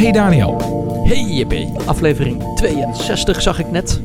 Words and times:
Hey 0.00 0.12
Daniel. 0.12 0.56
Hey 1.04 1.22
JP, 1.22 1.54
aflevering 1.86 2.54
62 2.56 3.42
zag 3.42 3.58
ik 3.58 3.70
net. 3.70 4.00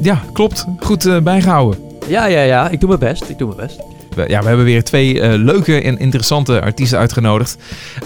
Ja, 0.00 0.22
klopt. 0.32 0.66
Goed 0.80 1.06
uh, 1.06 1.20
bijgehouden. 1.20 1.80
Ja, 2.08 2.26
ja, 2.26 2.42
ja. 2.42 2.68
Ik 2.68 2.80
doe 2.80 2.88
mijn 2.88 3.00
best. 3.00 3.28
Ik 3.28 3.38
doe 3.38 3.54
mijn 3.54 3.66
best. 3.66 3.80
We, 4.14 4.24
ja, 4.28 4.40
we 4.40 4.46
hebben 4.46 4.64
weer 4.64 4.84
twee 4.84 5.14
uh, 5.14 5.32
leuke 5.34 5.80
en 5.80 5.98
interessante 5.98 6.60
artiesten 6.60 6.98
uitgenodigd. 6.98 7.56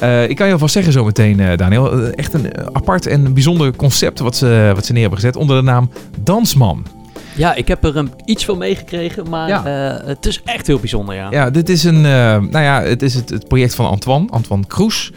Uh, 0.03 0.29
ik 0.29 0.37
kan 0.37 0.47
je 0.47 0.53
alvast 0.53 0.73
zeggen 0.73 0.93
zometeen, 0.93 1.57
Daniel. 1.57 2.11
echt 2.11 2.35
een 2.35 2.51
apart 2.73 3.07
en 3.07 3.35
bijzonder 3.35 3.77
concept 3.77 4.19
wat 4.19 4.37
ze, 4.37 4.73
wat 4.75 4.87
ze 4.87 4.93
neer 4.93 5.01
hebben 5.01 5.21
gezet 5.21 5.37
onder 5.37 5.57
de 5.57 5.63
naam 5.63 5.91
Dansman. 6.21 6.87
Ja, 7.35 7.55
ik 7.55 7.69
heb 7.69 7.85
er 7.85 7.97
um, 7.97 8.11
iets 8.25 8.45
van 8.45 8.59
meegekregen, 8.59 9.29
maar 9.29 9.49
ja. 9.49 9.63
het 10.05 10.27
is 10.27 10.43
echt 10.45 10.67
heel 10.67 10.79
bijzonder, 10.79 11.15
ja. 11.15 11.31
Ja, 11.31 11.51
dit 11.51 11.69
is 11.69 11.85
een, 11.85 12.01
nou 12.01 12.59
ja, 12.59 12.83
het 12.83 13.03
is 13.03 13.15
het, 13.15 13.29
het, 13.29 13.49
project 13.49 13.75
van 13.75 13.89
Antoine, 13.89 14.31
Antoine 14.31 14.67
Kroes. 14.67 15.13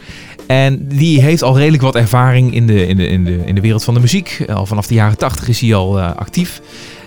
En 0.49 0.87
die 0.87 1.21
heeft 1.21 1.43
al 1.43 1.57
redelijk 1.57 1.83
wat 1.83 1.95
ervaring 1.95 2.53
in 2.53 2.67
de, 2.67 2.87
in 2.87 2.97
de, 2.97 3.07
in 3.07 3.23
de, 3.23 3.41
in 3.45 3.55
de 3.55 3.61
wereld 3.61 3.83
van 3.83 3.93
de 3.93 3.99
muziek. 3.99 4.45
Al 4.53 4.65
vanaf 4.65 4.87
de 4.87 4.93
jaren 4.93 5.17
tachtig 5.17 5.47
is 5.47 5.59
hij 5.59 5.75
al 5.75 5.97
uh, 5.97 6.15
actief. 6.15 6.61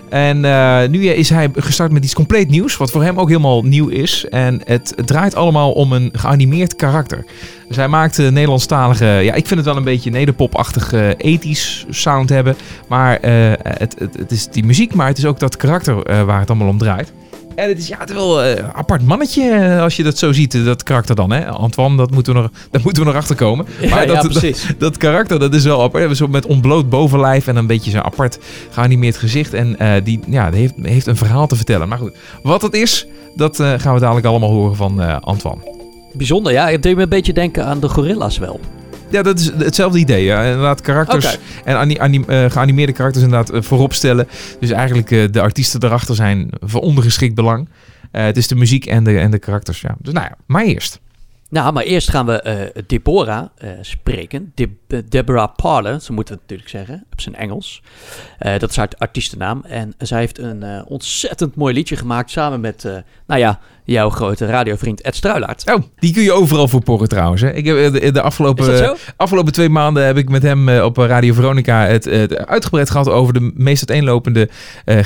En 0.09 0.43
uh, 0.43 0.87
nu 0.89 1.07
is 1.07 1.29
hij 1.29 1.49
gestart 1.55 1.91
met 1.91 2.03
iets 2.03 2.13
compleet 2.13 2.49
nieuws, 2.49 2.77
wat 2.77 2.91
voor 2.91 3.03
hem 3.03 3.19
ook 3.19 3.27
helemaal 3.27 3.63
nieuw 3.63 3.87
is. 3.87 4.25
En 4.29 4.61
het, 4.65 4.93
draait 5.05 5.35
allemaal 5.35 5.71
om 5.71 5.91
een 5.93 6.09
geanimeerd 6.13 6.75
karakter. 6.75 7.25
Dus 7.67 7.75
hij 7.75 7.87
maakt 7.87 8.17
Nederlandstalige, 8.17 9.05
ja, 9.05 9.33
ik 9.33 9.47
vind 9.47 9.59
het 9.59 9.65
wel 9.65 9.77
een 9.77 9.83
beetje 9.83 10.11
nederpopachtig 10.11 10.93
uh, 10.93 11.09
ethisch 11.17 11.85
sound 11.89 12.29
hebben. 12.29 12.55
Maar 12.87 13.17
het, 13.21 13.95
het, 13.99 14.31
is 14.31 14.47
die 14.47 14.65
muziek, 14.65 14.93
maar 14.93 15.07
het 15.07 15.17
is 15.17 15.25
ook 15.25 15.39
dat 15.39 15.57
karakter 15.57 16.25
waar 16.25 16.39
het 16.39 16.49
allemaal 16.49 16.67
om 16.67 16.77
draait. 16.77 17.13
En 17.55 17.69
het 17.69 17.77
is 17.77 17.87
ja, 17.87 17.97
het 17.97 18.09
is 18.09 18.15
wel 18.15 18.43
een 18.43 18.73
apart 18.73 19.05
mannetje 19.05 19.77
als 19.81 19.95
je 19.95 20.03
dat 20.03 20.17
zo 20.17 20.31
ziet, 20.31 20.65
dat 20.65 20.83
karakter 20.83 21.15
dan. 21.15 21.31
Hè? 21.31 21.45
Antoine, 21.45 21.97
dat 21.97 22.11
moeten 22.11 22.33
we 22.33 22.39
nog, 22.39 22.49
daar 22.71 22.81
moeten 22.83 23.03
we 23.03 23.07
nog 23.09 23.17
achter 23.17 23.35
komen. 23.35 23.65
Ja, 23.81 23.89
maar 23.89 24.07
dat, 24.07 24.23
ja, 24.23 24.29
precies. 24.29 24.67
Dat, 24.67 24.79
dat, 24.79 24.97
karakter, 24.97 25.39
dat 25.39 25.53
is 25.53 25.63
wel 25.63 25.83
apart. 25.83 26.17
Zo 26.17 26.27
met 26.27 26.45
ontbloot 26.45 26.89
bovenlijf 26.89 27.47
en 27.47 27.55
een 27.55 27.67
beetje 27.67 27.91
zo'n 27.91 28.03
apart 28.03 28.39
geanimeerd 28.69 29.17
gezicht. 29.17 29.53
En 29.53 29.75
uh, 29.81 29.93
die, 30.03 30.19
ja, 30.27 30.49
die 30.51 30.59
heeft, 30.59 30.73
heeft 30.81 31.07
een 31.07 31.17
verhaal 31.17 31.47
te 31.47 31.55
vertellen. 31.55 31.87
Maar 31.87 31.97
goed, 31.97 32.15
wat 32.43 32.61
het 32.61 32.73
is, 32.73 33.07
dat 33.35 33.59
uh, 33.59 33.73
gaan 33.77 33.93
we 33.93 33.99
dadelijk 33.99 34.25
allemaal 34.25 34.51
horen 34.51 34.75
van 34.75 35.01
uh, 35.01 35.17
Antoine. 35.19 35.61
Bijzonder, 36.13 36.51
ja. 36.51 36.69
Het 36.69 36.83
deed 36.83 36.95
me 36.95 37.01
een 37.01 37.09
beetje 37.09 37.33
denken 37.33 37.65
aan 37.65 37.79
de 37.79 37.89
gorilla's 37.89 38.37
wel. 38.37 38.59
Ja, 39.13 39.21
dat 39.21 39.39
is 39.39 39.45
hetzelfde 39.45 39.99
idee. 39.99 40.23
Ja. 40.23 40.43
Inderdaad, 40.43 40.81
karakters 40.81 41.25
okay. 41.25 41.39
en 41.63 41.77
anim, 41.77 41.97
anim, 41.97 42.25
uh, 42.27 42.49
geanimeerde 42.49 42.93
karakters 42.93 43.23
inderdaad 43.23 43.53
uh, 43.53 43.61
voorop 43.61 43.93
stellen. 43.93 44.27
Dus 44.59 44.71
eigenlijk 44.71 45.11
uh, 45.11 45.31
de 45.31 45.41
artiesten 45.41 45.83
erachter 45.83 46.15
zijn 46.15 46.49
van 46.59 46.81
ondergeschikt 46.81 47.35
belang. 47.35 47.69
het 48.11 48.37
is 48.37 48.47
de 48.47 48.55
muziek 48.55 48.85
en 48.85 49.03
de, 49.03 49.19
en 49.19 49.31
de 49.31 49.39
karakters. 49.39 49.81
Ja. 49.81 49.95
Dus 49.99 50.13
nou 50.13 50.25
ja, 50.25 50.35
maar 50.45 50.63
eerst. 50.63 50.99
Nou, 51.49 51.73
maar 51.73 51.83
eerst 51.83 52.09
gaan 52.09 52.25
we 52.25 52.83
Deborah 52.87 53.45
spreken. 53.81 54.51
De 54.55 54.69
Deborah 55.09 55.55
Parler, 55.55 56.01
zo 56.01 56.13
moeten 56.13 56.35
we 56.35 56.41
het 56.41 56.49
natuurlijk 56.51 56.69
zeggen, 56.69 57.05
op 57.11 57.21
zijn 57.21 57.35
Engels. 57.35 57.81
Dat 58.39 58.69
is 58.69 58.75
haar 58.75 58.89
artiestennaam. 58.97 59.63
En 59.67 59.93
zij 59.97 60.19
heeft 60.19 60.39
een 60.39 60.85
ontzettend 60.85 61.55
mooi 61.55 61.73
liedje 61.73 61.95
gemaakt 61.95 62.31
samen 62.31 62.59
met, 62.59 62.83
nou 63.27 63.39
ja, 63.39 63.59
jouw 63.83 64.09
grote 64.09 64.45
radiovriend 64.45 65.01
Ed 65.01 65.15
Struilaert. 65.15 65.71
Oh, 65.73 65.83
die 65.99 66.13
kun 66.13 66.23
je 66.23 66.31
overal 66.31 66.67
voor 66.67 66.83
porren 66.83 67.09
trouwens. 67.09 67.41
Hè? 67.41 67.53
Ik 67.53 67.65
heb 67.65 67.93
de, 67.93 68.11
de 68.11 68.21
afgelopen, 68.21 68.97
afgelopen 69.17 69.53
twee 69.53 69.69
maanden 69.69 70.05
heb 70.05 70.17
ik 70.17 70.29
met 70.29 70.43
hem 70.43 70.69
op 70.69 70.97
Radio 70.97 71.33
Veronica 71.33 71.85
het, 71.85 72.05
het, 72.05 72.45
uitgebreid 72.47 72.89
gehad 72.89 73.09
over 73.09 73.33
de 73.33 73.51
meest 73.55 73.89
uiteenlopende 73.89 74.49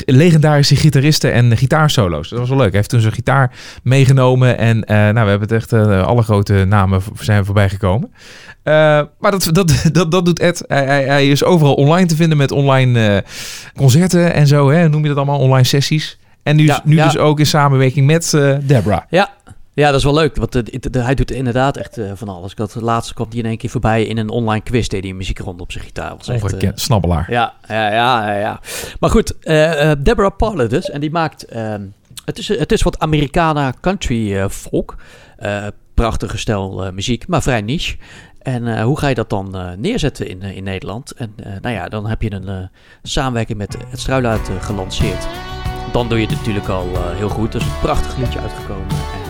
legendarische 0.05 0.75
gitaristen 0.75 1.33
en 1.33 1.57
gitaarsolo's. 1.57 2.29
Dat 2.29 2.39
was 2.39 2.49
wel 2.49 2.57
leuk. 2.57 2.67
Hij 2.67 2.77
heeft 2.77 2.89
toen 2.89 3.01
zijn 3.01 3.13
gitaar 3.13 3.51
meegenomen 3.83 4.57
en 4.57 4.79
nou, 4.87 5.13
we 5.13 5.29
hebben 5.29 5.41
het 5.41 5.51
echt 5.51 5.73
alle 6.05 6.23
grote 6.23 6.65
namen 6.67 7.01
zijn 7.19 7.45
voorbij 7.45 7.69
gekomen. 7.69 8.11
Maar 8.63 9.31
dat, 9.31 9.49
dat, 9.51 9.87
dat, 9.91 10.11
dat 10.11 10.25
doet 10.25 10.39
Ed. 10.39 10.63
Hij, 10.67 10.85
hij, 10.85 11.03
hij, 11.03 11.27
is 11.27 11.43
overal 11.43 11.73
online 11.73 12.07
te 12.07 12.15
vinden 12.15 12.37
met 12.37 12.51
online 12.51 13.23
concerten 13.75 14.33
en 14.33 14.47
zo. 14.47 14.69
Hè? 14.69 14.89
Noem 14.89 15.01
je 15.01 15.07
dat 15.07 15.17
allemaal? 15.17 15.39
Online 15.39 15.65
sessies. 15.65 16.17
En 16.47 16.55
nu, 16.55 16.65
ja, 16.65 16.81
nu 16.83 16.95
ja. 16.95 17.05
dus 17.05 17.17
ook 17.17 17.39
in 17.39 17.45
samenwerking 17.45 18.05
met 18.05 18.33
uh, 18.33 18.57
Debra. 18.61 19.05
Ja. 19.09 19.29
Ja, 19.73 19.87
dat 19.87 19.95
is 19.95 20.03
wel 20.03 20.13
leuk, 20.13 20.35
want 20.35 20.51
de, 20.51 20.63
de, 20.63 20.89
de, 20.89 20.99
hij 20.99 21.15
doet 21.15 21.31
inderdaad 21.31 21.77
echt 21.77 21.99
van 22.13 22.29
alles. 22.29 22.51
Ik 22.51 22.57
had 22.57 22.73
het 22.73 22.83
laatste 22.83 23.13
kwam 23.13 23.27
hij 23.29 23.39
in 23.39 23.45
één 23.45 23.57
keer 23.57 23.69
voorbij 23.69 24.05
in 24.05 24.17
een 24.17 24.29
online 24.29 24.63
quiz, 24.63 24.87
deed 24.87 25.01
hij 25.01 25.09
een 25.09 25.17
muziekronde 25.17 25.63
op 25.63 25.71
zijn 25.71 25.83
gitaar. 25.83 26.15
Ongekend, 26.31 26.79
snabbelaar. 26.79 27.31
Ja, 27.31 27.53
ja, 27.67 27.91
ja, 27.91 28.33
ja. 28.33 28.59
Maar 28.99 29.09
goed, 29.09 29.33
Deborah 29.97 30.35
Parler 30.37 30.69
dus, 30.69 30.89
en 30.89 31.01
die 31.01 31.11
maakt... 31.11 31.45
het, 32.25 32.37
is, 32.37 32.47
het 32.47 32.71
is 32.71 32.81
wat 32.81 32.99
Americana 32.99 33.73
country 33.81 34.49
folk 34.49 34.95
prachtige 35.93 36.37
stijl 36.37 36.91
muziek, 36.93 37.27
maar 37.27 37.41
vrij 37.41 37.61
niche. 37.61 37.97
En 38.41 38.63
uh, 38.63 38.81
hoe 38.83 38.99
ga 38.99 39.07
je 39.07 39.15
dat 39.15 39.29
dan 39.29 39.55
uh, 39.55 39.71
neerzetten 39.77 40.27
in, 40.27 40.41
in 40.41 40.63
Nederland? 40.63 41.11
En 41.11 41.35
nou 41.61 41.75
ja, 41.75 41.89
dan 41.89 42.07
heb 42.07 42.21
je 42.21 42.31
een 42.31 42.69
samenwerking 43.03 43.57
met 43.57 43.77
het 43.89 43.99
Struilaat 43.99 44.49
gelanceerd. 44.59 45.27
Dan 45.91 46.09
doe 46.09 46.19
je 46.19 46.25
het 46.25 46.35
natuurlijk 46.35 46.67
al 46.67 46.89
heel 47.15 47.29
goed. 47.29 47.53
Er 47.53 47.59
is 47.59 47.65
een 47.65 47.79
prachtig 47.81 48.17
liedje 48.17 48.39
uitgekomen. 48.39 48.87
En, 48.89 49.27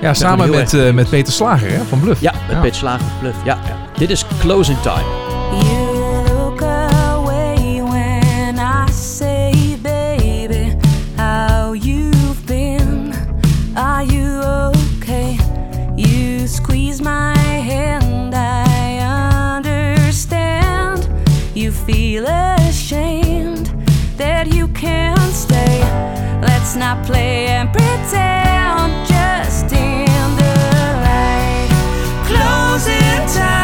ja, 0.00 0.14
samen 0.14 0.50
met, 0.50 0.94
met 0.94 1.08
Peter 1.08 1.32
Slager 1.32 1.70
hè, 1.70 1.84
van 1.84 2.00
Bluff. 2.00 2.20
Ja, 2.20 2.32
met 2.32 2.56
ja. 2.56 2.60
Peter 2.60 2.76
Slager 2.76 3.06
van 3.06 3.18
Bluff. 3.20 3.44
Ja, 3.44 3.58
ja. 3.66 3.76
Dit 3.98 4.10
is 4.10 4.24
Closing 4.38 4.80
Time. 4.80 5.23
Not 26.76 27.06
play 27.06 27.46
and 27.46 27.72
pretend, 27.72 29.06
just 29.06 29.72
in 29.72 30.36
the 30.36 30.54
light. 31.06 31.70
Closing 32.26 33.22
time, 33.32 33.63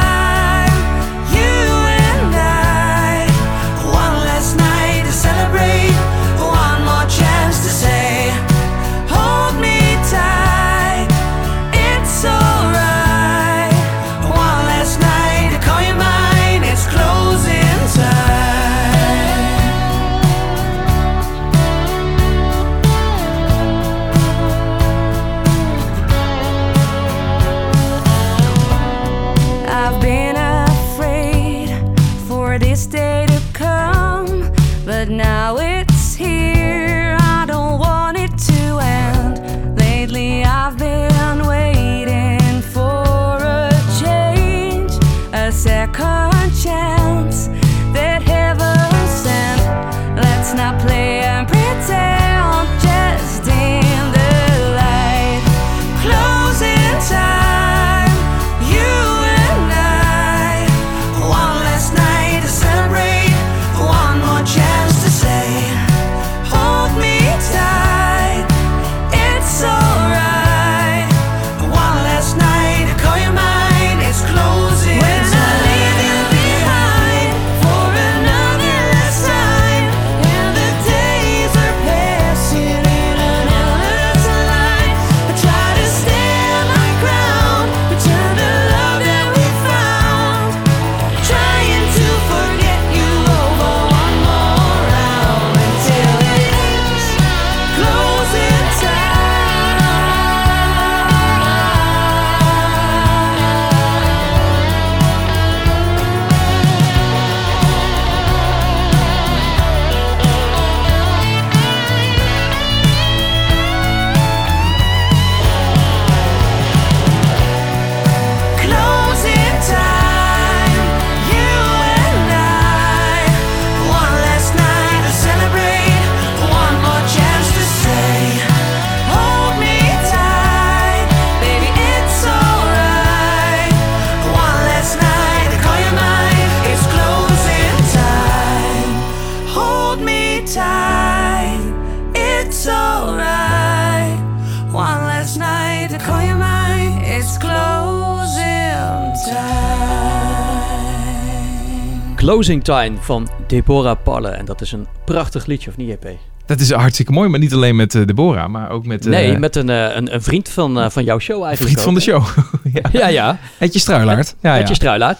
Closing 152.40 152.64
Time 152.64 152.96
van 153.00 153.28
Deborah 153.46 153.96
Palle. 154.04 154.28
En 154.28 154.44
dat 154.44 154.60
is 154.60 154.72
een 154.72 154.86
prachtig 155.04 155.46
liedje, 155.46 155.70
of 155.70 155.76
niet, 155.76 155.88
JP? 155.88 156.08
Dat 156.46 156.60
is 156.60 156.70
hartstikke 156.72 157.12
mooi, 157.12 157.28
maar 157.28 157.38
niet 157.38 157.52
alleen 157.52 157.76
met 157.76 157.94
eh, 157.94 158.06
Deborah, 158.06 158.48
maar 158.48 158.70
ook 158.70 158.86
met... 158.86 159.04
eh, 159.04 159.10
nee, 159.10 159.38
met 159.38 159.56
een, 159.56 159.68
eh, 159.70 159.96
een, 159.96 160.14
een 160.14 160.22
vriend 160.22 160.48
van, 160.48 160.80
eh, 160.80 160.90
van 160.90 161.04
jouw 161.04 161.18
show 161.18 161.44
eigenlijk. 161.44 161.72
vriend 161.72 161.80
van 161.84 161.94
de 161.94 162.00
show. 162.00 162.24
ja. 162.92 163.00
Ja, 163.00 163.06
ja. 163.08 163.38
Etje 163.58 163.78
Struilaert. 163.78 164.34
Ja, 164.40 164.50
Met 164.58 164.68
je 164.68 164.84
ja. 164.84 164.98
Eh, 164.98 165.16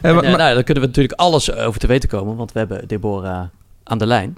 En, 0.00 0.14
maar- 0.14 0.24
eh, 0.24 0.36
nou, 0.36 0.54
daar 0.54 0.62
kunnen 0.62 0.82
we 0.82 0.88
natuurlijk 0.88 1.20
alles 1.20 1.52
over 1.52 1.80
te 1.80 1.86
weten 1.86 2.08
komen, 2.08 2.36
want 2.36 2.52
we 2.52 2.58
hebben 2.58 2.88
Deborah 2.88 3.44
aan 3.84 3.98
de 3.98 4.06
lijn. 4.06 4.36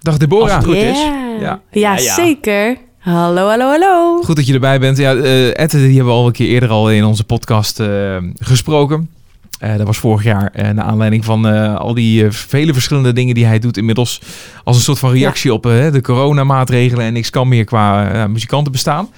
Dag 0.00 0.12
Als 0.12 0.18
Deborah. 0.18 0.56
het 0.56 0.64
goed 0.64 0.74
is. 0.74 0.98
Ja. 1.40 1.60
Ja. 1.70 1.98
Zeker. 1.98 2.76
Hallo, 2.98 3.48
hallo, 3.48 3.68
hallo. 3.68 4.22
Goed 4.22 4.36
dat 4.36 4.46
je 4.46 4.54
erbij 4.54 4.78
bent. 4.80 4.96
Ja, 4.98 5.14
eh 5.14 5.60
Ed, 5.60 5.70
die 5.70 5.80
hebben 5.80 6.04
we 6.06 6.10
al 6.18 6.26
een 6.26 6.32
keer 6.32 6.48
eerder 6.48 6.68
al 6.68 6.90
in 6.90 7.04
onze 7.04 7.24
podcast 7.24 7.80
eh, 7.80 8.16
gesproken. 8.38 9.10
Eh, 9.58 9.76
dat 9.76 9.86
was 9.86 9.98
vorig 9.98 10.22
jaar 10.24 10.50
eh 10.52 10.70
naar 10.70 10.84
aanleiding 10.84 11.24
van 11.24 11.46
eh, 11.48 11.76
al 11.76 11.94
die 11.94 12.30
vele 12.30 12.72
verschillende 12.72 13.12
dingen 13.12 13.34
die 13.34 13.44
hij 13.46 13.58
doet 13.58 13.76
inmiddels. 13.76 14.20
Als 14.64 14.76
een 14.76 14.82
soort 14.82 14.98
van 14.98 15.10
reactie 15.12 15.52
op 15.52 15.62
de 15.62 15.98
coronamaatregelen 16.02 17.04
en 17.04 17.12
niks 17.12 17.30
kan 17.30 17.48
meer 17.48 17.64
qua 17.64 18.26
muzikanten 18.26 18.72
bestaan. 18.72 19.08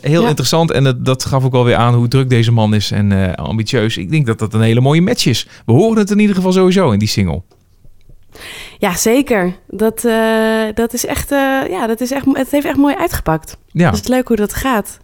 Heel 0.00 0.22
Ja. 0.22 0.28
interessant 0.28 0.70
en 0.70 0.84
dat, 0.84 1.04
dat 1.04 1.24
gaf 1.24 1.44
ook 1.44 1.52
wel 1.52 1.64
weer 1.64 1.76
aan 1.76 1.94
hoe 1.94 2.08
druk 2.08 2.28
deze 2.30 2.52
man 2.52 2.74
is 2.74 2.90
en 2.90 3.34
ambitieus. 3.34 3.96
Ik 3.96 4.10
denk 4.10 4.26
dat 4.26 4.38
dat 4.38 4.54
een 4.54 4.60
hele 4.60 4.80
mooie 4.80 5.02
match 5.02 5.26
is. 5.26 5.48
We 5.66 5.72
horen 5.72 5.98
het 5.98 6.10
in 6.10 6.18
ieder 6.18 6.36
geval 6.36 6.52
sowieso 6.52 6.90
in 6.90 6.98
die 6.98 7.08
single. 7.08 7.42
Ja, 8.78 8.96
zeker. 8.96 9.54
Dat, 9.68 10.00
dat 10.74 10.92
is 10.94 11.06
echt, 11.06 11.30
ja, 11.70 11.86
dat 11.86 12.00
is 12.00 12.10
echt, 12.10 12.24
het 12.32 12.50
heeft 12.50 12.66
echt 12.66 12.76
mooi 12.76 12.94
uitgepakt. 12.94 13.56
Ja. 13.72 13.90
Het 13.90 14.00
is 14.00 14.08
leuk 14.08 14.28
hoe 14.28 14.36
dat 14.36 14.54
gaat. 14.54 14.98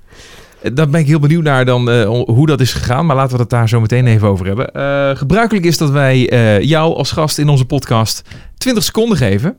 Daar 0.73 0.89
ben 0.89 1.01
ik 1.01 1.07
heel 1.07 1.19
benieuwd 1.19 1.43
naar 1.43 1.65
dan 1.65 1.91
eh, 1.91 2.05
hoe 2.09 2.47
dat 2.47 2.61
is 2.61 2.73
gegaan. 2.73 3.07
Maar 3.07 3.17
laten 3.17 3.35
we 3.35 3.41
het 3.41 3.51
daar 3.51 3.69
zo 3.69 3.81
meteen 3.81 4.07
even 4.07 4.29
over 4.29 4.47
hebben. 4.47 4.73
Eh, 4.75 5.17
gebruikelijk 5.17 5.65
is 5.67 5.79
dat 5.79 5.91
wij 5.91 6.29
eh, 6.31 6.61
jou 6.61 6.95
als 6.95 7.11
gast 7.11 7.39
in 7.39 7.49
onze 7.49 7.65
podcast 7.65 8.23
20 8.59 8.85
seconden 8.85 9.17
geven. 9.17 9.57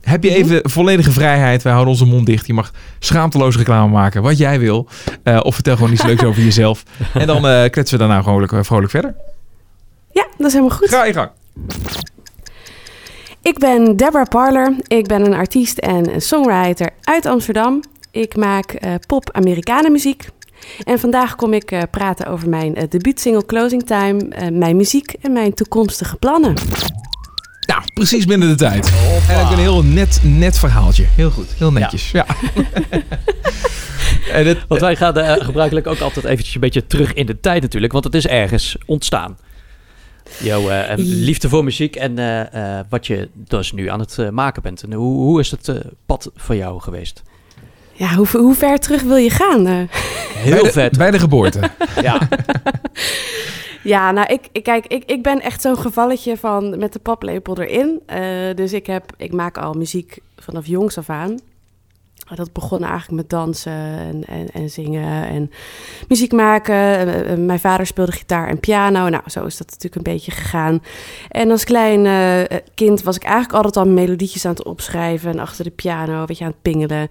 Heb 0.00 0.22
je 0.24 0.30
Mhm. 0.30 0.38
even 0.38 0.70
volledige 0.70 1.10
vrijheid? 1.10 1.62
Wij 1.62 1.72
houden 1.72 1.92
onze 1.94 2.04
mond 2.06 2.26
dicht. 2.26 2.46
Je 2.46 2.52
mag 2.54 2.72
schaamteloos 2.98 3.56
reclame 3.56 3.92
maken, 3.92 4.22
wat 4.22 4.38
jij 4.38 4.58
wil. 4.58 4.88
Of 5.42 5.54
vertel 5.54 5.76
gewoon 5.76 5.92
iets 5.92 6.02
leuks 6.02 6.24
over 6.24 6.42
jezelf. 6.42 6.82
En 7.14 7.26
dan 7.26 7.40
kletsen 7.70 7.98
we 7.98 8.04
daarna 8.04 8.22
vrolijk, 8.22 8.64
vrolijk 8.64 8.90
verder. 8.90 9.14
Ja, 10.12 10.26
dat 10.36 10.46
is 10.46 10.52
helemaal 10.52 10.76
goed. 10.76 10.88
Ga 10.88 11.04
je 11.04 11.12
gang. 11.12 11.30
Ik 13.42 13.58
ben 13.58 13.96
Deborah 13.96 14.28
Parler. 14.28 14.74
Ik 14.86 15.06
ben 15.06 15.26
een 15.26 15.34
artiest 15.34 15.78
en 15.78 16.14
een 16.14 16.20
songwriter 16.22 16.90
uit 17.02 17.26
Amsterdam. 17.26 17.80
Ik 18.10 18.36
maak 18.36 18.70
eh, 18.72 18.94
pop-Amerikanenmuziek. 19.06 20.28
En 20.84 20.98
vandaag 20.98 21.36
kom 21.36 21.52
ik 21.52 21.70
eh, 21.70 21.82
praten 21.90 22.26
over 22.26 22.48
mijn 22.48 22.74
eh, 22.74 22.88
debuutsingle 22.88 23.46
Closing 23.46 23.86
Time, 23.86 24.28
eh, 24.28 24.48
mijn 24.50 24.76
muziek 24.76 25.14
en 25.20 25.32
mijn 25.32 25.54
toekomstige 25.54 26.16
plannen. 26.16 26.54
Nou, 27.66 27.82
precies 27.94 28.24
binnen 28.24 28.48
de 28.48 28.54
tijd. 28.54 28.92
En 29.28 29.44
ook 29.44 29.50
een 29.50 29.58
heel 29.58 29.84
net, 29.84 30.20
net 30.22 30.58
verhaaltje. 30.58 31.04
Heel 31.04 31.30
goed, 31.30 31.54
heel 31.56 31.72
netjes. 31.72 32.10
Ja. 32.10 32.26
en 34.32 34.46
het, 34.46 34.58
Want 34.68 34.80
wij 34.80 34.96
gaan 34.96 35.40
gebruikelijk 35.40 35.86
ook 35.86 36.00
altijd 36.00 36.24
eventjes 36.24 36.54
een 36.54 36.60
beetje 36.60 36.86
terug 36.86 37.14
in 37.14 37.26
de 37.26 37.40
tijd 37.40 37.62
natuurlijk, 37.62 37.92
want 37.92 38.04
het 38.04 38.14
is 38.14 38.26
ergens 38.26 38.76
ontstaan. 38.86 39.36
Jouw 40.38 40.94
liefde 40.96 41.48
voor 41.48 41.64
muziek 41.64 41.96
en 41.96 42.18
eh, 42.18 42.78
eh, 42.78 42.84
wat 42.88 43.06
je 43.06 43.28
dus 43.34 43.72
nu 43.72 43.88
aan 43.88 44.00
het 44.00 44.30
maken 44.30 44.62
bent. 44.62 44.82
En 44.82 44.92
hoe, 44.92 45.16
hoe 45.16 45.40
is 45.40 45.50
het 45.50 45.72
pad 46.06 46.30
voor 46.34 46.56
jou 46.56 46.80
geweest? 46.80 47.22
Ja, 47.98 48.14
hoe, 48.14 48.26
hoe 48.32 48.54
ver 48.54 48.78
terug 48.78 49.02
wil 49.02 49.16
je 49.16 49.30
gaan? 49.30 49.66
eh? 49.66 49.74
Heel 50.34 50.52
bij 50.52 50.62
de, 50.62 50.72
vet. 50.72 50.98
Bij 50.98 51.10
de 51.10 51.18
geboorte. 51.18 51.60
Ja. 52.02 52.18
Ja, 53.82 54.10
nou, 54.10 54.32
ik, 54.32 54.48
ik, 54.52 54.62
kijk, 54.62 54.86
ik, 54.86 55.02
ik 55.06 55.22
ben 55.22 55.40
echt 55.40 55.60
zo'n 55.60 55.78
gevalletje 55.78 56.36
van 56.36 56.78
met 56.78 56.92
de 56.92 56.98
paplepel 56.98 57.60
erin. 57.60 58.00
Eh, 58.06 58.20
dus 58.54 58.72
ik, 58.72 58.86
heb, 58.86 59.04
ik 59.16 59.32
maak 59.32 59.58
al 59.58 59.72
muziek 59.72 60.18
vanaf 60.36 60.66
jongs 60.66 60.98
af 60.98 61.10
aan. 61.10 61.38
Dat 62.34 62.52
begon 62.52 62.82
eigenlijk 62.82 63.10
met 63.10 63.30
dansen 63.30 63.72
en, 63.72 64.24
en, 64.26 64.48
en 64.52 64.70
zingen 64.70 65.28
en 65.28 65.50
muziek 66.08 66.32
maken. 66.32 66.74
Eh, 67.24 67.36
mijn 67.36 67.60
vader 67.60 67.86
speelde 67.86 68.12
gitaar 68.12 68.48
en 68.48 68.60
piano. 68.60 69.08
Nou, 69.08 69.22
zo 69.26 69.44
is 69.44 69.56
dat 69.56 69.66
natuurlijk 69.66 69.94
een 70.06 70.12
beetje 70.12 70.30
gegaan. 70.30 70.82
En 71.28 71.50
als 71.50 71.64
klein 71.64 72.06
kind 72.74 73.02
was 73.02 73.16
ik 73.16 73.22
eigenlijk 73.24 73.54
altijd 73.54 73.76
al 73.86 73.92
melodietjes 73.92 74.44
aan 74.44 74.50
het 74.54 74.64
opschrijven... 74.64 75.30
en 75.30 75.38
achter 75.38 75.64
de 75.64 75.70
piano, 75.70 76.24
weet 76.26 76.38
je, 76.38 76.44
aan 76.44 76.50
het 76.50 76.62
pingelen. 76.62 77.08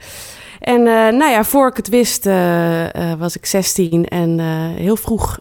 En 0.60 0.78
eh, 0.80 0.94
nou 1.18 1.32
ja, 1.32 1.44
voor 1.44 1.68
ik 1.68 1.78
het 1.78 1.90
wist 1.90 2.26
eh, 2.26 3.12
eh, 3.12 3.20
was 3.20 3.36
ik 3.36 3.46
16 3.46 4.06
en 4.06 4.40
eh, 4.40 4.46
heel 4.82 4.96
vroeg 4.96 5.40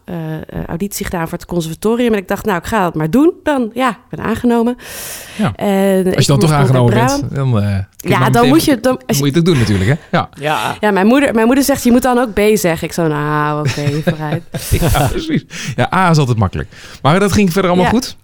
auditie 0.67 1.05
gedaan 1.05 1.27
voor 1.27 1.37
het 1.37 1.47
conservatorium. 1.47 2.13
En 2.13 2.19
ik 2.19 2.27
dacht, 2.27 2.45
nou, 2.45 2.57
ik 2.57 2.65
ga 2.65 2.83
dat 2.83 2.95
maar 2.95 3.09
doen. 3.09 3.33
Dan, 3.43 3.69
ja, 3.73 3.89
ik 3.89 3.97
ben 4.17 4.25
aangenomen. 4.25 4.75
Ja. 5.37 5.55
En 5.55 6.15
Als 6.15 6.25
je 6.25 6.31
dan 6.31 6.39
toch 6.39 6.51
aangenomen 6.51 6.93
bent, 6.93 7.23
dan, 7.35 7.49
Ja, 7.97 8.19
dan 8.19 8.31
meteen- 8.31 8.47
moet 8.49 8.63
je... 8.63 8.79
Dan, 8.79 8.93
als 8.93 9.05
Dan 9.05 9.15
je 9.17 9.23
moet 9.23 9.33
je 9.33 9.39
het 9.39 9.39
ook 9.39 9.45
doen 9.45 9.57
natuurlijk, 9.57 9.89
hè? 9.89 10.17
Ja, 10.17 10.29
ja. 10.39 10.75
ja, 10.79 10.91
mijn 10.91 11.07
moeder, 11.07 11.33
mijn 11.33 11.45
moeder 11.45 11.63
zegt, 11.63 11.83
je 11.83 11.91
moet 11.91 12.01
dan 12.01 12.17
ook 12.17 12.33
B 12.33 12.39
zeggen. 12.53 12.87
Ik 12.87 12.93
zo, 12.93 13.07
nou, 13.07 13.59
oké, 13.59 14.01
vooruit. 14.05 14.43
ja 14.93 15.07
precies. 15.07 15.45
Ja, 15.75 15.89
A 15.93 16.09
is 16.09 16.17
altijd 16.17 16.37
makkelijk. 16.37 16.69
Maar 17.01 17.19
dat 17.19 17.31
ging 17.31 17.51
verder 17.51 17.71
allemaal 17.71 17.89
Ja. 17.91 17.97
goed? 17.97 18.17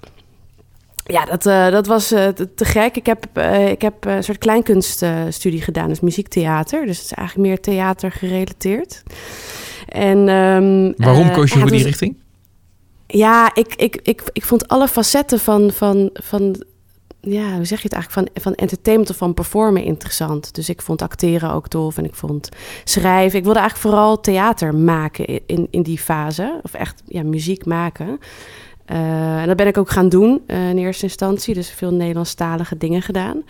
Ja, 1.04 1.26
dat, 1.26 1.46
eh, 1.46 1.70
dat 1.70 1.88
was 1.88 2.12
eh, 2.12 2.28
te, 2.28 2.54
te 2.54 2.66
gek. 2.66 2.96
Ik 2.96 3.06
heb, 3.06 3.26
eh, 3.34 3.70
ik 3.70 3.82
heb 3.82 4.06
een 4.06 4.24
soort 4.24 4.38
kleinkunststudie 4.38 5.62
gedaan, 5.62 5.88
dus 5.88 6.00
muziektheater. 6.00 6.86
Dus 6.86 6.98
het 6.98 7.06
is 7.06 7.14
eigenlijk 7.14 7.48
meer 7.48 7.60
theater 7.60 8.12
gerelateerd. 8.12 9.04
En, 9.88 10.18
ehm, 10.30 10.92
Waarom 11.06 11.32
koos 11.32 11.52
je 11.52 11.60
voor 11.60 11.70
die 11.70 11.78
dus- 11.78 11.88
richting? 11.88 12.22
Ja, 13.08 13.56
ik, 13.56 13.76
ik, 13.76 14.00
ik, 14.04 14.22
ik 14.34 14.44
vond 14.44 14.68
alle 14.68 14.88
facetten 14.88 15.40
van, 15.40 15.72
van, 15.72 16.10
van 16.14 16.64
ja, 17.22 17.56
hoe 17.56 17.66
zeg 17.66 17.82
je 17.82 17.84
het 17.84 17.94
eigenlijk, 17.94 18.30
van, 18.34 18.44
van 18.44 18.56
entertainment 18.56 19.10
of 19.10 19.18
van 19.18 19.34
performen 19.34 19.84
interessant. 19.84 20.56
Dus 20.56 20.70
ik 20.70 20.82
vond 20.82 21.02
acteren 21.02 21.52
ook 21.52 21.68
tof 21.68 21.98
en 21.98 22.06
ik 22.06 22.16
vond 22.16 22.50
schrijven. 22.84 23.38
Ik 23.38 23.44
wilde 23.44 23.60
eigenlijk 23.60 23.90
vooral 23.90 24.20
theater 24.20 24.76
maken 24.76 25.42
in, 25.46 25.68
in 25.70 25.82
die 25.82 25.98
fase, 25.98 26.60
of 26.64 26.74
echt 26.74 27.04
ja, 27.06 27.24
muziek 27.24 27.66
maken. 27.66 28.20
Eh, 28.86 29.42
en 29.42 29.48
dat 29.48 29.56
ben 29.58 29.68
ik 29.68 29.78
ook 29.78 29.90
gaan 29.90 30.10
doen 30.10 30.42
eh, 30.48 30.70
in 30.70 30.78
eerste 30.78 31.04
instantie, 31.04 31.54
dus 31.54 31.70
veel 31.70 31.92
Nederlandstalige 31.94 32.78
dingen 32.78 33.02
gedaan. 33.02 33.44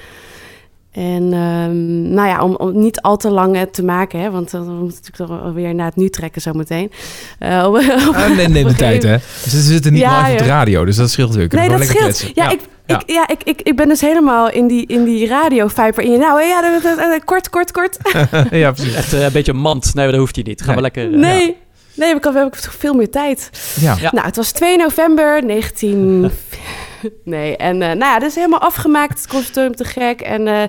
En 0.92 1.34
ehm, 1.34 2.13
nou 2.13 2.28
ja, 2.28 2.44
om, 2.44 2.56
om 2.56 2.80
niet 2.80 3.02
al 3.02 3.18
te 3.18 3.30
lang 3.30 3.56
het 3.56 3.74
te 3.74 3.84
maken, 3.84 4.20
hè, 4.20 4.32
want 4.32 4.52
dan 4.52 4.78
moet 4.80 5.00
ik 5.08 5.16
toch 5.16 5.52
weer 5.54 5.75
naar 5.75 5.86
het 5.86 5.96
nu 5.96 6.10
trekken 6.10 6.42
zometeen. 6.42 6.92
Eh, 7.40 7.63
op- 7.68 7.75
op- 8.10 8.16
Ah, 8.16 8.36
nee, 8.36 8.48
neem 8.48 8.68
de 8.68 8.74
tijd, 8.74 9.04
hè? 9.04 9.18
Ze 9.48 9.62
zitten 9.62 9.92
niet 9.94 10.02
Ja, 10.02 10.20
live 10.20 10.32
op 10.32 10.38
de 10.38 10.46
radio, 10.46 10.86
dus 10.86 10.96
dat 10.96 11.10
scheelt. 11.10 11.32
Kunnen 11.32 11.58
Nee, 11.58 11.70
we 11.70 11.78
dat 11.78 11.86
scheelt. 11.86 12.24
lekker 12.24 12.44
Ja, 12.44 12.52
ik, 12.52 12.60
ik, 12.86 13.04
ja 13.10 13.28
ik, 13.28 13.44
ik, 13.44 13.62
ik 13.62 13.75
ben 13.75 13.88
dus 13.88 14.02
helemaal 14.02 14.50
in 14.50 14.68
die, 14.68 14.86
in 14.88 15.04
die 15.04 15.28
radio-viper. 15.28 16.04
in 16.04 16.12
je. 16.12 16.18
Nou, 16.18 16.42
ja, 16.42 16.62
dat- 16.62 16.84
dat- 16.84 16.98
dat- 16.98 17.24
kort, 17.24 17.50
kort, 17.50 17.72
kort. 17.72 17.98
ja, 18.52 18.72
precies. 18.72 18.94
Echt 18.96 19.13
eh, 19.13 19.24
een 19.24 19.32
beetje 19.32 19.54
mand. 19.54 19.94
Nee, 19.94 20.10
dat 20.12 20.20
hoeft 20.20 20.36
je 20.36 20.44
niet. 20.44 20.62
Gaan 20.62 20.75
we 20.75 20.82
Nee. 20.82 20.92
lekker... 20.94 21.13
eh, 21.13 21.20
Nee, 21.20 21.58
nee, 21.96 22.16
ik 22.16 22.24
heb, 22.24 22.34
heb 22.34 22.48
ik 22.48 22.56
veel 22.56 22.94
meer 22.94 23.10
tijd. 23.10 23.50
Ja. 23.80 23.96
Ja. 24.00 24.12
Nou, 24.12 24.26
het 24.26 24.36
was 24.36 24.52
2 24.52 24.78
november 24.78 25.46
19... 25.46 26.32
nee, 27.24 27.58
en 27.58 27.82
eh, 27.82 27.88
nou 27.88 28.00
ja, 28.00 28.20
dat 28.20 28.30
is 28.30 28.36
helemaal 28.36 28.60
afgemaakt. 28.60 29.18
Het 29.20 29.28
conservatorium 29.28 29.76
te 29.76 29.84
gek. 29.86 30.22
En 30.22 30.48
eh, 30.48 30.64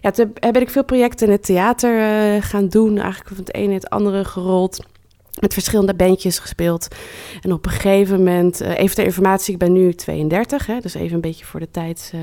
ja, 0.00 0.10
toen 0.10 0.32
ben 0.40 0.60
ik 0.60 0.70
veel 0.70 0.84
projecten 0.84 1.26
in 1.26 1.32
het 1.32 1.44
theater 1.44 1.98
eh, 2.00 2.42
gaan 2.42 2.68
doen. 2.68 2.98
Eigenlijk 2.98 3.28
van 3.28 3.36
het 3.44 3.54
ene 3.54 3.68
in 3.68 3.74
het 3.74 3.90
andere 3.90 4.24
gerold. 4.24 4.84
Met 5.40 5.52
verschillende 5.52 5.94
bandjes 5.94 6.38
gespeeld. 6.38 6.88
En 7.42 7.52
op 7.52 7.66
een 7.66 7.72
gegeven 7.72 8.16
moment, 8.18 8.60
eh, 8.60 8.78
even 8.78 8.94
ter 8.96 9.04
informatie, 9.04 9.52
ik 9.52 9.58
ben 9.58 9.72
nu 9.72 9.94
32. 9.94 10.66
Hè, 10.66 10.80
dus 10.80 10.94
even 10.94 11.14
een 11.14 11.20
beetje 11.20 11.44
voor 11.44 11.60
de 11.60 11.70
tijd... 11.70 12.10
eh, 12.14 12.20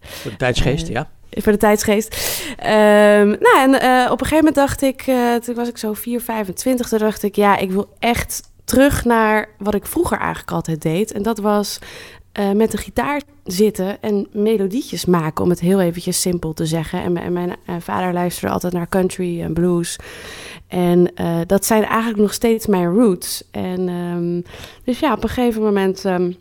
Voor 0.00 0.30
de 0.30 0.36
tijdsgeest, 0.36 0.88
ja. 0.88 1.10
Voor 1.40 1.52
de 1.52 1.58
tijdsgeest. 1.58 2.16
Ehm, 2.58 3.28
nou, 3.28 3.58
en 3.58 3.80
eh, 3.80 4.04
op 4.10 4.20
een 4.20 4.26
gegeven 4.26 4.36
moment 4.36 4.54
dacht 4.54 4.82
ik, 4.82 5.02
eh, 5.06 5.34
toen 5.34 5.54
was 5.54 5.68
ik 5.68 5.78
zo 5.78 5.92
4, 5.92 6.20
25, 6.20 6.88
toen 6.88 6.98
dacht 6.98 7.22
ik, 7.22 7.36
ja, 7.36 7.56
ik 7.56 7.70
wil 7.70 7.88
echt 7.98 8.50
terug 8.64 9.04
naar 9.04 9.48
wat 9.58 9.74
ik 9.74 9.86
vroeger 9.86 10.18
eigenlijk 10.18 10.50
altijd 10.50 10.82
deed. 10.82 11.12
En 11.12 11.22
dat 11.22 11.38
was 11.38 11.78
eh, 12.32 12.50
met 12.50 12.70
de 12.70 12.76
gitaar 12.76 13.20
zitten 13.44 14.00
en 14.02 14.28
melodietjes 14.32 15.04
maken, 15.04 15.44
om 15.44 15.50
het 15.50 15.60
heel 15.60 15.80
eventjes 15.80 16.20
simpel 16.20 16.52
te 16.52 16.66
zeggen. 16.66 17.02
En, 17.02 17.32
mijn- 17.32 17.56
vader 17.80 18.12
luisterde 18.12 18.52
altijd 18.54 18.72
naar 18.72 18.88
country 18.88 19.42
en 19.42 19.52
blues. 19.54 19.98
En 20.68 21.12
dat 21.46 21.64
zijn 21.64 21.84
eigenlijk 21.84 22.18
nog 22.18 22.32
steeds 22.32 22.66
mijn 22.66 22.94
roots. 22.94 23.44
En 23.50 23.88
ehm, 23.88 24.40
dus 24.84 24.98
ja, 24.98 25.12
op 25.12 25.22
een 25.22 25.28
gegeven 25.28 25.62
moment 25.62 26.04
ehm, 26.04 26.32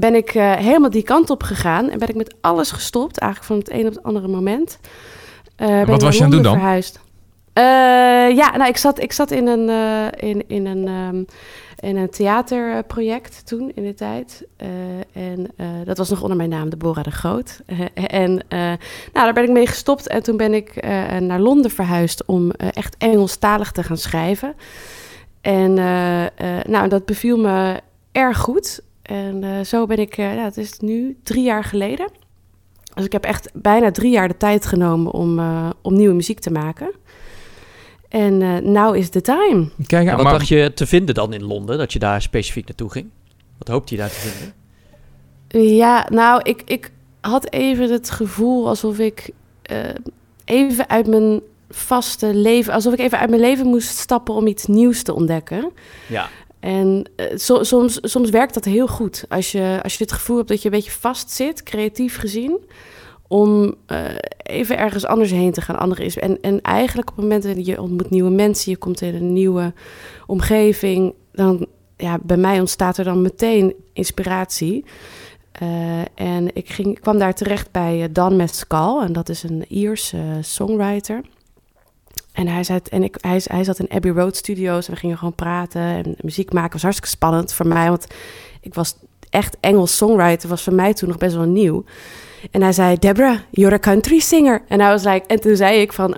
ben 0.00 0.14
ik 0.14 0.34
eh, 0.34 0.52
helemaal 0.52 0.90
die 0.90 1.02
kant 1.02 1.30
op 1.30 1.42
gegaan 1.42 1.90
en 1.90 1.98
ben 1.98 2.08
ik 2.08 2.14
met 2.14 2.34
alles 2.40 2.70
gestopt, 2.70 3.18
eigenlijk 3.18 3.52
van 3.52 3.58
het 3.58 3.70
een 3.70 3.86
op 3.86 3.94
het 3.94 4.02
andere 4.02 4.28
moment. 4.28 4.78
Eh, 5.56 5.84
wat 5.84 6.02
was 6.02 6.16
je 6.16 6.24
aan 6.24 6.32
het 6.32 6.42
doen 6.42 6.52
dan? 6.52 6.60
Verhuisd. 6.60 7.00
Eh, 7.52 7.62
ja, 8.36 8.56
nou, 8.56 8.68
ik 8.68 8.76
zat, 8.76 9.02
ik 9.02 9.12
zat 9.12 9.30
in 9.30 9.46
een, 9.46 9.68
in, 10.16 10.48
in 10.48 10.66
een, 10.66 10.88
ehm, 10.88 11.24
in 11.88 11.96
een 11.96 12.10
theaterproject 12.10 13.46
toen 13.46 13.72
in 13.74 13.82
de 13.82 13.94
tijd. 13.94 14.44
En 15.12 15.50
dat 15.84 15.98
was 15.98 16.10
nog 16.10 16.22
onder 16.22 16.36
mijn 16.36 16.48
naam, 16.48 16.70
Deborah 16.70 17.04
de 17.04 17.10
Groot. 17.10 17.60
En 17.94 18.42
nou, 18.48 18.78
daar 19.12 19.32
ben 19.32 19.44
ik 19.44 19.50
mee 19.50 19.66
gestopt 19.66 20.08
en 20.08 20.22
toen 20.22 20.36
ben 20.36 20.54
ik 20.54 20.86
naar 21.20 21.40
Londen 21.40 21.70
verhuisd 21.70 22.24
om 22.24 22.50
echt 22.50 22.96
Engelstalig 22.98 23.72
te 23.72 23.82
gaan 23.82 23.96
schrijven. 23.96 24.54
En 25.40 25.74
nou, 26.64 26.88
dat 26.88 27.04
beviel 27.04 27.38
me 27.38 27.80
erg 28.12 28.38
goed. 28.38 28.80
En 29.10 29.44
eh, 29.44 29.64
zo 29.64 29.86
ben 29.86 29.98
ik, 29.98 30.18
uh, 30.18 30.34
ja, 30.34 30.44
het 30.44 30.56
is 30.56 30.78
nu 30.78 31.18
drie 31.22 31.42
jaar 31.42 31.64
geleden. 31.64 32.10
Dus 32.94 33.04
ik 33.04 33.12
heb 33.12 33.24
echt 33.24 33.50
bijna 33.54 33.90
drie 33.90 34.10
jaar 34.10 34.28
de 34.28 34.36
tijd 34.36 34.66
genomen 34.66 35.12
om, 35.12 35.38
uh, 35.38 35.70
om 35.82 35.94
nieuwe 35.94 36.14
muziek 36.14 36.38
te 36.38 36.50
maken. 36.50 36.92
En 38.08 38.38
now 38.72 38.96
is 38.96 39.08
the 39.08 39.20
time. 39.20 39.68
Kijk, 39.86 40.08
en 40.08 40.14
wat 40.14 40.24
maar... 40.24 40.32
dacht 40.32 40.48
je 40.48 40.72
te 40.74 40.86
vinden 40.86 41.14
dan 41.14 41.32
in 41.32 41.44
Londen, 41.44 41.78
dat 41.78 41.92
je 41.92 41.98
daar 41.98 42.22
specifiek 42.22 42.66
naartoe 42.66 42.90
ging? 42.90 43.08
Wat 43.58 43.68
hoopte 43.68 43.94
je 43.94 44.00
daar 44.00 44.10
te 44.10 44.14
vinden? 44.14 44.54
Ja, 45.76 46.06
nou, 46.10 46.40
ik, 46.42 46.62
ik 46.64 46.90
had 47.20 47.52
even 47.52 47.90
het 47.90 48.10
gevoel 48.10 48.68
alsof 48.68 48.98
ik 48.98 49.30
even 50.44 50.88
uit 50.88 51.06
mijn 51.06 51.40
vaste 51.70 52.34
leven, 52.34 52.72
alsof 52.72 52.92
ik 52.92 52.98
even 52.98 53.18
uit 53.18 53.30
mijn 53.30 53.42
leven 53.42 53.66
moest 53.66 53.96
stappen 53.96 54.34
om 54.34 54.46
iets 54.46 54.66
nieuws 54.66 55.02
te 55.02 55.14
ontdekken. 55.14 55.72
Ja. 56.06 56.28
En 56.60 57.04
uh, 57.16 57.26
soms, 57.34 57.98
soms 58.02 58.30
werkt 58.30 58.54
dat 58.54 58.64
heel 58.64 58.86
goed. 58.86 59.24
Als 59.28 59.52
je, 59.52 59.80
als 59.82 59.96
je 59.98 60.04
het 60.04 60.12
gevoel 60.12 60.36
hebt 60.36 60.48
dat 60.48 60.62
je 60.62 60.68
een 60.68 60.74
beetje 60.74 60.90
vast 60.90 61.30
zit, 61.30 61.62
creatief 61.62 62.16
gezien, 62.16 62.58
om 63.28 63.74
uh, 63.86 63.98
even 64.42 64.78
ergens 64.78 65.06
anders 65.06 65.30
heen 65.30 65.52
te 65.52 65.60
gaan. 65.60 65.78
Andere 65.78 66.04
is. 66.04 66.18
En, 66.18 66.40
en 66.40 66.60
eigenlijk 66.60 67.10
op 67.10 67.16
het 67.16 67.24
moment 67.24 67.42
dat 67.42 67.66
je 67.66 67.80
ontmoet 67.80 68.10
nieuwe 68.10 68.30
mensen, 68.30 68.70
je 68.70 68.76
komt 68.76 69.00
in 69.00 69.14
een 69.14 69.32
nieuwe 69.32 69.72
omgeving, 70.26 71.14
dan 71.32 71.66
ja, 71.96 72.18
bij 72.22 72.36
mij 72.36 72.60
ontstaat 72.60 72.96
er 72.96 73.04
dan 73.04 73.22
meteen 73.22 73.74
inspiratie. 73.92 74.84
Uh, 75.62 76.00
en 76.14 76.56
ik 76.56 76.70
ging, 76.70 77.00
kwam 77.00 77.18
daar 77.18 77.34
terecht 77.34 77.70
bij 77.70 78.08
Dan 78.12 78.36
Mescal, 78.36 79.02
en 79.02 79.12
dat 79.12 79.28
is 79.28 79.42
een 79.42 79.64
Ierse 79.68 80.38
songwriter. 80.40 81.20
En 82.40 82.48
hij, 82.48 82.64
zei, 82.64 82.80
en 82.90 83.02
ik, 83.02 83.16
hij, 83.20 83.40
hij 83.44 83.64
zat 83.64 83.78
in 83.78 83.90
Abbey 83.90 84.10
Road 84.10 84.36
Studios 84.36 84.86
en 84.86 84.94
we 84.94 84.98
gingen 84.98 85.18
gewoon 85.18 85.34
praten 85.34 85.80
en 85.82 86.14
muziek 86.20 86.52
maken. 86.52 86.72
was 86.72 86.82
hartstikke 86.82 87.16
spannend 87.16 87.52
voor 87.52 87.66
mij, 87.66 87.88
want 87.88 88.06
ik 88.60 88.74
was 88.74 88.96
echt 89.30 89.56
Engels 89.60 89.96
songwriter, 89.96 90.48
was 90.48 90.62
voor 90.62 90.74
mij 90.74 90.94
toen 90.94 91.08
nog 91.08 91.18
best 91.18 91.34
wel 91.34 91.44
nieuw. 91.44 91.84
En 92.50 92.62
hij 92.62 92.72
zei, 92.72 92.96
Deborah, 92.98 93.38
you're 93.50 93.74
a 93.74 93.78
country 93.78 94.18
singer. 94.18 94.62
En 94.68 94.80
hij 94.80 94.90
was 94.90 95.04
like, 95.04 95.26
en 95.26 95.40
toen 95.40 95.56
zei 95.56 95.80
ik 95.80 95.92
van, 95.92 96.16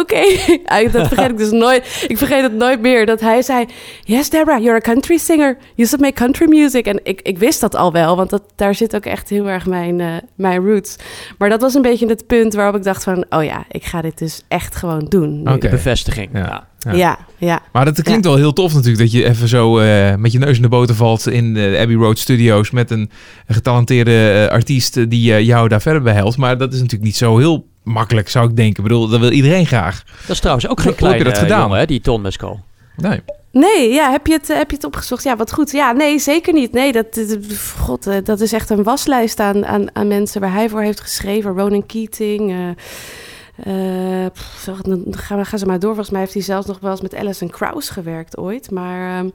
oké. 0.00 0.22
Okay. 0.64 0.90
dat 0.90 1.08
vergeet 1.08 1.30
ik 1.30 1.38
dus 1.38 1.50
nooit. 1.66 2.04
Ik 2.08 2.18
vergeet 2.18 2.42
het 2.42 2.54
nooit 2.54 2.80
meer. 2.80 3.06
Dat 3.06 3.20
hij 3.20 3.42
zei, 3.42 3.66
yes 4.04 4.30
Deborah, 4.30 4.62
you're 4.62 4.76
a 4.76 4.80
country 4.80 5.18
singer. 5.18 5.56
You 5.74 5.88
should 5.88 6.00
make 6.00 6.14
country 6.14 6.48
music. 6.48 6.86
En 6.86 7.00
ik, 7.02 7.20
ik 7.22 7.38
wist 7.38 7.60
dat 7.60 7.76
al 7.76 7.92
wel, 7.92 8.16
want 8.16 8.30
dat, 8.30 8.42
daar 8.56 8.74
zit 8.74 8.96
ook 8.96 9.04
echt 9.04 9.28
heel 9.28 9.48
erg 9.48 9.66
mijn, 9.66 9.98
uh, 9.98 10.14
mijn 10.34 10.64
roots. 10.66 10.96
Maar 11.38 11.48
dat 11.48 11.60
was 11.60 11.74
een 11.74 11.82
beetje 11.82 12.06
het 12.06 12.26
punt 12.26 12.54
waarop 12.54 12.76
ik 12.76 12.82
dacht 12.82 13.04
van, 13.04 13.24
oh 13.30 13.44
ja, 13.44 13.64
ik 13.70 13.84
ga 13.84 14.00
dit 14.00 14.18
dus 14.18 14.42
echt 14.48 14.76
gewoon 14.76 15.06
doen. 15.08 15.40
Oké, 15.40 15.52
okay. 15.52 15.70
bevestiging. 15.70 16.28
Ja. 16.32 16.66
Ja. 16.78 16.92
ja. 16.92 17.18
ja, 17.38 17.62
Maar 17.72 17.84
dat 17.84 18.02
klinkt 18.02 18.24
wel 18.24 18.36
heel 18.36 18.52
tof 18.52 18.74
natuurlijk, 18.74 19.02
dat 19.02 19.12
je 19.12 19.24
even 19.24 19.48
zo 19.48 19.80
uh, 19.80 20.14
met 20.14 20.32
je 20.32 20.38
neus 20.38 20.56
in 20.56 20.62
de 20.62 20.68
boter 20.68 20.94
valt 20.94 21.28
in 21.28 21.54
de 21.54 21.76
Abbey 21.80 21.96
Road 21.96 22.18
Studios 22.18 22.70
met 22.70 22.90
een, 22.90 23.10
een 23.46 23.54
getalenteerde 23.54 24.44
uh, 24.44 24.52
artiest 24.52 25.10
die 25.10 25.30
uh, 25.30 25.40
jou 25.40 25.68
daar 25.68 25.82
verder 25.82 26.02
bij 26.02 26.14
helpt. 26.14 26.36
Maar 26.36 26.58
dat 26.58 26.72
is 26.72 26.78
natuurlijk 26.78 27.04
niet 27.04 27.16
zo 27.16 27.38
heel 27.38 27.66
makkelijk, 27.84 28.28
zou 28.28 28.48
ik 28.48 28.56
denken. 28.56 28.76
Ik 28.76 28.88
bedoel, 28.88 29.08
dat 29.08 29.20
wil 29.20 29.30
iedereen 29.30 29.66
graag. 29.66 30.02
Dat 30.20 30.30
is 30.30 30.40
trouwens 30.40 30.68
ook 30.68 30.80
geen 30.80 30.94
kleine 30.94 31.24
dat 31.24 31.38
gedaan? 31.38 31.60
Jongen, 31.60 31.78
hè, 31.78 31.86
die 31.86 32.00
Ton 32.00 32.20
Mescal. 32.20 32.64
Nee. 32.96 33.20
Nee, 33.54 33.92
ja, 33.92 34.10
heb 34.10 34.26
je, 34.26 34.32
het, 34.32 34.48
heb 34.48 34.70
je 34.70 34.76
het 34.76 34.84
opgezocht? 34.84 35.22
Ja, 35.22 35.36
wat 35.36 35.52
goed. 35.52 35.70
Ja, 35.70 35.92
nee, 35.92 36.18
zeker 36.18 36.52
niet. 36.52 36.72
Nee, 36.72 36.92
dat, 36.92 37.26
god, 37.76 38.26
dat 38.26 38.40
is 38.40 38.52
echt 38.52 38.70
een 38.70 38.82
waslijst 38.82 39.40
aan, 39.40 39.66
aan, 39.66 39.96
aan 39.96 40.08
mensen 40.08 40.40
waar 40.40 40.52
hij 40.52 40.68
voor 40.68 40.82
heeft 40.82 41.00
geschreven. 41.00 41.56
Ronan 41.56 41.86
Keating, 41.86 42.50
uh, 42.50 42.68
uh, 43.66 44.26
pff, 44.32 44.64
dan 44.64 45.06
gaan, 45.10 45.38
we, 45.38 45.44
gaan 45.44 45.58
ze 45.58 45.66
maar 45.66 45.78
door. 45.78 45.94
Volgens 45.94 46.10
mij 46.10 46.20
heeft 46.20 46.32
hij 46.32 46.42
zelfs 46.42 46.66
nog 46.66 46.80
wel 46.80 46.90
eens 46.90 47.00
met 47.00 47.14
Alison 47.14 47.50
Krauss 47.50 47.90
gewerkt 47.90 48.36
ooit. 48.36 48.70
Maar 48.70 49.24
uh, 49.24 49.30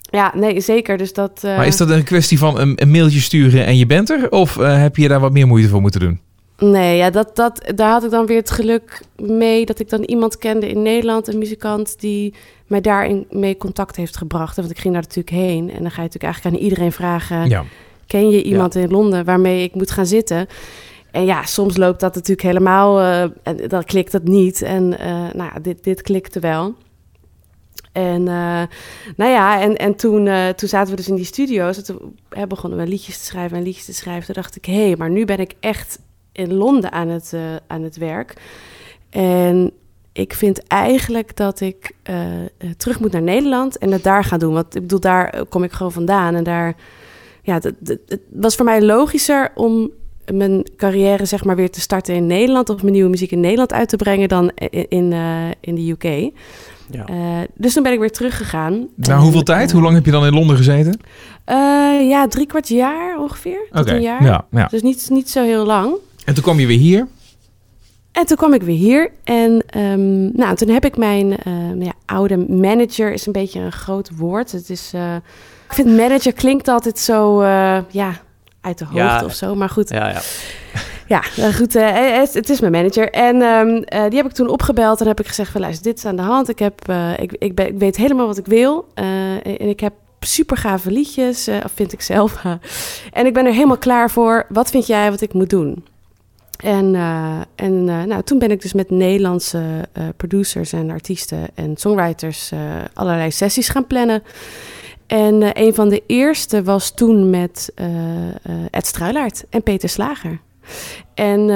ja, 0.00 0.32
nee, 0.34 0.60
zeker. 0.60 0.96
Dus 0.96 1.12
dat, 1.12 1.42
uh... 1.44 1.56
Maar 1.56 1.66
is 1.66 1.76
dat 1.76 1.90
een 1.90 2.04
kwestie 2.04 2.38
van 2.38 2.58
een, 2.58 2.72
een, 2.82 2.90
mailtje 2.90 3.20
sturen 3.20 3.66
en 3.66 3.76
je 3.76 3.86
bent 3.86 4.10
er? 4.10 4.30
Of 4.30 4.54
heb 4.54 4.96
je 4.96 5.08
daar 5.08 5.20
wat 5.20 5.32
meer 5.32 5.46
moeite 5.46 5.68
voor 5.68 5.80
moeten 5.80 6.00
doen? 6.00 6.20
Nee, 6.58 6.96
ja, 6.96 7.10
dat, 7.10 7.36
dat, 7.36 7.72
daar 7.74 7.90
had 7.90 8.04
ik 8.04 8.10
dan 8.10 8.26
weer 8.26 8.36
het 8.36 8.50
geluk 8.50 9.00
mee 9.16 9.66
dat 9.66 9.78
ik 9.78 9.88
dan 9.88 10.02
iemand 10.02 10.38
kende 10.38 10.68
in 10.68 10.82
Nederland, 10.82 11.28
een 11.28 11.38
muzikant, 11.38 12.00
die 12.00 12.34
mij 12.66 12.80
daarin 12.80 13.26
mee 13.30 13.56
contact 13.56 13.96
heeft 13.96 14.16
gebracht. 14.16 14.56
Want 14.56 14.70
ik 14.70 14.78
ging 14.78 14.94
daar 14.94 15.02
natuurlijk 15.02 15.36
heen 15.36 15.70
en 15.70 15.82
dan 15.82 15.90
ga 15.90 16.02
je 16.02 16.08
natuurlijk 16.08 16.22
eigenlijk 16.22 16.56
aan 16.56 16.62
iedereen 16.62 16.92
vragen: 16.92 17.48
ja. 17.48 17.64
ken 18.06 18.30
je 18.30 18.42
iemand 18.42 18.74
in 18.74 18.90
Londen 18.90 19.24
waarmee 19.24 19.62
ik 19.62 19.74
moet 19.74 19.90
gaan 19.90 20.06
zitten? 20.06 20.46
En 21.10 21.24
ja, 21.24 21.44
soms 21.44 21.76
loopt 21.76 22.00
dat 22.00 22.14
natuurlijk 22.14 22.42
helemaal, 22.42 23.00
uh, 23.00 23.22
en 23.22 23.68
dan 23.68 23.84
klikt 23.84 24.12
het 24.12 24.24
niet. 24.24 24.62
En 24.62 24.92
uh, 24.92 25.06
nou 25.10 25.50
ja, 25.54 25.60
dit, 25.62 25.84
dit 25.84 26.02
klikte 26.02 26.40
wel. 26.40 26.74
En 27.92 28.20
uh, 28.20 28.62
nou 29.16 29.30
ja, 29.30 29.60
en, 29.60 29.76
en 29.76 29.94
toen, 29.94 30.28
toen 30.56 30.68
zaten 30.68 30.90
we 30.90 30.96
dus 30.96 31.08
in 31.08 31.14
die 31.14 31.24
studio's. 31.24 31.76
En 31.76 31.84
toen 31.84 32.18
begonnen 32.48 32.78
we 32.78 32.86
liedjes 32.86 33.18
te 33.18 33.24
schrijven 33.24 33.56
en 33.56 33.62
liedjes 33.62 33.84
te 33.84 33.94
schrijven. 33.94 34.26
Toen 34.26 34.42
dacht 34.42 34.56
ik, 34.56 34.64
hé, 34.64 34.86
hey, 34.86 34.96
maar 34.96 35.10
nu 35.10 35.24
ben 35.24 35.38
ik 35.38 35.54
echt 35.60 35.98
in 36.38 36.54
Londen 36.54 36.92
aan 36.92 37.08
het, 37.08 37.32
uh, 37.34 37.40
aan 37.66 37.82
het 37.82 37.96
werk. 37.96 38.34
En 39.10 39.72
ik 40.12 40.34
vind 40.34 40.66
eigenlijk 40.66 41.36
dat 41.36 41.60
ik 41.60 41.92
uh, 42.10 42.16
terug 42.76 43.00
moet 43.00 43.12
naar 43.12 43.22
Nederland 43.22 43.78
en 43.78 43.92
het 43.92 44.02
daar 44.02 44.24
ga 44.24 44.36
doen. 44.36 44.52
Want 44.52 44.74
ik 44.74 44.80
bedoel, 44.80 45.00
daar 45.00 45.44
kom 45.48 45.62
ik 45.62 45.72
gewoon 45.72 45.92
vandaan. 45.92 46.34
En 46.34 46.44
daar, 46.44 46.74
ja, 47.42 47.54
het, 47.54 47.98
het 48.06 48.20
was 48.30 48.56
voor 48.56 48.64
mij 48.64 48.82
logischer 48.82 49.50
om 49.54 49.90
mijn 50.32 50.66
carrière 50.76 51.24
zeg 51.24 51.44
maar 51.44 51.56
weer 51.56 51.70
te 51.70 51.80
starten 51.80 52.14
in 52.14 52.26
Nederland... 52.26 52.68
of 52.68 52.82
mijn 52.82 52.92
nieuwe 52.92 53.10
muziek 53.10 53.30
in 53.30 53.40
Nederland 53.40 53.72
uit 53.72 53.88
te 53.88 53.96
brengen 53.96 54.28
dan 54.28 54.50
in, 54.54 54.88
in, 54.88 55.12
uh, 55.12 55.48
in 55.60 55.74
de 55.74 55.90
UK. 55.90 56.32
Ja. 56.90 57.08
Uh, 57.10 57.46
dus 57.54 57.72
toen 57.72 57.82
ben 57.82 57.92
ik 57.92 57.98
weer 57.98 58.10
teruggegaan. 58.10 58.88
Na 58.94 59.18
hoeveel 59.18 59.42
tijd? 59.42 59.72
Hoe 59.72 59.82
lang 59.82 59.94
heb 59.94 60.04
je 60.04 60.10
dan 60.10 60.26
in 60.26 60.34
Londen 60.34 60.56
gezeten? 60.56 61.00
Ja, 62.08 62.28
drie 62.28 62.46
kwart 62.46 62.68
jaar 62.68 63.18
ongeveer. 63.18 63.66
Tot 63.70 63.80
okay. 63.80 63.96
een 63.96 64.02
jaar. 64.02 64.24
Ja, 64.24 64.46
ja. 64.50 64.66
Dus 64.66 64.82
niet, 64.82 65.06
niet 65.10 65.30
zo 65.30 65.44
heel 65.44 65.66
lang. 65.66 65.96
En 66.28 66.34
toen 66.34 66.42
kwam 66.42 66.60
je 66.60 66.66
weer 66.66 66.78
hier? 66.78 67.06
En 68.12 68.26
toen 68.26 68.36
kwam 68.36 68.54
ik 68.54 68.62
weer 68.62 68.76
hier. 68.76 69.10
En 69.24 69.64
um, 69.78 70.30
nou, 70.34 70.56
toen 70.56 70.68
heb 70.68 70.84
ik 70.84 70.96
mijn 70.96 71.36
uh, 71.46 71.84
ja, 71.84 71.92
oude 72.04 72.36
manager, 72.36 73.12
is 73.12 73.26
een 73.26 73.32
beetje 73.32 73.60
een 73.60 73.72
groot 73.72 74.10
woord. 74.16 74.52
Het 74.52 74.70
is, 74.70 74.92
uh, 74.94 75.14
ik 75.68 75.72
vind 75.74 75.96
manager 75.96 76.32
klinkt 76.32 76.68
altijd 76.68 76.98
zo, 76.98 77.42
uh, 77.42 77.78
ja, 77.90 78.20
uit 78.60 78.78
de 78.78 78.86
ja, 78.92 79.24
of 79.24 79.34
zo. 79.34 79.54
Maar 79.54 79.68
goed. 79.68 79.88
Ja, 79.88 80.08
ja. 80.08 80.20
Ja, 81.06 81.50
goed. 81.52 81.72
Het, 81.72 82.34
het, 82.34 82.48
is 82.48 82.60
mijn 82.60 82.72
manager. 82.72 83.10
En 83.10 83.42
um, 83.42 83.84
die 84.08 84.16
heb 84.16 84.26
ik 84.26 84.32
toen 84.32 84.48
opgebeld 84.48 85.00
en 85.00 85.06
heb 85.06 85.20
ik 85.20 85.26
gezegd: 85.26 85.50
van, 85.50 85.60
luister, 85.60 85.84
dit 85.84 85.96
is 85.96 86.04
aan 86.04 86.16
de 86.16 86.22
hand. 86.22 86.48
Ik, 86.48 86.58
heb, 86.58 86.92
ik, 87.16 87.32
ik, 87.38 87.54
ben, 87.54 87.66
ik 87.66 87.78
weet 87.78 87.96
helemaal 87.96 88.26
wat 88.26 88.38
ik 88.38 88.46
wil. 88.46 88.88
en 88.94 89.68
ik 89.68 89.80
heb 89.80 89.92
super 90.20 90.56
gave 90.56 90.90
liedjes, 90.90 91.48
of 91.48 91.72
vind 91.74 91.92
ik 91.92 92.00
zelf. 92.00 92.42
en 93.12 93.26
ik 93.26 93.34
ben 93.34 93.46
er 93.46 93.52
helemaal 93.52 93.78
klaar 93.78 94.10
voor. 94.10 94.46
Wat 94.48 94.70
vind 94.70 94.86
jij 94.86 95.10
wat 95.10 95.20
ik 95.20 95.32
moet 95.32 95.50
doen? 95.50 95.84
En, 96.58 96.94
uh, 96.94 97.40
en 97.54 97.72
uh, 97.72 98.02
nou, 98.02 98.22
toen 98.22 98.38
ben 98.38 98.50
ik 98.50 98.62
dus 98.62 98.72
met 98.72 98.90
Nederlandse 98.90 99.58
uh, 99.98 100.04
producers 100.16 100.72
en 100.72 100.90
artiesten 100.90 101.46
en 101.54 101.76
songwriters 101.76 102.52
allerlei 102.94 103.30
sessies 103.30 103.68
gaan 103.68 103.86
plannen. 103.86 104.22
En 105.06 105.60
een 105.62 105.74
van 105.74 105.88
de 105.88 106.02
eerste 106.06 106.62
was 106.62 106.94
toen 106.94 107.30
met 107.30 107.72
Ed 108.70 108.86
Struilaert 108.86 109.44
en 109.50 109.62
Peter 109.62 109.88
Slager. 109.88 110.40
En, 111.14 111.50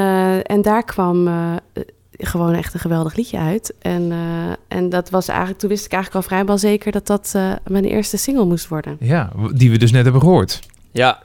en 0.44 0.62
daar 0.62 0.84
kwam 0.84 1.28
gewoon 2.12 2.54
echt 2.54 2.74
een 2.74 2.80
geweldig 2.80 3.14
liedje 3.14 3.38
uit. 3.38 3.74
En, 3.78 4.12
en 4.68 4.88
dat 4.88 5.10
was 5.10 5.28
eigenlijk, 5.28 5.58
toen 5.58 5.68
wist 5.68 5.84
ik 5.84 5.92
eigenlijk 5.92 6.24
al 6.24 6.30
vrijwel 6.30 6.58
zeker 6.58 6.92
dat 6.92 7.06
dat 7.06 7.34
mijn 7.66 7.84
eerste 7.84 8.16
single 8.16 8.44
moest 8.44 8.68
worden. 8.68 8.96
Ja, 9.00 9.32
die 9.54 9.70
we 9.70 9.78
dus 9.78 9.92
net 9.92 10.02
hebben 10.02 10.22
gehoord. 10.22 10.60
Ja, 10.90 11.20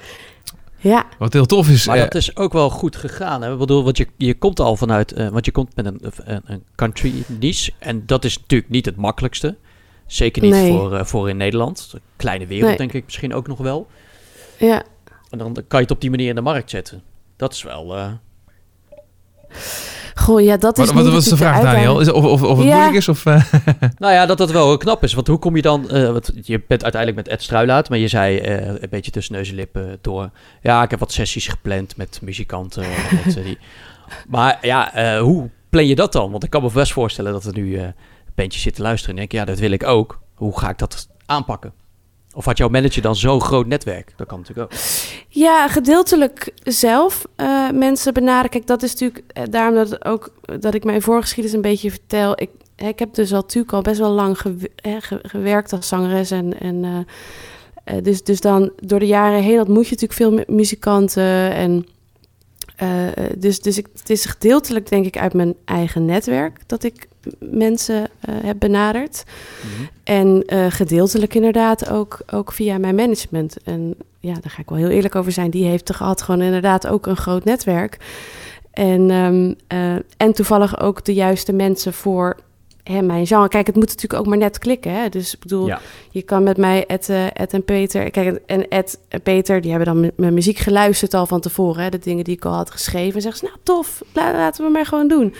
ja. 0.79 1.05
Wat 1.17 1.33
heel 1.33 1.45
tof 1.45 1.69
is. 1.69 1.87
Maar 1.87 1.95
eh, 1.97 2.01
dat 2.01 2.15
is 2.15 2.35
ook 2.35 2.53
wel 2.53 2.69
goed 2.69 2.95
gegaan. 2.95 3.41
Hè? 3.41 3.53
Ik 3.53 3.59
bedoel, 3.59 3.83
want 3.83 3.97
je, 3.97 4.07
je 4.17 4.33
komt 4.33 4.59
al 4.59 4.75
vanuit, 4.75 5.17
uh, 5.17 5.27
want 5.27 5.45
je 5.45 5.51
komt 5.51 5.75
met 5.75 5.85
een, 5.85 5.99
een, 6.45 6.63
country 6.75 7.23
niche. 7.39 7.71
En 7.79 8.05
dat 8.05 8.25
is 8.25 8.39
natuurlijk 8.39 8.71
niet 8.71 8.85
het 8.85 8.95
makkelijkste. 8.95 9.55
Zeker 10.05 10.41
niet 10.41 10.55
voor, 10.55 10.93
uh, 10.93 11.03
voor 11.03 11.29
in 11.29 11.37
Nederland. 11.37 11.89
Een 11.93 12.01
kleine 12.15 12.47
wereld, 12.47 12.67
nee. 12.67 12.77
denk 12.77 12.93
ik 12.93 13.05
misschien 13.05 13.33
ook 13.33 13.47
nog 13.47 13.57
wel. 13.57 13.87
Ja. 14.57 14.83
En 15.29 15.37
dan 15.37 15.53
kan 15.53 15.79
je 15.79 15.85
het 15.85 15.91
op 15.91 16.01
die 16.01 16.09
manier 16.09 16.29
in 16.29 16.35
de 16.35 16.41
markt 16.41 16.69
zetten. 16.69 17.03
Dat 17.35 17.53
is 17.53 17.63
wel. 17.63 17.95
Goh, 20.27 20.41
ja, 20.41 20.57
dat 20.57 20.77
is. 20.77 20.91
Wat, 20.91 21.03
wat 21.03 21.13
was 21.13 21.25
de 21.25 21.37
vraag, 21.37 21.61
Daniel? 21.61 21.99
Is, 21.99 22.11
of, 22.11 22.23
of, 22.23 22.43
of 22.43 22.57
het 22.57 22.67
ja. 22.67 22.73
moeilijk 22.73 22.97
is? 22.97 23.07
Of, 23.07 23.25
uh... 23.25 23.43
nou 23.99 24.13
ja, 24.13 24.25
dat 24.25 24.37
dat 24.37 24.51
wel 24.51 24.77
knap 24.77 25.03
is. 25.03 25.13
Want 25.13 25.27
hoe 25.27 25.37
kom 25.37 25.55
je 25.55 25.61
dan. 25.61 25.87
Uh, 25.91 26.11
wat, 26.11 26.31
je 26.41 26.61
bent 26.67 26.83
uiteindelijk 26.83 27.27
met 27.27 27.37
Ed 27.37 27.43
Struilaat, 27.43 27.89
maar 27.89 27.97
je 27.97 28.07
zei 28.07 28.39
uh, 28.39 28.65
een 28.65 28.87
beetje 28.89 29.11
tussen 29.11 29.33
neus 29.33 29.49
en 29.49 29.55
lippen 29.55 29.97
door. 30.01 30.29
Ja, 30.61 30.83
ik 30.83 30.89
heb 30.89 30.99
wat 30.99 31.11
sessies 31.11 31.47
gepland 31.47 31.97
met 31.97 32.19
muzikanten. 32.23 32.83
met, 33.25 33.33
die. 33.43 33.57
Maar 34.27 34.57
ja, 34.61 35.19
hoe 35.19 35.49
plan 35.69 35.87
je 35.87 35.95
dat 35.95 36.11
dan? 36.11 36.31
Want 36.31 36.43
ik 36.43 36.49
kan 36.49 36.61
me 36.61 36.71
best 36.73 36.91
voorstellen 36.91 37.31
dat 37.31 37.45
er 37.45 37.53
nu 37.53 37.79
een 37.79 37.93
bandje 38.35 38.59
zit 38.59 38.75
te 38.75 38.81
luisteren 38.81 39.15
en 39.15 39.19
denk 39.19 39.31
ja, 39.31 39.45
dat 39.45 39.59
wil 39.59 39.71
ik 39.71 39.83
ook. 39.83 40.19
Hoe 40.33 40.59
ga 40.59 40.69
ik 40.69 40.77
dat 40.77 41.07
aanpakken? 41.25 41.73
Of 42.37 42.45
had 42.45 42.57
jouw 42.57 42.69
manager 42.69 43.01
dan 43.01 43.15
zo'n 43.15 43.41
groot 43.41 43.67
netwerk? 43.67 44.13
Dat 44.15 44.27
kan 44.27 44.39
natuurlijk 44.39 44.71
ook. 44.73 44.79
Ja, 45.27 45.67
gedeeltelijk 45.67 46.51
zelf 46.63 47.25
uh, 47.37 47.69
mensen 47.71 48.13
benaderen. 48.13 48.49
Kijk, 48.49 48.67
dat 48.67 48.83
is 48.83 48.91
natuurlijk 48.91 49.23
uh, 49.37 49.43
daarom 49.49 49.75
dat, 49.75 50.05
ook, 50.05 50.29
dat 50.59 50.73
ik 50.73 50.83
mijn 50.83 51.01
voorgeschiedenis 51.01 51.55
een 51.55 51.61
beetje 51.61 51.89
vertel. 51.89 52.41
Ik, 52.41 52.49
ik 52.75 52.99
heb 52.99 53.13
dus 53.13 53.33
al 53.33 53.41
natuurlijk 53.41 53.73
al 53.73 53.81
best 53.81 53.99
wel 53.99 54.11
lang 54.11 54.39
gew 54.39 54.63
ge 54.99 55.19
gewerkt 55.21 55.73
als 55.73 55.87
zangeres. 55.87 56.31
En, 56.31 56.59
en, 56.59 57.05
eh, 57.83 57.95
dus, 58.03 58.23
dus 58.23 58.41
dan 58.41 58.71
door 58.79 58.99
de 58.99 59.07
jaren 59.07 59.41
heen 59.41 59.59
ontmoet 59.59 59.87
je 59.87 59.95
natuurlijk 59.97 60.19
veel 60.19 60.31
mu- 60.31 60.55
muzikanten. 60.55 61.51
En, 61.53 61.85
eh, 62.77 62.89
dus 63.37 63.59
dus 63.59 63.77
ik, 63.77 63.87
het 63.97 64.09
is 64.09 64.25
gedeeltelijk 64.25 64.89
denk 64.89 65.05
ik 65.05 65.17
uit 65.17 65.33
mijn 65.33 65.55
eigen 65.65 66.05
netwerk 66.05 66.59
dat 66.65 66.83
ik 66.83 67.07
mensen 67.39 68.09
eh, 68.19 68.35
heb 68.43 68.59
benaderd. 68.59 69.23
En 70.03 70.43
eh, 70.45 70.65
gedeeltelijk 70.69 71.35
inderdaad 71.35 71.89
ook, 71.89 72.19
ook 72.31 72.51
via 72.51 72.77
mijn 72.77 72.95
management. 72.95 73.57
En 73.63 73.95
ja, 74.19 74.33
daar 74.33 74.51
ga 74.51 74.61
ik 74.61 74.69
wel 74.69 74.77
heel 74.77 74.89
eerlijk 74.89 75.15
over 75.15 75.31
zijn. 75.31 75.49
Die 75.49 75.65
heeft 75.65 75.85
toch 75.85 75.97
had 75.97 76.21
gewoon 76.21 76.41
inderdaad 76.41 76.87
ook 76.87 77.05
een 77.05 77.17
groot 77.17 77.43
netwerk. 77.43 77.97
En, 78.71 79.09
ehm, 79.09 79.53
eh, 79.67 79.95
en 80.17 80.33
toevallig 80.33 80.79
ook 80.79 81.05
de 81.05 81.13
juiste 81.13 81.53
mensen 81.53 81.93
voor 81.93 82.37
hè, 82.87 83.01
mijn 83.01 83.27
genre. 83.27 83.47
Kijk, 83.47 83.67
het 83.67 83.75
moet 83.75 83.87
natuurlijk 83.87 84.19
ook 84.21 84.27
maar 84.27 84.37
net 84.37 84.57
klikken. 84.57 84.93
Hè? 84.93 85.09
Dus 85.09 85.33
ik 85.33 85.39
bedoel, 85.39 85.67
Ja. 85.67 85.79
je 86.11 86.21
kan 86.21 86.43
met 86.43 86.57
mij, 86.57 86.85
Ed, 86.85 87.09
eh, 87.09 87.25
Ed 87.33 87.53
en 87.53 87.63
Peter... 87.63 88.11
Kijk, 88.11 88.39
en 88.45 88.67
Ed 88.67 88.99
en 89.07 89.21
Peter, 89.21 89.61
die 89.61 89.71
hebben 89.71 89.93
dan 90.01 90.11
mijn 90.15 90.33
muziek 90.33 90.57
geluisterd 90.57 91.13
al 91.13 91.25
van 91.25 91.39
tevoren. 91.41 91.83
Hè? 91.83 91.89
De 91.89 91.99
dingen 91.99 92.23
die 92.23 92.35
ik 92.35 92.45
al 92.45 92.53
had 92.53 92.71
geschreven. 92.71 93.15
En 93.15 93.21
zeggen 93.21 93.39
ze, 93.39 93.45
nou 93.45 93.57
tof, 93.63 94.01
la- 94.13 94.31
laten 94.31 94.65
we 94.65 94.71
maar 94.71 94.85
gewoon 94.85 95.07
doen. 95.07 95.33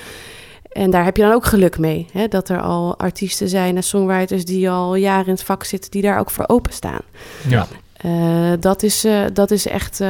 En 0.72 0.92
daar 0.92 1.04
heb 1.04 1.18
je 1.18 1.24
dan 1.24 1.32
ook 1.34 1.46
geluk 1.46 1.78
mee. 1.78 2.06
Hè? 2.12 2.28
Dat 2.28 2.50
er 2.50 2.62
al 2.62 2.98
artiesten 2.98 3.50
zijn 3.50 3.76
en 3.76 3.84
songwriters 3.84 4.46
die 4.46 4.70
al 4.70 4.96
jaren 4.96 5.26
in 5.26 5.32
het 5.32 5.44
vak 5.44 5.64
zitten... 5.64 5.92
die 5.92 6.02
daar 6.02 6.20
ook 6.20 6.32
voor 6.32 6.48
openstaan. 6.48 7.02
Ja. 7.48 7.68
Eh, 7.98 8.52
dat, 8.60 8.84
is, 8.84 9.04
eh, 9.04 9.24
dat 9.34 9.52
is 9.52 9.68
echt 9.68 10.02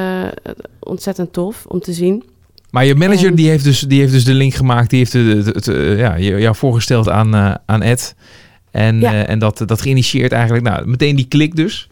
ontzettend 0.80 1.34
tof 1.34 1.66
om 1.68 1.80
te 1.80 1.94
zien. 1.94 2.24
Maar 2.70 2.86
je 2.86 2.96
manager 2.96 3.28
En- 3.30 3.36
die 3.36 3.50
heeft, 3.50 3.64
dus, 3.64 3.80
die 3.80 4.00
heeft 4.00 4.12
dus 4.12 4.24
de 4.26 4.34
link 4.34 4.54
gemaakt. 4.54 4.90
Die 4.90 5.00
heeft 5.00 5.14
het, 5.46 5.68
eh, 5.68 5.98
ja, 6.00 6.16
je- 6.16 6.38
jou 6.40 6.56
voorgesteld 6.56 7.10
aan, 7.10 7.36
eh, 7.36 7.54
aan 7.66 7.82
Ed. 7.82 8.16
En, 8.72 9.00
Ja. 9.00 9.12
eh, 9.14 9.30
en 9.30 9.40
dat, 9.40 9.64
dat 9.66 9.82
geïnitieerd 9.82 10.32
eigenlijk. 10.32 10.64
Nou, 10.64 10.88
meteen 10.88 11.16
die 11.16 11.28
klik 11.28 11.56
dus. 11.56 11.90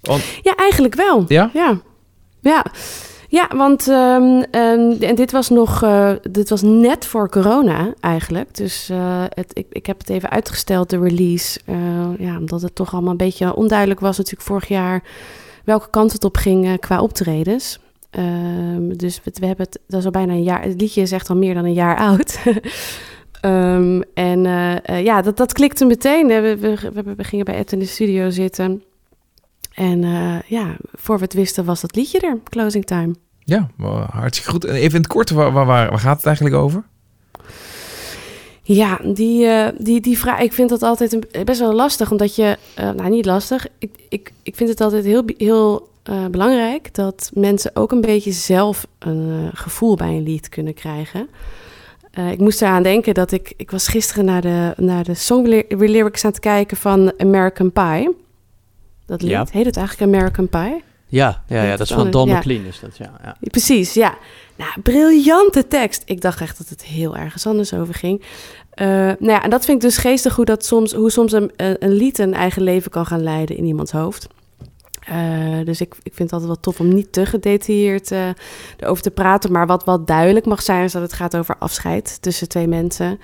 Want, 0.00 0.22
Ja, 0.42 0.54
eigenlijk 0.56 0.94
wel. 0.94 1.24
Ja? 1.28 1.50
Ja, 1.54 1.80
ja. 2.40 2.64
ja 3.28 3.50
want 3.56 3.88
ehm, 3.88 4.42
ehm, 4.50 4.92
en 5.02 5.14
dit 5.14 5.32
was 5.32 5.48
nog, 5.48 5.84
dit 6.30 6.48
was 6.48 6.62
net 6.62 7.06
voor 7.06 7.28
corona 7.28 7.94
eigenlijk. 8.00 8.54
Dus 8.56 8.90
het, 9.28 9.50
ik, 9.52 9.66
ik 9.70 9.86
heb 9.86 9.98
het 9.98 10.08
even 10.10 10.30
uitgesteld, 10.30 10.90
de 10.90 10.98
release. 11.00 11.60
ja, 12.18 12.38
omdat 12.38 12.62
het 12.62 12.74
toch 12.74 12.92
allemaal 12.92 13.10
een 13.10 13.16
beetje 13.16 13.54
onduidelijk 13.54 14.00
was 14.00 14.16
natuurlijk 14.16 14.46
vorig 14.46 14.68
jaar 14.68 15.02
welke 15.64 15.90
kant 15.90 16.12
het 16.12 16.24
op 16.24 16.36
ging 16.36 16.80
qua 16.80 17.00
optredens. 17.00 17.78
Ehm, 18.12 18.96
dus 18.96 19.20
we, 19.24 19.30
we 19.34 19.46
hebben 19.46 19.66
het, 19.66 19.80
dat 19.86 19.98
is 19.98 20.04
al 20.04 20.10
bijna 20.10 20.32
een 20.32 20.42
jaar. 20.42 20.62
Het 20.62 20.80
liedje 20.80 21.00
is 21.00 21.12
echt 21.12 21.28
al 21.28 21.36
meer 21.36 21.54
dan 21.54 21.64
een 21.64 21.72
jaar 21.72 21.96
oud. 21.96 22.38
Ehm, 23.40 24.00
en 24.14 24.46
eh, 24.46 24.88
eh, 24.88 25.04
ja, 25.04 25.22
dat, 25.22 25.36
dat 25.36 25.52
klikte 25.52 25.84
meteen. 25.84 26.26
We, 26.26 26.56
we, 26.58 27.14
we, 27.16 27.24
gingen 27.24 27.44
bij 27.44 27.54
Ed 27.54 27.72
in 27.72 27.78
de 27.78 27.86
studio 27.86 28.30
zitten. 28.30 28.82
En 29.74 30.04
eh, 30.04 30.40
ja, 30.46 30.76
voor 30.92 31.16
we 31.16 31.22
het 31.22 31.32
wisten 31.32 31.64
was 31.64 31.80
dat 31.80 31.96
liedje 31.96 32.20
er, 32.20 32.38
Closing 32.44 32.84
Time. 32.84 33.14
ja, 33.44 33.70
hartstikke 34.10 34.50
goed. 34.50 34.64
En 34.64 34.74
even 34.74 34.94
in 34.94 35.02
het 35.02 35.06
kort, 35.06 35.30
waar, 35.30 35.52
waar, 35.52 35.66
waar, 35.66 35.98
gaat 35.98 36.16
het 36.16 36.26
eigenlijk 36.26 36.56
over? 36.56 36.82
Ja, 38.62 39.00
die, 39.04 39.48
die, 39.78 40.00
die 40.00 40.18
vraag, 40.18 40.40
ik 40.40 40.52
vind 40.52 40.68
dat 40.68 40.82
altijd 40.82 41.12
een, 41.12 41.44
best 41.44 41.60
wel 41.60 41.72
lastig, 41.72 42.10
omdat 42.10 42.36
je, 42.36 42.58
nou 42.76 43.08
niet 43.08 43.26
lastig, 43.26 43.66
ik, 43.78 43.90
ik, 44.08 44.32
ik 44.42 44.56
vind 44.56 44.70
het 44.70 44.80
altijd 44.80 45.04
heel, 45.04 45.22
heel 45.38 45.90
eh, 46.02 46.26
belangrijk 46.26 46.94
dat 46.94 47.30
mensen 47.34 47.70
ook 47.74 47.92
een 47.92 48.00
beetje 48.00 48.32
zelf 48.32 48.86
een 48.98 49.28
eh, 49.30 49.58
gevoel 49.60 49.96
bij 49.96 50.08
een 50.08 50.22
lied 50.22 50.48
kunnen 50.48 50.74
krijgen. 50.74 51.28
Eh, 52.10 52.30
ik 52.30 52.38
moest 52.38 52.62
eraan 52.62 52.82
denken 52.82 53.14
dat 53.14 53.32
ik, 53.32 53.52
ik 53.56 53.70
was 53.70 53.88
gisteren 53.88 54.24
naar 54.24 54.40
de, 54.40 54.72
naar 54.76 55.04
de 55.04 55.14
song 55.14 55.64
lyrics 55.68 56.24
aan 56.24 56.30
het 56.30 56.40
kijken 56.40 56.76
van 56.76 57.12
American 57.18 57.72
Pie. 57.72 58.16
Dat 59.06 59.22
lied, 59.22 59.30
Ja. 59.30 59.46
heet 59.50 59.66
het 59.66 59.76
eigenlijk 59.76 60.14
American 60.14 60.48
Pie? 60.48 60.82
Ja, 61.06 61.42
ja, 61.46 61.62
ja, 61.62 61.70
dat 61.76 61.80
is 61.80 61.94
van 61.94 62.10
Don 62.10 62.28
Ja. 62.28 62.38
McLean 62.38 62.64
is 62.64 62.80
dat, 62.80 62.96
ja. 62.96 63.12
ja. 63.24 63.36
Precies, 63.40 63.94
ja. 63.94 64.14
Nou, 64.56 64.70
briljante 64.82 65.68
tekst. 65.68 66.02
Ik 66.04 66.20
dacht 66.20 66.40
echt 66.40 66.58
dat 66.58 66.68
het 66.68 66.84
heel 66.84 67.16
ergens 67.16 67.46
anders 67.46 67.74
over 67.74 67.94
ging. 67.94 68.22
Nou 68.74 69.16
ja, 69.18 69.42
en 69.42 69.50
dat 69.50 69.64
vind 69.64 69.76
ik 69.82 69.88
dus 69.88 69.96
geestig 69.96 70.36
hoe, 70.36 70.44
dat 70.44 70.64
soms, 70.64 70.92
hoe 70.92 71.10
soms 71.10 71.32
een 71.32 71.50
een 71.56 71.92
lied 71.92 72.18
een 72.18 72.34
eigen 72.34 72.62
leven 72.62 72.90
kan 72.90 73.06
gaan 73.06 73.22
leiden 73.22 73.56
in 73.56 73.64
iemands 73.64 73.92
hoofd. 73.92 74.28
Eh, 75.06 75.64
dus 75.64 75.80
ik, 75.80 75.94
ik 76.02 76.14
vind 76.14 76.30
het 76.30 76.32
altijd 76.32 76.46
wel 76.50 76.60
tof 76.60 76.80
om 76.80 76.94
niet 76.94 77.12
te 77.12 77.26
gedetailleerd 77.26 78.10
eh, 78.10 78.28
erover 78.76 79.02
te 79.02 79.10
praten. 79.10 79.52
Maar 79.52 79.66
wat 79.66 79.84
wel 79.84 80.04
duidelijk 80.04 80.46
mag 80.46 80.62
zijn, 80.62 80.84
is 80.84 80.92
dat 80.92 81.02
het 81.02 81.12
gaat 81.12 81.36
over 81.36 81.56
afscheid 81.58 82.22
tussen 82.22 82.48
twee 82.48 82.66
mensen. 82.68 83.18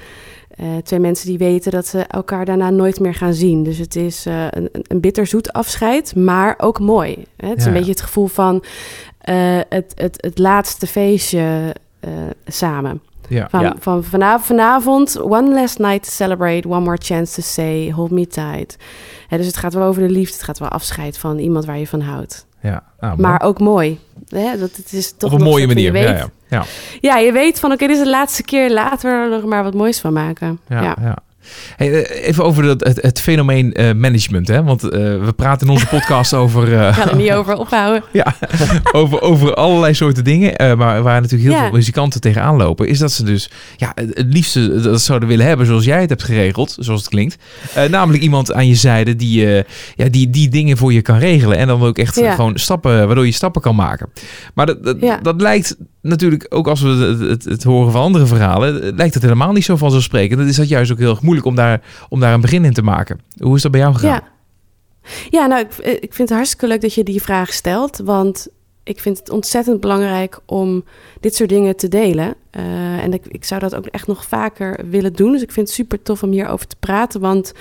Eh, 0.48 0.66
twee 0.82 0.98
mensen 1.00 1.26
die 1.26 1.38
weten 1.38 1.72
dat 1.72 1.86
ze 1.86 1.98
elkaar 2.00 2.44
daarna 2.44 2.70
nooit 2.70 3.00
meer 3.00 3.14
gaan 3.14 3.34
zien. 3.34 3.62
Dus 3.62 3.78
het 3.78 3.96
is 3.96 4.26
eh, 4.26 4.44
een, 4.50 4.68
een- 4.72 5.00
bitterzoet 5.00 5.52
afscheid, 5.52 6.14
maar 6.16 6.54
ook 6.58 6.80
mooi. 6.80 7.24
Hè? 7.36 7.48
Het 7.48 7.58
is 7.58 7.64
Ja. 7.64 7.70
een 7.70 7.76
beetje 7.76 7.90
het 7.90 8.00
gevoel 8.00 8.26
van 8.26 8.64
eh, 9.18 9.58
het, 9.68 9.92
het, 9.94 10.16
het 10.20 10.38
laatste 10.38 10.86
feestje 10.86 11.74
eh, 12.00 12.10
samen. 12.46 13.00
Ja. 13.28 13.48
Van, 13.50 13.60
Ja. 13.60 13.74
van 13.78 14.04
vanavond, 14.04 14.44
vanavond, 14.46 15.20
one 15.20 15.54
last 15.54 15.78
night 15.78 16.02
to 16.02 16.10
celebrate, 16.10 16.68
one 16.68 16.80
more 16.80 16.98
chance 17.00 17.34
to 17.34 17.42
say, 17.42 17.90
hold 17.90 18.10
me 18.10 18.26
tight. 18.26 18.76
Dus 19.36 19.46
het 19.46 19.56
gaat 19.56 19.74
wel 19.74 19.86
over 19.86 20.02
de 20.02 20.10
liefde, 20.10 20.34
het 20.34 20.42
gaat 20.42 20.58
wel 20.58 20.68
afscheid 20.68 21.18
van 21.18 21.38
iemand 21.38 21.64
waar 21.64 21.78
je 21.78 21.86
van 21.86 22.00
houdt. 22.00 22.46
ja. 22.62 22.82
Ah. 23.00 23.16
Maar 23.16 23.40
ook 23.42 23.58
mooi. 23.60 23.98
Hè, 24.28 24.58
dat, 24.58 24.76
het 24.76 24.92
is 24.92 25.12
toch 25.16 25.32
Op 25.32 25.38
een 25.38 25.44
mooie 25.44 25.66
manier. 25.66 25.92
Je 25.92 25.98
Ja, 25.98 26.12
weet, 26.12 26.18
ja, 26.18 26.28
ja. 26.48 26.64
ja, 27.00 27.16
je 27.18 27.32
weet 27.32 27.60
van 27.60 27.72
oké, 27.72 27.86
dit 27.86 27.96
is 27.96 28.02
de 28.02 28.10
laatste 28.10 28.42
keer, 28.42 28.70
laten 28.72 29.10
we 29.10 29.16
er 29.16 29.30
nog 29.30 29.44
maar 29.44 29.62
wat 29.62 29.74
moois 29.74 30.00
van 30.00 30.12
maken. 30.12 30.60
Ja, 30.68 30.96
Ja. 31.00 31.16
Hey, 31.76 32.02
eh, 32.04 32.28
even 32.28 32.44
over 32.44 32.62
dat, 32.62 32.84
het, 32.87 33.02
het 33.02 33.20
fenomeen 33.20 33.72
eh, 33.72 33.94
management. 33.94 34.48
Hè? 34.48 34.62
Want 34.62 34.82
eh, 34.82 34.90
we 35.00 35.32
praten 35.37 35.66
in 35.66 35.72
onze 35.72 35.87
podcast 35.96 36.34
over, 36.34 36.74
eh, 36.80 36.88
Ik 36.88 36.94
ga 36.94 37.11
er 37.11 37.16
niet 37.16 37.32
over 37.32 37.56
ophouden. 37.56 38.02
ja, 38.12 38.34
over, 38.92 39.20
over 39.20 39.54
allerlei 39.54 39.94
soorten 39.94 40.24
dingen. 40.24 40.78
maar 40.78 41.02
waar 41.02 41.20
natuurlijk 41.20 41.50
heel 41.50 41.58
Ja. 41.58 41.66
veel 41.68 41.76
muzikanten 41.76 42.20
tegenaan 42.20 42.56
lopen. 42.56 42.88
Is 42.88 42.98
dat 42.98 43.12
ze 43.12 43.24
dus 43.24 43.50
ja, 43.76 43.92
het 43.94 44.26
liefste 44.32 44.80
dat 44.80 45.00
zouden 45.00 45.28
willen 45.28 45.46
hebben 45.46 45.66
zoals 45.66 45.84
jij 45.84 46.00
het 46.00 46.08
hebt 46.08 46.22
geregeld. 46.24 46.76
Zoals 46.78 47.00
het 47.00 47.11
klinkt. 47.11 47.37
Namelijk 47.90 48.22
iemand 48.22 48.52
aan 48.52 48.66
je 48.68 48.74
zijde 48.74 49.16
die, 49.16 49.46
ja, 49.94 50.08
die 50.11 50.30
die 50.30 50.48
dingen 50.48 50.76
voor 50.76 50.92
je 50.92 51.02
kan 51.02 51.18
regelen. 51.18 51.58
En 51.58 51.66
dan 51.66 51.82
ook 51.82 51.98
echt 51.98 52.14
Ja. 52.16 52.34
gewoon 52.34 52.58
stappen, 52.58 53.06
waardoor 53.06 53.26
je 53.26 53.32
stappen 53.32 53.62
kan 53.62 53.74
maken. 53.74 54.08
Maar 54.54 54.66
dat, 54.66 54.84
dat, 54.84 54.96
Ja. 55.00 55.16
dat 55.22 55.40
lijkt 55.40 55.76
natuurlijk, 56.09 56.47
ook 56.49 56.68
als 56.68 56.81
we 56.81 56.88
het, 56.88 57.44
het, 57.44 57.62
horen 57.62 57.92
van 57.92 58.03
andere 58.03 58.27
verhalen, 58.27 58.83
eh, 58.83 58.92
lijkt 58.94 59.14
het 59.14 59.23
helemaal 59.23 59.53
niet 59.53 59.64
zo 59.64 59.77
vanzelfsprekend. 59.77 60.38
Dat 60.38 60.49
is 60.49 60.57
dat 60.57 60.68
juist 60.68 60.92
ook 60.92 60.99
heel 60.99 61.11
erg 61.11 61.23
moeilijk 61.23 61.47
om 61.47 61.55
daar, 61.55 61.83
om 62.09 62.21
daar 62.21 62.35
een 62.35 62.40
begin 62.40 62.64
in 62.64 62.73
te 62.73 62.83
maken. 62.83 63.21
Hoe 63.38 63.57
is 63.57 63.62
dat 63.62 63.71
bij 63.71 63.81
jou 63.81 63.94
gegaan? 63.94 64.11
Ja. 64.11 64.37
Ja, 65.31 65.47
nou, 65.47 65.61
ik, 65.61 65.77
ik 66.01 66.14
vind 66.14 66.29
het 66.29 66.31
hartstikke 66.31 66.66
leuk 66.66 66.81
dat 66.81 66.94
je 66.94 67.05
die 67.05 67.23
vraag 67.23 67.53
stelt. 67.53 68.01
Want 68.05 68.49
ik 68.88 69.01
vind 69.01 69.18
het 69.18 69.31
ontzettend 69.31 69.81
belangrijk 69.81 70.40
om 70.47 70.85
dit 71.21 71.35
soort 71.35 71.49
dingen 71.49 71.77
te 71.77 71.88
delen. 71.88 72.35
Eh, 72.51 73.03
en 73.03 73.12
ik, 73.12 73.27
ik 73.27 73.44
zou 73.44 73.61
dat 73.61 73.75
ook 73.75 73.87
echt 73.87 74.07
nog 74.07 74.25
vaker 74.25 74.81
willen 74.90 75.12
doen. 75.12 75.33
Dus 75.33 75.42
ik 75.42 75.53
vind 75.53 75.66
het 75.66 75.77
super 75.77 76.03
tof 76.03 76.23
om 76.23 76.31
hierover 76.31 76.66
te 76.66 76.77
praten. 76.81 77.21
Want 77.21 77.53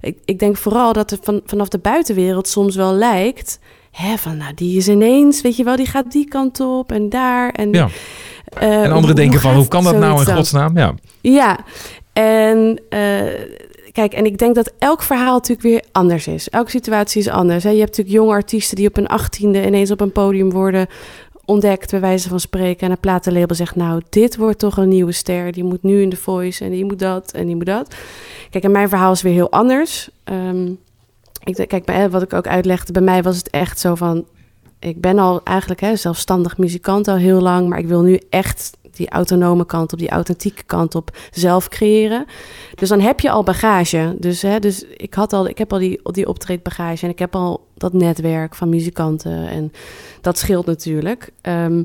ik, 0.00 0.18
ik 0.24 0.38
denk 0.38 0.56
vooral 0.56 0.92
dat 0.92 1.10
er 1.10 1.18
van, 1.22 1.40
vanaf 1.44 1.68
de 1.68 1.78
buitenwereld 1.78 2.48
soms 2.48 2.76
wel 2.76 2.92
lijkt... 2.92 3.58
Hè, 3.92 4.16
van 4.16 4.36
nou, 4.36 4.54
die 4.54 4.76
is 4.76 4.88
ineens, 4.88 5.40
weet 5.40 5.56
je 5.56 5.64
wel, 5.64 5.76
die 5.76 5.86
gaat 5.86 6.12
die 6.12 6.28
kant 6.28 6.60
op 6.60 6.92
en 6.92 7.08
daar. 7.08 7.50
En, 7.50 7.72
Ja. 7.72 7.88
eh, 8.58 8.72
En 8.72 8.84
hoe- 8.84 8.92
anderen 8.94 9.16
denken 9.16 9.40
van, 9.40 9.54
hoe 9.54 9.68
kan 9.68 9.84
dat 9.84 9.98
nou 9.98 10.18
in 10.20 10.24
dan? 10.24 10.34
godsnaam? 10.36 10.78
Ja. 10.78 10.94
Ja, 11.20 11.58
en 12.12 12.80
eh, 12.88 13.22
kijk, 13.92 14.12
en 14.12 14.24
ik 14.24 14.38
denk 14.38 14.54
dat 14.54 14.72
elk 14.78 15.02
verhaal 15.02 15.32
natuurlijk 15.32 15.62
weer 15.62 15.82
anders 15.92 16.26
is. 16.26 16.48
Elke 16.48 16.70
situatie 16.70 17.20
is 17.20 17.28
anders. 17.28 17.64
Hè? 17.64 17.70
Je 17.70 17.78
hebt 17.78 17.88
natuurlijk 17.96 18.16
jonge 18.16 18.32
artiesten 18.32 18.76
die 18.76 18.88
op 18.88 18.96
een 18.96 19.06
achttiende 19.06 19.66
ineens 19.66 19.90
op 19.90 20.00
een 20.00 20.12
podium 20.12 20.50
worden 20.50 20.86
ontdekt, 21.44 21.90
bij 21.90 22.00
wijze 22.00 22.28
van 22.28 22.40
spreken. 22.40 22.86
En 22.86 22.90
een 22.90 23.00
platenlabel 23.00 23.56
zegt, 23.56 23.76
nou, 23.76 24.00
dit 24.10 24.36
wordt 24.36 24.58
toch 24.58 24.76
een 24.76 24.88
nieuwe 24.88 25.12
ster. 25.12 25.52
Die 25.52 25.64
moet 25.64 25.82
nu 25.82 26.02
in 26.02 26.08
de 26.08 26.16
voice 26.16 26.64
en 26.64 26.70
die 26.70 26.84
moet 26.84 26.98
dat 26.98 27.32
en 27.32 27.46
die 27.46 27.56
moet 27.56 27.66
dat. 27.66 27.94
Kijk, 28.50 28.64
en 28.64 28.70
mijn 28.70 28.88
verhaal 28.88 29.12
is 29.12 29.22
weer 29.22 29.32
heel 29.32 29.50
anders. 29.50 30.08
Ehm, 30.24 30.70
ik, 31.44 31.68
kijk, 31.68 31.84
bij, 31.84 32.10
wat 32.10 32.22
ik 32.22 32.32
ook 32.32 32.46
uitlegde, 32.46 32.92
bij 32.92 33.02
mij 33.02 33.22
was 33.22 33.36
het 33.36 33.50
echt 33.50 33.80
zo 33.80 33.94
van... 33.94 34.26
Ik 34.78 35.00
ben 35.00 35.18
al 35.18 35.40
eigenlijk 35.44 35.80
hè, 35.80 35.96
zelfstandig 35.96 36.58
muzikant 36.58 37.08
al 37.08 37.16
heel 37.16 37.40
lang, 37.40 37.68
maar 37.68 37.78
ik 37.78 37.86
wil 37.86 38.02
nu 38.02 38.20
echt 38.30 38.70
die 38.90 39.10
autonome 39.10 39.66
kant 39.66 39.92
op, 39.92 39.98
die 39.98 40.10
authentieke 40.10 40.62
kant 40.62 40.94
op 40.94 41.16
zelf 41.30 41.68
creëren. 41.68 42.24
Dus 42.74 42.88
dan 42.88 43.00
heb 43.00 43.20
je 43.20 43.30
al 43.30 43.42
bagage. 43.42 44.16
Dus, 44.18 44.42
hè, 44.42 44.58
dus 44.58 44.84
ik, 44.84 45.14
had 45.14 45.32
al, 45.32 45.48
ik 45.48 45.58
heb 45.58 45.72
al 45.72 45.78
die, 45.78 46.00
die 46.02 46.28
optreedbagage 46.28 47.04
en 47.04 47.10
ik 47.10 47.18
heb 47.18 47.34
al 47.34 47.66
dat 47.74 47.92
netwerk 47.92 48.54
van 48.54 48.68
muzikanten. 48.68 49.48
En 49.48 49.72
dat 50.20 50.38
scheelt 50.38 50.66
natuurlijk. 50.66 51.30
Ehm, 51.40 51.82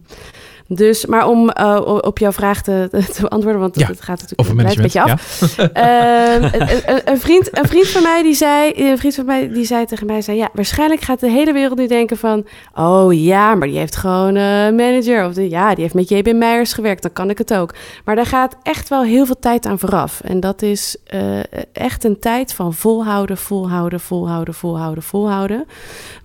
dus, 0.68 1.06
maar 1.06 1.28
om 1.28 1.50
eh, 1.50 1.98
op 2.02 2.18
jouw 2.18 2.32
vraag 2.32 2.62
te, 2.62 2.88
te 3.16 3.30
antwoorden, 3.30 3.62
want 3.62 3.80
Ja, 3.80 3.88
het 3.88 4.02
gaat 4.02 4.22
natuurlijk 4.22 4.76
een 4.76 4.82
beetje 4.82 5.02
af. 5.02 5.56
Ja. 5.58 5.70
Ehm, 5.78 6.44
een, 6.44 6.92
een, 6.92 7.02
een 7.06 7.20
vriend, 7.20 7.58
een 7.58 7.68
vriend 7.68 7.88
van 7.88 8.04
mij 8.04 8.24
die 8.24 8.34
zei, 8.34 8.74
een 8.76 8.98
vriend 8.98 9.16
van 9.16 9.26
mij 9.26 9.50
die 9.50 9.66
zei 9.66 9.86
tegen 9.86 10.08
mij, 10.08 10.22
zei, 10.22 10.38
ja, 10.38 10.50
waarschijnlijk 10.54 11.02
gaat 11.02 11.20
de 11.20 11.30
hele 11.30 11.54
wereld 11.54 11.78
nu 11.78 11.88
denken 11.88 12.18
van, 12.18 12.46
oh 12.76 13.14
ja, 13.14 13.56
maar 13.56 13.68
die 13.68 13.78
heeft 13.78 13.96
gewoon 13.96 14.36
een 14.36 14.76
manager 14.76 15.26
of 15.26 15.34
de, 15.34 15.50
ja, 15.50 15.74
die 15.74 15.82
heeft 15.82 15.94
met 15.94 16.10
JB 16.10 16.34
Meijers 16.34 16.74
gewerkt, 16.74 17.02
dan 17.02 17.14
kan 17.14 17.30
ik 17.30 17.38
het 17.38 17.54
ook. 17.54 17.74
Maar 18.06 18.16
daar 18.16 18.26
gaat 18.26 18.56
echt 18.64 18.90
wel 18.90 19.04
heel 19.04 19.26
veel 19.26 19.40
tijd 19.40 19.66
aan 19.66 19.80
vooraf. 19.80 20.22
En 20.24 20.40
dat 20.40 20.62
is 20.62 20.98
eh, 21.04 21.40
echt 21.72 22.04
een 22.04 22.20
tijd 22.20 22.54
van 22.54 22.74
volhouden, 22.74 23.38
volhouden, 23.38 24.00
volhouden, 24.00 24.54
volhouden, 24.54 25.04
volhouden. 25.04 25.66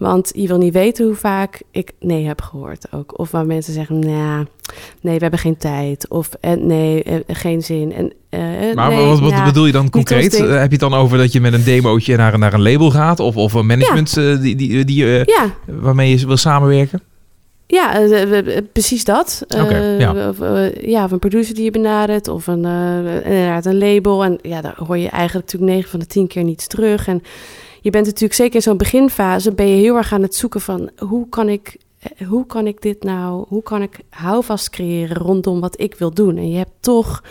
Want 0.02 0.32
je 0.34 0.46
wil 0.46 0.58
niet 0.58 0.72
weten 0.72 1.04
hoe 1.04 1.14
vaak 1.14 1.62
ik 1.70 1.92
nee 2.00 2.26
heb 2.26 2.40
gehoord 2.40 2.86
ook. 2.90 3.18
Of 3.18 3.30
waar 3.30 3.46
mensen 3.46 3.72
zeggen, 3.72 3.98
nou, 3.98 4.46
nee, 5.00 5.14
we 5.14 5.22
hebben 5.22 5.38
geen 5.38 5.56
tijd. 5.56 6.08
Of 6.08 6.28
eh, 6.40 6.52
nee, 6.52 7.02
eh, 7.02 7.16
geen 7.26 7.62
zin. 7.62 7.92
En, 7.92 8.12
eh, 8.28 8.74
Maar 8.74 8.90
nee, 8.90 9.06
wat, 9.06 9.20
wat 9.20 9.30
ja, 9.30 9.44
bedoel 9.44 9.66
je 9.66 9.72
dan 9.72 9.90
concreet? 9.90 10.38
heb 10.38 10.48
je 10.48 10.54
het 10.54 10.80
dan 10.80 10.94
over 10.94 11.18
dat 11.18 11.32
je 11.32 11.40
met 11.40 11.52
een 11.52 11.64
demootje 11.64 12.16
naar, 12.16 12.38
naar 12.38 12.52
een 12.52 12.62
label 12.62 12.90
gaat? 12.90 13.20
Of, 13.20 13.36
of 13.36 13.52
een 13.52 13.66
management 13.66 14.14
die, 14.14 14.56
die, 14.56 14.84
die, 14.84 15.06
Ja, 15.06 15.54
waarmee 15.64 16.18
je 16.18 16.26
wil 16.26 16.36
samenwerken? 16.36 17.02
Ja, 17.66 18.00
precies 18.72 19.04
dat. 19.04 19.44
Ja. 19.48 20.28
Of, 20.28 20.36
ja, 20.80 21.04
of 21.04 21.10
een 21.10 21.18
producer 21.18 21.54
die 21.54 21.64
je 21.64 21.70
benadert, 21.70 22.28
of 22.28 22.46
een, 22.46 22.64
inderdaad 23.24 23.66
een 23.66 23.78
label. 23.78 24.24
En 24.24 24.38
ja, 24.42 24.60
daar 24.60 24.76
hoor 24.76 24.98
je 24.98 25.08
eigenlijk 25.08 25.46
natuurlijk 25.46 25.72
9 25.72 25.90
van 25.90 26.00
de 26.00 26.06
10 26.06 26.26
keer 26.26 26.44
niets 26.44 26.66
terug. 26.66 27.06
En 27.06 27.22
je 27.82 27.90
bent 27.90 28.06
natuurlijk 28.06 28.34
zeker 28.34 28.54
in 28.54 28.62
zo'n 28.62 28.76
beginfase, 28.76 29.52
ben 29.52 29.68
je 29.68 29.76
heel 29.76 29.96
erg 29.96 30.12
aan 30.12 30.22
het 30.22 30.34
zoeken 30.34 30.60
van 30.60 30.90
hoe 30.96 31.28
kan 31.28 31.48
ik, 31.48 31.76
eh, 31.98 32.28
hoe 32.28 32.46
kan 32.46 32.66
ik 32.66 32.82
dit 32.82 33.02
nou, 33.02 33.44
hoe 33.48 33.62
kan 33.62 33.82
ik 33.82 34.00
houvast 34.10 34.70
creëren 34.70 35.16
rondom 35.16 35.60
wat 35.60 35.80
ik 35.80 35.94
wil 35.94 36.10
doen. 36.10 36.36
En 36.36 36.50
je 36.50 36.56
hebt 36.56 36.72
toch, 36.80 37.22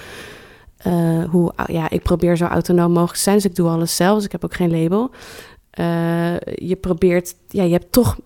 eh, 0.77 1.23
hoe, 1.23 1.53
ja, 1.65 1.89
ik 1.89 2.03
probeer 2.03 2.37
zo 2.37 2.45
autonoom 2.45 2.91
mogelijk 2.91 3.15
te 3.15 3.23
zijn, 3.23 3.35
dus 3.35 3.45
ik 3.45 3.55
doe 3.55 3.69
alles 3.69 3.95
zelf, 3.95 4.15
dus 4.15 4.25
ik 4.25 4.31
heb 4.31 4.43
ook 4.43 4.53
geen 4.55 4.81
label. 4.81 5.11
Eh, 5.69 6.39
je 6.39 6.75
probeert, 6.75 7.35
ja, 7.47 7.63
je 7.63 7.71
hebt 7.71 7.91
toch 7.91 8.17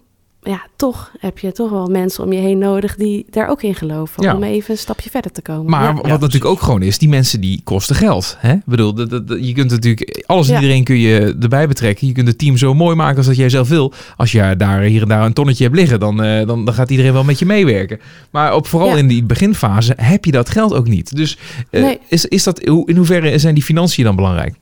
ja, 0.45 0.65
toch 0.75 1.12
heb 1.19 1.39
je 1.39 1.51
toch 1.51 1.69
wel 1.69 1.88
mensen 1.88 2.23
om 2.23 2.34
je 2.34 2.39
heen 2.39 2.58
nodig 2.58 2.95
die 2.95 3.25
daar 3.29 3.47
ook 3.47 3.62
in 3.63 3.75
geloven. 3.75 4.23
Ja. 4.23 4.36
Om 4.36 4.43
even 4.43 4.71
een 4.71 4.77
stapje 4.77 5.10
verder 5.10 5.31
te 5.31 5.41
komen. 5.41 5.69
Maar 5.71 5.95
Ja. 5.95 6.01
wat 6.01 6.19
natuurlijk 6.19 6.45
ook 6.51 6.62
gewoon 6.62 6.81
is, 6.81 6.97
die 6.97 7.10
mensen 7.10 7.41
die 7.41 7.62
kosten 7.63 7.95
geld. 7.95 8.36
Hè? 8.39 8.53
Ik 8.53 8.62
bedoel, 8.65 8.93
dat, 8.93 9.23
je 9.39 9.53
kunt 9.53 9.71
natuurlijk 9.71 10.23
alles 10.25 10.47
en 10.47 10.53
Ja. 10.53 10.60
iedereen 10.60 10.84
kun 10.84 10.97
je 10.99 11.36
erbij 11.41 11.67
betrekken. 11.67 12.08
Je 12.08 12.13
kunt 12.13 12.27
het 12.27 12.38
team 12.38 12.58
zo 12.58 12.73
mooi 12.73 12.95
maken 12.95 13.17
als 13.17 13.25
dat 13.25 13.36
jij 13.36 13.49
zelf 13.49 13.69
wil. 13.69 13.93
Als 14.17 14.31
je 14.31 14.55
daar 14.58 14.81
hier 14.81 15.01
en 15.01 15.08
daar 15.08 15.25
een 15.25 15.34
tonnetje 15.34 15.63
hebt 15.63 15.75
liggen, 15.75 15.99
dan, 15.99 16.23
eh, 16.23 16.47
dan, 16.47 16.65
dan 16.65 16.73
gaat 16.73 16.89
iedereen 16.89 17.13
wel 17.13 17.23
met 17.23 17.39
je 17.39 17.45
meewerken. 17.45 17.99
Maar 18.31 18.55
op, 18.55 18.67
vooral 18.67 18.89
Ja. 18.89 18.95
in 18.95 19.08
die 19.08 19.23
beginfase 19.23 19.93
heb 19.97 20.25
je 20.25 20.31
dat 20.31 20.49
geld 20.49 20.73
ook 20.73 20.88
niet. 20.88 21.15
Dus 21.15 21.38
eh, 21.69 21.81
Nee. 21.81 21.99
is, 22.10 22.25
is 22.25 22.43
dat, 22.43 22.60
in 22.60 22.95
hoeverre 22.95 23.38
zijn 23.39 23.53
die 23.53 23.63
financiën 23.63 24.03
dan 24.03 24.15
belangrijk? 24.15 24.55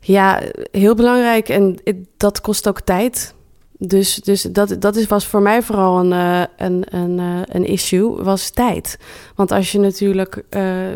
Ja, 0.00 0.42
heel 0.70 0.94
belangrijk. 0.94 1.48
En 1.48 1.78
dat 2.16 2.40
kost 2.40 2.68
ook 2.68 2.80
tijd. 2.80 3.34
Dus, 3.82 4.14
dus 4.14 4.42
dat, 4.42 4.76
dat 4.78 4.96
is, 4.96 5.06
was 5.06 5.26
voor 5.26 5.42
mij 5.42 5.62
vooral 5.62 5.98
een, 5.98 6.12
eh, 6.12 6.42
een, 6.56 6.84
een, 6.96 7.18
eh, 7.18 7.40
een 7.46 7.64
issue, 7.64 8.22
was 8.22 8.50
tijd. 8.50 8.98
Want 9.34 9.50
als 9.50 9.72
je 9.72 9.78
natuurlijk... 9.78 10.44
eh, 10.48 10.92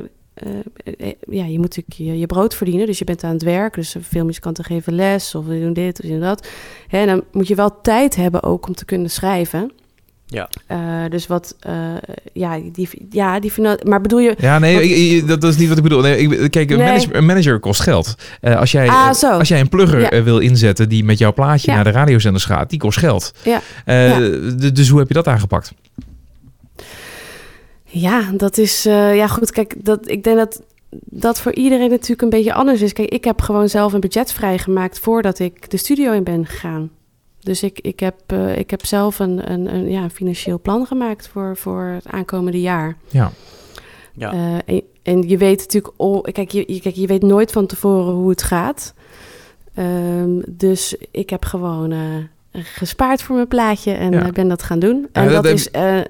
ja, 1.28 1.44
je 1.44 1.58
moet 1.58 1.76
natuurlijk 1.76 1.96
je, 1.96 2.18
je 2.18 2.26
brood 2.26 2.54
verdienen. 2.54 2.86
Dus 2.86 2.98
je 2.98 3.04
bent 3.04 3.24
aan 3.24 3.32
het 3.32 3.42
werk. 3.42 3.74
Dus 3.74 3.96
veel 4.00 4.24
muzikanten 4.24 4.64
geven 4.64 4.94
les 4.94 5.34
of 5.34 5.46
we 5.46 5.60
doen 5.60 5.72
dit 5.72 6.02
of 6.02 6.08
doen 6.08 6.20
dat. 6.20 6.48
Hè, 6.88 7.06
dan 7.06 7.24
moet 7.32 7.48
je 7.48 7.54
wel 7.54 7.80
tijd 7.80 8.16
hebben 8.16 8.42
ook 8.42 8.66
om 8.66 8.74
te 8.74 8.84
kunnen 8.84 9.10
schrijven. 9.10 9.72
Ja. 10.34 10.48
Eh, 10.66 11.10
dus 11.10 11.26
wat, 11.26 11.56
eh, 11.60 11.74
ja, 12.32 12.58
die, 12.72 12.88
ja, 13.10 13.40
die 13.40 13.52
maar 13.84 14.00
bedoel 14.00 14.18
je, 14.18 14.34
Ja, 14.38 14.58
nee, 14.58 14.74
Want- 14.74 14.86
ik- 14.86 14.96
ik- 14.96 15.28
dat, 15.28 15.44
is 15.44 15.56
niet 15.56 15.68
wat 15.68 15.76
ik 15.76 15.82
bedoel. 15.82 16.00
Nee, 16.00 16.18
ik, 16.18 16.50
kijk, 16.50 16.70
een, 16.70 16.76
Nee. 16.78 16.86
manager, 16.86 17.16
een 17.16 17.26
manager 17.26 17.60
kost 17.60 17.80
geld. 17.80 18.14
Eh, 18.40 18.56
als, 18.58 18.70
jij, 18.72 18.88
Ah, 18.88 19.12
zo. 19.12 19.30
als 19.30 19.48
jij 19.48 19.60
een 19.60 19.68
plugger 19.68 20.14
Ja. 20.14 20.22
wil 20.22 20.38
inzetten 20.38 20.88
die 20.88 21.04
met 21.04 21.18
jouw 21.18 21.32
plaatje 21.32 21.70
Ja. 21.70 21.74
naar 21.76 21.84
de 21.84 21.90
radiozenders 21.90 22.44
gaat, 22.44 22.70
die 22.70 22.78
kost 22.78 22.98
geld. 22.98 23.34
Ja. 23.44 23.60
Eh, 23.84 24.08
Ja. 24.08 24.38
d- 24.70 24.76
Dus 24.76 24.88
hoe 24.88 24.98
heb 24.98 25.08
je 25.08 25.14
dat 25.14 25.28
aangepakt? 25.28 25.72
Ja, 27.84 28.30
dat 28.36 28.58
is. 28.58 28.86
eh, 28.86 29.16
ja, 29.16 29.26
goed. 29.26 29.50
Kijk, 29.50 29.74
dat, 29.78 30.10
ik 30.10 30.24
denk 30.24 30.36
dat 30.36 30.62
dat 31.00 31.40
voor 31.40 31.54
iedereen 31.54 31.90
natuurlijk 31.90 32.22
een 32.22 32.28
beetje 32.30 32.54
anders 32.54 32.80
is. 32.80 32.92
Kijk, 32.92 33.08
ik 33.08 33.24
heb 33.24 33.40
gewoon 33.40 33.68
zelf 33.68 33.92
een 33.92 34.00
budget 34.00 34.32
vrijgemaakt 34.32 34.98
voordat 34.98 35.38
ik 35.38 35.70
de 35.70 35.76
studio 35.76 36.12
in 36.12 36.24
ben 36.24 36.46
gegaan. 36.46 36.90
Dus 37.44 37.62
ik, 37.62 37.78
ik, 37.80 38.00
heb, 38.00 38.14
eh, 38.26 38.58
ik 38.58 38.70
heb 38.70 38.86
zelf 38.86 39.18
een, 39.18 39.50
een, 39.52 39.74
een, 39.74 39.90
ja, 39.90 40.02
een 40.02 40.10
financieel 40.10 40.60
plan 40.60 40.86
gemaakt 40.86 41.28
voor, 41.28 41.56
voor 41.56 41.82
het 41.84 42.06
aankomende 42.06 42.60
jaar. 42.60 42.96
Ja. 43.08 43.30
Ja. 44.16 44.32
Eh, 44.32 44.74
en, 44.74 44.82
en 45.02 45.28
je 45.28 45.36
weet 45.38 45.58
natuurlijk, 45.58 45.94
oh, 45.96 46.22
kijk, 46.22 46.50
je, 46.50 46.64
je- 46.66 46.80
kijk, 46.80 46.94
je 46.94 47.06
weet 47.06 47.22
nooit 47.22 47.52
van 47.52 47.66
tevoren 47.66 48.12
hoe 48.14 48.30
het 48.30 48.42
gaat. 48.42 48.94
Ehm, 49.74 50.40
dus 50.48 50.96
ik 51.10 51.30
heb 51.30 51.44
gewoon 51.44 51.92
eh, 51.92 51.98
gespaard 52.62 53.22
voor 53.22 53.34
mijn 53.36 53.48
plaatje 53.48 53.92
en 53.92 54.12
Ja. 54.12 54.30
ben 54.30 54.48
dat 54.48 54.62
gaan 54.62 54.78
doen. 54.78 55.08
Ja, 55.12 55.22
En 55.22 55.28
dat 55.28 55.44
is, 55.44 55.70
eh, 55.70 56.00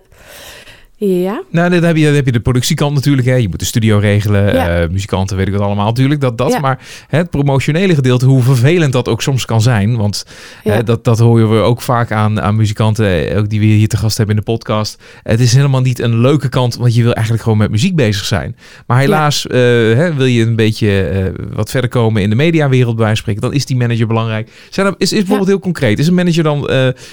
ja. 0.96 1.42
Nou, 1.50 1.70
dan 1.70 1.83
heb 1.83 1.96
je, 1.96 2.04
dan 2.04 2.14
heb 2.14 2.26
je 2.26 2.33
de 2.33 2.40
productiekant 2.40 2.94
natuurlijk. 2.94 3.26
Hè. 3.26 3.35
Je 3.35 3.48
moet 3.48 3.59
de 3.59 3.64
studio 3.64 3.98
regelen. 3.98 4.54
Ja. 4.54 4.83
eh, 4.83 4.88
muzikanten, 4.88 5.37
weet 5.37 5.46
ik 5.46 5.52
wat 5.52 5.62
allemaal 5.62 5.85
natuurlijk. 5.87 6.20
Dat, 6.20 6.38
dat. 6.38 6.52
Ja. 6.52 6.59
Maar 6.61 6.78
hè, 7.09 7.18
het 7.18 7.30
promotionele 7.30 7.94
gedeelte, 7.94 8.26
hoe 8.26 8.42
vervelend 8.42 8.92
dat 8.92 9.09
ook 9.09 9.22
soms 9.22 9.44
kan 9.44 9.61
zijn. 9.62 9.96
Want 9.96 10.26
Ja. 10.64 10.72
hè, 10.72 10.83
dat, 10.83 11.04
dat 11.04 11.18
horen 11.18 11.50
we 11.50 11.57
ook 11.57 11.80
vaak 11.80 12.12
aan, 12.12 12.40
aan 12.40 12.57
muzikanten. 12.57 13.28
eh, 13.30 13.38
Ook 13.38 13.48
die 13.48 13.61
we 13.61 13.66
hier 13.66 13.88
te 13.88 13.96
gast 13.96 14.16
hebben 14.16 14.37
in 14.37 14.42
de 14.44 14.50
podcast. 14.52 15.02
Het 15.22 15.40
is 15.40 15.54
helemaal 15.54 15.80
niet 15.80 15.98
een 15.98 16.20
leuke 16.20 16.48
kant. 16.48 16.76
Want 16.76 16.94
je 16.94 17.02
wil 17.02 17.12
eigenlijk 17.12 17.42
gewoon 17.44 17.59
met 17.59 17.70
muziek 17.70 17.96
bezig 17.96 18.24
zijn. 18.24 18.57
Maar 18.87 18.98
helaas 18.98 19.46
eh, 19.46 19.59
hè, 19.61 20.14
wil 20.14 20.26
je 20.26 20.42
een 20.46 20.57
beetje 20.57 21.33
wat 21.52 21.70
verder 21.70 21.90
komen 21.90 22.22
in 22.22 22.30
de 22.30 22.37
mediawereld 22.37 22.96
bij 22.96 23.14
spreken. 23.14 23.40
Dan 23.42 23.52
is 23.52 23.66
die 23.66 23.76
manager 23.76 24.07
belangrijk. 24.07 24.50
Zijn 24.70 24.87
er, 24.87 24.94
is, 24.98 25.12
is 25.12 25.18
bijvoorbeeld 25.18 25.48
heel 25.48 25.59
concreet. 25.59 25.98
Is 25.98 26.07
een 26.07 26.14
manager 26.14 26.42
dan 26.42 26.70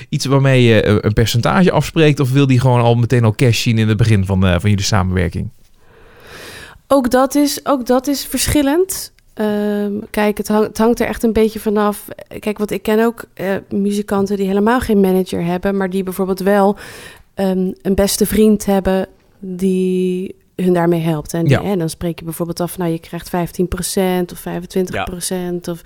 iets 0.10 0.26
waarmee 0.26 0.64
je 0.64 1.00
een 1.06 1.14
percentage 1.14 1.72
afspreekt? 1.72 2.20
Of 2.20 2.32
wil 2.32 2.48
die 2.48 2.60
gewoon 2.60 2.82
al 2.82 2.96
meteen 2.96 3.24
al 3.24 3.36
cash 3.36 3.66
zien 3.72 3.80
in 3.80 3.88
het 3.88 3.98
begin 3.98 4.26
van, 4.26 4.46
eh, 4.46 4.56
van 4.60 4.70
jullie 4.70 4.86
samenwerking? 4.86 5.50
Ook 6.88 7.10
dat 7.10 7.36
is, 7.36 7.66
ook 7.66 7.86
dat 7.86 8.08
is 8.08 8.26
verschillend. 8.26 9.14
Ehm, 9.34 9.92
kijk, 10.10 10.38
het, 10.38 10.48
hang- 10.48 10.64
het 10.68 10.78
hangt 10.78 11.00
er 11.00 11.08
echt 11.08 11.24
een 11.24 11.34
beetje 11.34 11.60
vanaf. 11.60 12.08
Kijk, 12.40 12.58
want 12.58 12.72
ik 12.72 12.84
ken 12.84 13.06
ook 13.06 13.24
eh, 13.34 13.56
muzikanten 13.70 14.38
die 14.38 14.48
helemaal 14.48 14.80
geen 14.80 15.00
manager 15.00 15.44
hebben, 15.44 15.78
maar 15.78 15.90
die 15.90 16.04
bijvoorbeeld 16.04 16.40
wel 16.40 16.78
ehm, 17.34 17.72
een 17.82 17.96
beste 17.96 18.26
vriend 18.26 18.66
hebben 18.66 19.08
die 19.40 20.36
hun 20.56 20.74
daarmee 20.74 21.00
helpt. 21.02 21.34
En, 21.34 21.44
die- 21.44 21.52
Ja. 21.52 21.64
hè, 21.64 21.76
dan 21.78 21.90
spreek 21.90 22.20
je 22.20 22.26
bijvoorbeeld 22.26 22.60
af, 22.60 22.78
nou 22.78 22.92
je 22.92 23.00
krijgt 23.00 23.30
15% 23.30 24.32
of 24.32 24.40
25%. 24.40 25.68
Of, 25.68 25.82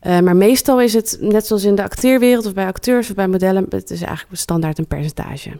eh, 0.00 0.18
maar 0.20 0.36
meestal 0.36 0.80
is 0.80 0.92
het, 0.94 1.16
net 1.20 1.46
zoals 1.46 1.64
in 1.64 1.74
de 1.74 1.82
acteerwereld 1.82 2.46
of 2.46 2.54
bij 2.54 2.66
acteurs 2.66 3.08
of 3.08 3.14
bij 3.14 3.28
modellen, 3.28 3.66
het 3.70 3.90
is 3.90 4.02
eigenlijk 4.02 4.40
standaard 4.40 4.78
een 4.78 4.86
percentage. 4.86 5.50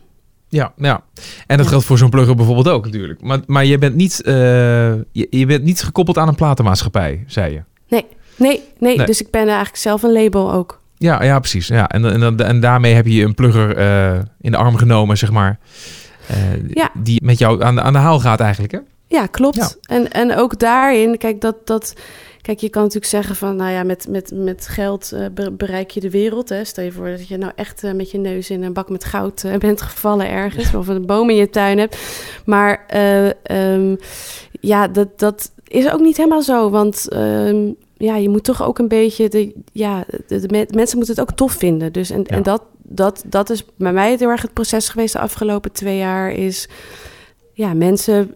Ja, 0.52 0.72
ja. 0.76 1.02
En 1.46 1.56
dat 1.58 1.66
geldt 1.66 1.84
voor 1.84 1.98
zo'n 1.98 2.10
plugger 2.10 2.34
bijvoorbeeld 2.34 2.68
ook 2.68 2.84
natuurlijk. 2.84 3.22
Maar, 3.22 3.38
maar 3.46 3.64
je, 3.64 3.78
bent 3.78 3.94
niet, 3.94 4.22
eh, 4.22 4.34
je, 4.92 5.26
je 5.30 5.46
bent 5.46 5.64
niet 5.64 5.82
gekoppeld 5.82 6.18
aan 6.18 6.28
een 6.28 6.34
platenmaatschappij, 6.34 7.24
zei 7.26 7.52
je. 7.52 7.62
Nee, 7.88 8.06
nee, 8.36 8.60
nee, 8.78 8.96
Nee. 8.96 9.06
dus 9.06 9.20
ik 9.20 9.30
ben 9.30 9.46
eigenlijk 9.46 9.76
zelf 9.76 10.02
een 10.02 10.12
label 10.12 10.52
ook. 10.52 10.80
Ja, 10.96 11.22
ja 11.22 11.38
precies. 11.38 11.66
Ja. 11.66 11.88
En, 11.88 12.04
en, 12.12 12.22
en, 12.22 12.36
en 12.46 12.60
daarmee 12.60 12.94
heb 12.94 13.06
je 13.06 13.22
een 13.24 13.34
plugger 13.34 13.76
eh, 13.76 14.18
in 14.40 14.50
de 14.50 14.56
arm 14.56 14.76
genomen, 14.76 15.18
zeg 15.18 15.30
maar. 15.30 15.58
eh, 16.26 16.36
Ja. 16.68 16.90
Die 16.94 17.24
met 17.24 17.38
jou 17.38 17.62
aan 17.62 17.74
de, 17.74 17.82
aan 17.82 17.92
de 17.92 17.98
haal 17.98 18.20
gaat 18.20 18.40
eigenlijk, 18.40 18.72
hè? 18.72 18.78
Ja, 19.06 19.26
klopt. 19.26 19.56
Ja. 19.56 19.94
En, 19.94 20.10
en 20.10 20.36
ook 20.36 20.58
daarin, 20.58 21.18
kijk, 21.18 21.40
dat, 21.40 21.66
dat, 21.66 21.94
kijk, 22.42 22.58
je 22.60 22.68
kan 22.68 22.82
natuurlijk 22.82 23.10
zeggen 23.10 23.36
van, 23.36 23.56
nou 23.56 23.70
ja, 23.70 23.82
met, 23.82 24.06
met, 24.08 24.30
met 24.34 24.66
geld 24.68 25.12
eh, 25.12 25.24
be- 25.34 25.50
bereik 25.52 25.90
je 25.90 26.00
de 26.00 26.10
wereld. 26.10 26.48
Hè. 26.48 26.64
Stel 26.64 26.84
je 26.84 26.92
voor 26.92 27.08
dat 27.10 27.28
je 27.28 27.36
nou 27.36 27.52
echt 27.56 27.84
eh, 27.84 27.92
met 27.92 28.10
je 28.10 28.18
neus 28.18 28.50
in 28.50 28.62
een 28.62 28.72
bak 28.72 28.88
met 28.88 29.04
goud 29.04 29.44
eh, 29.44 29.56
bent 29.66 29.82
gevallen 29.82 30.28
ergens, 30.30 30.74
of 30.74 30.86
een 30.88 31.06
boom 31.06 31.30
in 31.30 31.36
je 31.36 31.50
tuin 31.50 31.78
hebt. 31.78 31.96
Maar 32.44 32.84
eh, 32.86 33.28
ehm, 33.42 33.96
ja, 34.60 34.88
dat, 34.88 35.18
dat 35.18 35.50
is 35.68 35.90
ook 35.92 36.00
niet 36.00 36.16
helemaal 36.16 36.42
zo, 36.42 36.70
want 36.70 37.08
ehm, 37.08 37.70
ja, 37.96 38.16
je 38.16 38.28
moet 38.28 38.44
toch 38.44 38.62
ook 38.62 38.78
een 38.78 38.88
beetje, 38.88 39.28
de, 39.28 39.52
ja, 39.72 40.04
de, 40.26 40.40
de 40.40 40.48
me- 40.48 40.66
mensen 40.74 40.96
moeten 40.96 41.14
het 41.16 41.22
ook 41.30 41.36
tof 41.36 41.52
vinden. 41.52 41.92
Dus 41.92 42.10
en, 42.10 42.20
Ja. 42.26 42.36
en 42.36 42.42
dat, 42.42 42.62
dat, 42.82 43.22
dat 43.26 43.50
is 43.50 43.64
bij 43.76 43.92
mij 43.92 44.16
heel 44.18 44.28
erg 44.28 44.42
het 44.42 44.52
proces 44.52 44.88
geweest 44.88 45.12
de 45.12 45.18
afgelopen 45.18 45.72
twee 45.72 45.96
jaar, 45.96 46.32
is 46.32 46.68
ja, 47.52 47.74
mensen 47.74 48.34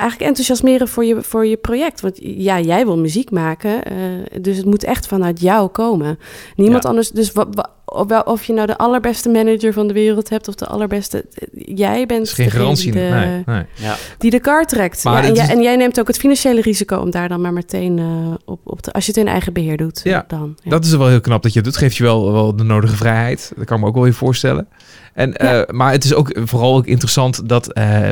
eigenlijk 0.00 0.28
enthousiasmeren 0.30 0.88
voor 0.88 1.04
je, 1.04 1.22
voor 1.22 1.46
je 1.46 1.56
project. 1.56 2.00
Want 2.00 2.16
ja, 2.20 2.60
jij 2.60 2.84
wil 2.84 2.98
muziek 2.98 3.30
maken, 3.30 3.82
eh, 3.84 3.94
dus 4.40 4.56
het 4.56 4.66
moet 4.66 4.84
echt 4.84 5.06
vanuit 5.06 5.40
jou 5.40 5.68
komen. 5.68 6.18
Niemand 6.56 6.82
Ja. 6.82 6.88
anders. 6.88 7.10
Dus 7.10 7.32
wa- 7.32 7.46
wa- 7.50 7.70
of, 7.90 8.08
wel- 8.08 8.22
of 8.22 8.44
je 8.44 8.52
nou 8.52 8.66
de 8.66 8.78
allerbeste 8.78 9.28
manager 9.28 9.72
van 9.72 9.86
de 9.86 9.92
wereld 9.94 10.28
hebt 10.28 10.48
of 10.48 10.54
de 10.54 10.66
allerbeste, 10.66 11.24
jij 11.52 12.06
bent 12.06 12.26
is 12.26 12.32
geen 12.32 12.50
garantie. 12.50 12.92
die 12.92 13.00
de, 13.02 13.08
nee, 13.08 13.42
nee. 13.46 13.64
Ja. 13.74 13.96
die 14.18 14.30
de 14.30 14.40
kar 14.40 14.66
trekt. 14.66 15.04
Maar 15.04 15.22
Ja, 15.22 15.28
en, 15.28 15.34
jij, 15.34 15.44
is- 15.44 15.50
en 15.50 15.62
jij 15.62 15.76
neemt 15.76 16.00
ook 16.00 16.06
het 16.06 16.18
financiële 16.18 16.60
risico 16.60 16.96
om 16.96 17.10
daar 17.10 17.28
dan 17.28 17.40
maar 17.40 17.52
meteen 17.52 17.98
eh, 17.98 18.34
op, 18.44 18.60
op 18.64 18.80
te, 18.80 18.92
als 18.92 19.04
je 19.06 19.10
het 19.12 19.20
in 19.20 19.28
eigen 19.28 19.52
beheer 19.52 19.76
doet. 19.76 20.00
Ja, 20.04 20.24
dan. 20.28 20.56
Ja. 20.62 20.70
Dat 20.70 20.84
is 20.84 20.90
wel 20.94 21.08
heel 21.08 21.20
knap 21.20 21.42
dat 21.42 21.52
je 21.52 21.58
het 21.58 21.68
doet. 21.68 21.76
Geeft 21.76 21.96
je 21.96 22.02
wel, 22.02 22.32
wel 22.32 22.56
de 22.56 22.64
nodige 22.64 22.96
vrijheid. 22.96 23.52
Dat 23.56 23.64
kan 23.64 23.76
ik 23.76 23.82
me 23.82 23.88
ook 23.88 23.94
wel 23.94 24.04
weer 24.04 24.14
voorstellen. 24.14 24.68
En, 25.14 25.30
Ja. 25.30 25.62
eh, 25.64 25.74
maar 25.74 25.92
het 25.92 26.04
is 26.04 26.14
ook 26.14 26.32
vooral 26.44 26.76
ook 26.76 26.86
interessant 26.86 27.48
dat 27.48 27.72
eh, 27.72 28.10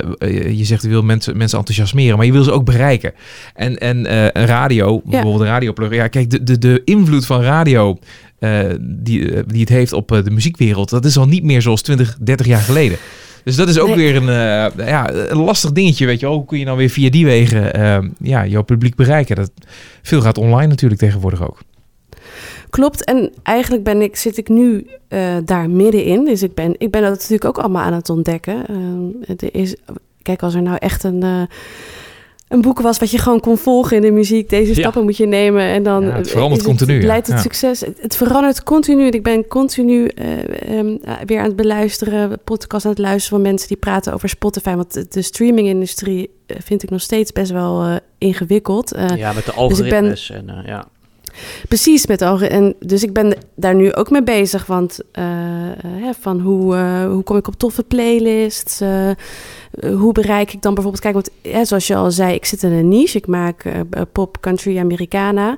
je 0.57 0.65
zegt 0.65 0.83
je 0.83 0.89
wil 0.89 1.03
mensen, 1.03 1.37
mensen 1.37 1.59
enthousiasmeren, 1.59 2.17
maar 2.17 2.27
je 2.27 2.33
wil 2.33 2.43
ze 2.43 2.53
ook 2.53 2.65
bereiken. 2.65 3.13
En, 3.55 3.79
en 3.79 4.07
eh, 4.07 4.23
een 4.25 4.47
radio, 4.47 5.01
bijvoorbeeld 5.05 5.41
een 5.41 5.47
radioplug. 5.47 5.93
Ja, 5.95 6.09
kijk, 6.09 6.31
de, 6.31 6.43
de, 6.43 6.59
de 6.59 6.83
invloed 6.85 7.27
van 7.27 7.43
radio 7.43 7.99
die, 8.81 9.33
eh, 9.35 9.43
die 9.47 9.61
het 9.61 9.69
heeft 9.69 9.93
op 9.93 10.13
eh, 10.13 10.25
de 10.25 10.31
muziekwereld, 10.31 10.91
dat 10.91 11.05
is 11.05 11.19
al 11.19 11.27
niet 11.27 11.45
meer 11.45 11.63
zoals 11.63 11.83
20, 11.83 12.17
30 12.21 12.47
jaar 12.47 12.61
geleden. 12.61 12.99
Dus 13.45 13.57
dat 13.57 13.69
is 13.69 13.79
ook 13.79 13.87
Nee. 13.89 13.97
weer 13.97 14.17
een, 14.17 14.29
eh, 14.29 14.87
ja, 14.87 15.13
een 15.13 15.37
lastig 15.39 15.73
dingetje, 15.73 16.07
weet 16.07 16.21
je 16.21 16.27
wel. 16.27 16.35
Hoe 16.35 16.45
kun 16.45 16.59
je 16.59 16.65
nou 16.65 16.77
weer 16.77 16.89
via 16.89 17.11
die 17.11 17.25
wegen 17.25 17.75
eh, 17.75 17.99
ja, 18.19 18.47
jouw 18.47 18.63
publiek 18.63 18.95
bereiken? 18.95 19.37
Dat, 19.37 19.51
veel 20.03 20.21
gaat 20.21 20.39
online 20.39 20.67
natuurlijk 20.67 21.01
tegenwoordig 21.01 21.43
ook. 21.43 21.59
klopt. 22.71 23.05
En 23.05 23.33
eigenlijk 23.43 23.85
ben 23.85 24.03
ik, 24.03 24.17
zit 24.17 24.37
ik 24.37 24.49
nu 24.49 24.87
uh, 25.09 25.37
daar 25.45 25.71
middenin. 25.71 26.25
Dus 26.25 26.43
ik 26.43 26.55
ben, 26.55 26.75
ik 26.79 26.91
ben 26.91 27.03
dat 27.03 27.11
natuurlijk 27.11 27.45
ook 27.45 27.59
allemaal 27.59 27.83
aan 27.83 27.93
het 27.93 28.11
ontdekken. 28.11 28.65
Uh, 28.71 29.27
het 29.27 29.43
is, 29.53 29.77
kijk, 30.23 30.43
als 30.43 30.55
er 30.55 30.63
nou 30.63 30.77
echt 30.79 31.05
een... 31.05 31.49
Een 32.49 32.61
boek 32.61 32.81
was 32.81 32.99
wat 32.99 33.11
je 33.11 33.19
gewoon 33.19 33.41
kon 33.41 33.59
volgen 33.59 33.97
in 33.97 34.03
de 34.03 34.11
muziek. 34.11 34.49
Deze 34.49 34.75
stappen 34.75 35.05
moet 35.05 35.17
je 35.17 35.27
nemen 35.27 35.63
en 35.63 35.83
dan 35.83 36.05
ja, 36.05 36.11
het 36.11 36.31
verandert 36.31 36.63
continu. 36.63 36.95
Het, 36.95 37.05
leidt 37.05 37.27
het 37.27 37.41
succes. 37.41 37.81
Het, 37.81 38.17
verandert 38.17 38.63
continu. 38.63 39.07
Ik 39.07 39.23
ben 39.23 39.47
continu 39.47 40.11
uh, 40.15 40.79
um, 40.79 41.01
weer 41.27 41.39
aan 41.39 41.45
het 41.45 41.57
beluisteren, 41.57 42.39
podcast 42.45 42.85
aan 42.85 42.91
het 42.91 43.01
luisteren 43.01 43.39
van 43.39 43.51
mensen 43.51 43.69
die 43.69 43.77
praten 43.77 44.13
over 44.13 44.29
Spotify. 44.29 44.75
Want 44.75 45.13
de 45.13 45.23
streaming-industrie 45.23 46.31
vind 46.47 46.83
ik 46.83 46.91
nog 46.91 47.01
steeds 47.01 47.33
best 47.33 47.51
wel 47.51 47.87
uh, 47.87 47.97
ingewikkeld. 48.19 48.95
ja, 49.17 49.33
met 49.33 49.45
de 49.45 49.53
algoritmes 49.53 50.27
dus 50.27 50.31
en 50.31 50.63
ja. 50.67 50.87
Precies, 51.69 52.07
met 52.07 52.23
al 52.23 52.41
en 52.41 52.75
dus 52.81 53.03
ik 53.03 53.13
ben 53.13 53.35
daar 53.55 53.75
nu 53.75 53.95
ook 53.95 54.11
mee 54.11 54.23
bezig. 54.23 54.67
Want 54.67 54.99
uh, 55.19 55.25
van 56.21 56.41
hoe, 56.41 56.77
uh, 56.77 57.07
hoe 57.07 57.23
kom 57.23 57.37
ik 57.37 57.49
op 57.49 57.55
toffe 57.57 57.83
playlists? 57.83 58.81
Hoe 59.97 60.13
bereik 60.13 60.53
ik 60.53 60.63
dan 60.63 60.75
bijvoorbeeld... 60.75 61.03
Kijk, 61.03 61.15
want 61.15 61.31
zoals 61.69 61.87
je 61.87 61.95
al 61.95 62.11
zei, 62.11 62.35
ik 62.35 62.45
zit 62.45 62.63
in 62.63 62.73
een 62.73 62.89
niche. 62.89 63.19
Ik 63.19 63.27
maak 63.27 63.65
pop, 64.13 64.41
country, 64.41 64.79
Americana. 64.79 65.57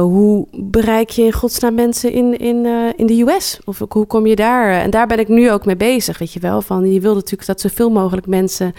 hoe 0.00 0.46
bereik 0.52 1.10
je 1.10 1.22
in 1.22 1.32
godsnaam 1.32 1.74
mensen 1.74 2.12
in, 2.12 2.38
in, 2.38 2.66
in 2.96 3.06
de 3.06 3.20
US? 3.20 3.60
Of 3.64 3.82
hoe 3.88 4.06
kom 4.06 4.26
je 4.26 4.36
daar? 4.36 4.80
En 4.80 4.90
daar 4.90 5.06
ben 5.06 5.18
ik 5.18 5.28
nu 5.28 5.50
ook 5.50 5.64
mee 5.64 5.76
bezig, 5.76 6.18
weet 6.18 6.32
je 6.32 6.40
wel. 6.40 6.62
Van, 6.62 6.92
je 6.92 7.00
wil 7.00 7.14
natuurlijk 7.14 7.46
dat 7.46 7.60
zoveel 7.60 7.90
mogelijk 7.90 8.26
mensen 8.26 8.74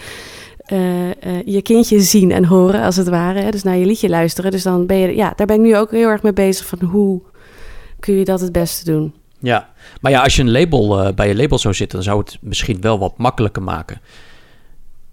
uh, 0.72 1.42
je 1.44 1.62
kindje 1.62 2.00
zien 2.00 2.32
en 2.32 2.44
horen, 2.44 2.82
als 2.82 2.96
het 2.96 3.08
ware. 3.08 3.40
Hè? 3.40 3.50
Dus 3.50 3.62
naar 3.62 3.76
je 3.76 3.86
liedje 3.86 4.08
luisteren. 4.08 4.50
Dus 4.50 4.62
dan 4.62 4.86
ben 4.86 4.96
je, 4.96 5.14
ja, 5.14 5.32
daar 5.36 5.46
ben 5.46 5.56
ik 5.56 5.62
nu 5.62 5.76
ook 5.76 5.90
heel 5.90 6.08
erg 6.08 6.22
mee 6.22 6.32
bezig 6.32 6.66
van 6.66 6.82
hoe 6.82 7.20
kun 8.00 8.14
je 8.14 8.24
dat 8.24 8.40
het 8.40 8.52
beste 8.52 8.84
doen. 8.84 9.14
Ja, 9.40 9.68
maar 10.00 10.12
ja, 10.12 10.22
als 10.22 10.36
je 10.36 10.42
een 10.42 10.50
label 10.50 11.06
uh, 11.06 11.14
bij 11.14 11.28
je 11.28 11.36
label 11.36 11.58
zou 11.58 11.74
zitten, 11.74 11.96
dan 11.96 12.06
zou 12.06 12.18
het 12.18 12.38
misschien 12.40 12.80
wel 12.80 12.98
wat 12.98 13.18
makkelijker 13.18 13.62
maken. 13.62 14.00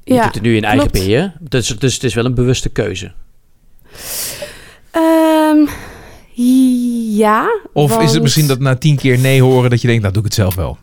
Je 0.04 0.14
ja, 0.14 0.24
doet 0.24 0.34
het 0.34 0.44
nu 0.44 0.56
in 0.56 0.64
eigen 0.64 0.92
beheer, 0.92 1.34
dus, 1.40 1.68
dus 1.68 1.94
het 1.94 2.04
is 2.04 2.14
wel 2.14 2.26
een 2.26 2.34
bewuste 2.34 2.70
keuze. 2.70 3.12
Um, 4.96 5.68
ja. 7.16 7.60
Of 7.74 7.90
want... 7.90 8.04
is 8.04 8.14
het 8.14 8.22
misschien 8.22 8.48
dat 8.48 8.60
na 8.60 8.76
tien 8.76 8.96
keer 8.96 9.20
nee 9.20 9.42
horen 9.42 9.70
dat 9.70 9.82
je 9.82 9.88
denkt, 9.88 10.02
nou 10.02 10.14
doe 10.14 10.24
ik 10.24 10.30
het 10.30 10.38
zelf 10.38 10.56
wel? 10.56 10.78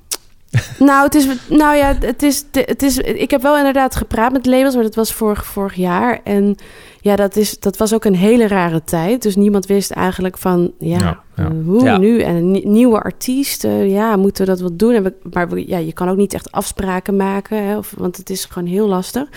nou, 0.79 1.05
het 1.05 1.15
is, 1.15 1.27
nou 1.49 1.77
ja, 1.77 1.97
het 2.01 2.23
is, 2.23 2.45
het 2.53 2.83
is, 2.83 2.99
ik 2.99 3.31
heb 3.31 3.43
wel 3.43 3.57
inderdaad 3.57 3.97
gepraat 3.97 4.33
met 4.33 4.47
labels, 4.47 4.75
maar 4.75 4.83
dat 4.83 4.95
was 4.95 5.13
vorig, 5.13 5.47
vorig 5.47 5.75
jaar. 5.75 6.21
En 6.25 6.57
ja, 7.01 7.17
dat, 7.17 7.37
is, 7.37 7.59
dat 7.59 7.77
was 7.77 7.95
ook 7.95 8.05
een 8.05 8.15
hele 8.15 8.47
rare 8.47 8.85
tijd. 8.85 9.23
Dus 9.23 9.37
niemand 9.37 9.67
wist 9.67 9.91
eigenlijk 9.91 10.39
van, 10.39 10.73
ja, 10.79 11.23
eh, 11.35 11.47
hoe 11.65 11.99
nu? 11.99 12.21
En 12.21 12.35
een 12.35 12.61
nieuwe 12.65 13.01
artiest, 13.01 13.63
ja, 13.83 14.17
moeten 14.17 14.45
we 14.45 14.51
dat 14.51 14.61
wel 14.61 14.77
doen? 14.77 14.95
En 14.95 15.03
we, 15.03 15.15
maar 15.33 15.59
ja, 15.59 15.79
je 15.79 15.93
kan 15.93 16.09
ook 16.09 16.17
niet 16.17 16.35
echt 16.35 16.53
afspraken 16.53 17.17
maken, 17.17 17.65
hè, 17.65 17.77
of, 17.77 17.95
want 17.97 18.17
het 18.17 18.31
is 18.31 18.45
gewoon 18.45 18.69
heel 18.69 18.89
lastig. 18.89 19.29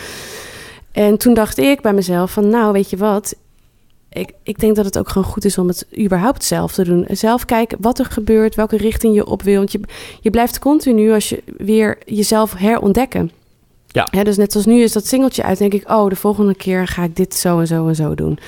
En 0.92 1.18
toen 1.18 1.34
dacht 1.34 1.58
ik 1.58 1.82
bij 1.82 1.94
mezelf 1.94 2.32
van, 2.32 2.50
nou, 2.50 2.72
weet 2.72 2.90
je 2.90 2.98
wat, 2.98 3.36
ik, 4.14 4.34
ik 4.44 4.60
denk 4.60 4.76
dat 4.76 4.86
het 4.86 4.98
ook 4.98 5.10
gewoon 5.10 5.32
goed 5.32 5.46
is 5.46 5.58
om 5.58 5.68
het 5.68 5.88
überhaupt 6.00 6.44
zelf 6.44 6.74
te 6.74 6.84
doen. 6.84 7.06
Zelf 7.10 7.46
kijken 7.46 7.78
wat 7.82 8.00
er 8.00 8.06
gebeurt, 8.06 8.56
welke 8.56 8.78
richting 8.78 9.16
je 9.16 9.26
op 9.26 9.42
wil. 9.42 9.58
Want 9.58 9.72
je, 9.72 9.80
je 10.22 10.30
blijft 10.30 10.60
continu 10.60 11.12
als 11.12 11.30
je 11.30 11.44
weer 11.58 11.98
jezelf 12.06 12.54
herontdekken. 12.54 13.32
Ja. 13.88 14.08
ja. 14.12 14.24
Dus 14.24 14.38
net 14.38 14.52
zoals 14.52 14.68
nu 14.68 14.82
is 14.82 14.92
dat 14.92 15.08
singeltje 15.08 15.44
uit, 15.44 15.58
denk 15.58 15.74
ik, 15.74 15.90
oh, 15.90 16.10
de 16.10 16.16
volgende 16.16 16.56
keer 16.56 16.88
ga 16.88 17.04
ik 17.04 17.16
dit 17.16 17.36
zo 17.36 17.60
en 17.60 17.68
zo 17.68 17.88
en 17.88 17.96
zo 17.96 18.16
doen. 18.16 18.40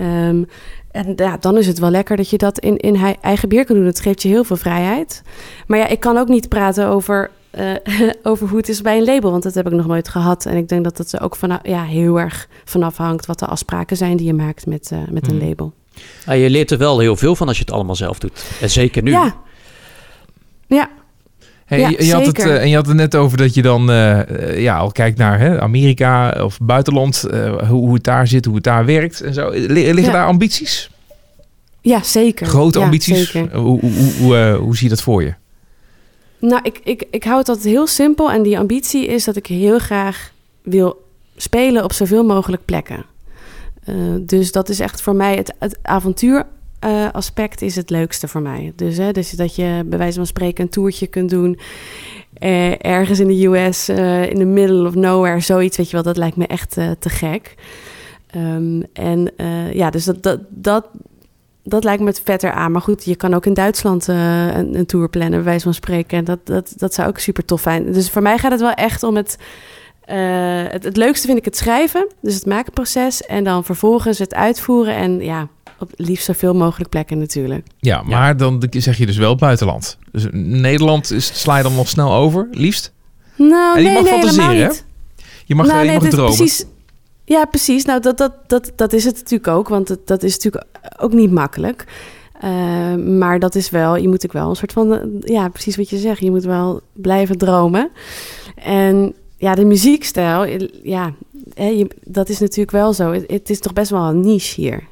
Um, 0.00 0.48
en 0.90 1.12
ja, 1.16 1.36
dan 1.40 1.58
is 1.58 1.66
het 1.66 1.78
wel 1.78 1.90
lekker 1.90 2.16
dat 2.16 2.30
je 2.30 2.38
dat 2.38 2.58
in, 2.58 2.76
in 2.76 3.16
eigen 3.20 3.48
beer 3.48 3.64
kan 3.64 3.76
doen. 3.76 3.86
Het 3.86 4.00
geeft 4.00 4.22
je 4.22 4.28
heel 4.28 4.44
veel 4.44 4.56
vrijheid. 4.56 5.22
Maar 5.66 5.78
ja, 5.78 5.86
ik 5.86 6.00
kan 6.00 6.16
ook 6.16 6.28
niet 6.28 6.48
praten 6.48 6.86
over 6.86 7.30
uh, 7.58 8.10
over 8.22 8.48
hoe 8.48 8.56
het 8.56 8.68
is 8.68 8.80
bij 8.80 8.96
een 8.96 9.04
label. 9.04 9.30
Want 9.30 9.42
dat 9.42 9.54
heb 9.54 9.66
ik 9.66 9.72
nog 9.72 9.86
nooit 9.86 10.08
gehad. 10.08 10.46
En 10.46 10.56
ik 10.56 10.68
denk 10.68 10.84
dat 10.84 10.98
het 10.98 11.12
er 11.12 11.20
ook 11.20 11.36
van, 11.36 11.58
ja, 11.62 11.82
heel 11.84 12.20
erg 12.20 12.48
vanaf 12.64 12.96
hangt 12.96 13.26
wat 13.26 13.38
de 13.38 13.46
afspraken 13.46 13.96
zijn 13.96 14.16
die 14.16 14.26
je 14.26 14.34
maakt 14.34 14.66
met, 14.66 14.90
uh, 14.92 14.98
met 15.10 15.26
een 15.26 15.38
hmm. 15.38 15.48
label. 15.48 15.72
Ah, 16.26 16.38
je 16.38 16.50
leert 16.50 16.70
er 16.70 16.78
wel 16.78 16.98
heel 16.98 17.16
veel 17.16 17.36
van 17.36 17.48
als 17.48 17.56
je 17.56 17.64
het 17.64 17.72
allemaal 17.72 17.96
zelf 17.96 18.18
doet. 18.18 18.44
En 18.60 18.70
zeker 18.70 19.02
nu. 19.02 19.10
Ja. 19.10 19.34
Ja. 20.66 20.90
Hey, 21.64 21.78
ja, 21.78 21.88
je, 21.88 22.12
had 22.12 22.26
het, 22.26 22.38
uh, 22.38 22.62
en 22.62 22.68
je 22.68 22.74
had 22.74 22.86
het 22.86 22.96
net 22.96 23.14
over 23.14 23.38
dat 23.38 23.54
je 23.54 23.62
dan 23.62 23.86
ja, 24.56 24.76
al 24.76 24.92
kijkt 24.92 25.18
naar 25.18 25.38
hè, 25.38 25.60
Amerika 25.60 26.44
of 26.44 26.58
buitenland, 26.62 27.20
hoe, 27.30 27.64
hoe 27.66 27.94
het 27.94 28.04
daar 28.04 28.26
zit, 28.26 28.44
hoe 28.44 28.54
het 28.54 28.64
daar 28.64 28.84
werkt 28.84 29.20
en 29.20 29.34
zo. 29.34 29.50
Liggen 29.52 30.12
daar 30.12 30.26
ambities? 30.26 30.90
Ja, 31.80 32.02
zeker. 32.02 32.46
Grote 32.46 32.78
ambities? 32.78 33.30
Zeker. 33.30 33.56
Hoe, 33.56 33.80
hoe, 33.80 34.12
hoe, 34.18 34.52
hoe 34.52 34.76
zie 34.76 34.88
je 34.88 34.94
dat 34.94 35.02
voor 35.02 35.22
je? 35.22 35.34
Nou, 36.44 36.60
ik, 36.62 36.80
ik, 36.84 37.04
ik 37.10 37.24
hou 37.24 37.38
het 37.38 37.48
altijd 37.48 37.66
heel 37.66 37.86
simpel. 37.86 38.30
En 38.30 38.42
die 38.42 38.58
ambitie 38.58 39.06
is 39.06 39.24
dat 39.24 39.36
ik 39.36 39.46
heel 39.46 39.78
graag 39.78 40.32
wil 40.62 41.04
spelen 41.36 41.84
op 41.84 41.92
zoveel 41.92 42.24
mogelijk 42.24 42.64
plekken. 42.64 43.04
Uh, 43.88 43.94
dus 44.20 44.52
dat 44.52 44.68
is 44.68 44.80
echt 44.80 45.00
voor 45.00 45.14
mij 45.14 45.36
het, 45.36 45.54
het 45.58 45.78
avontuur. 45.82 46.46
Uh, 46.86 47.10
aspect 47.12 47.62
is 47.62 47.76
het 47.76 47.90
leukste 47.90 48.28
voor 48.28 48.40
mij. 48.40 48.72
Dus, 48.76 48.96
hè, 48.96 49.12
dus 49.12 49.30
dat 49.30 49.54
je 49.54 49.82
bij 49.86 49.98
wijze 49.98 50.16
van 50.16 50.26
spreken 50.26 50.64
een 50.64 50.70
toertje 50.70 51.06
kunt 51.06 51.30
doen. 51.30 51.58
Uh, 52.38 52.84
ergens 52.84 53.20
in 53.20 53.26
de 53.26 53.46
US, 53.46 53.88
in 54.28 54.38
the 54.38 54.44
middle 54.44 54.86
of 54.86 54.94
nowhere, 54.94 55.40
zoiets. 55.40 55.76
Weet 55.76 55.86
je 55.86 55.92
wel, 55.92 56.02
dat 56.02 56.16
lijkt 56.16 56.36
me 56.36 56.46
echt 56.46 56.72
te 56.72 57.08
gek. 57.08 57.54
Um, 58.36 58.84
en 58.92 59.30
ja, 59.72 59.90
dus 59.90 60.04
dat, 60.04 60.22
dat, 60.22 60.40
dat, 60.48 60.86
dat 61.64 61.84
lijkt 61.84 62.02
me 62.02 62.08
het 62.08 62.20
vetter 62.24 62.52
aan. 62.52 62.72
Maar 62.72 62.80
goed, 62.80 63.04
je 63.04 63.16
kan 63.16 63.34
ook 63.34 63.46
in 63.46 63.54
Duitsland 63.54 64.08
uh, 64.08 64.56
een, 64.56 64.78
een, 64.78 64.86
tour 64.86 65.08
plannen, 65.08 65.30
bij 65.30 65.42
wijze 65.42 65.64
van 65.64 65.74
spreken. 65.74 66.18
En 66.18 66.24
dat, 66.24 66.38
dat, 66.44 66.72
dat 66.76 66.94
zou 66.94 67.08
ook 67.08 67.18
super 67.18 67.44
tof 67.44 67.60
zijn. 67.60 67.92
Dus 67.92 68.10
voor 68.10 68.22
mij 68.22 68.38
gaat 68.38 68.50
het 68.50 68.60
wel 68.60 68.72
echt 68.72 69.02
om 69.02 69.16
het, 69.16 69.38
uh, 70.08 70.16
het... 70.68 70.84
Het 70.84 70.96
leukste 70.96 71.26
vind 71.26 71.38
ik 71.38 71.44
het 71.44 71.56
schrijven, 71.56 72.08
dus 72.20 72.34
het 72.34 72.46
makenproces. 72.46 73.22
En 73.22 73.44
dan 73.44 73.64
vervolgens 73.64 74.18
het 74.18 74.34
uitvoeren. 74.34 74.94
En 74.94 75.20
ja, 75.20 75.48
op 75.78 75.90
liefst 75.96 76.24
zoveel 76.24 76.54
mogelijk 76.54 76.90
plekken 76.90 77.18
natuurlijk. 77.18 77.66
Ja, 77.78 78.02
maar 78.02 78.36
dan 78.36 78.62
zeg 78.70 78.98
je 78.98 79.06
dus 79.06 79.16
wel 79.16 79.36
buitenland. 79.36 79.98
Dus 80.12 80.26
Nederland 80.32 81.10
is, 81.10 81.40
sla 81.40 81.56
je 81.56 81.62
dan 81.62 81.74
nog 81.74 81.88
snel 81.88 82.12
over, 82.14 82.48
liefst? 82.50 82.92
Nou, 83.36 83.76
en 83.76 83.82
je 83.82 83.88
nee, 83.88 84.02
mag 84.02 84.10
nee, 84.10 84.12
fantaseren, 84.12 84.56
hè? 84.56 84.72
Je 85.44 85.54
mag, 85.54 85.66
nou, 85.66 85.84
je 85.84 85.92
mag 85.92 86.08
dromen. 86.08 86.36
Precies, 86.36 86.64
ja, 87.24 87.44
precies. 87.44 87.84
Nou, 87.84 88.00
dat, 88.00 88.18
dat, 88.18 88.32
dat, 88.46 88.72
dat 88.76 88.92
is 88.92 89.04
het 89.04 89.14
natuurlijk 89.14 89.48
ook, 89.48 89.68
want 89.68 89.88
het, 89.88 90.06
dat 90.06 90.22
is 90.22 90.34
natuurlijk 90.34 90.64
ook 90.98 91.12
niet 91.12 91.30
makkelijk. 91.30 91.84
Uh, 92.44 92.94
maar 92.94 93.38
dat 93.38 93.54
is 93.54 93.70
wel, 93.70 93.96
je 93.96 94.08
moet 94.08 94.24
ook 94.24 94.32
wel 94.32 94.48
een 94.48 94.56
soort 94.56 94.72
van, 94.72 94.92
eh, 94.92 95.00
ja, 95.20 95.48
precies 95.48 95.76
wat 95.76 95.90
je 95.90 95.96
zegt, 95.96 96.20
je 96.20 96.30
moet 96.30 96.44
wel 96.44 96.80
blijven 96.92 97.38
dromen. 97.38 97.90
En 98.54 99.14
ja, 99.36 99.54
de 99.54 99.64
muziekstijl, 99.64 100.68
ja, 100.82 101.12
hè, 101.54 101.86
dat 102.04 102.28
is 102.28 102.38
natuurlijk 102.38 102.70
wel 102.70 102.92
zo. 102.92 103.12
Het, 103.12 103.24
het, 103.30 103.50
is 103.50 103.60
toch 103.60 103.72
best 103.72 103.90
wel 103.90 104.02
een 104.02 104.20
niche 104.20 104.60
hier. 104.60 104.82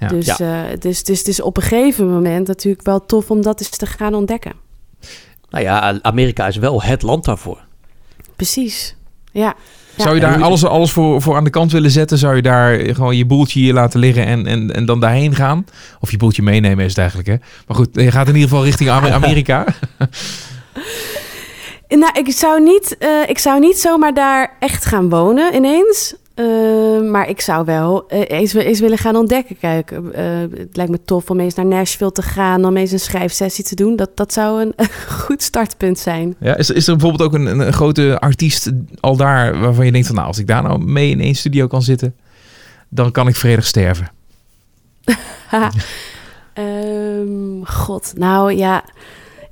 Ja. 0.00 0.08
Dus, 0.08 0.36
ja. 0.36 0.70
Uh, 0.70 0.78
dus, 0.78 1.04
dus 1.04 1.18
het 1.18 1.28
is 1.28 1.40
op 1.40 1.56
een 1.56 1.62
gegeven 1.62 2.10
moment 2.10 2.46
natuurlijk 2.46 2.86
wel 2.86 3.06
tof 3.06 3.30
om 3.30 3.42
dat 3.42 3.60
eens 3.60 3.68
te 3.68 3.86
gaan 3.86 4.14
ontdekken. 4.14 4.52
Nou 5.50 5.64
ja, 5.64 5.98
Amerika 6.02 6.46
is 6.46 6.56
wel 6.56 6.82
het 6.82 7.02
land 7.02 7.24
daarvoor. 7.24 7.64
Precies, 8.36 8.96
ja. 9.32 9.54
Zou 9.96 10.14
je 10.14 10.20
daar 10.20 10.42
alles, 10.42 10.64
alles 10.64 10.92
voor, 10.92 11.22
voor 11.22 11.36
aan 11.36 11.44
de 11.44 11.50
kant 11.50 11.72
willen 11.72 11.90
zetten? 11.90 12.18
Zou 12.18 12.36
je 12.36 12.42
daar 12.42 12.78
gewoon 12.78 13.16
je 13.16 13.26
boeltje 13.26 13.60
hier 13.60 13.72
laten 13.72 14.00
liggen 14.00 14.26
en, 14.26 14.46
en, 14.46 14.74
en 14.74 14.86
dan 14.86 15.00
daarheen 15.00 15.34
gaan? 15.34 15.64
Of 16.00 16.10
je 16.10 16.16
boeltje 16.16 16.42
meenemen 16.42 16.84
is 16.84 16.90
het 16.90 16.98
eigenlijk, 16.98 17.28
hè? 17.28 17.36
Maar 17.66 17.76
goed, 17.76 17.88
je 17.92 18.10
gaat 18.10 18.28
in 18.28 18.34
ieder 18.34 18.48
geval 18.48 18.64
richting 18.64 18.90
Amerika. 18.90 19.64
nou, 21.88 22.12
ik 22.18 22.32
zou, 22.32 22.62
niet, 22.62 22.96
uh, 22.98 23.08
ik 23.26 23.38
zou 23.38 23.60
niet 23.60 23.78
zomaar 23.78 24.14
daar 24.14 24.56
echt 24.58 24.84
gaan 24.84 25.08
wonen 25.08 25.54
ineens. 25.54 26.14
Uh, 26.34 27.10
maar 27.10 27.28
ik 27.28 27.40
zou 27.40 27.64
wel 27.64 28.04
uh, 28.12 28.20
eens, 28.26 28.52
eens, 28.52 28.80
willen 28.80 28.98
gaan 28.98 29.16
ontdekken. 29.16 29.58
Kijk, 29.58 29.90
uh, 29.90 30.00
het 30.56 30.76
lijkt 30.76 30.90
me 30.90 31.02
tof 31.04 31.30
om 31.30 31.40
eens 31.40 31.54
naar 31.54 31.66
Nashville 31.66 32.12
te 32.12 32.22
gaan, 32.22 32.64
om 32.64 32.76
eens 32.76 32.92
een 32.92 33.00
schrijfsessie 33.00 33.64
te 33.64 33.74
doen. 33.74 33.96
Dat, 33.96 34.10
dat 34.14 34.32
zou 34.32 34.62
een, 34.62 34.74
goed 35.20 35.42
startpunt 35.42 35.98
zijn. 35.98 36.36
Ja, 36.40 36.56
is, 36.56 36.70
is 36.70 36.86
er 36.86 36.96
bijvoorbeeld 36.96 37.28
ook 37.28 37.34
een, 37.34 37.46
een, 37.46 37.72
grote 37.72 38.20
artiest 38.20 38.70
al 39.00 39.16
daar 39.16 39.60
waarvan 39.60 39.84
je 39.84 39.92
denkt 39.92 40.06
van 40.06 40.16
nou, 40.16 40.26
als 40.28 40.38
ik 40.38 40.46
daar 40.46 40.62
nou 40.62 40.84
mee 40.84 41.10
in 41.10 41.20
één 41.20 41.34
studio 41.34 41.66
kan 41.66 41.82
zitten, 41.82 42.14
dan 42.88 43.12
kan 43.12 43.28
ik 43.28 43.36
vredig 43.36 43.66
sterven? 43.66 44.10
um, 46.58 47.66
God, 47.84 48.12
nou 48.16 48.52
ja. 48.52 48.84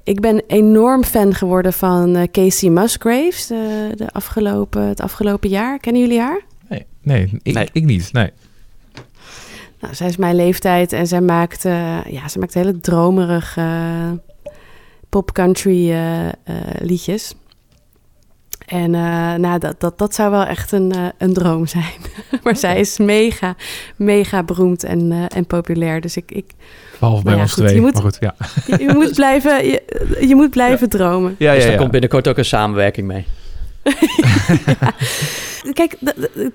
Ik 0.04 0.20
ben 0.20 0.42
enorm 0.46 1.04
fan 1.04 1.34
geworden 1.34 1.72
van 1.72 2.28
Casey 2.32 2.68
Musgraves 2.68 3.46
de, 3.46 3.92
de 3.96 4.12
afgelopen, 4.12 4.82
het 4.82 5.00
afgelopen 5.00 5.48
jaar. 5.48 5.78
Kennen 5.78 6.02
jullie 6.02 6.20
haar? 6.20 6.48
Nee, 7.02 7.30
ik, 7.42 7.68
ik 7.72 7.84
niet. 7.84 8.12
Nee. 8.12 8.30
Nou, 9.80 9.94
zij 9.94 10.08
is 10.08 10.16
mijn 10.16 10.34
leeftijd 10.36 10.92
en 10.92 11.06
zij 11.06 11.20
maakt, 11.20 11.64
uh, 11.64 12.04
ja, 12.04 12.28
ze 12.28 12.38
maakt 12.38 12.54
hele 12.54 12.80
dromerige 12.80 13.60
uh, 13.60 14.10
pop-country 15.08 15.90
uh, 15.90 16.28
liedjes. 16.78 17.34
En 18.66 18.90
nou, 19.40 19.58
dat, 19.58 19.80
dat, 19.80 19.98
dat 19.98 20.14
zou 20.14 20.30
wel 20.30 20.44
echt 20.44 20.72
een, 20.72 20.92
een 21.18 21.32
droom 21.32 21.66
zijn. 21.66 21.92
maar 22.42 22.56
zij 22.56 22.80
is 22.80 22.98
mega, 22.98 23.54
mega 23.96 24.42
beroemd 24.42 24.84
en, 24.84 25.12
eh, 25.12 25.24
en 25.36 25.46
populair. 25.46 26.00
Dus 26.00 26.16
ik, 26.16 26.32
ik, 26.32 26.50
Behalve 26.98 27.22
bij 27.22 27.32
Nou 27.34 27.36
ja, 27.36 27.42
ons 27.42 27.52
goed, 27.52 27.62
twee. 27.62 27.74
je 27.74 27.80
moet- 27.80 27.92
Maar 27.92 28.02
goed, 28.02 28.16
ja. 28.20 28.34
je, 28.66 28.78
je 28.84 28.92
moet 28.94 29.14
blijven, 29.14 29.66
je, 29.66 29.82
je 30.26 30.34
moet 30.34 30.50
blijven 30.50 30.88
dromen. 30.88 31.34
Ja, 31.38 31.48
dus 31.52 31.58
ja, 31.58 31.62
daar 31.64 31.72
ja. 31.72 31.78
komt 31.78 31.90
binnenkort 31.90 32.28
ook 32.28 32.38
een 32.38 32.44
samenwerking 32.44 33.06
mee. 33.06 33.26
Kijk, 35.72 35.96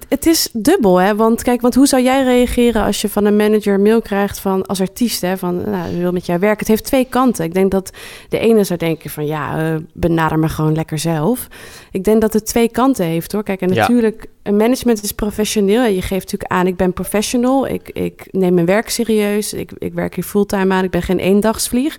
het 0.09 0.25
is 0.25 0.49
dubbel, 0.53 0.97
hè? 0.97 1.15
Want 1.15 1.43
kijk, 1.43 1.61
want 1.61 1.75
hoe 1.75 1.87
zou 1.87 2.03
jij 2.03 2.23
reageren 2.23 2.83
als 2.83 3.01
je 3.01 3.09
van 3.09 3.25
een 3.25 3.35
manager 3.35 3.73
een 3.73 3.81
mail 3.81 4.01
krijgt 4.01 4.39
van 4.39 4.65
als 4.65 4.81
artiest, 4.81 5.21
hè? 5.21 5.37
Van, 5.37 5.69
nou, 5.69 5.97
wil 5.97 6.11
met 6.11 6.25
jou 6.25 6.39
werken. 6.39 6.59
Het 6.59 6.67
heeft 6.67 6.83
twee 6.83 7.05
kanten. 7.05 7.45
Ik 7.45 7.53
denk 7.53 7.71
dat 7.71 7.91
de 8.29 8.39
ene 8.39 8.63
zou 8.63 8.79
denken 8.79 9.09
van, 9.09 9.25
ja, 9.25 9.57
eh, 9.57 9.75
benader 9.93 10.39
me 10.39 10.49
gewoon 10.49 10.75
lekker 10.75 10.99
zelf. 10.99 11.47
Ik 11.91 12.03
denk 12.03 12.21
dat 12.21 12.33
het 12.33 12.45
twee 12.45 12.69
kanten 12.69 13.05
heeft, 13.05 13.31
hoor. 13.31 13.43
Kijk, 13.43 13.61
en 13.61 13.69
natuurlijk, 13.69 14.25
een 14.43 14.57
management 14.57 15.03
is 15.03 15.11
professioneel. 15.11 15.83
Je 15.83 16.01
geeft 16.01 16.31
natuurlijk 16.31 16.51
aan, 16.51 16.67
ik 16.67 16.75
ben 16.75 16.93
professional. 16.93 17.67
Ik, 17.67 17.89
ik 17.89 18.27
neem 18.31 18.53
mijn 18.53 18.65
werk 18.65 18.89
serieus. 18.89 19.53
Ik, 19.53 19.71
ik 19.77 19.93
werk 19.93 20.15
hier 20.15 20.23
fulltime 20.23 20.73
aan. 20.73 20.83
Ik 20.83 20.91
ben 20.91 21.01
geen 21.01 21.19
eendagsvlieg. 21.19 21.97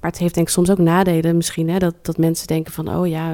Maar 0.00 0.10
het 0.10 0.20
heeft 0.20 0.34
denk 0.34 0.46
ik 0.46 0.52
soms 0.52 0.70
ook 0.70 0.78
nadelen 0.78 1.36
misschien. 1.36 1.68
Hè? 1.70 1.78
Dat, 1.78 1.94
dat 2.02 2.16
mensen 2.18 2.46
denken 2.46 2.72
van, 2.72 2.96
oh 2.96 3.08
ja, 3.08 3.32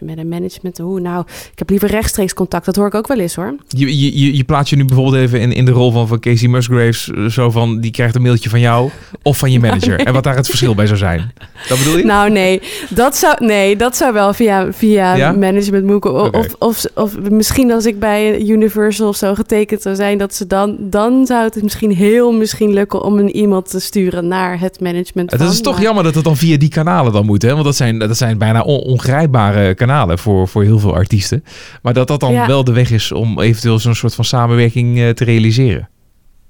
met, 0.00 0.18
een 0.18 0.28
management, 0.28 0.78
hoe 0.78 1.00
nou, 1.00 1.24
ik 1.52 1.58
heb 1.58 1.70
liever 1.70 1.88
rechtstreeks 1.88 2.34
contact. 2.34 2.64
Dat 2.64 2.76
hoor 2.76 2.86
ik 2.86 2.94
ook 2.94 3.06
wel 3.06 3.18
eens 3.18 3.34
hoor. 3.34 3.54
Je, 3.68 3.98
je, 4.00 4.36
je, 4.36 4.44
plaatst 4.44 4.70
je 4.70 4.76
nu 4.76 4.84
bijvoorbeeld 4.84 5.16
even 5.16 5.40
in, 5.40 5.52
in 5.52 5.64
de 5.64 5.70
rol 5.70 5.90
van, 5.92 6.08
van 6.08 6.20
Casey 6.20 6.48
Musgraves. 6.48 7.10
eh, 7.10 7.24
Zo 7.26 7.50
van, 7.50 7.80
die 7.80 7.90
krijgt 7.90 8.14
een 8.14 8.22
mailtje 8.22 8.50
van 8.50 8.60
jou 8.60 8.90
of 9.22 9.38
van 9.38 9.52
je 9.52 9.60
manager. 9.60 10.00
En 10.00 10.12
wat 10.12 10.24
daar 10.24 10.36
het 10.36 10.46
verschil 10.46 10.74
bij 10.74 10.86
zou 10.86 10.98
zijn. 10.98 11.32
Dat 11.68 11.78
bedoel 11.78 11.96
je? 11.98 12.04
Nou 12.04 12.30
nee, 12.30 12.62
dat 12.90 13.16
zou, 13.16 13.44
nee, 13.44 13.76
dat 13.76 13.96
zou 13.96 14.12
wel 14.12 14.34
via, 14.34 14.72
via 14.72 15.14
Ja? 15.14 15.32
management 15.32 15.84
moeten. 15.84 16.14
Of, 16.14 16.30
of, 16.30 16.54
of, 16.58 16.84
of 16.94 17.30
misschien 17.30 17.72
als 17.72 17.86
ik 17.86 17.98
bij 17.98 18.40
Universal 18.40 19.08
of 19.08 19.16
zo 19.16 19.34
getekend 19.34 19.82
zou 19.82 19.94
zijn, 19.94 20.18
dat 20.18 20.34
ze 20.34 20.46
dan, 20.46 20.76
dan 20.80 21.26
zou 21.26 21.44
het 21.44 21.62
misschien 21.62 21.92
heel 21.94 22.32
misschien 22.32 22.72
lukken 22.72 23.02
om 23.02 23.18
een 23.18 23.36
iemand 23.36 23.70
te 23.70 23.80
sturen 23.80 24.28
naar 24.28 24.60
het 24.60 24.80
management. 24.80 25.30
Het 25.30 25.40
van, 25.40 25.50
is 25.50 25.60
toch 25.60 25.72
maar- 25.74 25.82
jammer 26.02 26.12
dat 26.12 26.14
het 26.14 26.24
dan 26.24 26.36
via 26.48 26.58
die 26.58 26.68
kanalen 26.68 27.12
dan 27.12 27.26
moet. 27.26 27.42
Hè? 27.42 27.52
Want 27.52 27.64
dat 27.64 27.76
zijn, 27.76 27.98
dat 27.98 28.16
zijn 28.16 28.38
bijna 28.38 28.60
on- 28.62 28.80
ongrijpbare 28.80 29.74
kanalen 29.74 30.18
voor, 30.18 30.48
voor 30.48 30.62
heel 30.62 30.78
veel 30.78 30.94
artiesten. 30.94 31.44
Maar 31.82 31.92
dat 31.92 32.08
dat 32.08 32.20
dan 32.20 32.32
Ja. 32.32 32.46
wel 32.46 32.64
de 32.64 32.72
weg 32.72 32.90
is 32.90 33.12
om 33.12 33.40
eventueel 33.40 33.78
zo'n 33.78 33.94
soort 33.94 34.14
van 34.14 34.24
samenwerking 34.24 34.98
eh, 34.98 35.08
te 35.10 35.24
realiseren. 35.24 35.88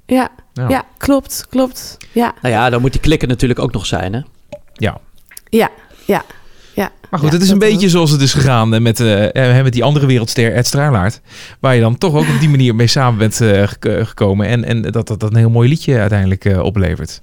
Ja, 0.07 0.29
Ja. 0.53 0.69
ja, 0.69 0.85
klopt, 0.99 1.47
klopt. 1.51 1.97
Ja, 2.13 2.35
Nou 2.43 2.55
ja, 2.55 2.71
dan 2.71 2.81
moet 2.81 2.93
die 2.93 3.01
klikken 3.01 3.29
natuurlijk 3.29 3.61
ook 3.61 3.73
nog 3.73 3.87
zijn, 3.87 4.13
hè? 4.13 4.21
Ja. 4.73 4.99
ja, 5.49 5.71
ja. 6.07 6.25
ja. 6.75 6.91
Maar 7.11 7.21
goed, 7.21 7.29
Ja, 7.29 7.35
het 7.35 7.45
is 7.45 7.51
een 7.51 7.59
beetje 7.59 7.89
zoals 7.89 8.11
het 8.11 8.21
is 8.21 8.33
gegaan 8.35 8.83
met, 8.83 9.01
eh, 9.01 9.57
eh, 9.59 9.63
met 9.65 9.73
die 9.73 9.85
andere 9.85 10.07
wereldster 10.07 10.53
Ed. 10.55 10.71
Waar 11.61 11.75
je 11.75 11.81
dan 11.81 11.99
toch 11.99 12.15
ook 12.15 12.29
op 12.29 12.41
die 12.41 12.49
manier 12.49 12.75
mee 12.75 12.87
samen 12.87 13.19
bent 13.19 13.41
eh, 13.41 13.69
gek- 13.69 14.07
gekomen. 14.07 14.47
En, 14.47 14.65
en 14.65 14.83
dat, 14.83 14.93
dat 14.93 15.21
dat 15.21 15.31
een 15.31 15.37
heel 15.37 15.51
mooi 15.51 15.69
liedje 15.69 15.99
eh, 15.99 16.63
oplevert. 16.63 17.21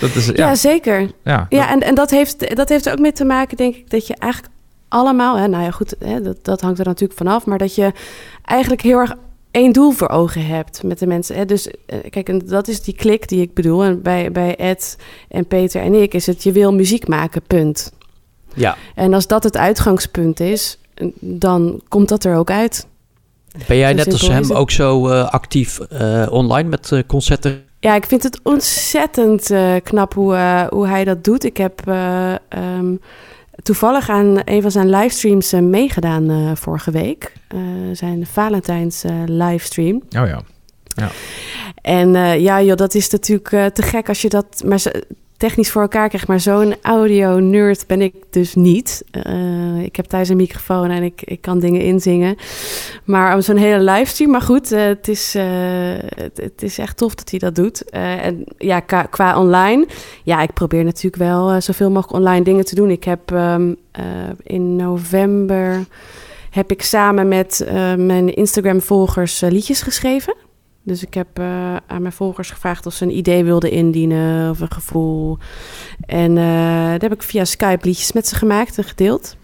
Dat 0.00 0.14
is, 0.14 0.26
Ja, 0.26 0.32
ja, 0.34 0.54
zeker. 0.54 1.10
ja, 1.24 1.46
Ja, 1.48 1.70
en, 1.70 1.80
en 1.80 1.94
dat, 1.94 2.10
heeft, 2.10 2.56
dat 2.56 2.68
heeft 2.68 2.86
er 2.86 2.92
ook 2.92 2.98
mee 2.98 3.12
te 3.12 3.24
maken, 3.24 3.56
denk 3.56 3.74
ik, 3.76 3.90
dat 3.90 4.06
je 4.06 4.14
eigenlijk 4.14 4.52
allemaal, 4.88 5.36
hè, 5.36 5.48
nou 5.48 5.64
ja, 5.64 5.70
goed, 5.70 5.94
hè, 5.98 6.22
dat, 6.22 6.44
dat 6.44 6.60
hangt 6.60 6.78
er 6.78 6.84
natuurlijk 6.84 7.18
vanaf, 7.18 7.46
maar 7.46 7.58
dat 7.58 7.74
je 7.74 7.92
eigenlijk 8.44 8.82
heel 8.82 8.98
erg 8.98 9.14
één 9.50 9.72
doel 9.72 9.90
voor 9.90 10.08
ogen 10.08 10.46
hebt 10.46 10.82
met 10.82 10.98
de 10.98 11.06
mensen. 11.06 11.36
Hè. 11.36 11.44
Dus 11.44 11.70
eh, 11.86 11.98
kijk, 12.10 12.28
en 12.28 12.38
dat 12.38 12.68
is 12.68 12.82
die 12.82 12.94
klik 12.94 13.28
die 13.28 13.40
ik 13.40 13.54
bedoel. 13.54 13.84
En 13.84 14.02
bij, 14.02 14.32
bij 14.32 14.56
Ed 14.56 14.96
en 15.28 15.46
Peter 15.46 15.82
en 15.82 15.94
ik 15.94 16.14
is 16.14 16.26
het, 16.26 16.42
je 16.42 16.52
wil 16.52 16.72
muziek 16.72 17.08
maken, 17.08 17.42
punt. 17.46 17.92
Ja. 18.54 18.76
En 18.94 19.14
als 19.14 19.26
dat 19.26 19.42
het 19.42 19.56
uitgangspunt 19.56 20.40
is, 20.40 20.78
dan 21.20 21.80
komt 21.88 22.08
dat 22.08 22.24
er 22.24 22.36
ook 22.36 22.50
uit. 22.50 22.86
Ben 23.66 23.76
jij 23.76 23.90
Zo 23.90 23.96
net 23.96 24.12
als 24.12 24.28
hem 24.28 24.52
ook 24.52 24.70
zo 24.70 25.08
eh, 25.08 25.28
actief 25.28 25.80
eh, 25.80 26.26
online 26.30 26.68
met 26.68 26.92
eh, 26.92 27.00
concerten? 27.06 27.62
Ja, 27.84 27.94
ik 27.94 28.06
vind 28.06 28.22
het 28.22 28.40
ontzettend 28.42 29.50
eh, 29.50 29.74
knap 29.82 30.14
hoe, 30.14 30.34
eh, 30.34 30.66
hoe 30.68 30.86
hij 30.86 31.04
dat 31.04 31.24
doet. 31.24 31.44
Ik 31.44 31.56
heb 31.56 31.88
eh, 31.88 32.32
ehm, 32.48 32.96
toevallig 33.62 34.08
aan 34.08 34.40
een 34.44 34.62
van 34.62 34.70
zijn 34.70 34.90
livestreams 34.90 35.52
meegedaan 35.52 36.56
vorige 36.56 36.90
week. 36.90 37.32
Zijn 37.92 38.26
Valentijns 38.26 39.04
livestream. 39.26 40.02
oh 40.18 40.26
ja. 40.26 40.42
En 41.82 42.14
eh, 42.14 42.40
ja, 42.40 42.62
joh, 42.62 42.76
dat 42.76 42.94
is 42.94 43.10
natuurlijk 43.10 43.74
te 43.74 43.82
gek 43.82 44.08
als 44.08 44.22
je 44.22 44.28
dat 44.28 44.62
maar 44.66 44.78
zo, 44.78 44.90
technisch 45.36 45.70
voor 45.70 45.82
elkaar 45.82 46.08
krijgt. 46.08 46.28
Maar 46.28 46.40
zo'n 46.40 46.74
audio-nerd 46.82 47.86
ben 47.86 48.02
ik 48.02 48.14
dus 48.30 48.54
niet. 48.54 49.04
Eh, 49.10 49.82
ik 49.82 49.96
heb 49.96 50.04
thuis 50.04 50.28
een 50.28 50.36
microfoon 50.36 50.90
en 50.90 51.02
ik, 51.02 51.22
ik 51.22 51.40
kan 51.40 51.58
dingen 51.58 51.80
inzingen. 51.80 52.36
Maar 53.04 53.34
om 53.34 53.40
zo'n 53.40 53.56
hele 53.56 53.92
livestream, 53.92 54.30
maar 54.30 54.42
goed, 54.42 54.72
eh, 54.72 54.82
het, 54.82 55.08
is, 55.08 55.34
eh, 55.34 55.44
het, 56.34 56.62
is 56.62 56.78
echt 56.78 56.96
tof 56.96 57.14
dat 57.14 57.30
hij 57.30 57.38
dat 57.38 57.54
doet. 57.54 57.90
En 57.90 58.44
ja, 58.58 58.80
qua, 59.10 59.38
online, 59.38 59.86
ja, 60.22 60.42
ik 60.42 60.52
probeer 60.52 60.84
natuurlijk 60.84 61.16
wel 61.16 61.60
zoveel 61.60 61.90
mogelijk 61.90 62.18
online 62.18 62.44
dingen 62.44 62.64
te 62.64 62.74
doen. 62.74 62.90
Ik 62.90 63.04
heb 63.04 63.32
ehm, 63.32 63.74
eh, 63.90 64.04
in 64.42 64.76
november 64.76 65.84
heb 66.50 66.70
ik 66.70 66.82
samen 66.82 67.28
met 67.28 67.66
mijn 67.96 68.34
Instagram-volgers 68.34 69.40
liedjes 69.40 69.82
geschreven. 69.82 70.34
Dus 70.86 71.02
ik 71.02 71.14
heb 71.14 71.26
eh, 71.32 71.44
aan 71.86 72.00
mijn 72.02 72.12
volgers 72.12 72.50
gevraagd 72.50 72.86
of 72.86 72.94
ze 72.94 73.04
een 73.04 73.16
idee 73.16 73.44
wilden 73.44 73.70
indienen 73.70 74.50
of 74.50 74.60
een 74.60 74.72
gevoel. 74.72 75.38
En 76.06 76.30
eh 76.38 76.44
daar 76.44 77.00
heb 77.00 77.12
ik 77.12 77.22
via 77.22 77.44
Skype 77.44 77.86
liedjes 77.86 78.12
met 78.12 78.26
ze 78.28 78.34
gemaakt 78.34 78.78
en 78.78 78.84
gedeeld. 78.84 79.36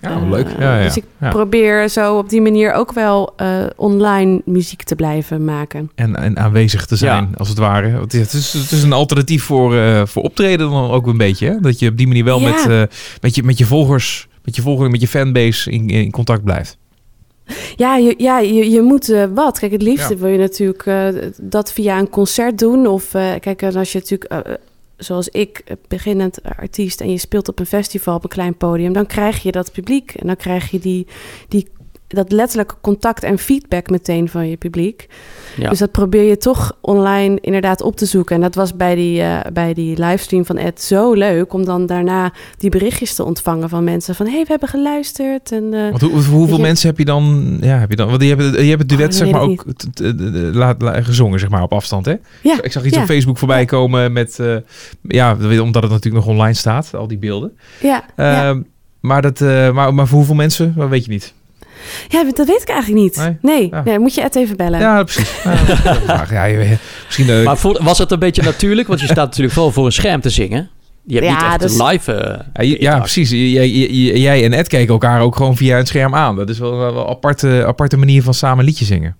Ja, 0.00 0.10
Eh, 0.10 0.28
leuk. 0.30 0.48
Ja, 0.58 0.76
ja. 0.78 0.82
Dus 0.84 0.96
ik 0.96 1.04
ja. 1.20 1.28
probeer 1.30 1.88
zo 1.88 2.18
op 2.18 2.28
die 2.28 2.40
manier 2.40 2.72
ook 2.72 2.92
wel 2.92 3.32
eh, 3.36 3.64
online 3.76 4.42
muziek 4.44 4.82
te 4.82 4.94
blijven 4.94 5.44
maken. 5.44 5.90
En, 5.94 6.16
en 6.16 6.38
aanwezig 6.38 6.86
te 6.86 6.96
zijn, 6.96 7.24
Ja. 7.30 7.36
als 7.36 7.48
het 7.48 7.58
ware. 7.58 7.92
Want 7.98 8.12
Het 8.12 8.32
is, 8.32 8.52
het 8.52 8.70
is 8.72 8.82
een 8.82 8.92
alternatief 8.92 9.42
voor, 9.44 9.76
eh, 9.76 10.06
voor 10.06 10.22
optreden 10.22 10.70
dan 10.70 10.90
ook 10.90 11.06
een 11.06 11.16
beetje. 11.16 11.46
Hè? 11.46 11.60
Dat 11.60 11.78
je 11.78 11.88
op 11.88 11.96
die 11.96 12.06
manier 12.06 12.24
wel 12.24 12.40
Ja. 12.40 12.48
met, 12.50 12.66
eh, 12.68 12.82
met, 13.20 13.34
je, 13.34 13.42
met 13.42 13.58
je 13.58 13.64
volgers, 13.66 14.28
met 14.44 14.56
je 14.56 14.62
volgers, 14.62 14.90
met 14.90 15.00
je 15.00 15.08
fanbase 15.08 15.70
in, 15.70 15.88
in 15.88 16.10
contact 16.10 16.44
blijft. 16.44 16.78
Ja, 17.76 17.96
je, 17.96 18.14
ja, 18.16 18.38
je, 18.38 18.70
je 18.70 18.82
moet 18.82 19.08
eh, 19.08 19.24
wat. 19.34 19.58
Kijk, 19.58 19.72
het 19.72 19.82
liefste 19.82 20.12
Ja. 20.12 20.20
wil 20.20 20.28
je 20.28 20.38
natuurlijk 20.38 20.86
eh, 20.86 21.08
dat 21.40 21.72
via 21.72 21.98
een 21.98 22.10
concert 22.10 22.58
doen. 22.58 22.86
Of 22.86 23.14
eh, 23.14 23.32
kijk, 23.40 23.62
als 23.62 23.92
je 23.92 23.98
natuurlijk, 23.98 24.58
zoals 24.96 25.28
ik, 25.28 25.62
beginnend 25.88 26.38
artiest... 26.42 27.00
en 27.00 27.10
je 27.10 27.18
speelt 27.18 27.48
op 27.48 27.58
een 27.58 27.66
festival 27.66 28.14
op 28.14 28.22
een 28.22 28.28
klein 28.28 28.56
podium... 28.56 28.92
dan 28.92 29.06
krijg 29.06 29.42
je 29.42 29.52
dat 29.52 29.72
publiek. 29.72 30.14
En 30.14 30.26
dan 30.26 30.36
krijg 30.36 30.70
je 30.70 30.78
die, 30.78 31.06
die, 31.48 31.68
dat 32.08 32.32
letterlijke 32.32 32.74
contact 32.80 33.22
en 33.22 33.38
feedback 33.38 33.90
meteen 33.90 34.28
van 34.28 34.48
je 34.48 34.56
publiek. 34.56 35.06
Ja. 35.56 35.68
Dus 35.70 35.78
dat 35.78 35.90
probeer 35.92 36.22
je 36.22 36.36
toch 36.36 36.76
online 36.80 37.38
inderdaad 37.40 37.82
op 37.82 37.96
te 37.96 38.06
zoeken. 38.06 38.34
En 38.36 38.40
dat 38.42 38.54
was 38.54 38.76
bij 38.76 38.94
die, 38.94 39.20
eh, 39.22 39.40
bij 39.52 39.74
die 39.74 39.98
livestream 39.98 40.44
van 40.44 40.56
Ed 40.56 40.82
zo 40.82 41.12
leuk... 41.12 41.52
om 41.52 41.64
dan 41.64 41.86
daarna 41.86 42.32
die 42.58 42.70
berichtjes 42.70 43.14
te 43.14 43.24
ontvangen 43.24 43.68
van 43.68 43.84
mensen... 43.84 44.14
van, 44.14 44.26
hé, 44.26 44.32
hey, 44.32 44.40
we 44.42 44.48
hebben 44.50 44.68
geluisterd. 44.68 45.52
En, 45.52 45.74
eh, 45.74 45.88
Want 45.88 46.00
hoe, 46.00 46.10
hoeveel 46.10 46.56
je- 46.56 46.62
mensen 46.62 46.88
heb 46.88 46.98
je 46.98 47.04
dan? 47.04 47.56
Ja, 47.60 47.78
heb 47.78 47.90
je 47.90 47.96
dan? 47.96 48.08
Want 48.08 48.22
je 48.22 48.28
hebt, 48.28 48.42
je 48.42 48.68
hebt 48.68 48.80
het 48.80 48.88
duet 48.88 49.12
Oh, 49.12 49.18
zeg 49.18 49.30
maar 49.30 49.40
ook 49.40 49.64
laat, 50.54 51.04
gezongen 51.04 51.40
zeg 51.40 51.48
maar 51.48 51.62
op 51.62 51.72
afstand, 51.72 52.06
hè? 52.06 52.14
ja, 52.42 52.62
Ik 52.62 52.72
zag 52.72 52.84
iets 52.84 52.94
ja, 52.94 53.00
op 53.02 53.06
Facebook 53.08 53.38
voorbij 53.38 53.64
komen 53.64 54.12
met, 54.12 54.38
eh, 54.38 54.56
ja, 55.02 55.36
omdat 55.60 55.82
het 55.82 55.92
natuurlijk 55.92 56.24
nog 56.24 56.34
online 56.34 56.54
staat, 56.54 56.94
al 56.94 57.06
die 57.08 57.18
beelden. 57.18 57.56
ja, 57.80 58.04
ja. 58.16 58.48
Ehm, 58.48 58.60
Maar, 59.00 59.22
dat, 59.22 59.40
maar, 59.74 59.94
maar 59.94 60.06
voor 60.06 60.16
hoeveel 60.18 60.34
mensen? 60.34 60.74
Dat 60.76 60.88
weet 60.88 61.04
je 61.04 61.10
niet. 61.10 61.34
Ja, 62.08 62.24
dat 62.32 62.46
weet 62.46 62.62
ik 62.62 62.68
eigenlijk 62.68 63.02
niet. 63.02 63.16
Nee? 63.16 63.36
Nee, 63.42 63.68
Ja. 63.70 63.82
nee, 63.84 63.98
moet 63.98 64.14
je 64.14 64.20
Ed 64.20 64.36
even 64.36 64.56
bellen. 64.56 64.80
Ja, 64.80 65.02
precies. 65.02 65.42
Ja, 66.06 66.24
een 66.30 66.78
misschien. 67.06 67.28
eh, 67.28 67.44
Maar 67.44 67.58
was 67.62 67.98
het 67.98 68.10
een 68.10 68.18
beetje 68.18 68.42
natuurlijk? 68.42 68.88
Want 68.88 69.00
je 69.00 69.06
staat 69.06 69.16
natuurlijk 69.26 69.54
wel 69.54 69.70
voor 69.70 69.86
een 69.86 69.92
scherm 69.92 70.20
te 70.20 70.30
zingen. 70.30 70.70
Je 71.04 71.14
hebt 71.14 71.26
Ja, 71.26 71.32
niet 71.52 71.62
echt 71.62 71.78
een 71.80 71.86
live... 71.86 72.12
eh, 72.12 72.40
Ja, 72.52 72.62
je- 72.62 72.68
ja, 72.68 72.74
interactie. 72.74 73.00
precies. 73.26 73.52
Jij, 73.52 73.68
jij- 73.70 74.18
jij 74.18 74.44
en 74.44 74.52
Ed 74.52 74.68
keken 74.68 74.92
elkaar 74.92 75.20
ook 75.20 75.36
gewoon 75.36 75.56
via 75.56 75.76
het 75.76 75.88
scherm 75.88 76.14
aan. 76.14 76.36
Dat 76.36 76.48
is 76.48 76.58
wel 76.58 76.76
wel 76.76 76.96
een 76.96 77.06
aparte, 77.06 77.64
aparte 77.66 77.96
manier 77.96 78.22
van 78.22 78.34
samen 78.34 78.64
liedje 78.64 78.84
zingen. 78.84 79.16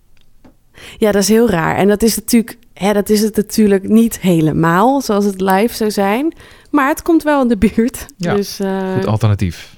Ja, 0.98 1.12
dat 1.12 1.22
is 1.22 1.28
heel 1.28 1.50
raar. 1.50 1.76
En 1.76 1.88
dat 1.88 2.02
is 2.02 2.16
natuurlijk, 2.16 2.56
hè, 2.74 2.92
dat 2.92 3.08
is 3.08 3.20
het 3.20 3.36
natuurlijk 3.36 3.88
niet 3.88 4.18
helemaal 4.20 5.00
zoals 5.00 5.24
het 5.24 5.40
live 5.40 5.74
zou 5.74 5.90
zijn. 5.90 6.32
Maar 6.70 6.88
het 6.88 7.02
komt 7.02 7.22
wel 7.22 7.42
in 7.42 7.48
de 7.48 7.56
buurt. 7.56 8.06
Ja, 8.16 8.34
dus 8.34 8.60
eh, 8.60 8.92
Goed 8.94 9.06
alternatief. 9.06 9.76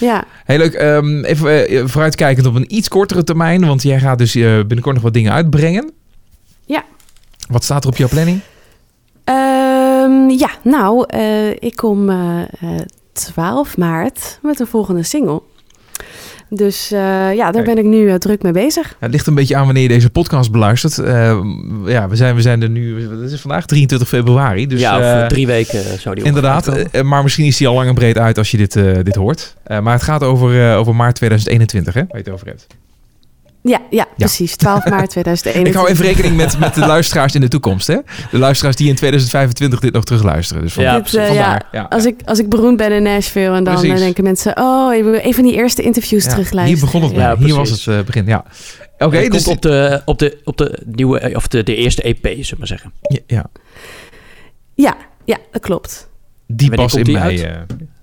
Ja. 0.00 0.24
Heel 0.44 0.58
leuk. 0.58 0.74
Ehm, 0.74 1.24
even 1.24 1.68
eh, 1.68 1.86
vooruitkijkend 1.86 2.46
op 2.46 2.54
een 2.54 2.74
iets 2.74 2.88
kortere 2.88 3.24
termijn. 3.24 3.66
Want 3.66 3.82
jij 3.82 4.00
gaat 4.00 4.18
dus 4.18 4.34
eh, 4.34 4.42
binnenkort 4.42 4.94
nog 4.94 5.04
wat 5.04 5.14
dingen 5.14 5.32
uitbrengen. 5.32 5.90
Ja. 6.64 6.84
Wat 7.48 7.64
staat 7.64 7.84
er 7.84 7.90
op 7.90 7.96
jouw 7.96 8.08
planning? 8.08 8.40
Ehm, 9.24 10.28
ja, 10.28 10.50
nou, 10.62 11.04
eh, 11.06 11.50
ik 11.50 11.76
kom 11.76 12.08
eh, 12.10 12.40
eh, 12.40 12.80
12 13.12 13.76
maart 13.76 14.38
met 14.42 14.60
een 14.60 14.66
volgende 14.66 15.02
single. 15.02 15.42
Dus 16.52 16.92
eh, 16.92 16.98
ja, 17.34 17.50
daar 17.50 17.52
Kijk. 17.52 17.64
ben 17.64 17.78
ik 17.78 17.84
nu 17.84 18.08
eh, 18.08 18.14
druk 18.14 18.42
mee 18.42 18.52
bezig. 18.52 18.88
Ja, 18.88 18.96
het 18.98 19.10
ligt 19.10 19.26
een 19.26 19.34
beetje 19.34 19.56
aan 19.56 19.64
wanneer 19.64 19.82
je 19.82 19.88
deze 19.88 20.10
podcast 20.10 20.50
beluistert. 20.50 20.98
Eh, 20.98 21.40
ja, 21.86 22.08
we 22.08 22.16
zijn, 22.16 22.34
we 22.34 22.42
zijn 22.42 22.62
er 22.62 22.70
nu. 22.70 23.10
Het 23.22 23.32
is 23.32 23.40
vandaag 23.40 23.66
23 23.66 24.08
februari. 24.08 24.66
Dus, 24.66 24.80
ja, 24.80 24.96
over 24.96 25.22
eh, 25.22 25.26
drie 25.26 25.46
weken 25.46 25.98
zou 25.98 26.14
die 26.14 26.24
Inderdaad, 26.24 27.02
maar 27.02 27.22
misschien 27.22 27.46
is 27.46 27.56
die 27.56 27.68
al 27.68 27.74
lang 27.74 27.88
en 27.88 27.94
breed 27.94 28.18
uit 28.18 28.38
als 28.38 28.50
je 28.50 28.56
dit, 28.56 28.76
eh, 28.76 28.94
dit 29.02 29.14
hoort. 29.14 29.54
Eh, 29.62 29.80
maar 29.80 29.92
het 29.92 30.02
gaat 30.02 30.22
over, 30.22 30.70
eh, 30.70 30.78
over 30.78 30.94
maart 30.94 31.14
2021, 31.14 31.94
hè, 31.94 32.00
waar 32.00 32.16
je 32.16 32.24
het 32.24 32.32
over 32.32 32.46
hebt. 32.46 32.66
Ja, 33.62 33.80
ja, 33.90 34.06
precies. 34.16 34.56
12 34.56 34.84
maart 34.84 35.10
2021. 35.16 35.66
Ik 35.72 35.74
hou 35.74 35.88
even 35.88 36.04
rekening 36.04 36.36
met, 36.36 36.58
met 36.58 36.74
de 36.74 36.80
luisteraars 36.80 37.34
in 37.34 37.40
de 37.40 37.48
toekomst. 37.48 37.86
Hè? 37.86 37.96
De 38.30 38.38
luisteraars 38.38 38.76
die 38.76 38.88
in 38.88 38.94
2025 38.94 39.80
dit 39.80 39.92
nog 39.92 40.04
terugluisteren. 40.04 40.62
Dus 40.62 40.72
van, 40.72 40.82
Ja, 40.82 41.00
Dit, 41.00 41.14
eh, 41.14 41.26
vandaar. 41.26 41.68
Ja. 41.72 41.82
Als 41.90 42.04
ik, 42.04 42.20
als 42.24 42.38
ik 42.38 42.48
beroemd 42.48 42.76
ben 42.76 42.92
in 42.92 43.02
Nashville 43.02 43.56
en 43.56 43.64
dan 43.64 43.74
Precies. 43.78 43.98
denken 44.00 44.24
mensen... 44.24 44.56
oh, 44.58 44.94
even 44.94 45.26
een 45.26 45.34
van 45.34 45.44
die 45.44 45.54
eerste 45.54 45.82
interviews 45.82 46.24
Ja, 46.24 46.30
terugluisteren. 46.30 46.78
Hier 46.78 46.84
begon 46.92 47.02
het 47.02 47.10
mee. 47.12 47.20
Ja, 47.20 47.36
Hier 47.36 47.54
was 47.54 47.70
het 47.70 47.86
eh, 47.86 48.00
begin. 48.04 48.26
Ja. 48.26 48.44
Oké, 48.98 49.28
dus 49.28 49.42
komt 49.44 49.56
op 49.56 49.62
de, 49.62 50.02
op 50.04 50.18
de, 50.18 50.38
op 50.44 50.56
de 50.56 50.78
nieuwe, 50.86 51.18
eh, 51.18 51.36
of 51.36 51.48
de, 51.48 51.62
de 51.62 51.76
eerste 51.76 52.02
EP, 52.02 52.22
zullen 52.24 52.44
we 52.48 52.54
maar 52.58 52.66
zeggen. 52.66 52.92
ja, 53.02 53.18
ja, 53.26 53.46
Ja, 54.74 54.96
ja, 55.24 55.36
dat 55.50 55.62
klopt. 55.62 56.08
die 56.46 56.74
pas 56.74 56.94
in 56.94 57.04
die 57.04 57.14
mei. 57.18 57.38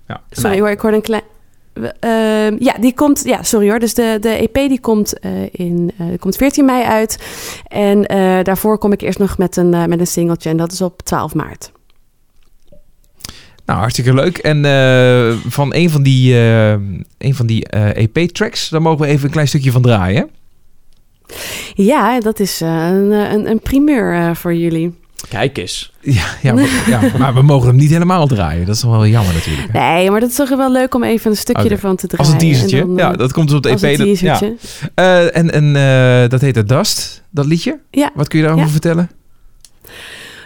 ja. 0.07 0.21
Sorry 0.29 0.49
Nee. 0.49 0.59
hoor, 0.59 0.69
ik 0.69 0.79
hoorde 0.79 0.95
een 0.97 1.03
klein... 1.03 1.21
ehm, 1.99 2.55
ja, 2.59 2.73
die 2.79 2.93
komt... 2.93 3.21
Ja, 3.23 3.43
sorry 3.43 3.69
hoor. 3.69 3.79
Dus 3.79 3.93
de, 3.93 4.17
de 4.21 4.29
EP 4.29 4.53
die 4.53 4.79
komt, 4.79 5.19
eh, 5.19 5.31
in, 5.51 5.91
eh, 5.97 6.05
komt 6.19 6.35
14 6.35 6.65
mei 6.65 6.83
uit. 6.83 7.19
En 7.67 8.05
eh, 8.05 8.43
daarvoor 8.43 8.77
kom 8.77 8.91
ik 8.91 9.01
eerst 9.01 9.19
nog 9.19 9.37
met 9.37 9.57
een, 9.57 9.69
met 9.69 9.99
een 9.99 10.07
singeltje. 10.07 10.49
En 10.49 10.57
dat 10.57 10.71
is 10.71 10.81
op 10.81 11.01
12 11.01 11.33
maart. 11.33 11.71
Nou, 13.65 13.79
hartstikke 13.79 14.13
leuk. 14.13 14.37
En 14.37 14.61
van 15.47 15.73
een 15.73 15.89
van 15.89 16.03
die, 16.03 16.35
een 17.17 17.35
van 17.35 17.45
die 17.45 17.69
EP-tracks, 17.69 18.69
daar 18.69 18.81
mogen 18.81 19.05
we 19.05 19.07
even 19.07 19.25
een 19.25 19.31
klein 19.31 19.47
stukje 19.47 19.71
van 19.71 19.81
draaien. 19.81 20.29
Ja, 21.73 22.19
dat 22.19 22.39
is 22.39 22.59
een, 22.59 23.11
een, 23.11 23.49
een 23.49 23.59
primeur 23.59 24.35
voor 24.35 24.53
jullie. 24.53 24.93
Kijk 25.29 25.57
eens. 25.57 25.91
Ja, 26.01 26.25
ja, 26.41 26.53
maar, 26.53 26.83
ja, 26.87 27.01
maar 27.17 27.33
we 27.33 27.41
mogen 27.41 27.67
hem 27.67 27.75
niet 27.77 27.89
helemaal 27.89 28.27
draaien. 28.27 28.65
Dat 28.65 28.75
is 28.75 28.81
toch 28.81 28.91
wel 28.91 29.07
jammer 29.07 29.33
natuurlijk. 29.33 29.67
hè? 29.71 29.79
Nee, 29.79 30.11
maar 30.11 30.19
dat 30.19 30.29
is 30.29 30.35
toch 30.35 30.49
wel 30.49 30.71
leuk 30.71 30.95
om 30.95 31.03
even 31.03 31.31
een 31.31 31.37
stukje 31.37 31.69
ervan 31.69 31.95
te 31.95 32.07
Als 32.17 32.27
draaien. 32.27 32.33
een 32.33 32.51
teasertje. 32.51 32.79
Dan, 32.79 32.95
ja, 32.95 33.11
eh, 33.11 33.17
dat 33.17 33.33
komt 33.33 33.47
dus 33.47 33.57
op 33.57 33.63
de 33.63 33.69
EP. 33.69 33.73
als 33.75 33.83
een 33.83 33.97
dat- 34.07 34.19
ja. 34.19 34.41
Eh, 34.95 35.37
en 35.37 35.51
en 35.51 35.75
eh, 35.75 36.29
dat 36.29 36.41
heet 36.41 36.55
het 36.55 36.67
Dust, 36.69 37.23
dat 37.29 37.45
liedje. 37.45 37.79
Ja. 37.91 38.09
Wat 38.13 38.27
kun 38.27 38.37
je 38.39 38.43
daarover 38.45 38.67
Ja. 38.67 38.73
vertellen? 38.73 39.09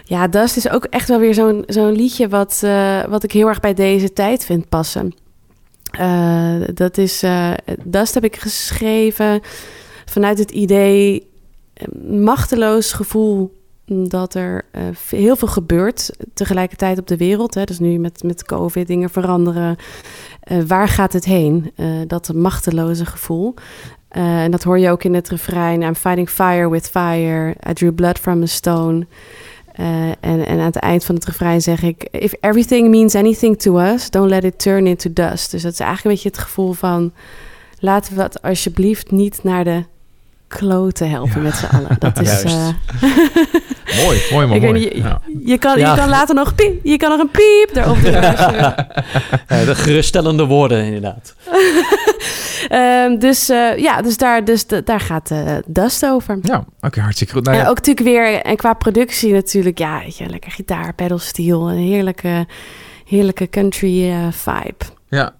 Ja, 0.04 0.28
Dust 0.28 0.56
is 0.56 0.70
ook 0.70 0.84
echt 0.84 1.08
wel 1.08 1.18
weer 1.18 1.34
zo'n 1.34 1.64
zo'n 1.66 1.92
liedje 1.92 2.28
wat, 2.28 2.60
eh, 2.64 3.04
wat 3.08 3.22
ik 3.24 3.32
heel 3.32 3.48
erg 3.48 3.60
bij 3.60 3.74
deze 3.74 4.12
tijd 4.12 4.44
vind 4.44 4.68
passen. 4.68 5.14
Eh, 5.90 6.54
dat 6.74 6.98
is, 6.98 7.22
eh, 7.22 7.50
Dust 7.84 8.14
heb 8.14 8.24
ik 8.24 8.36
geschreven 8.36 9.40
vanuit 10.04 10.38
het 10.38 10.50
idee, 10.50 11.26
eh, 11.74 11.86
machteloos 12.10 12.92
gevoel 12.92 13.60
dat 13.84 14.34
er 14.34 14.64
eh, 14.70 14.82
heel 15.08 15.36
veel 15.36 15.48
gebeurt 15.48 16.10
tegelijkertijd 16.34 16.98
op 16.98 17.06
de 17.06 17.16
wereld. 17.16 17.54
Hè. 17.54 17.64
Dus 17.64 17.78
nu 17.78 17.98
met, 17.98 18.22
met 18.22 18.44
COVID 18.44 18.86
dingen 18.86 19.10
veranderen. 19.10 19.76
Eh, 20.40 20.58
waar 20.66 20.88
gaat 20.88 21.12
het 21.12 21.24
heen? 21.24 21.72
Eh, 21.74 21.86
dat 22.06 22.32
machteloze 22.34 23.06
gevoel. 23.06 23.54
En 24.08 24.50
dat 24.50 24.62
hoor 24.62 24.78
je 24.78 24.90
ook 24.90 25.04
in 25.04 25.14
het 25.14 25.28
refrein. 25.28 25.82
I'm 25.82 25.94
fighting 25.94 26.28
fire 26.28 26.70
with 26.70 26.88
fire. 26.88 27.54
I 27.68 27.72
drew 27.72 27.94
blood 27.94 28.18
from 28.18 28.42
a 28.42 28.46
stone. 28.46 29.06
En, 29.72 30.16
en 30.20 30.46
aan 30.48 30.58
het 30.58 30.76
eind 30.76 31.04
van 31.04 31.14
het 31.14 31.24
refrein 31.24 31.60
zeg 31.60 31.82
ik... 31.82 32.08
If 32.10 32.34
everything 32.40 32.88
means 32.88 33.14
anything 33.14 33.58
to 33.58 33.78
us, 33.78 34.10
don't 34.10 34.28
let 34.28 34.44
it 34.44 34.58
turn 34.58 34.86
into 34.86 35.12
dust. 35.12 35.50
Dus 35.50 35.62
dat 35.62 35.72
is 35.72 35.80
eigenlijk 35.80 36.04
een 36.04 36.10
beetje 36.10 36.28
het 36.28 36.48
gevoel 36.48 36.72
van... 36.72 37.12
laten 37.78 38.16
we 38.16 38.22
het 38.22 38.42
alsjeblieft 38.42 39.10
niet 39.10 39.42
naar 39.42 39.64
de 39.64 39.84
kloten 40.56 41.10
helpen 41.10 41.34
Ja. 41.34 41.40
met 41.40 41.54
z'n 41.54 41.64
allen. 41.76 41.96
Dat 41.98 42.20
is... 42.22 42.28
Juist. 42.28 42.44
eh, 42.44 42.68
Mooi, 44.04 44.20
mooi, 44.32 44.46
maar 44.46 44.56
Ik 44.56 44.62
weet 44.62 44.70
mooi. 44.70 44.84
niet, 44.84 44.92
Ja. 45.04 45.20
je, 45.44 45.58
kan, 45.58 45.78
Ja. 45.78 45.90
je 45.90 45.96
kan 45.98 46.08
later 46.08 46.34
nog 46.34 46.54
piep, 46.54 46.80
je 46.84 46.96
kan 46.96 47.10
nog 47.10 47.18
een 47.20 47.30
piep 47.30 47.70
erop 47.76 48.02
doen. 48.02 48.14
Eh, 48.14 49.64
de 49.66 49.74
geruststellende 49.74 50.44
woorden, 50.44 50.84
inderdaad. 50.84 51.34
Ehm, 52.68 53.18
dus 53.18 53.48
eh, 53.48 53.76
ja, 53.78 54.02
dus 54.02 54.16
daar, 54.16 54.44
dus 54.44 54.66
de- 54.66 54.82
daar 54.84 55.00
gaat 55.00 55.30
eh 55.30 55.56
Dust 55.66 56.06
over. 56.06 56.38
Ja, 56.42 56.64
oké, 56.80 57.00
hartstikke 57.00 57.32
goed. 57.32 57.44
Nou, 57.44 57.56
En 57.58 57.66
ook 57.68 57.76
natuurlijk 57.76 58.06
weer, 58.06 58.40
en 58.42 58.56
qua 58.56 58.72
productie 58.72 59.32
natuurlijk, 59.32 59.78
ja, 59.78 59.98
weet 59.98 60.16
je, 60.16 60.26
lekker 60.28 60.50
gitaar, 60.50 60.94
pedalsteel, 60.94 61.70
een 61.70 61.76
heerlijke, 61.78 62.46
heerlijke 63.04 63.48
country 63.48 64.10
eh, 64.10 64.16
vibe. 64.30 64.84
ja. 65.08 65.32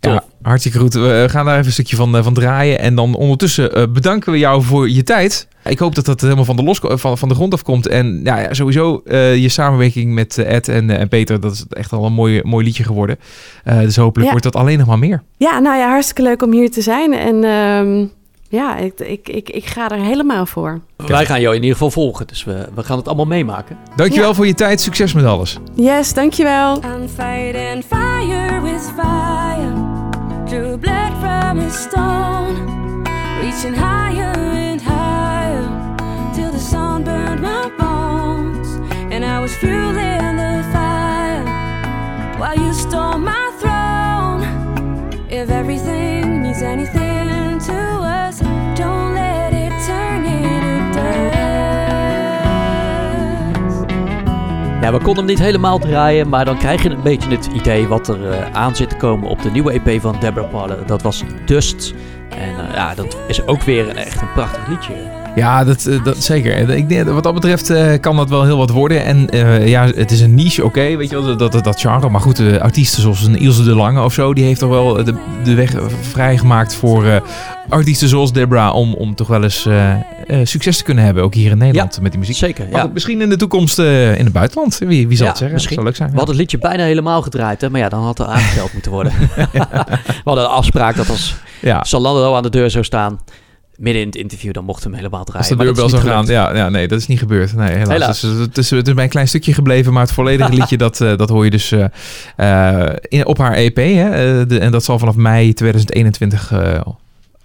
Ja, 0.00 0.24
hartstikke 0.42 0.78
goed. 0.78 0.94
We 0.94 1.26
gaan 1.30 1.44
daar 1.44 1.54
even 1.54 1.66
een 1.66 1.72
stukje 1.72 1.96
van, 1.96 2.16
eh, 2.16 2.22
van 2.22 2.34
draaien. 2.34 2.78
En 2.78 2.94
dan 2.94 3.14
ondertussen 3.14 3.74
eh, 3.74 3.84
bedanken 3.92 4.32
we 4.32 4.38
jou 4.38 4.62
voor 4.62 4.90
je 4.90 5.02
tijd. 5.02 5.48
Ik 5.64 5.78
hoop 5.78 5.94
dat 5.94 6.04
dat 6.04 6.20
helemaal 6.20 6.44
van 6.44 6.56
de, 6.56 6.62
los, 6.62 6.80
van, 6.82 7.18
van 7.18 7.28
de 7.28 7.34
grond 7.34 7.52
afkomt. 7.52 7.86
En 7.86 8.20
ja, 8.24 8.38
ja, 8.38 8.54
sowieso 8.54 9.02
eh, 9.04 9.36
je 9.36 9.48
samenwerking 9.48 10.14
met 10.14 10.38
Ed 10.38 10.68
en, 10.68 10.90
en 10.90 11.08
Peter, 11.08 11.40
dat 11.40 11.52
is 11.52 11.64
echt 11.70 11.92
al 11.92 12.04
een 12.04 12.12
mooi, 12.12 12.40
mooi 12.44 12.64
liedje 12.64 12.84
geworden. 12.84 13.18
Dus 13.64 13.96
hopelijk 13.96 14.24
Ja. 14.24 14.30
wordt 14.30 14.52
dat 14.52 14.56
alleen 14.56 14.78
nog 14.78 14.86
maar 14.86 14.98
meer. 14.98 15.22
Ja, 15.36 15.58
nou 15.58 15.76
ja, 15.76 15.88
hartstikke 15.88 16.22
leuk 16.22 16.42
om 16.42 16.52
hier 16.52 16.70
te 16.70 16.80
zijn. 16.82 17.12
En 17.12 17.44
ehm, 17.44 18.06
ja, 18.48 18.76
ik, 18.76 19.00
ik, 19.00 19.28
ik, 19.28 19.50
ik 19.50 19.64
ga 19.66 19.90
er 19.90 19.98
helemaal 20.00 20.46
voor. 20.46 20.80
Wij 20.96 21.26
gaan 21.26 21.40
jou 21.40 21.54
in 21.54 21.60
ieder 21.60 21.76
geval 21.76 21.90
volgen, 21.90 22.26
dus 22.26 22.44
we, 22.44 22.68
we 22.74 22.82
gaan 22.82 22.96
het 22.96 23.06
allemaal 23.06 23.26
meemaken. 23.26 23.78
Dankjewel 23.96 24.28
Ja. 24.28 24.34
voor 24.34 24.46
je 24.46 24.54
tijd. 24.54 24.80
Succes 24.80 25.12
met 25.12 25.24
alles. 25.24 25.58
Yes, 25.74 26.14
dankjewel. 26.14 26.76
I'm 26.76 27.08
fighting 27.08 27.84
fire 27.84 28.60
with 28.62 28.92
fire. 28.96 29.72
Drew 30.44 30.78
blood 30.78 31.12
from 31.20 31.58
a 31.58 31.68
stone. 31.70 32.54
Reaching 33.40 33.76
higher 33.76 34.34
and 34.70 34.82
higher. 34.82 35.64
Till 36.34 36.50
the 36.50 36.58
sun 36.70 37.02
burned 37.04 37.40
my 37.40 37.70
bones. 37.78 38.68
And 39.10 39.24
I 39.24 39.40
was 39.40 39.50
fueling 39.52 40.36
the 40.36 40.62
fire. 40.72 41.42
While 42.38 42.56
you 42.64 42.72
stole 42.72 43.18
my 43.18 43.50
throne. 43.60 44.42
If 45.28 45.50
everything 45.50 46.42
means 46.42 46.62
anything 46.62 47.15
Ja, 54.86 54.92
we 54.92 54.98
konden 54.98 55.16
hem 55.16 55.26
niet 55.26 55.38
helemaal 55.44 55.78
draaien, 55.78 56.28
maar 56.28 56.44
dan 56.44 56.58
krijg 56.58 56.82
je 56.82 56.90
een 56.90 57.02
beetje 57.02 57.30
het 57.30 57.46
idee 57.46 57.88
wat 57.88 58.08
er 58.08 58.30
eh, 58.30 58.52
aan 58.52 58.76
zit 58.76 58.90
te 58.90 58.96
komen 58.96 59.28
op 59.28 59.42
de 59.42 59.50
nieuwe 59.50 59.72
EP 59.72 60.00
van 60.00 60.16
Deborah 60.20 60.50
Parler. 60.50 60.86
Dat 60.86 61.02
was 61.02 61.24
Dust. 61.44 61.94
En 62.28 62.68
eh, 62.68 62.74
ja, 62.74 62.94
dat 62.94 63.16
is 63.28 63.46
ook 63.46 63.62
weer 63.62 63.88
een, 63.88 63.96
echt 63.96 64.20
een 64.20 64.32
prachtig 64.32 64.68
liedje. 64.68 64.94
Ja, 65.36 65.64
dat, 65.64 65.86
eh, 65.86 66.04
dat 66.04 66.24
zeker. 66.24 66.54
En 66.54 66.70
Ik 66.76 66.88
denk, 66.88 67.08
wat 67.08 67.22
dat 67.22 67.34
betreft 67.34 67.70
eh, 67.70 68.00
kan 68.00 68.16
dat 68.16 68.28
wel 68.28 68.44
heel 68.44 68.56
wat 68.56 68.70
worden. 68.70 69.04
En 69.04 69.30
eh, 69.30 69.68
ja, 69.68 69.86
het 69.86 70.10
is 70.10 70.20
een 70.20 70.34
niche, 70.34 70.64
oké, 70.64 70.96
weet 70.96 71.10
je 71.10 71.22
wel, 71.22 71.36
dat, 71.36 71.52
dat, 71.52 71.64
dat 71.64 71.80
genre. 71.80 72.08
Maar 72.08 72.20
goed, 72.20 72.38
eh, 72.38 72.56
artiesten 72.56 73.02
zoals 73.02 73.22
een 73.22 73.38
Ilse 73.38 73.64
de 73.64 73.74
Lange 73.74 74.02
of 74.02 74.12
zo, 74.12 74.34
die 74.34 74.44
heeft 74.44 74.60
toch 74.60 74.70
wel 74.70 75.04
de, 75.04 75.14
de 75.44 75.54
weg 75.54 75.74
vrijgemaakt 76.00 76.74
voor 76.74 77.22
artiesten 77.68 78.08
zoals 78.08 78.32
Debra 78.32 78.72
om, 78.72 78.94
om 78.94 79.14
toch 79.14 79.28
wel 79.28 79.42
eens 79.42 79.68
succes 80.42 80.76
te 80.76 80.84
kunnen 80.84 81.04
hebben, 81.04 81.22
ook 81.22 81.34
hier 81.34 81.50
in 81.50 81.58
Nederland 81.58 82.00
met 82.00 82.10
die 82.10 82.20
muziek. 82.20 82.36
Zeker, 82.36 82.68
ja. 82.70 82.80
goed, 82.80 82.92
misschien 82.92 83.20
in 83.20 83.28
de 83.28 83.36
toekomst 83.36 83.78
in 83.78 84.24
het 84.24 84.32
buitenland. 84.32 84.78
Wie, 84.78 85.08
wie 85.08 85.16
zal 85.16 85.26
Ja, 85.26 85.32
het 85.32 85.38
zeggen? 85.38 85.54
misschien. 85.56 85.74
Zou 85.74 85.86
leuk 85.86 85.96
zijn. 85.96 86.10
We 86.10 86.16
hadden 86.16 86.34
het 86.34 86.42
liedje 86.44 86.58
bijna 86.68 86.84
helemaal 86.84 87.22
gedraaid, 87.22 87.60
hè? 87.60 87.70
maar 87.70 87.80
ja, 87.80 87.88
dan 87.88 88.02
had 88.02 88.18
er 88.18 88.26
aangeteld 88.26 88.72
moeten 88.72 88.92
worden. 88.92 89.12
we 89.52 90.22
hadden 90.24 90.44
een 90.44 90.50
afspraak 90.50 90.96
dat 90.96 91.08
als 91.08 91.34
Ja, 91.60 91.84
Zalando 91.84 92.34
aan 92.34 92.42
de 92.42 92.50
deur 92.50 92.70
zou 92.70 92.84
staan, 92.84 93.20
midden 93.78 94.02
in 94.02 94.08
het 94.08 94.16
interview, 94.16 94.52
dan 94.52 94.64
mochten 94.64 94.90
we 94.90 94.96
hem 94.96 95.04
helemaal 95.04 95.24
draaien. 95.24 95.48
als 95.48 95.58
de 95.58 95.64
deurbel 95.64 95.88
zou 95.88 96.02
niet 96.02 96.10
gaan. 96.10 96.26
Ja, 96.26 96.56
ja, 96.56 96.68
nee, 96.68 96.88
dat 96.88 96.98
is 96.98 97.06
niet 97.06 97.18
gebeurd. 97.18 97.54
Nee, 97.54 97.68
helaas. 97.68 97.88
Helaas. 97.88 98.20
Dus, 98.20 98.38
het, 98.38 98.58
is, 98.58 98.70
het 98.70 98.88
is 98.88 98.94
bij 98.94 99.04
een 99.04 99.10
klein 99.10 99.28
stukje 99.28 99.54
gebleven, 99.54 99.92
maar 99.92 100.02
het 100.02 100.12
volledige 100.12 100.52
liedje, 100.58 100.76
dat, 100.76 101.00
eh, 101.00 101.16
dat 101.16 101.28
hoor 101.28 101.44
je 101.44 101.50
dus 101.50 101.72
eh, 101.72 101.84
eh, 102.36 102.96
in, 103.08 103.26
op 103.26 103.38
haar 103.38 103.52
EP. 103.52 103.76
Hè? 103.76 104.04
Eh, 104.40 104.48
de, 104.48 104.58
en 104.58 104.70
dat 104.70 104.84
zal 104.84 104.98
vanaf 104.98 105.14
mei 105.14 105.52
2021 105.52 106.52
eh, 106.52 106.80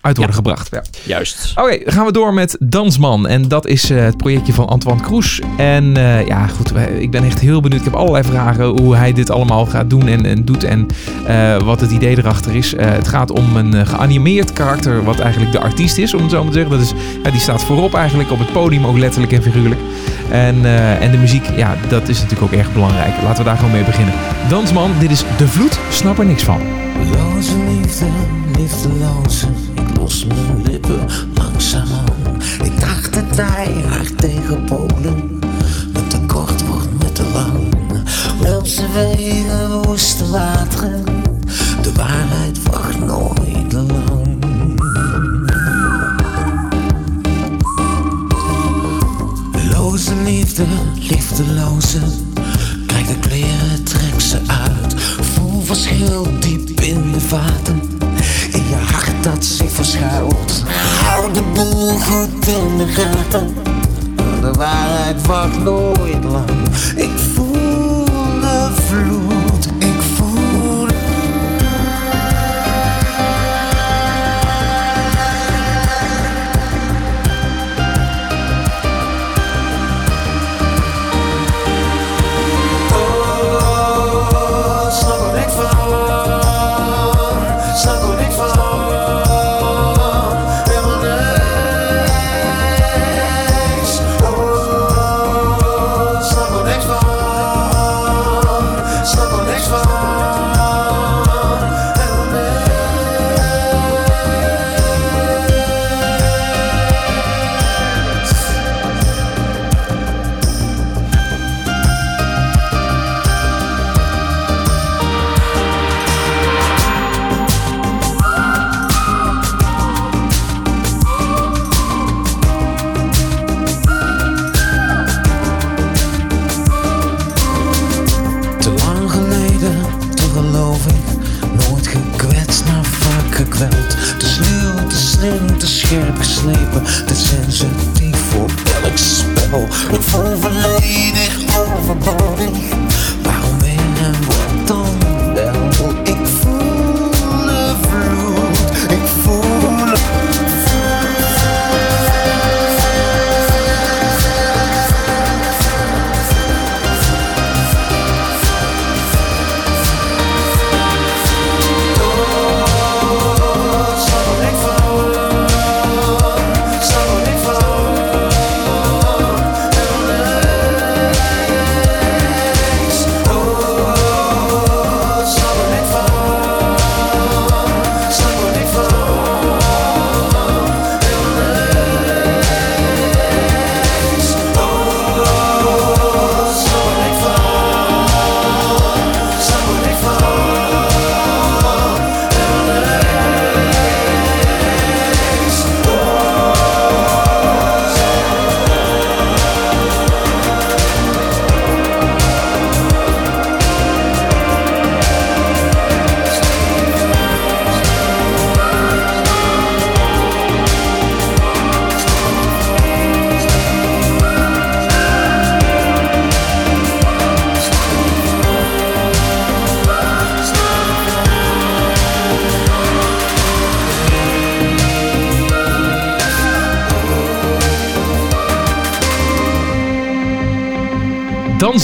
uit 0.02 0.18
worden 0.18 0.36
Ja. 0.36 0.42
gebracht. 0.42 0.70
Ja. 0.72 0.84
Juist. 1.04 1.54
Oké, 1.56 1.80
dan 1.84 1.94
gaan 1.94 2.06
we 2.06 2.12
door 2.12 2.34
met 2.34 2.56
Dansman. 2.60 3.28
En 3.28 3.48
dat 3.48 3.68
is 3.68 3.90
eh, 3.90 4.04
het 4.04 4.18
projectje 4.18 4.54
van 4.54 4.68
Antoine 4.68 5.02
Kroes. 5.02 5.40
En 5.58 5.98
eh, 5.98 6.28
ja, 6.28 6.48
goed, 6.48 6.72
ik 7.00 7.12
ben 7.12 7.24
echt 7.24 7.40
heel 7.40 7.62
benieuwd. 7.62 7.80
Ik 7.80 7.86
heb 7.92 7.96
allerlei 7.96 8.24
vragen 8.24 8.66
hoe 8.66 8.96
hij 8.96 9.14
dit 9.14 9.30
allemaal 9.30 9.66
gaat 9.66 9.90
doen 9.90 10.08
en, 10.08 10.26
en 10.26 10.46
doet. 10.46 10.64
En 10.64 10.88
eh, 11.28 11.58
wat 11.62 11.82
het 11.82 11.92
idee 11.92 12.18
erachter 12.18 12.56
is. 12.56 12.74
Eh, 12.74 12.90
het 12.92 13.08
gaat 13.08 13.32
om 13.32 13.56
een 13.58 13.74
eh, 13.74 13.88
geanimeerd 13.88 14.54
karakter, 14.54 15.04
wat 15.04 15.20
eigenlijk 15.20 15.52
de 15.52 15.60
artiest 15.60 15.98
is, 15.98 16.14
om 16.14 16.22
het 16.22 16.32
zo 16.32 16.44
maar 16.44 16.52
te 16.52 16.58
zeggen. 16.60 16.78
Dat 16.78 16.86
is, 16.86 16.94
ja, 17.24 17.32
die 17.32 17.40
staat 17.40 17.64
voorop 17.64 17.94
eigenlijk 17.96 18.32
op 18.32 18.40
het 18.40 18.52
podium, 18.52 18.86
ook 18.86 18.98
letterlijk 18.98 19.32
en 19.34 19.42
figuurlijk. 19.42 19.82
En, 20.30 20.66
eh, 20.66 21.02
en 21.02 21.12
de 21.12 21.18
muziek, 21.18 21.46
ja, 21.56 21.76
dat 21.90 22.08
is 22.10 22.22
natuurlijk 22.22 22.54
ook 22.54 22.60
erg 22.60 22.74
belangrijk. 22.74 23.14
Laten 23.24 23.38
we 23.38 23.44
daar 23.50 23.58
gewoon 23.58 23.72
mee 23.72 23.84
beginnen. 23.84 24.14
Dansman, 24.50 24.92
dit 25.00 25.12
is 25.12 25.24
De 25.38 25.48
Vloed, 25.48 25.80
snap 25.90 26.20
er 26.20 26.26
niks 26.26 26.44
van. 26.44 26.62
Loze 27.12 27.54
liefde, 27.70 28.06
liefdeloze. 28.58 29.48
Los 30.02 30.26
mijn 30.26 30.62
lippen 30.64 31.06
langzaam 31.34 31.88
aan. 31.92 32.42
Ik 32.64 32.80
dacht 32.80 33.16
hij 33.36 33.74
haar 33.88 34.12
tegen 34.16 34.64
Polen. 34.64 35.40
Met 35.94 36.10
te 36.10 36.20
kort 36.28 36.68
wordt 36.68 37.04
met 37.04 37.16
te 37.16 37.24
lang. 37.34 38.68
Ze 38.68 38.88
wegen 38.94 39.82
woeste 39.82 40.30
wateren. 40.30 41.04
De 41.82 41.92
waarheid 41.96 42.64
wacht 42.64 43.00
nooit 43.00 43.74
lang. 43.74 44.46
Loze 49.72 50.16
liefde, 50.24 50.66
liefdeloze. 50.96 52.00
Goed 62.12 62.48
in 62.48 62.78
de 62.78 62.88
gaten. 62.88 63.54
De 64.42 64.52
waarheid 64.58 65.28
wacht 65.28 65.64
nooit 65.64 66.24
lang. 66.24 66.50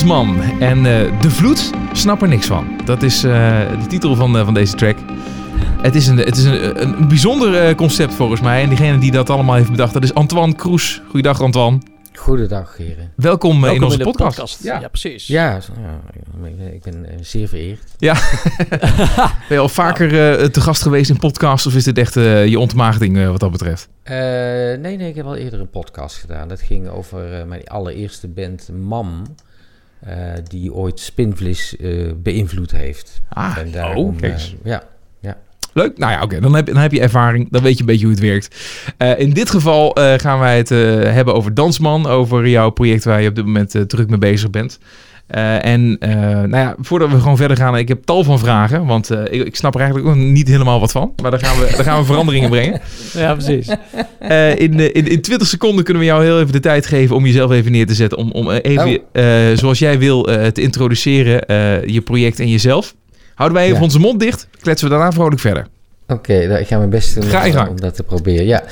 En 0.02 0.78
eh, 0.86 1.22
De 1.22 1.30
Vloed, 1.30 1.72
snap 1.94 2.22
er 2.22 2.28
niks 2.28 2.46
van. 2.46 2.68
Dat 2.86 3.04
is 3.04 3.24
eh, 3.24 3.32
de 3.82 3.88
titel 3.88 4.16
van, 4.16 4.38
eh, 4.38 4.44
van 4.46 4.54
deze 4.54 4.76
track. 4.76 4.98
Het 5.82 5.96
is 5.96 6.08
een, 6.08 6.18
het 6.18 6.38
is 6.38 6.44
een, 6.44 6.82
een 6.82 7.08
bijzonder 7.08 7.56
eh, 7.68 7.76
concept 7.76 8.14
volgens 8.14 8.42
mij. 8.42 8.62
En 8.62 8.70
diegene 8.70 8.98
die 8.98 9.12
dat 9.12 9.30
allemaal 9.30 9.56
heeft 9.56 9.72
bedacht, 9.72 9.94
dat 9.94 10.04
is 10.04 10.14
Antoine 10.14 10.56
Kroes. 10.56 11.02
Goedendag 11.06 11.42
Antoine. 11.42 11.78
Goedendag, 12.16 12.78
heren. 12.78 13.12
Welkom, 13.16 13.50
eh, 13.52 13.58
in 13.58 13.62
Welkom 13.80 13.84
onze 13.84 13.98
podcast. 13.98 14.64
Ja. 14.64 14.80
Ja. 14.80 14.88
precies. 14.88 15.28
Ja, 15.28 15.52
ja, 15.52 16.00
ik- 16.74 16.84
ben 16.84 17.06
zeer 17.22 17.48
vereerd. 17.48 17.80
Ben 19.48 19.58
je 19.58 19.58
al 19.58 19.70
vaker 19.70 20.40
eh, 20.40 20.46
te 20.46 20.62
gast 20.62 20.82
geweest 20.82 21.10
in 21.10 21.18
podcasts 21.18 21.68
of 21.68 21.76
is 21.76 21.84
dit 21.84 21.98
echt 21.98 22.16
eh, 22.18 22.48
je 22.48 22.60
ontmaagding 22.60 23.18
eh, 23.18 23.30
wat 23.30 23.40
dat 23.40 23.52
betreft? 23.52 23.90
Eh, 24.04 24.16
nee, 24.18 24.78
nee, 24.98 25.10
ik 25.10 25.16
heb 25.16 25.26
al 25.26 25.36
eerder 25.36 25.60
een 25.60 25.70
podcast 25.70 26.18
gedaan. 26.18 26.48
Dat 26.48 26.62
ging 26.62 26.88
over 26.90 27.34
eh, 27.40 27.46
mijn 27.46 27.68
allereerste 27.68 28.28
band, 28.28 28.70
MAM. 28.88 29.24
Eh, 30.00 30.16
die 30.48 30.74
ooit 30.74 31.00
Spinvlis 31.00 31.76
eh, 31.78 32.12
beïnvloed 32.18 32.72
heeft. 32.72 33.22
Ah, 33.30 33.58
En 33.58 33.72
daarom, 33.72 34.06
oh, 34.06 34.18
kijk 34.18 34.34
eh, 34.34 34.40
eens. 34.40 34.56
ja. 34.64 34.84
Leuk. 35.74 35.98
Nou 35.98 36.12
ja, 36.12 36.22
oké. 36.22 36.40
Dan, 36.40 36.56
heb, 36.56 36.66
dan 36.66 36.78
heb 36.78 36.92
je 36.92 37.02
ervaring. 37.02 37.48
Dan 37.52 37.64
weet 37.64 37.74
je 37.74 37.80
een 37.80 37.86
beetje 37.86 38.06
hoe 38.06 38.16
het 38.16 38.24
werkt. 38.24 38.56
In 39.20 39.30
dit 39.34 39.50
geval 39.50 39.98
gaan 40.18 40.40
wij 40.40 40.58
het 40.58 40.70
hebben 41.14 41.34
over 41.34 41.54
Dansman. 41.54 42.06
Over 42.08 42.48
jouw 42.48 42.70
project 42.70 43.04
waar 43.04 43.22
je 43.22 43.30
op 43.30 43.36
dit 43.36 43.46
moment 43.46 43.90
druk 43.90 44.10
mee 44.10 44.18
bezig 44.20 44.50
bent. 44.50 44.80
Eh, 45.28 45.66
en 45.66 45.98
eh, 46.00 46.16
nou 46.20 46.50
ja, 46.58 46.76
voordat 46.80 47.10
we 47.12 47.20
gewoon 47.20 47.38
verder 47.38 47.58
gaan. 47.58 47.78
Ik 47.78 47.88
heb 47.88 48.04
tal 48.04 48.24
van 48.24 48.40
vragen. 48.40 48.86
Want 48.86 49.10
eh, 49.10 49.20
ik, 49.30 49.46
ik 49.46 49.56
snap 49.56 49.74
er 49.76 49.80
eigenlijk 49.82 50.10
ook 50.10 50.16
niet 50.16 50.48
helemaal 50.48 50.80
wat 50.80 50.92
van. 50.92 51.14
Maar 51.22 51.32
daar 51.32 51.40
gaan 51.40 51.60
we, 51.60 51.72
daar 51.76 51.84
gaan 51.84 52.00
we 52.00 52.06
veranderingen 52.14 52.50
brengen. 52.50 52.82
Ja, 53.14 53.34
precies. 53.34 53.68
Eh, 54.20 54.60
in, 54.60 54.94
in, 54.94 55.08
in 55.08 55.22
20 55.22 55.48
seconden 55.48 55.84
kunnen 55.84 56.04
we 56.04 56.10
jou 56.10 56.24
heel 56.24 56.40
even 56.40 56.52
de 56.52 56.60
tijd 56.60 56.86
geven 56.86 57.16
om 57.16 57.26
jezelf 57.26 57.52
even 57.52 57.72
neer 57.72 57.88
te 57.88 57.94
zetten. 57.94 58.18
Om, 58.18 58.32
om 58.32 58.50
even, 58.52 58.88
Oh. 58.88 59.24
eh, 59.24 59.58
zoals 59.58 59.80
jij 59.80 60.00
wil, 60.00 60.28
eh, 60.30 60.46
te 60.48 60.62
introduceren. 60.62 61.46
eh, 61.46 61.86
je 61.86 62.02
project 62.02 62.40
en 62.40 62.50
jezelf. 62.50 62.96
Houden 63.36 63.58
wij 63.58 63.66
even 63.68 63.78
Ja. 63.78 63.84
onze 63.84 64.00
mond 64.00 64.20
dicht. 64.20 64.48
Kletsen 64.62 64.88
we 64.90 64.94
daarna 64.96 65.12
vrolijk 65.12 65.42
verder. 65.42 65.68
Oké, 66.08 66.48
nou, 66.48 66.60
ik 66.60 66.68
ga 66.68 66.78
mijn 66.78 66.90
best 66.90 67.16
doen 67.16 67.24
Ga 67.24 67.68
om- 67.68 67.80
dat 67.80 67.96
te 67.96 68.04
proberen. 68.04 68.46
Ja. 68.46 68.64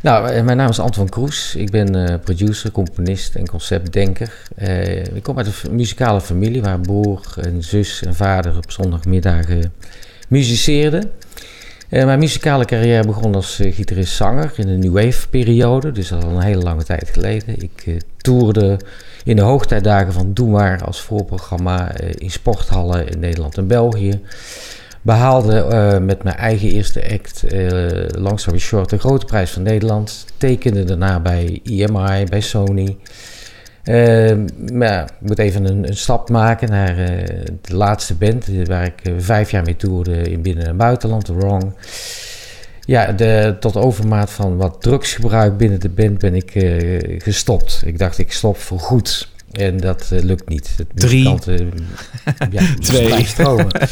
Nou, 0.00 0.28
eh, 0.28 0.42
mijn 0.42 0.56
naam 0.56 0.68
is 0.68 0.80
Anton 0.80 1.08
Kroes. 1.08 1.54
Ik 1.54 1.70
ben 1.70 1.94
eh, 2.08 2.14
producer, 2.24 2.70
componist 2.70 3.34
en 3.34 3.48
conceptdenker. 3.48 4.32
Eh, 4.56 5.04
ik 5.04 5.22
kom 5.22 5.36
uit 5.36 5.46
een 5.46 5.74
muzikale 5.76 6.20
familie 6.20 6.62
waar 6.62 6.80
broer 6.80 7.22
en 7.40 7.62
zus 7.62 8.02
en 8.02 8.14
vader 8.14 8.56
op 8.56 8.70
zondagmiddagen 8.70 9.72
muziceerden. 10.28 11.10
Mijn 11.88 12.18
muzikale 12.18 12.64
carrière 12.64 13.06
begon 13.06 13.34
als 13.34 13.60
gitarist-zanger 13.62 14.52
in 14.56 14.66
de 14.66 14.72
New 14.88 14.92
Wave 14.92 15.28
periode, 15.28 15.92
dus 15.92 16.08
dat 16.08 16.18
is 16.18 16.24
al 16.24 16.30
een 16.30 16.42
hele 16.42 16.62
lange 16.62 16.84
tijd 16.84 17.10
geleden. 17.12 17.62
Ik 17.62 18.02
toerde 18.16 18.78
in 19.24 19.36
de 19.36 19.42
hoogtijdagen 19.42 20.12
van 20.12 20.34
Doe 20.34 20.48
Maar 20.48 20.84
als 20.84 21.00
voorprogramma 21.00 21.92
in 21.98 22.30
sporthallen 22.30 23.08
in 23.08 23.18
Nederland 23.18 23.56
en 23.56 23.66
België. 23.66 24.20
Behaalde 25.02 25.64
eh, 25.64 25.98
met 25.98 26.22
mijn 26.22 26.36
eigen 26.36 26.68
eerste 26.68 27.10
act, 27.12 27.42
eh 27.42 28.04
long 28.08 28.40
story 28.40 28.58
short, 28.58 28.90
de 28.90 28.98
grote 28.98 29.26
prijs 29.26 29.50
van 29.50 29.62
Nederland. 29.62 30.26
Tekende 30.36 30.84
daarna 30.84 31.20
bij 31.20 31.60
EMI, 31.64 32.24
bij 32.24 32.40
Sony. 32.40 32.96
Eh, 33.82 34.36
maar 34.72 35.02
ik 35.02 35.28
moet 35.28 35.38
even 35.38 35.64
een, 35.64 35.88
een 35.88 35.96
stap 35.96 36.30
maken 36.30 36.70
naar 36.70 36.96
de 37.60 37.74
laatste 37.74 38.14
band, 38.14 38.46
waar 38.64 38.84
ik 38.84 39.12
vijf 39.18 39.50
jaar 39.50 39.64
mee 39.64 39.76
toerde 39.76 40.22
in 40.22 40.42
binnen- 40.42 40.66
en 40.66 40.76
buitenland, 40.76 41.24
The 41.24 41.36
Wrong. 41.36 41.74
Ja, 42.80 43.12
de, 43.12 43.56
tot 43.60 43.76
overmaat 43.76 44.30
van 44.30 44.56
wat 44.56 44.76
drugsgebruik 44.80 45.56
binnen 45.56 45.80
de 45.80 45.88
band 45.88 46.18
ben 46.18 46.34
ik 46.34 46.50
gestopt. 47.22 47.82
Ik 47.84 47.98
dacht, 47.98 48.18
ik 48.18 48.32
stop 48.32 48.56
voor 48.56 48.78
goed. 48.80 49.28
En 49.52 49.76
dat 49.76 50.08
eh, 50.12 50.22
lukt 50.22 50.48
niet. 50.48 50.74
Het 50.76 50.86
Drie. 50.94 51.10
muzikanten, 51.16 51.72
ja, 52.50 52.62
Twee. 52.80 53.24
stromen. 53.24 53.66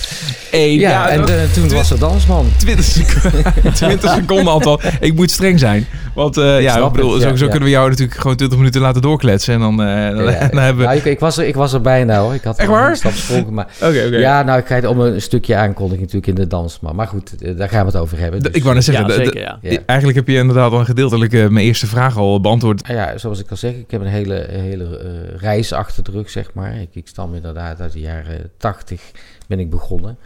Eén. 0.51 0.79
Ja, 0.79 1.09
en 1.09 1.29
eh, 1.29 1.51
toen 1.53 1.69
was 1.69 1.91
er 1.91 1.99
dansman. 1.99 2.47
20 2.57 2.85
seconden, 2.85 3.55
20 3.75 4.15
seconden 4.15 4.53
aantal. 4.53 4.81
Ik 5.01 5.15
moet 5.15 5.31
streng 5.31 5.59
zijn. 5.59 5.87
Want 6.15 6.37
eh, 6.37 6.61
ja, 6.63 6.77
ik 6.87 6.93
bedoel, 6.93 7.13
het, 7.13 7.23
zo, 7.23 7.29
ja, 7.29 7.37
zo 7.37 7.45
ja. 7.45 7.51
kunnen 7.51 7.69
we 7.69 7.75
jou 7.75 7.89
natuurlijk 7.89 8.21
gewoon 8.21 8.37
20 8.37 8.59
minuten 8.59 8.81
laten 8.81 9.03
doorkletsen. 9.03 9.55
En 9.55 9.61
dan, 9.61 9.83
eh, 9.83 10.17
dan, 10.17 10.25
Ja, 10.25 10.49
dan 10.49 10.63
hebben 10.63 10.77
we... 10.77 10.83
nou, 10.83 10.97
ik, 10.97 11.05
ik, 11.05 11.21
was 11.21 11.39
er, 11.39 11.47
ik 11.47 11.55
was 11.55 11.73
er 11.73 11.81
bijna 11.81 12.21
hoor. 12.21 12.35
Ik 12.35 12.43
had 12.43 12.59
Echt 12.59 12.69
waar? 12.69 12.91
een 12.91 12.97
stap 12.97 13.51
maar 13.51 13.67
Oké. 13.83 14.03
Ja, 14.03 14.43
nou, 14.43 14.59
ik 14.59 14.67
ga 14.67 14.75
het 14.75 14.87
om 14.87 15.01
een 15.01 15.21
stukje 15.21 15.57
aankondiging 15.57 16.01
natuurlijk 16.01 16.39
in 16.39 16.45
de 16.45 16.47
dansman. 16.47 16.97
Maar 16.97 17.07
goed, 17.07 17.43
eh, 17.43 17.57
daar 17.57 17.69
gaan 17.69 17.87
we 17.87 17.93
het 17.93 18.01
over 18.01 18.19
hebben. 18.19 18.43
Dus- 18.43 18.53
Ik 18.53 18.63
wou 18.63 18.75
net 18.75 18.85
zeggen, 18.85 19.13
zeker, 19.13 19.57
eigenlijk 19.87 20.19
heb 20.19 20.29
je 20.29 20.37
inderdaad 20.37 20.73
al 20.73 20.85
gedeeltelijk 20.85 21.33
eh, 21.33 21.49
mijn 21.49 21.67
eerste 21.67 21.87
vraag 21.87 22.17
al 22.17 22.41
beantwoord. 22.41 22.89
Ja, 22.89 23.19
zoals 23.19 23.41
ik 23.41 23.51
al 23.51 23.57
zeg, 23.57 23.73
ik 23.73 23.91
heb 23.91 24.01
een 24.01 24.07
hele, 24.07 24.47
hele 24.51 24.99
eh, 24.99 25.41
reis 25.47 25.73
achter 25.73 26.05
de 26.05 26.11
rug, 26.11 26.31
zeg 26.31 26.55
maar. 26.55 26.81
Ik, 26.81 26.95
ik 26.95 27.09
stam 27.09 27.35
inderdaad 27.35 27.81
uit 27.81 27.93
de 27.93 28.01
jaren 28.01 28.51
tachtig 28.57 29.11
ben 29.47 29.59
ik 29.59 29.71
begonnen. 29.71 30.19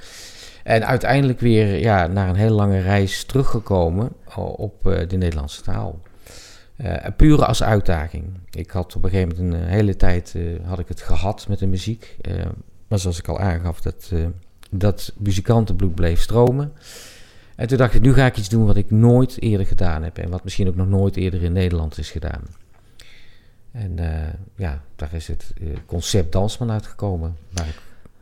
En 0.64 0.86
uiteindelijk 0.86 1.40
weer 1.40 1.78
ja, 1.78 2.06
naar 2.06 2.28
een 2.28 2.34
hele 2.34 2.54
lange 2.54 2.80
reis 2.80 3.24
teruggekomen 3.24 4.12
op 4.56 4.86
eh, 4.86 5.08
de 5.08 5.16
Nederlandse 5.16 5.62
taal. 5.62 6.00
Eh, 6.76 7.06
pure 7.16 7.46
als 7.46 7.62
uitdaging. 7.62 8.24
Ik 8.50 8.70
had 8.70 8.96
op 8.96 9.04
een 9.04 9.10
gegeven 9.10 9.36
moment 9.36 9.54
een 9.54 9.68
eh, 9.68 9.70
hele 9.70 9.96
tijd 9.96 10.34
eh, 10.36 10.42
had 10.64 10.78
ik 10.78 10.88
het 10.88 11.00
gehad 11.00 11.48
met 11.48 11.58
de 11.58 11.66
muziek. 11.66 12.16
Eh, 12.20 12.34
maar 12.88 12.98
zoals 12.98 13.18
ik 13.18 13.28
al 13.28 13.38
aangaf, 13.38 13.80
dat, 13.80 14.10
eh, 14.12 14.26
dat 14.70 15.12
muzikantenbloed 15.18 15.94
bleef 15.94 16.20
stromen. 16.20 16.72
En 17.56 17.66
toen 17.66 17.78
dacht 17.78 17.94
ik, 17.94 18.00
nu 18.00 18.14
ga 18.14 18.26
ik 18.26 18.36
iets 18.36 18.48
doen 18.48 18.66
wat 18.66 18.76
ik 18.76 18.90
nooit 18.90 19.40
eerder 19.42 19.66
gedaan 19.66 20.02
heb. 20.02 20.18
En 20.18 20.30
wat 20.30 20.44
misschien 20.44 20.68
ook 20.68 20.76
nog 20.76 20.88
nooit 20.88 21.16
eerder 21.16 21.42
in 21.42 21.52
Nederland 21.52 21.98
is 21.98 22.10
gedaan. 22.10 22.42
En 23.72 23.98
eh, 23.98 24.32
ja, 24.56 24.82
daar 24.96 25.14
is 25.14 25.28
het 25.28 25.52
eh, 25.60 25.66
concept 25.86 26.32
Dansman 26.32 26.70
uitgekomen. 26.70 27.36
Waar 27.50 27.66
ik, 27.66 27.74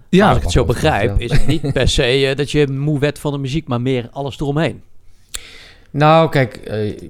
Ja, 0.09 0.29
Als 0.29 0.37
ik 0.37 0.43
het 0.43 0.53
zo 0.53 0.65
begrijp, 0.65 1.21
is 1.21 1.33
het 1.33 1.47
niet 1.47 1.73
per 1.73 1.89
se 1.89 2.03
eh, 2.27 2.37
dat 2.37 2.51
je 2.51 2.67
moe 2.67 2.99
werd 2.99 3.19
van 3.19 3.33
de 3.33 3.39
muziek, 3.39 3.69
maar 3.69 3.81
meer 3.81 4.09
alles 4.13 4.41
eromheen. 4.41 4.83
Nou, 5.91 6.31
kijk, 6.31 6.61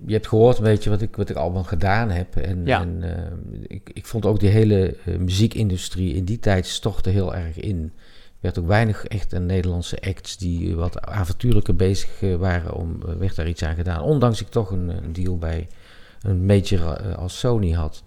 je 0.06 0.12
hebt 0.12 0.26
gehoord 0.28 0.58
een 0.58 0.64
beetje 0.64 0.90
wat 0.90 1.02
ik, 1.02 1.16
wat 1.16 1.28
ik 1.28 1.36
allemaal 1.36 1.64
gedaan 1.64 2.10
heb. 2.10 2.36
En, 2.36 2.62
Ja. 2.64 2.80
en 2.80 3.04
ik, 3.66 3.90
ik 3.92 4.06
vond 4.06 4.26
ook 4.26 4.40
die 4.40 4.48
hele 4.48 4.96
muziekindustrie 5.18 6.14
in 6.14 6.24
die 6.24 6.38
tijd 6.38 6.66
stortte 6.66 7.10
heel 7.10 7.34
erg 7.34 7.56
in. 7.60 7.92
Er 7.94 8.38
werd 8.40 8.58
ook 8.58 8.66
weinig 8.66 9.04
echt 9.04 9.32
een 9.32 9.46
Nederlandse 9.46 10.00
acts 10.00 10.36
die 10.36 10.76
wat 10.76 11.00
avontuurlijker 11.00 11.76
bezig 11.76 12.20
waren 12.38 12.74
om, 12.74 12.98
werd 13.18 13.36
daar 13.36 13.48
iets 13.48 13.62
aan 13.62 13.74
gedaan. 13.74 14.02
Ondanks 14.02 14.40
ik 14.40 14.48
toch 14.48 14.70
een, 14.70 14.88
een 14.88 15.12
deal 15.12 15.38
bij 15.38 15.66
een 16.22 16.46
major 16.46 16.92
eh, 16.92 17.14
als 17.14 17.38
Sony 17.38 17.70
had. 17.72 18.02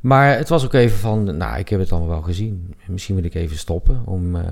Maar 0.00 0.36
het 0.36 0.48
was 0.48 0.64
ook 0.64 0.74
even 0.74 0.98
van, 0.98 1.36
nou, 1.36 1.58
ik 1.58 1.68
heb 1.68 1.80
het 1.80 1.92
allemaal 1.92 2.08
wel 2.08 2.22
gezien. 2.22 2.74
Misschien 2.86 3.14
moet 3.14 3.24
ik 3.24 3.34
even 3.34 3.56
stoppen 3.56 4.02
om, 4.04 4.36
eh, 4.36 4.42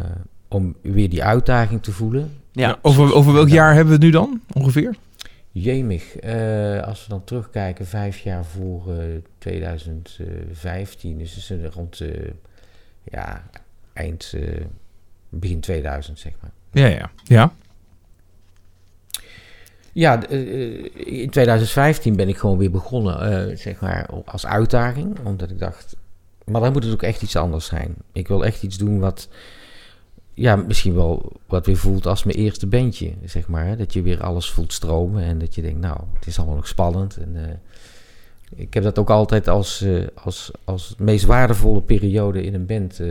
om 0.48 0.76
weer 0.82 1.08
die 1.08 1.24
uitdaging 1.24 1.82
te 1.82 1.92
voelen. 1.92 2.32
Ja, 2.52 2.78
over, 2.82 3.14
over 3.14 3.32
welk 3.32 3.48
jaar 3.48 3.74
hebben 3.74 3.86
we 3.86 3.92
het 3.94 4.02
nu 4.02 4.10
dan, 4.10 4.40
ongeveer? 4.52 4.96
Jemig, 5.52 6.16
eh, 6.16 6.82
als 6.82 7.02
we 7.02 7.08
dan 7.08 7.24
terugkijken, 7.24 7.86
vijf 7.86 8.18
jaar 8.18 8.44
voor 8.44 8.92
eh, 8.98 9.04
2015, 9.38 11.18
dus 11.18 11.36
is 11.36 11.48
het 11.48 11.74
rond 11.74 12.00
eh, 12.00 12.30
ja, 13.04 13.50
eind, 13.92 14.32
eh, 14.34 14.64
begin 15.28 15.60
2000, 15.60 16.18
zeg 16.18 16.32
maar. 16.40 16.50
Ja, 16.72 16.86
ja. 16.86 17.10
Ja, 17.24 17.52
Ja, 19.98 20.18
d- 20.18 20.26
eh, 20.30 21.22
in 21.22 21.30
2015 21.30 22.16
ben 22.16 22.28
ik 22.28 22.36
gewoon 22.36 22.58
weer 22.58 22.70
begonnen, 22.70 23.48
eh, 23.50 23.56
zeg 23.56 23.80
maar, 23.80 24.06
als 24.24 24.46
uitdaging. 24.46 25.16
Omdat 25.24 25.50
ik 25.50 25.58
dacht, 25.58 25.96
maar 26.44 26.60
dan 26.60 26.72
moet 26.72 26.84
het 26.84 26.92
ook 26.92 27.02
echt 27.02 27.22
iets 27.22 27.36
anders 27.36 27.66
zijn. 27.66 27.94
Ik 28.12 28.28
wil 28.28 28.44
echt 28.44 28.62
iets 28.62 28.76
doen 28.78 28.98
wat, 28.98 29.28
ja, 30.34 30.56
misschien 30.56 30.94
wel 30.94 31.32
wat 31.46 31.66
weer 31.66 31.76
voelt 31.76 32.06
als 32.06 32.24
mijn 32.24 32.36
eerste 32.38 32.66
bandje, 32.66 33.12
zeg 33.24 33.48
maar. 33.48 33.66
Hè? 33.66 33.76
Dat 33.76 33.92
je 33.92 34.02
weer 34.02 34.22
alles 34.22 34.50
voelt 34.50 34.72
stromen 34.72 35.22
en 35.22 35.38
dat 35.38 35.54
je 35.54 35.62
denkt, 35.62 35.80
nou, 35.80 36.00
het 36.14 36.26
is 36.26 36.38
allemaal 36.38 36.56
nog 36.56 36.68
spannend. 36.68 37.16
En, 37.16 37.32
eh, 37.34 37.54
ik 38.56 38.74
heb 38.74 38.82
dat 38.82 38.98
ook 38.98 39.10
altijd 39.10 39.48
als, 39.48 39.80
eh, 39.82 40.06
als, 40.14 40.50
als 40.64 40.94
meest 40.98 41.24
waardevolle 41.24 41.82
periode 41.82 42.42
in 42.42 42.54
een 42.54 42.66
band 42.66 43.00
eh, 43.00 43.08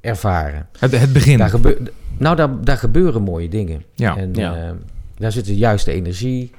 ervaren. 0.00 0.68
het, 0.78 0.98
het 0.98 1.12
begin. 1.12 1.38
Daar 1.38 1.50
gebeur, 1.50 1.78
nou, 2.16 2.36
daar, 2.36 2.64
daar 2.64 2.76
gebeuren 2.78 3.22
mooie 3.22 3.48
dingen. 3.48 3.82
Ja. 3.94 4.16
En 4.16 4.34
Ja. 4.34 4.74
Eh, 5.18 5.22
daar 5.22 5.32
zit 5.32 5.46
de 5.46 5.56
juiste 5.56 5.92
energie. 5.92 6.50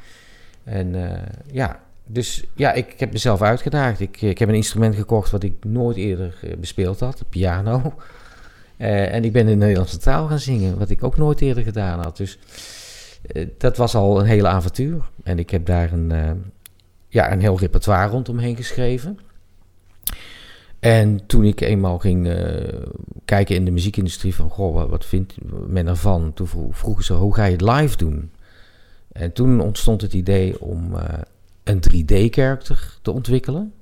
En 0.64 1.12
eh, 1.12 1.22
ja, 1.52 1.80
dus 2.06 2.44
ja, 2.56 2.74
ik 2.74 2.94
heb 3.00 3.12
mezelf 3.12 3.42
uitgedaagd. 3.42 4.00
Ik, 4.00 4.22
ik 4.22 4.38
heb 4.38 4.50
een 4.50 4.56
instrument 4.56 4.96
gekocht 4.96 5.32
wat 5.32 5.44
ik 5.44 5.54
nooit 5.66 5.98
eerder 5.98 6.38
eh, 6.42 6.58
bespeeld 6.58 7.00
had, 7.00 7.18
de 7.18 7.26
piano. 7.30 7.82
Eh, 8.78 9.14
en 9.14 9.24
ik 9.24 9.32
ben 9.32 9.42
in 9.42 9.48
de 9.48 9.56
Nederlandse 9.66 9.98
taal 9.98 10.28
gaan 10.28 10.40
zingen, 10.40 10.78
wat 10.78 10.90
ik 10.90 11.04
ook 11.04 11.18
nooit 11.18 11.42
eerder 11.42 11.64
gedaan 11.64 12.04
had. 12.04 12.18
Dus 12.18 12.40
eh, 13.22 13.48
dat 13.58 13.78
was 13.78 13.96
al 13.96 14.20
een 14.20 14.26
hele 14.26 14.48
avontuur. 14.48 15.10
En 15.24 15.40
ik 15.40 15.50
heb 15.50 15.66
daar 15.66 15.92
een, 15.92 16.12
eh, 16.12 16.32
ja, 17.08 17.32
een 17.32 17.40
heel 17.40 17.60
repertoire 17.60 18.10
rondomheen 18.10 18.56
geschreven. 18.56 19.20
En 20.80 21.26
toen 21.26 21.44
ik 21.44 21.62
eenmaal 21.62 21.98
ging 21.98 22.28
eh, 22.28 22.80
kijken 23.26 23.56
in 23.56 23.66
de 23.66 23.72
muziekindustrie 23.72 24.36
van, 24.36 24.50
goh, 24.50 24.90
wat, 24.90 25.06
vindt 25.06 25.36
men 25.68 25.88
ervan? 25.88 26.34
Toen 26.34 26.48
vro- 26.48 26.72
vroegen 26.72 27.04
ze, 27.04 27.14
hoe 27.14 27.36
ga 27.36 27.46
je 27.46 27.52
het 27.52 27.62
live 27.62 27.98
doen? 27.98 28.32
En 29.12 29.34
toen 29.34 29.60
ontstond 29.60 30.02
het 30.02 30.14
idee 30.14 30.62
om 30.62 30.96
eh, 30.96 31.20
een 31.64 31.82
3D-character 31.94 32.98
te 33.02 33.12
ontwikkelen 33.12 33.74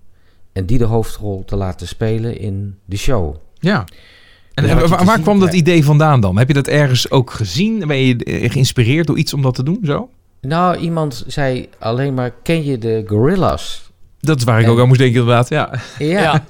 en 0.53 0.65
die 0.65 0.77
de 0.77 0.83
hoofdrol 0.83 1.43
te 1.45 1.55
laten 1.55 1.87
spelen 1.87 2.39
in 2.39 2.77
de 2.85 2.97
show. 2.97 3.35
Ja. 3.59 3.85
En 4.53 4.67
Ja, 4.67 4.87
waar, 4.87 5.19
kwam 5.19 5.39
dat 5.39 5.53
idee 5.53 5.83
vandaan 5.85 6.21
dan? 6.21 6.37
Heb 6.37 6.47
je 6.47 6.53
dat 6.53 6.67
ergens 6.67 7.11
ook 7.11 7.31
gezien? 7.31 7.87
Ben 7.87 7.97
je 7.97 8.15
geïnspireerd 8.49 9.07
door 9.07 9.17
iets 9.17 9.33
om 9.33 9.41
dat 9.41 9.55
te 9.55 9.63
doen? 9.63 9.79
Zo? 9.83 10.09
Nou, 10.41 10.77
iemand 10.77 11.23
zei 11.27 11.69
alleen 11.79 12.13
maar, 12.13 12.31
ken 12.43 12.63
je 12.63 12.77
de 12.77 13.03
Gorillas? 13.07 13.91
Dat 14.19 14.37
is 14.37 14.43
waar 14.43 14.59
ik 14.59 14.65
En- 14.65 14.71
ook 14.71 14.79
aan 14.79 14.87
moest 14.87 14.99
denken 14.99 15.19
inderdaad. 15.19 15.49
Ja. 15.49 15.79
Ja. 15.99 16.19
Ja. 16.21 16.45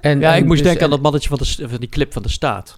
En, 0.00 0.20
ja 0.20 0.32
en 0.32 0.38
ik 0.38 0.44
moest 0.44 0.58
dus- 0.58 0.66
denken 0.66 0.84
aan 0.84 0.90
dat 0.90 1.02
mannetje 1.02 1.28
van, 1.28 1.38
de, 1.38 1.68
van 1.68 1.78
die 1.80 1.88
clip 1.88 2.12
van 2.12 2.22
de 2.22 2.28
staat. 2.28 2.76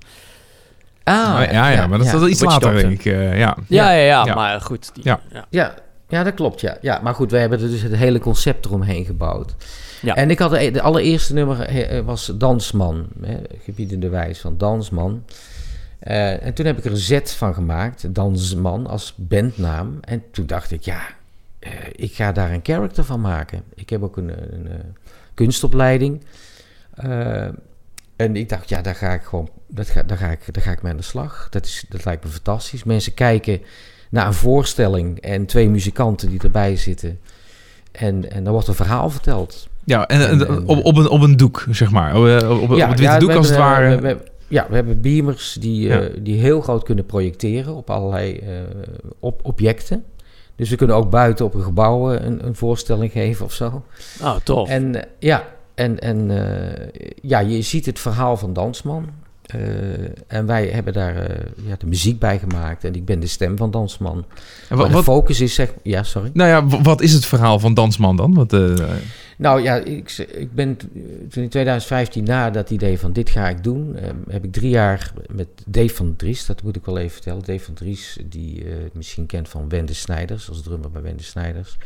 Ah, 1.09 1.44
ja, 1.44 1.50
ja, 1.50 1.68
ja, 1.70 1.86
maar 1.86 1.98
dat 1.98 2.06
is 2.06 2.12
wel 2.12 2.28
iets 2.28 2.40
Witch 2.40 2.52
later, 2.52 2.70
Doctor. 2.72 2.88
denk 2.88 3.00
ik. 3.04 3.12
eh, 3.12 3.38
ja. 3.38 3.56
Ja, 3.66 3.90
ja, 3.90 4.02
ja, 4.04 4.24
Ja. 4.26 4.34
maar 4.34 4.61
goed. 4.61 4.90
Die, 4.94 5.04
Ja. 5.04 5.20
Ja, 5.50 5.74
ja, 6.09 6.22
dat 6.22 6.34
klopt. 6.34 6.61
Ja. 6.61 6.76
Ja, 6.80 7.00
maar 7.02 7.14
goed, 7.14 7.30
we 7.30 7.38
hebben 7.38 7.61
er 7.62 7.68
dus 7.70 7.82
het 7.82 7.94
hele 7.96 8.18
concept 8.18 8.64
eromheen 8.64 9.04
gebouwd. 9.04 9.54
Ja. 10.02 10.14
En 10.16 10.30
ik 10.30 10.38
had 10.38 10.50
de, 10.50 10.70
de 10.70 10.82
allereerste 10.82 11.34
nummer 11.34 11.61
eh, 11.61 12.00
was 12.04 12.32
Dansman, 12.34 13.06
hè, 13.22 13.36
gebiedende 13.64 14.09
wijs 14.09 14.40
van 14.40 14.54
Dansman. 14.59 15.24
Eh, 15.98 16.44
en 16.46 16.54
toen 16.54 16.66
heb 16.66 16.78
ik 16.78 16.84
er 16.84 16.90
een 16.90 16.96
Z 16.96 17.18
van 17.24 17.54
gemaakt, 17.54 18.14
Dansman, 18.14 18.86
als 18.86 19.14
bandnaam. 19.16 19.98
En 20.00 20.22
toen 20.32 20.46
dacht 20.46 20.70
ik, 20.70 20.82
ja, 20.82 21.00
eh, 21.59 21.70
ik 21.92 22.14
ga 22.14 22.32
daar 22.32 22.50
een 22.52 22.61
character 22.62 23.04
van 23.04 23.20
maken. 23.20 23.62
Ik 23.74 23.90
heb 23.90 24.02
ook 24.02 24.16
een, 24.16 24.28
een, 24.52 24.68
eh, 24.68 24.74
kunstopleiding. 25.34 26.24
Eh, 26.94 27.46
en 28.16 28.36
ik 28.36 28.48
dacht, 28.48 28.68
ja, 28.68 28.82
daar 28.82 28.94
ga 28.94 29.12
ik 29.12 29.22
gewoon, 29.22 29.48
dat 29.69 29.89
ga, 29.89 30.03
daar, 30.03 30.16
ga 30.19 30.31
ik, 30.31 30.55
daar 30.55 30.62
ga 30.62 30.71
ik 30.71 30.83
mee 30.83 30.93
aan 30.93 30.99
de 30.99 31.05
slag. 31.05 31.47
Dat, 31.51 31.64
is, 31.66 31.85
dat 31.89 32.05
lijkt 32.05 32.25
me 32.25 32.31
fantastisch. 32.31 32.85
Mensen 32.85 33.14
kijken 33.14 33.61
naar 34.11 34.27
een 34.27 34.35
voorstelling 34.35 35.21
en 35.21 35.47
twee 35.47 35.69
muzikanten 35.71 36.29
die 36.31 36.41
erbij 36.43 36.77
zitten. 36.77 37.21
En, 37.93 38.31
en 38.31 38.45
dan 38.45 38.53
wordt 38.53 38.69
een 38.69 38.75
verhaal 38.75 39.11
verteld. 39.11 39.69
Ja, 39.85 40.07
en, 40.07 40.21
en- 40.21 40.41
En- 40.41 40.47
en- 40.49 40.66
op, 40.66 40.85
op, 40.85 40.97
een, 40.97 41.09
op 41.09 41.21
een 41.21 41.37
doek, 41.37 41.66
zeg 41.71 41.91
maar. 41.91 42.11
Op, 42.16 42.51
op, 42.51 42.61
op 42.61 42.69
het 42.69 42.79
witte 42.89 43.03
ja, 43.03 43.19
doek 43.19 43.31
we 43.31 43.37
als 43.37 43.49
het 43.49 43.57
hebben, 43.59 43.75
ware. 43.79 43.95
eh, 43.97 44.01
we- 44.03 44.14
we- 44.14 44.31
ja, 44.49 44.66
we 44.69 44.75
hebben 44.75 45.01
beamers 45.01 45.57
die, 45.61 45.91
eh, 45.93 46.03
Ja. 46.14 46.21
die 46.23 46.41
heel 46.41 46.61
groot 46.61 46.83
kunnen 46.85 47.07
projecteren 47.07 47.75
op 47.75 47.91
allerlei 47.91 48.37
eh, 48.39 48.49
op, 49.19 49.41
objecten. 49.43 50.05
Dus 50.57 50.71
we 50.71 50.77
kunnen 50.77 50.97
ook 50.97 51.11
buiten 51.11 51.45
op 51.45 51.55
een 51.55 51.62
gebouw 51.62 52.12
eh, 52.12 52.25
een, 52.27 52.47
een 52.47 52.55
voorstelling 52.55 53.12
geven 53.12 53.45
of 53.45 53.53
zo. 53.53 53.83
Oh, 54.23 54.37
tof. 54.45 54.69
En 54.69 54.95
eh, 54.95 55.03
ja, 55.19 55.45
en, 55.75 55.99
en 55.99 56.31
eh, 56.31 57.12
ja, 57.23 57.39
je 57.39 57.62
ziet 57.62 57.87
het 57.87 57.99
verhaal 57.99 58.37
van 58.37 58.53
Dansman. 58.53 59.09
Eh, 59.49 59.61
en 60.26 60.46
wij 60.46 60.66
hebben 60.66 60.92
daar 60.92 61.16
eh, 61.16 61.46
ja, 61.66 61.76
de 61.78 61.86
muziek 61.86 62.18
bij 62.18 62.38
gemaakt. 62.38 62.84
En 62.84 62.94
ik 62.94 63.05
ben 63.05 63.20
de 63.20 63.26
stem 63.26 63.57
van 63.57 63.70
Dansman. 63.70 64.24
En 64.68 64.76
wat, 64.76 64.90
de 64.90 65.03
focus 65.03 65.40
is 65.40 65.55
zeg... 65.55 65.74
Ja, 65.82 66.03
sorry. 66.03 66.30
nou 66.32 66.49
ja, 66.49 66.82
wat 66.82 67.01
is 67.01 67.12
het 67.12 67.26
verhaal 67.26 67.59
van 67.59 67.74
Dansman 67.74 68.16
dan? 68.16 68.34
Wat, 68.34 68.53
eh, 68.53 68.74
Nou 69.36 69.62
ja, 69.62 69.74
ik, 69.74 70.26
ik 70.32 70.53
ben 70.53 70.76
toen 71.30 71.42
in 71.42 71.49
2015 71.49 72.24
na 72.24 72.51
dat 72.51 72.70
idee 72.70 72.99
van 72.99 73.12
dit 73.12 73.30
ga 73.30 73.49
ik 73.49 73.64
doen, 73.64 73.96
heb 74.28 74.44
ik 74.44 74.53
drie 74.53 74.70
jaar 74.70 75.12
met 75.30 75.49
Dave 75.66 75.94
van 75.94 76.16
Dries, 76.16 76.46
dat 76.46 76.62
moet 76.62 76.76
ik 76.76 76.84
wel 76.84 76.99
even 76.99 77.11
vertellen. 77.11 77.44
Dave 77.44 77.64
van 77.64 77.74
Dries, 77.74 78.18
die 78.24 78.55
je 78.55 78.90
misschien 78.92 79.26
kent 79.26 79.49
van 79.49 79.68
Wende 79.68 79.94
Snijders, 79.94 80.49
als 80.49 80.62
drummer 80.62 80.90
bij 80.90 81.03
Wende 81.03 81.22
Snijders. 81.22 81.76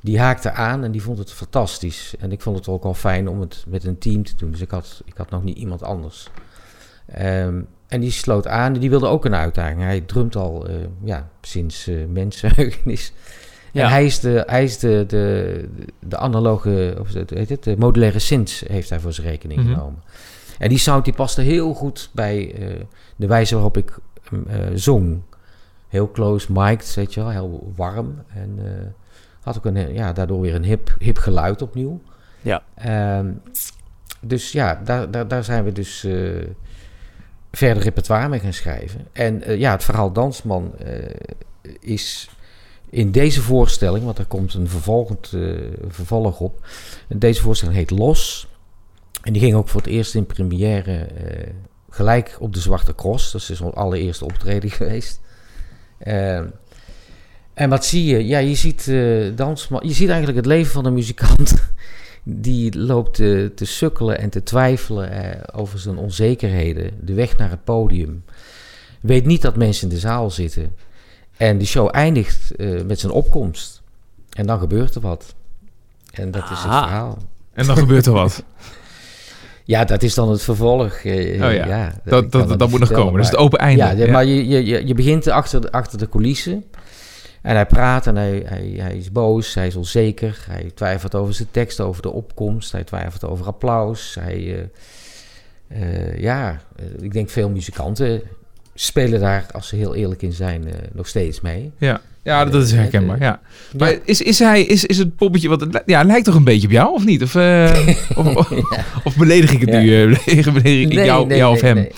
Die 0.00 0.20
haakte 0.20 0.52
aan 0.52 0.84
en 0.84 0.92
die 0.92 1.02
vond 1.02 1.18
het 1.18 1.32
fantastisch. 1.32 2.14
En 2.18 2.32
ik 2.32 2.40
vond 2.40 2.56
het 2.56 2.68
ook 2.68 2.84
al 2.84 2.94
fijn 2.94 3.28
om 3.28 3.40
het 3.40 3.64
met 3.68 3.84
een 3.84 3.98
team 3.98 4.24
te 4.24 4.32
doen. 4.36 4.50
Dus 4.50 4.60
ik 4.60 4.70
had, 4.70 5.02
ik 5.04 5.16
had 5.16 5.30
nog 5.30 5.42
niet 5.42 5.56
iemand 5.56 5.82
anders. 5.82 6.28
Ehm, 7.06 7.60
en 7.88 8.00
die 8.00 8.10
sloot 8.10 8.46
aan. 8.46 8.72
Die 8.72 8.90
wilde 8.90 9.06
ook 9.06 9.24
een 9.24 9.34
uitdaging. 9.34 9.80
Hij 9.80 10.00
drumt 10.00 10.36
al 10.36 10.66
eh, 10.68 10.74
ja, 11.02 11.28
sinds 11.40 11.86
eh 11.86 11.96
mensenheugenis. 12.08 13.12
Ja. 13.72 13.82
En 13.84 13.90
hij 13.90 14.04
is 14.04 14.20
de, 14.20 14.42
hij 14.46 14.64
is 14.64 14.78
de, 14.78 15.04
de, 15.08 15.68
de 15.98 16.16
analoge, 16.16 16.96
of 17.00 17.12
het, 17.12 17.30
heet 17.30 17.48
het, 17.48 17.62
de 17.62 17.76
modulaire 17.78 18.18
synth 18.18 18.62
heeft 18.66 18.88
hij 18.90 19.00
voor 19.00 19.12
zijn 19.12 19.26
rekening 19.26 19.60
Mhm. 19.60 19.72
genomen. 19.72 20.02
En 20.58 20.68
die 20.68 20.78
sound 20.78 21.04
die 21.04 21.14
paste 21.14 21.40
heel 21.40 21.74
goed 21.74 22.10
bij 22.12 22.54
eh, 22.54 22.80
de 23.16 23.26
wijze 23.26 23.54
waarop 23.54 23.76
ik 23.76 23.98
eh, 24.46 24.56
zong. 24.74 25.20
Heel 25.88 26.10
close 26.10 26.52
mic'd, 26.52 26.94
weet 26.94 27.14
je 27.14 27.20
wel, 27.20 27.30
heel 27.30 27.72
warm. 27.76 28.22
En 28.34 28.58
had 29.40 29.56
ook 29.56 29.64
een, 29.64 29.92
ja, 29.94 30.12
daardoor 30.12 30.40
weer 30.40 30.54
een 30.54 30.64
hip, 30.64 30.94
hip 30.98 31.18
geluid 31.18 31.62
opnieuw. 31.62 32.00
Ja. 32.42 32.62
Ehm, 32.74 33.30
dus 34.20 34.52
ja, 34.52 34.80
daar, 34.84 35.10
daar, 35.10 35.28
daar 35.28 35.44
zijn 35.44 35.64
we 35.64 35.72
dus 35.72 36.06
verder 37.56 37.82
repertoire 37.82 38.28
mee 38.28 38.40
gaan 38.40 38.52
schrijven. 38.52 39.06
En 39.12 39.42
eh, 39.42 39.58
ja, 39.58 39.72
het 39.72 39.84
verhaal 39.84 40.12
Dansman 40.12 40.78
eh, 40.78 40.94
is 41.80 42.28
in 42.90 43.10
deze 43.10 43.42
voorstelling, 43.42 44.04
want 44.04 44.18
er 44.18 44.26
komt 44.26 44.54
een 44.54 44.68
vervolgend, 44.68 45.32
eh, 45.32 45.40
vervolg 45.88 46.40
op. 46.40 46.66
Deze 47.08 47.42
voorstelling 47.42 47.76
heet 47.76 47.90
Los. 47.90 48.48
En 49.22 49.32
die 49.32 49.42
ging 49.42 49.54
ook 49.54 49.68
voor 49.68 49.80
het 49.80 49.90
eerst 49.90 50.14
in 50.14 50.26
première 50.26 51.08
gelijk 51.90 52.36
op 52.38 52.54
de 52.54 52.60
Zwarte 52.60 52.94
Cross. 52.94 53.32
Dat 53.32 53.40
is 53.40 53.60
onze 53.60 53.76
allereerste 53.76 54.24
optreden 54.24 54.70
geweest. 54.80 55.20
En 57.54 57.68
wat 57.68 57.84
zie 57.84 58.04
je? 58.04 58.26
Ja, 58.26 58.38
je 58.38 58.54
ziet, 58.54 58.92
dansman, 59.36 59.80
je 59.84 59.92
ziet 59.92 60.08
eigenlijk 60.08 60.36
het 60.36 60.46
leven 60.46 60.72
van 60.72 60.84
een 60.84 60.94
muzikant. 60.94 61.54
Die 62.26 62.78
loopt 62.78 63.14
te, 63.14 63.52
te 63.54 63.64
sukkelen 63.64 64.18
en 64.18 64.30
te 64.30 64.42
twijfelen 64.42 65.10
eh, 65.10 65.40
over 65.60 65.78
zijn 65.78 65.96
onzekerheden. 65.96 66.90
De 67.00 67.14
weg 67.14 67.36
naar 67.36 67.50
het 67.50 67.64
podium. 67.64 68.24
Weet 69.00 69.26
niet 69.26 69.42
dat 69.42 69.56
mensen 69.56 69.88
in 69.88 69.94
de 69.94 70.00
zaal 70.00 70.30
zitten. 70.30 70.72
En 71.36 71.58
de 71.58 71.64
show 71.66 71.88
eindigt 71.92 72.56
eh, 72.56 72.82
met 72.82 73.00
zijn 73.00 73.12
opkomst. 73.12 73.82
En 74.30 74.46
dan 74.46 74.58
gebeurt 74.58 74.94
er 74.94 75.00
wat. 75.00 75.34
En 76.12 76.30
dat 76.30 76.42
is 76.42 76.48
het 76.48 76.58
verhaal. 76.58 77.18
En 77.52 77.66
dan 77.66 77.76
gebeurt 77.76 78.06
er 78.06 78.12
wat. 78.12 78.42
Ja, 79.66 79.84
dat 79.84 80.02
is 80.02 80.14
dan 80.14 80.30
het 80.30 80.42
vervolg. 80.42 80.92
eh, 80.94 81.32
Oh 81.32 81.52
ja, 81.52 81.66
ja 81.66 81.92
Dat, 82.04 82.32
dat, 82.32 82.58
dat, 82.58 82.70
moet 82.70 82.80
nog 82.80 82.92
komen. 82.92 83.12
Dat 83.12 83.22
is 83.24 83.30
het 83.30 83.36
open 83.38 83.58
einde. 83.58 83.82
Ja, 83.82 83.94
de- 83.94 84.08
maar 84.10 84.24
je, 84.24 84.48
je, 84.48 84.64
je, 84.64 84.86
je 84.86 84.94
begint 84.94 85.28
achter 85.28 85.60
de, 85.60 85.72
achter 85.72 85.98
de 85.98 86.08
coulissen. 86.08 86.64
En 87.44 87.54
hij 87.54 87.66
praat 87.66 88.06
en 88.06 88.16
hij, 88.16 88.42
hij, 88.76 88.96
is 88.96 89.12
boos, 89.12 89.54
hij 89.54 89.66
is 89.66 89.76
onzeker. 89.76 90.44
Hij 90.48 90.70
twijfelt 90.74 91.14
over 91.14 91.34
zijn 91.34 91.48
tekst, 91.50 91.80
over 91.80 92.02
de 92.02 92.10
opkomst. 92.10 92.72
Hij 92.72 92.84
twijfelt 92.84 93.24
over 93.24 93.46
applaus. 93.46 94.16
Hij, 94.20 94.68
eh, 95.68 95.82
eh, 95.82 96.20
ja, 96.20 96.60
eh, 96.76 96.84
ik 97.00 97.12
denk 97.12 97.30
veel 97.30 97.50
muzikanten 97.50 98.22
spelen 98.74 99.20
daar, 99.20 99.46
als 99.52 99.68
ze 99.68 99.76
heel 99.76 99.94
eerlijk 99.94 100.22
in 100.22 100.32
zijn, 100.32 100.64
nog 100.92 101.08
steeds 101.08 101.40
mee. 101.40 101.72
Ja, 101.78 102.00
ja 102.24 102.44
dat 102.44 102.62
is 102.62 102.72
herkenbaar. 102.72 103.20
Ja. 103.20 103.40
Maar 103.78 103.98
is, 104.04 104.22
is, 104.22 104.38
hij, 104.38 104.62
is, 104.62 104.84
is 104.84 104.98
het 104.98 105.16
poppetje 105.16 105.48
wat... 105.48 105.66
Ja, 105.86 106.02
lijkt 106.02 106.24
toch 106.24 106.34
een 106.34 106.44
beetje 106.44 106.66
op 106.66 106.72
jou, 106.72 106.92
of 106.92 107.04
niet? 107.04 107.22
Of, 107.22 107.34
eh, 107.34 107.88
of, 108.16 108.36
of, 108.36 108.50
of 109.04 109.16
beledig 109.16 109.52
ik 109.52 109.60
het 109.60 109.70
Ja. 109.70 109.80
nu? 109.80 110.12
eh, 110.12 110.18
beledig 110.22 110.52
beledig 110.52 110.98
ik 110.98 111.04
jou, 111.04 111.34
jou 111.34 111.54
of 111.54 111.60
hem? 111.60 111.88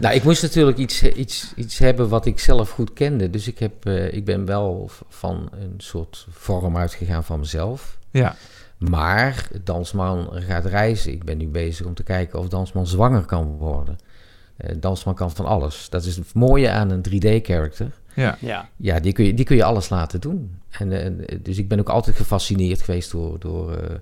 nou, 0.00 0.14
ik 0.14 0.22
moest 0.24 0.42
natuurlijk 0.42 0.78
iets, 0.78 1.02
iets, 1.02 1.52
iets 1.56 1.78
hebben 1.78 2.08
wat 2.08 2.26
ik 2.26 2.38
zelf 2.38 2.70
goed 2.70 2.92
kende. 2.92 3.30
Dus 3.30 3.46
ik, 3.48 3.58
heb, 3.58 3.86
eh, 3.86 4.12
ik 4.12 4.24
ben 4.24 4.44
wel 4.44 4.90
van 5.08 5.48
een 5.52 5.74
soort 5.76 6.26
vorm 6.30 6.76
uitgegaan 6.76 7.24
van 7.24 7.38
mezelf. 7.38 7.98
Ja. 8.10 8.36
Maar 8.78 9.48
Dansman 9.64 10.28
gaat 10.32 10.64
reizen. 10.64 11.12
Ik 11.12 11.24
ben 11.24 11.38
nu 11.38 11.48
bezig 11.48 11.86
om 11.86 11.94
te 11.94 12.02
kijken 12.02 12.38
of 12.38 12.48
Dansman 12.48 12.86
zwanger 12.86 13.24
kan 13.24 13.56
worden. 13.58 13.98
Dansman 14.76 15.14
kan 15.14 15.30
van 15.30 15.46
alles. 15.46 15.86
Dat 15.90 16.04
is 16.04 16.16
het 16.16 16.34
mooie 16.34 16.70
aan 16.70 16.90
een 16.90 17.04
3D-character. 17.10 17.90
Ja. 18.14 18.36
Ja. 18.40 18.68
Ja, 18.76 19.00
die 19.00 19.12
kun, 19.12 19.24
je, 19.24 19.34
die 19.34 19.44
kun 19.44 19.56
je 19.56 19.64
alles 19.64 19.88
laten 19.88 20.20
doen. 20.20 20.58
En, 20.70 20.92
eh, 20.92 21.04
en, 21.04 21.26
dus 21.42 21.58
ik 21.58 21.68
ben 21.68 21.78
ook 21.78 21.88
altijd 21.88 22.16
gefascineerd 22.16 22.82
geweest 22.82 23.10
door, 23.10 23.38
door, 23.38 23.76
eh, 23.76 23.96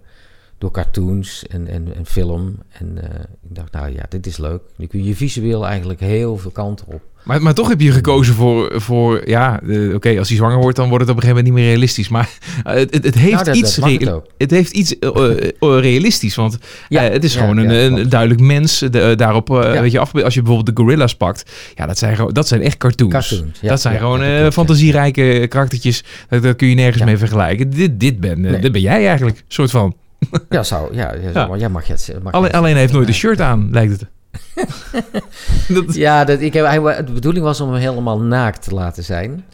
door 0.58 0.70
cartoons 0.70 1.46
en, 1.46 1.66
en, 1.66 1.94
en 1.94 2.06
film. 2.06 2.58
En 2.68 3.12
eh, 3.12 3.20
ik 3.20 3.54
dacht, 3.54 3.72
nou 3.72 3.92
ja, 3.92 4.06
dit 4.08 4.26
is 4.26 4.36
leuk. 4.36 4.62
Nu 4.76 4.86
kun 4.86 5.04
je 5.04 5.16
visueel 5.16 5.66
eigenlijk 5.66 6.00
heel 6.00 6.36
veel 6.36 6.50
kanten 6.50 6.86
op. 6.86 7.02
Maar, 7.24 7.42
maar 7.42 7.54
toch 7.54 7.68
heb 7.68 7.80
je 7.80 7.90
gekozen 7.92 8.34
voor, 8.34 8.72
voor 8.80 9.28
ja, 9.28 9.60
eh, 9.68 9.94
oké, 9.94 10.18
als 10.18 10.28
hij 10.28 10.36
zwanger 10.36 10.58
wordt, 10.58 10.76
dan 10.76 10.88
wordt 10.88 11.04
het 11.04 11.10
op 11.12 11.16
een 11.16 11.22
gegeven 11.22 11.44
moment 11.44 11.44
niet 11.54 11.54
meer 11.64 11.64
realistisch. 11.72 12.08
Maar 12.08 12.30
eh, 12.64 12.74
het, 12.74 12.94
het, 12.94 13.04
het 13.04 13.14
heeft 13.14 13.32
Nou, 13.32 13.44
dat- 13.44 13.56
iets, 13.56 13.74
dat 13.76 14.22
het 14.38 14.50
heeft 14.50 14.72
iets 14.72 14.98
eh, 14.98 15.20
realistisch, 15.60 16.34
want 16.34 16.58
Ja, 16.88 17.02
het 17.02 17.24
is 17.24 17.34
ja, 17.34 17.40
gewoon 17.40 17.56
een, 17.56 17.72
ja, 17.74 17.80
een 17.84 17.94
klopt. 17.94 18.10
duidelijk 18.10 18.40
mens 18.40 18.78
de- 18.78 19.14
daarop, 19.16 19.48
weet 19.48 19.92
je, 19.92 19.98
af, 19.98 20.14
als 20.14 20.34
je 20.34 20.42
bijvoorbeeld 20.42 20.76
de 20.76 20.82
gorillas 20.82 21.14
pakt, 21.16 21.50
ja, 21.74 21.86
dat 21.86 21.98
zijn, 21.98 22.16
dat 22.32 22.48
zijn 22.48 22.62
echt 22.62 22.76
cartoons. 22.76 23.42
Dat 23.60 23.80
zijn 23.80 23.98
gewoon 23.98 24.52
fantasierijke 24.52 25.46
karaktertjes, 25.48 26.04
dat, 26.28 26.42
dat 26.42 26.56
kun 26.56 26.68
je 26.68 26.74
nergens 26.74 27.04
mee 27.04 27.16
vergelijken. 27.18 27.70
Dit, 27.70 28.00
dit, 28.00 28.20
ben, 28.20 28.40
Nee. 28.40 28.58
dit 28.60 28.72
ben 28.72 28.80
jij 28.80 29.06
eigenlijk, 29.06 29.44
soort 29.48 29.70
van. 29.70 29.94
Ja, 30.48 30.62
zou, 30.62 30.94
ja, 30.94 31.14
ja, 31.58 31.68
mag 31.68 31.86
je 31.86 31.92
het 31.92 32.22
mag 32.22 32.32
Alleen, 32.32 32.52
alleen 32.52 32.70
hij 32.72 32.80
heeft 32.80 32.92
nooit 32.92 33.08
een 33.08 33.14
shirt 33.14 33.40
aan, 33.40 33.68
lijkt 33.70 33.92
het. 33.92 34.06
dat, 35.74 35.94
Ja, 35.94 36.24
dat, 36.24 36.40
ik 36.40 36.52
heb, 36.52 36.66
de 37.06 37.12
bedoeling 37.12 37.44
was 37.44 37.60
om 37.60 37.70
hem 37.70 37.80
helemaal 37.80 38.20
naakt 38.20 38.62
te 38.62 38.74
laten 38.74 39.04
zijn. 39.04 39.44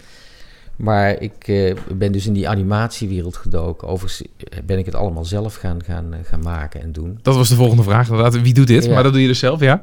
Maar 0.78 1.20
ik 1.20 1.48
eh, 1.48 1.74
ben 1.94 2.12
dus 2.12 2.26
in 2.26 2.32
die 2.32 2.48
animatiewereld 2.48 3.36
gedoken. 3.36 3.88
Overigens 3.88 4.28
ben 4.64 4.78
ik 4.78 4.86
het 4.86 4.94
allemaal 4.94 5.24
zelf 5.24 5.54
gaan, 5.54 5.84
gaan, 5.84 6.12
eh, 6.12 6.18
gaan 6.22 6.42
maken 6.42 6.80
en 6.80 6.92
doen. 6.92 7.18
dat 7.22 7.34
was 7.34 7.48
de 7.48 7.54
volgende 7.54 7.82
vraag. 7.82 8.08
inderdaad. 8.08 8.40
Wie 8.40 8.54
doet 8.54 8.66
dit? 8.66 8.84
Ja. 8.84 8.94
Maar 8.94 9.02
dat 9.02 9.12
doe 9.12 9.20
je 9.20 9.28
dus 9.28 9.38
zelf, 9.38 9.60
ja? 9.60 9.82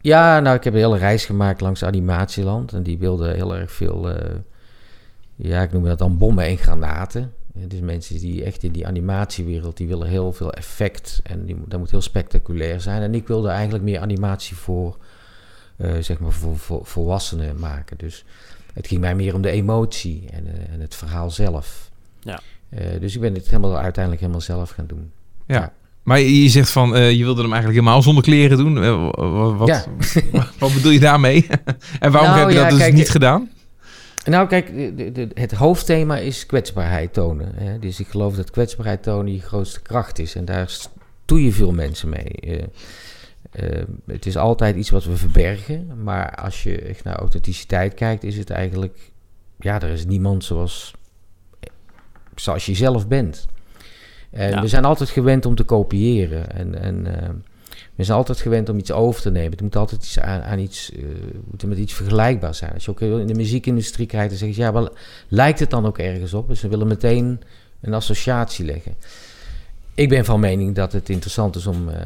Ja, 0.00 0.40
nou, 0.40 0.56
ik 0.56 0.64
heb 0.64 0.72
een 0.72 0.78
hele 0.78 0.98
reis 0.98 1.24
gemaakt 1.24 1.60
langs 1.60 1.84
Animatieland. 1.84 2.72
En 2.72 2.82
die 2.82 2.98
wilden 2.98 3.34
heel 3.34 3.56
erg 3.56 3.72
veel, 3.72 4.10
eh, 4.10 4.36
ja, 5.36 5.62
ik 5.62 5.72
noem 5.72 5.84
dat 5.84 5.98
dan 5.98 6.18
bommen 6.18 6.44
en 6.44 6.58
granaten. 6.58 7.32
Dus 7.66 7.80
mensen 7.80 8.18
die 8.18 8.44
echt 8.44 8.62
in 8.62 8.72
die 8.72 8.86
animatiewereld, 8.86 9.76
die 9.76 9.86
willen 9.86 10.08
heel 10.08 10.32
veel 10.32 10.52
effect. 10.52 11.20
En 11.22 11.44
die, 11.44 11.56
dat 11.66 11.78
moet 11.78 11.90
heel 11.90 12.00
spectaculair 12.00 12.80
zijn. 12.80 13.02
En 13.02 13.14
ik 13.14 13.26
wilde 13.26 13.48
eigenlijk 13.48 13.84
meer 13.84 14.00
animatie 14.00 14.56
voor, 14.56 14.96
eh, 15.76 15.90
zeg 16.00 16.18
maar, 16.18 16.32
voor, 16.32 16.58
voor 16.58 16.80
volwassenen 16.86 17.58
maken. 17.58 17.96
Dus 17.98 18.24
het 18.72 18.86
ging 18.86 19.00
mij 19.00 19.14
meer 19.14 19.34
om 19.34 19.42
de 19.42 19.50
emotie 19.50 20.24
en, 20.32 20.46
eh, 20.46 20.72
en 20.74 20.80
het 20.80 20.94
verhaal 20.94 21.30
zelf. 21.30 21.90
Ja. 22.20 22.40
Eh, 22.68 23.00
dus 23.00 23.14
ik 23.14 23.20
ben 23.20 23.34
het 23.34 23.46
helemaal, 23.48 23.78
uiteindelijk 23.78 24.20
helemaal 24.22 24.42
zelf 24.42 24.70
gaan 24.70 24.86
doen. 24.86 25.10
Ja. 25.46 25.54
Ja. 25.54 25.72
Maar 26.02 26.20
je 26.20 26.48
zegt 26.48 26.70
van, 26.70 26.96
eh, 26.96 27.10
je 27.12 27.24
wilde 27.24 27.42
hem 27.42 27.52
eigenlijk 27.52 27.80
helemaal 27.80 28.02
zonder 28.02 28.22
kleren 28.22 28.58
doen. 28.58 28.74
Wa- 28.80 29.28
wa- 29.28 29.54
wat, 29.54 29.68
Ja. 29.68 29.84
wat 30.58 30.72
bedoel 30.74 30.90
je 30.92 31.00
daarmee? 31.00 31.46
en 32.00 32.12
waarom 32.12 32.30
Nou, 32.30 32.40
heb 32.40 32.48
je 32.48 32.54
dat 32.54 32.64
ja, 32.64 32.68
dus 32.70 32.78
kijk, 32.78 32.94
niet 32.94 33.10
gedaan? 33.10 33.50
Nou, 34.24 34.48
kijk, 34.48 34.66
de- 35.14 35.28
het 35.34 35.52
hoofdthema 35.52 36.16
is 36.18 36.46
kwetsbaarheid 36.46 37.12
tonen. 37.12 37.54
Hè? 37.54 37.78
Dus 37.78 38.00
ik 38.00 38.08
geloof 38.08 38.34
dat 38.36 38.50
kwetsbaarheid 38.50 39.02
tonen 39.02 39.32
je 39.32 39.40
grootste 39.40 39.80
kracht 39.82 40.18
is. 40.18 40.34
En 40.34 40.44
daar 40.44 40.76
doe 41.24 41.44
je 41.44 41.52
veel 41.52 41.72
mensen 41.72 42.08
mee. 42.08 42.30
Eh, 42.30 42.62
eh, 43.50 43.84
het 44.06 44.26
is 44.26 44.36
altijd 44.36 44.76
iets 44.76 44.90
wat 44.90 45.04
we 45.04 45.16
verbergen. 45.16 46.02
Maar 46.02 46.34
als 46.34 46.62
je 46.62 46.78
echt 46.80 47.04
naar 47.04 47.16
authenticiteit 47.16 47.94
kijkt, 47.94 48.24
is 48.24 48.36
het 48.36 48.50
eigenlijk... 48.50 48.98
Ja, 49.58 49.80
er 49.82 49.90
is 49.90 50.06
niemand 50.06 50.44
zoals, 50.44 50.94
zoals 52.34 52.66
je 52.66 52.74
zelf 52.74 53.08
bent. 53.08 53.46
En 54.30 54.50
Ja. 54.50 54.60
we 54.60 54.68
zijn 54.68 54.84
altijd 54.84 55.08
gewend 55.10 55.46
om 55.46 55.54
te 55.54 55.64
kopiëren. 55.64 56.50
En, 56.50 56.80
en 56.82 57.06
eh, 57.98 58.04
we 58.04 58.04
zijn 58.04 58.18
altijd 58.18 58.40
gewend 58.40 58.68
om 58.68 58.78
iets 58.78 58.92
over 58.92 59.22
te 59.22 59.30
nemen. 59.30 59.50
Het 59.50 59.60
moet 59.60 59.76
altijd 59.76 60.02
iets 60.02 60.20
aan, 60.20 60.42
aan 60.42 60.58
iets, 60.58 60.92
eh, 60.92 61.02
moet 61.50 61.64
met 61.64 61.78
iets 61.78 61.94
vergelijkbaar 61.94 62.54
zijn. 62.54 62.72
Als 62.72 62.84
je 62.84 62.90
ook 62.90 63.00
in 63.00 63.26
de 63.26 63.34
muziekindustrie 63.34 64.06
kijkt, 64.06 64.28
dan 64.28 64.38
zeg 64.38 64.48
je, 64.48 64.60
ja, 64.60 64.72
wel, 64.72 64.88
lijkt 65.28 65.58
het 65.58 65.70
dan 65.70 65.86
ook 65.86 65.98
ergens 65.98 66.34
op? 66.34 66.48
Dus 66.48 66.60
we 66.60 66.68
willen 66.68 66.86
meteen 66.86 67.40
een 67.80 67.94
associatie 67.94 68.64
leggen. 68.64 68.94
Ik 69.94 70.08
ben 70.08 70.24
van 70.24 70.40
mening 70.40 70.74
dat 70.74 70.92
het 70.92 71.08
interessant 71.08 71.56
is 71.56 71.66
om, 71.66 71.88
eh, 71.88 72.00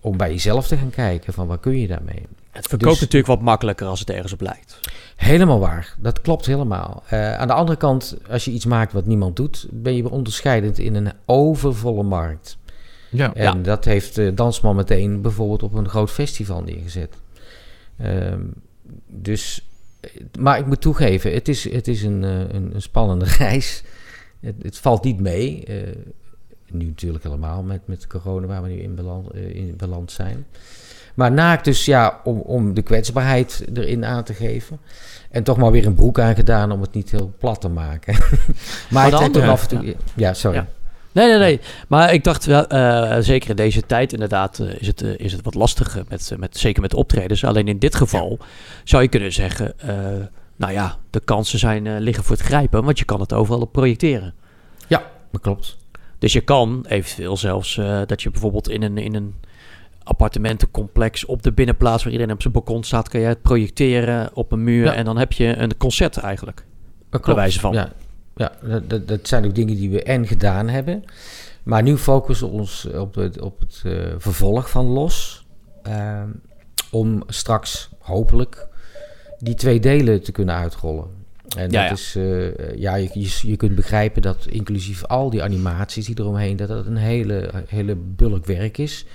om 0.00 0.16
bij 0.16 0.30
jezelf 0.30 0.66
te 0.66 0.76
gaan 0.76 0.90
kijken 0.90 1.32
van 1.32 1.46
wat 1.46 1.60
kun 1.60 1.78
je 1.80 1.86
daarmee. 1.86 2.22
Het 2.50 2.66
verkoopt 2.66 2.92
Dus- 2.92 3.00
natuurlijk 3.00 3.32
wat 3.32 3.40
makkelijker 3.40 3.86
als 3.86 4.00
het 4.00 4.10
ergens 4.10 4.32
op 4.32 4.40
lijkt. 4.40 4.80
Helemaal 5.16 5.58
waar, 5.58 5.94
dat 5.98 6.20
klopt 6.20 6.46
helemaal. 6.46 7.02
Eh, 7.08 7.38
aan 7.38 7.46
de 7.46 7.52
andere 7.52 7.78
kant, 7.78 8.16
als 8.30 8.44
je 8.44 8.50
iets 8.50 8.64
maakt 8.64 8.92
wat 8.92 9.06
niemand 9.06 9.36
doet, 9.36 9.66
ben 9.70 9.96
je 9.96 10.10
onderscheidend 10.10 10.78
in 10.78 10.94
een 10.94 11.12
overvolle 11.24 12.02
markt. 12.02 12.56
Ja. 13.12 13.34
En 13.34 13.42
Ja. 13.42 13.54
dat 13.54 13.84
heeft 13.84 14.36
Dansman 14.36 14.76
meteen 14.76 15.20
bijvoorbeeld 15.20 15.62
op 15.62 15.74
een 15.74 15.88
groot 15.88 16.10
festival 16.10 16.62
neergezet. 16.62 17.14
Ehm, 17.98 18.40
dus, 19.06 19.68
maar 20.38 20.58
ik 20.58 20.66
moet 20.66 20.80
toegeven, 20.80 21.32
het 21.32 21.48
is, 21.48 21.72
het 21.72 21.88
is 21.88 22.02
een, 22.02 22.24
eh, 22.24 22.38
een, 22.38 22.70
een 22.74 22.82
spannende 22.82 23.24
reis. 23.38 23.82
Het, 24.40 24.54
het 24.62 24.78
valt 24.78 25.04
niet 25.04 25.20
mee. 25.20 25.64
eh, 25.64 25.96
nu 26.70 26.84
natuurlijk 26.86 27.24
helemaal 27.24 27.62
met, 27.62 27.80
met 27.84 28.06
corona 28.06 28.46
waar 28.46 28.62
we 28.62 28.68
nu 28.68 28.74
in 28.80 28.94
beland, 28.94 29.30
eh, 29.30 29.54
in 29.54 29.74
beland 29.76 30.10
zijn. 30.10 30.46
Maar 31.14 31.32
naakt 31.32 31.64
dus 31.64 31.84
ja, 31.84 32.20
om, 32.24 32.38
om 32.40 32.74
de 32.74 32.82
kwetsbaarheid 32.82 33.64
erin 33.74 34.04
aan 34.04 34.24
te 34.24 34.34
geven. 34.34 34.78
En 35.30 35.42
toch 35.42 35.56
maar 35.56 35.70
weer 35.70 35.86
een 35.86 35.94
broek 35.94 36.18
aangedaan 36.18 36.72
om 36.72 36.80
het 36.80 36.92
niet 36.94 37.10
heel 37.10 37.32
plat 37.38 37.60
te 37.60 37.68
maken. 37.68 38.14
maar 38.90 39.04
het 39.04 39.12
heeft 39.18 39.28
ook 39.28 39.34
andere- 39.34 39.50
af 39.50 39.62
en 39.62 39.78
toe... 39.78 39.94
Ja, 40.16 40.34
sorry. 40.34 40.56
Ja. 40.56 40.68
Nee, 41.12 41.28
nee, 41.28 41.38
nee. 41.38 41.60
Maar 41.88 42.12
ik 42.12 42.24
dacht 42.24 42.44
wel, 42.44 42.66
eh, 42.66 43.16
zeker 43.20 43.50
in 43.50 43.56
deze 43.56 43.86
tijd 43.86 44.12
inderdaad, 44.12 44.58
eh, 44.58 44.80
is, 44.80 44.86
het, 44.86 45.02
eh, 45.02 45.10
is 45.16 45.32
het 45.32 45.42
wat 45.42 45.54
lastiger, 45.54 46.04
met, 46.08 46.32
met, 46.38 46.56
zeker 46.56 46.82
met 46.82 46.94
optredens. 46.94 47.44
Alleen 47.44 47.68
in 47.68 47.78
dit 47.78 47.94
geval 47.94 48.38
zou 48.84 49.02
je 49.02 49.08
kunnen 49.08 49.32
zeggen, 49.32 49.74
nou 50.56 50.72
ja, 50.72 50.96
de 51.10 51.20
kansen 51.20 51.58
zijn, 51.58 51.98
liggen 51.98 52.24
voor 52.24 52.36
het 52.36 52.44
grijpen, 52.44 52.84
want 52.84 52.98
je 52.98 53.04
kan 53.04 53.20
het 53.20 53.32
overal 53.32 53.60
op 53.60 53.72
projecteren. 53.72 54.34
Dat 55.30 55.40
klopt. 55.40 55.78
Dus 56.18 56.32
je 56.32 56.40
kan 56.40 56.84
eventueel 56.88 57.36
zelfs 57.36 57.80
dat 58.06 58.22
je 58.22 58.30
bijvoorbeeld 58.30 58.68
in 58.68 58.82
een, 58.82 58.98
in 58.98 59.14
een 59.14 59.34
appartementencomplex 60.02 61.24
op 61.24 61.42
de 61.42 61.52
binnenplaats 61.52 62.02
waar 62.02 62.12
iedereen 62.12 62.34
op 62.34 62.40
zijn 62.42 62.52
balkon 62.52 62.84
staat, 62.84 63.08
kan 63.08 63.20
je 63.20 63.26
het 63.26 63.42
projecteren 63.42 64.30
op 64.34 64.52
een 64.52 64.64
muur 64.64 64.84
Ja. 64.84 64.94
en 64.94 65.04
dan 65.04 65.18
heb 65.18 65.32
je 65.32 65.56
een 65.56 65.76
concert 65.76 66.16
eigenlijk. 66.16 66.64
Dat 67.10 67.24
Bij 67.24 67.34
wijze 67.34 67.60
van. 67.60 67.72
Ja, 67.72 67.88
ja 68.36 68.52
dat, 68.88 69.08
dat, 69.08 69.28
zijn 69.28 69.44
ook 69.44 69.54
dingen 69.54 69.76
die 69.76 69.90
we 69.90 70.02
en 70.02 70.26
gedaan 70.26 70.68
hebben. 70.68 71.04
Maar 71.62 71.82
nu 71.82 71.96
focussen 71.96 72.46
we 72.46 72.52
ons 72.52 72.86
op 72.86 73.14
het, 73.14 73.40
op 73.40 73.60
het 73.60 73.82
eh, 73.84 73.92
vervolg 74.18 74.70
van 74.70 74.84
Los. 74.86 75.46
ehm, 75.82 76.28
om 76.90 77.22
straks 77.26 77.90
hopelijk 77.98 78.66
die 79.38 79.54
twee 79.54 79.80
delen 79.80 80.22
te 80.22 80.32
kunnen 80.32 80.54
uitrollen. 80.54 81.06
En 81.56 81.70
Ja, 81.70 81.88
dat 81.88 81.88
ja. 81.88 81.90
is, 81.90 82.16
eh, 82.16 82.76
ja, 82.76 82.94
je, 82.94 83.10
je, 83.12 83.38
je 83.42 83.56
kunt 83.56 83.74
begrijpen 83.74 84.22
dat 84.22 84.46
inclusief 84.48 85.04
al 85.04 85.30
die 85.30 85.42
animaties 85.42 86.06
die 86.06 86.20
eromheen, 86.20 86.56
dat 86.56 86.68
dat 86.68 86.86
een 86.86 86.96
hele, 86.96 87.50
hele 87.66 87.94
bulk 87.94 88.46
werk 88.46 88.78
is. 88.78 89.06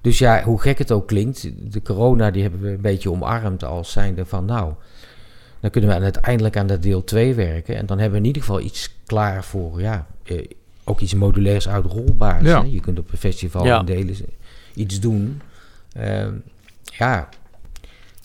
Dus 0.00 0.18
ja, 0.18 0.42
hoe 0.42 0.60
gek 0.60 0.78
het 0.78 0.92
ook 0.92 1.06
klinkt, 1.06 1.50
de 1.72 1.82
corona 1.82 2.30
die 2.30 2.42
hebben 2.42 2.60
we 2.60 2.68
een 2.68 2.80
beetje 2.80 3.10
omarmd 3.10 3.64
als 3.64 3.92
zijnde 3.92 4.26
van 4.26 4.44
nou, 4.44 4.72
dan 5.60 5.70
kunnen 5.70 5.90
we 5.90 6.02
uiteindelijk 6.02 6.56
aan 6.56 6.66
dat 6.66 6.82
deel 6.82 7.04
2 7.04 7.34
werken. 7.34 7.76
En 7.76 7.86
dan 7.86 7.98
hebben 7.98 8.14
we 8.14 8.20
in 8.20 8.26
ieder 8.26 8.42
geval 8.42 8.60
iets 8.60 8.94
klaar 9.06 9.44
voor, 9.44 9.80
ja, 9.80 10.06
eh, 10.24 10.44
ook 10.84 11.00
iets 11.00 11.14
modulairs 11.14 11.68
uitrolbaars. 11.68 12.44
Ja. 12.44 12.64
Je 12.68 12.80
kunt 12.80 12.98
op 12.98 13.12
een 13.12 13.18
festival 13.18 13.64
Ja. 13.64 13.78
in 13.78 13.84
delen 13.86 14.16
iets 14.74 15.00
doen. 15.00 15.40
Ehm, 15.92 16.32
ja, 16.82 17.28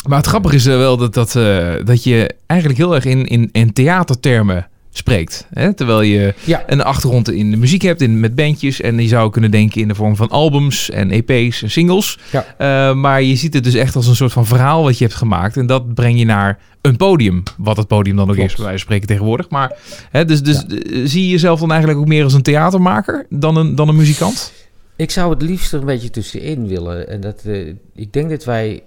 Maar 0.07 0.17
het 0.17 0.27
grappige 0.27 0.55
is 0.55 0.65
eh, 0.65 0.77
wel 0.77 0.97
dat, 0.97 1.13
dat, 1.13 1.35
eh, 1.35 1.73
dat 1.83 2.03
je 2.03 2.35
eigenlijk 2.45 2.79
heel 2.79 2.95
erg 2.95 3.05
in, 3.05 3.25
in, 3.25 3.49
in 3.51 3.73
theatertermen 3.73 4.67
spreekt. 4.97 5.47
Hè? 5.53 5.73
Terwijl 5.73 6.01
je 6.01 6.33
ja, 6.43 6.63
een 6.67 6.81
achtergrond 6.83 7.31
in 7.31 7.51
de 7.51 7.57
muziek 7.57 7.81
hebt, 7.81 8.01
in, 8.01 8.19
met 8.19 8.35
bandjes. 8.35 8.81
En 8.81 8.99
je 9.01 9.07
zou 9.07 9.29
kunnen 9.31 9.51
denken 9.51 9.81
in 9.81 9.87
de 9.87 9.95
vorm 9.95 10.15
van 10.15 10.29
albums 10.29 10.89
en 10.89 11.11
EP's 11.11 11.61
en 11.61 11.71
singles. 11.71 12.17
Ja. 12.31 12.45
Eh, 12.57 12.95
maar 12.95 13.21
je 13.21 13.35
ziet 13.35 13.53
het 13.53 13.63
dus 13.63 13.73
echt 13.73 13.95
als 13.95 14.07
een 14.07 14.15
soort 14.15 14.31
van 14.31 14.45
verhaal 14.45 14.83
wat 14.83 14.97
je 14.97 15.03
hebt 15.05 15.17
gemaakt. 15.17 15.57
En 15.57 15.65
dat 15.65 15.93
breng 15.93 16.19
je 16.19 16.25
naar 16.25 16.59
een 16.81 16.95
podium. 16.95 17.43
Wat 17.57 17.77
het 17.77 17.87
podium 17.87 18.15
dan 18.15 18.29
ook 18.29 18.35
Klopt. 18.35 18.49
is, 18.49 18.55
bij 18.55 18.65
wijze 18.65 18.79
van 18.79 18.87
spreken 18.87 19.07
tegenwoordig. 19.07 19.49
Maar 19.49 19.71
hè, 20.11 20.25
dus, 20.25 20.41
dus 20.43 20.63
Ja. 20.67 20.75
eh, 20.77 21.01
zie 21.05 21.23
je 21.23 21.29
jezelf 21.29 21.59
dan 21.59 21.69
eigenlijk 21.69 21.99
ook 21.99 22.07
meer 22.07 22.23
als 22.23 22.33
een 22.33 22.41
theatermaker 22.41 23.25
dan 23.29 23.55
een, 23.57 23.75
dan 23.75 23.87
een 23.87 23.95
muzikant? 23.95 24.53
Ik 24.95 25.11
zou 25.11 25.33
het 25.33 25.41
liefst 25.41 25.73
er 25.73 25.79
een 25.79 25.85
beetje 25.85 26.09
tussenin 26.09 26.67
willen. 26.67 27.09
En 27.09 27.21
dat, 27.21 27.41
eh, 27.45 27.67
ik 27.95 28.13
denk 28.13 28.29
dat 28.29 28.43
wij. 28.45 28.81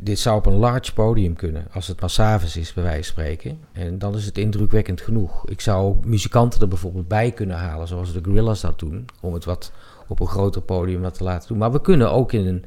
Dit 0.00 0.18
zou 0.18 0.36
op 0.36 0.46
een 0.46 0.56
large 0.56 0.92
podium 0.92 1.34
kunnen, 1.34 1.66
als 1.72 1.86
het 1.86 2.00
maar 2.00 2.42
is, 2.56 2.72
bij 2.72 2.82
wijze 2.82 3.12
van 3.12 3.22
spreken. 3.22 3.58
En 3.72 3.98
dan 3.98 4.14
is 4.14 4.24
het 4.24 4.38
indrukwekkend 4.38 5.00
genoeg. 5.00 5.48
Ik 5.48 5.60
zou 5.60 5.96
muzikanten 6.06 6.60
er 6.60 6.68
bijvoorbeeld 6.68 7.08
bij 7.08 7.30
kunnen 7.30 7.56
halen, 7.56 7.88
zoals 7.88 8.12
de 8.12 8.24
Gorillas 8.24 8.60
dat 8.60 8.78
doen, 8.78 9.04
om 9.20 9.34
het 9.34 9.44
wat 9.44 9.72
op 10.08 10.20
een 10.20 10.26
groter 10.26 10.62
podium 10.62 11.00
wat 11.00 11.14
te 11.14 11.24
laten 11.24 11.48
doen. 11.48 11.58
Maar 11.58 11.72
we 11.72 11.80
kunnen 11.80 12.10
ook 12.10 12.32
in 12.32 12.46
een, 12.46 12.64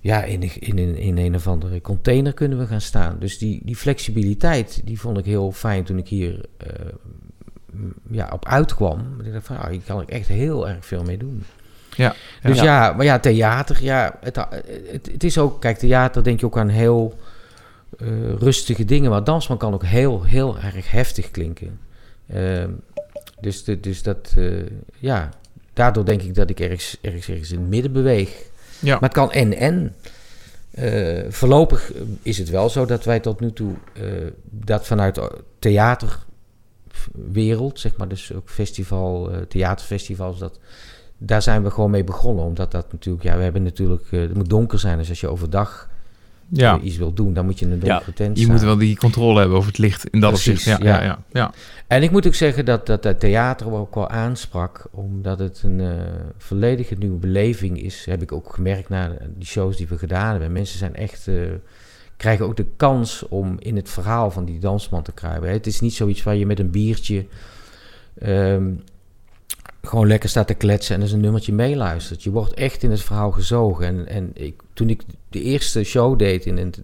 ja, 0.00 0.22
in, 0.22 0.42
in, 0.60 0.78
in 0.96 1.18
een 1.18 1.34
of 1.34 1.46
andere 1.46 1.80
container 1.80 2.32
kunnen 2.32 2.58
we 2.58 2.66
gaan 2.66 2.80
staan. 2.80 3.18
Dus 3.18 3.38
die, 3.38 3.60
die 3.64 3.76
flexibiliteit, 3.76 4.80
die 4.84 5.00
vond 5.00 5.18
ik 5.18 5.24
heel 5.24 5.52
fijn 5.52 5.84
toen 5.84 5.98
ik 5.98 6.08
hier 6.08 6.44
eh, 6.56 6.68
ja, 8.10 8.30
op 8.32 8.46
uitkwam. 8.46 9.20
Ik 9.24 9.32
dacht 9.32 9.46
van, 9.46 9.56
ah, 9.56 9.70
hier 9.70 9.80
kan 9.86 10.00
ik 10.00 10.08
echt 10.08 10.28
heel 10.28 10.68
erg 10.68 10.86
veel 10.86 11.02
mee 11.02 11.16
doen. 11.18 11.42
Ja, 11.96 12.14
Dus 12.42 12.58
Ja. 12.58 12.64
ja, 12.64 12.92
maar 12.92 13.04
ja, 13.04 13.18
theater, 13.18 13.82
ja, 13.82 14.18
het, 14.20 14.36
het, 14.90 15.08
het 15.12 15.24
is 15.24 15.38
ook, 15.38 15.60
kijk, 15.60 15.78
theater 15.78 16.22
denk 16.22 16.40
je 16.40 16.46
ook 16.46 16.58
aan 16.58 16.68
heel 16.68 17.18
eh, 17.98 18.08
rustige 18.38 18.84
dingen, 18.84 19.10
maar 19.10 19.24
dansman 19.24 19.58
kan 19.58 19.74
ook 19.74 19.84
heel, 19.84 20.22
heel 20.22 20.58
erg 20.58 20.90
heftig 20.90 21.30
klinken. 21.30 21.80
Ehm, 22.26 22.70
dus, 23.40 23.64
de, 23.64 23.80
dus 23.80 24.02
dat, 24.02 24.34
eh, 24.36 24.52
ja, 24.98 25.28
daardoor 25.72 26.04
denk 26.04 26.22
ik 26.22 26.34
dat 26.34 26.50
ik 26.50 26.60
ergens, 26.60 26.98
ergens, 27.00 27.28
ergens 27.28 27.50
in 27.50 27.58
het 27.58 27.68
midden 27.68 27.92
beweeg. 27.92 28.42
Ja. 28.78 28.92
Maar 28.92 29.02
het 29.02 29.12
kan 29.12 29.32
en 29.32 29.56
en. 29.56 29.94
Eh, 30.74 31.22
voorlopig 31.28 31.92
is 32.22 32.38
het 32.38 32.48
wel 32.48 32.68
zo 32.68 32.86
dat 32.86 33.04
wij 33.04 33.20
tot 33.20 33.40
nu 33.40 33.52
toe 33.52 33.72
eh, 33.92 34.02
dat 34.42 34.86
vanuit 34.86 35.20
theaterwereld, 35.58 37.80
zeg 37.80 37.96
maar, 37.96 38.08
dus 38.08 38.32
ook 38.32 38.50
festival, 38.50 39.30
eh, 39.30 39.40
theaterfestivals, 39.40 40.38
dat, 40.38 40.58
daar 41.26 41.42
zijn 41.42 41.62
we 41.62 41.70
gewoon 41.70 41.90
mee 41.90 42.04
begonnen. 42.04 42.44
Omdat 42.44 42.70
dat 42.70 42.92
natuurlijk, 42.92 43.24
ja, 43.24 43.36
we 43.36 43.42
hebben 43.42 43.62
natuurlijk, 43.62 44.02
eh, 44.10 44.20
het 44.20 44.34
moet 44.34 44.48
donker 44.48 44.78
zijn. 44.78 44.98
Dus 44.98 45.08
als 45.08 45.20
je 45.20 45.28
overdag 45.28 45.88
ja. 46.48 46.78
eh, 46.78 46.84
iets 46.84 46.96
wil 46.96 47.12
doen, 47.12 47.32
dan 47.32 47.44
moet 47.44 47.58
je 47.58 47.64
in 47.64 47.72
een 47.72 47.78
donkere 47.78 48.12
tent 48.12 48.38
Je 48.38 48.46
moet 48.46 48.60
wel 48.60 48.76
die 48.76 48.96
controle 48.96 49.38
hebben 49.38 49.56
over 49.56 49.68
het 49.68 49.78
licht 49.78 50.08
in 50.08 50.20
dat 50.20 50.32
opzicht. 50.32 50.62
Ja, 50.64 50.78
ja. 50.82 50.86
ja. 50.86 51.02
Ja, 51.02 51.18
ja. 51.32 51.52
En 51.86 52.02
ik 52.02 52.10
moet 52.10 52.26
ook 52.26 52.34
zeggen 52.34 52.64
dat 52.64 52.86
dat, 52.86 53.02
dat 53.02 53.20
theater 53.20 53.72
ook 53.72 53.94
wel 53.94 54.08
aansprak, 54.08 54.86
omdat 54.90 55.38
het 55.38 55.62
een 55.64 55.80
eh 55.80 55.92
volledige 56.38 56.94
nieuwe 56.94 57.18
beleving 57.18 57.82
is. 57.82 58.04
Heb 58.04 58.22
ik 58.22 58.32
ook 58.32 58.52
gemerkt 58.54 58.88
na 58.88 59.16
die 59.36 59.46
shows 59.46 59.76
die 59.76 59.88
we 59.88 59.98
gedaan 59.98 60.30
hebben. 60.30 60.52
Mensen 60.52 60.78
zijn 60.78 60.96
echt, 60.96 61.28
krijgen 62.16 62.44
ook 62.44 62.56
de 62.56 62.66
kans 62.76 63.28
om 63.28 63.56
in 63.58 63.76
het 63.76 63.90
verhaal 63.90 64.30
van 64.30 64.44
die 64.44 64.58
dansman 64.58 65.02
te 65.02 65.12
kruipen. 65.12 65.50
Het 65.50 65.66
is 65.66 65.80
niet 65.80 65.94
zoiets 65.94 66.22
waar 66.22 66.36
je 66.36 66.46
met 66.46 66.58
een 66.58 66.70
biertje 66.70 67.26
ehm, 68.18 68.70
gewoon 69.86 70.06
lekker 70.06 70.28
staat 70.28 70.46
te 70.46 70.54
kletsen 70.54 70.94
en 70.94 71.00
dus 71.00 71.12
een 71.12 71.20
nummertje 71.20 71.52
meeluistert. 71.52 72.22
Je 72.22 72.30
wordt 72.30 72.54
echt 72.54 72.82
in 72.82 72.90
het 72.90 73.02
verhaal 73.02 73.30
gezogen. 73.30 73.86
En, 73.86 74.06
en 74.08 74.30
ik, 74.34 74.62
toen 74.72 74.88
ik 74.90 75.02
de 75.28 75.42
eerste 75.42 75.84
show 75.84 76.18
deed, 76.18 76.46
in, 76.46 76.58
een- 76.58 76.74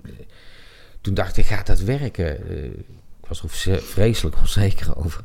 toen 1.01 1.15
dacht 1.15 1.37
ik, 1.37 1.47
gaat 1.47 1.67
dat 1.67 1.81
werken? 1.81 2.49
Eh, 2.49 2.65
ik 2.65 3.27
was 3.29 3.43
er 3.43 3.49
vre- 3.49 3.79
vreselijk 3.81 4.37
onzeker 4.41 4.97
over. 4.97 5.25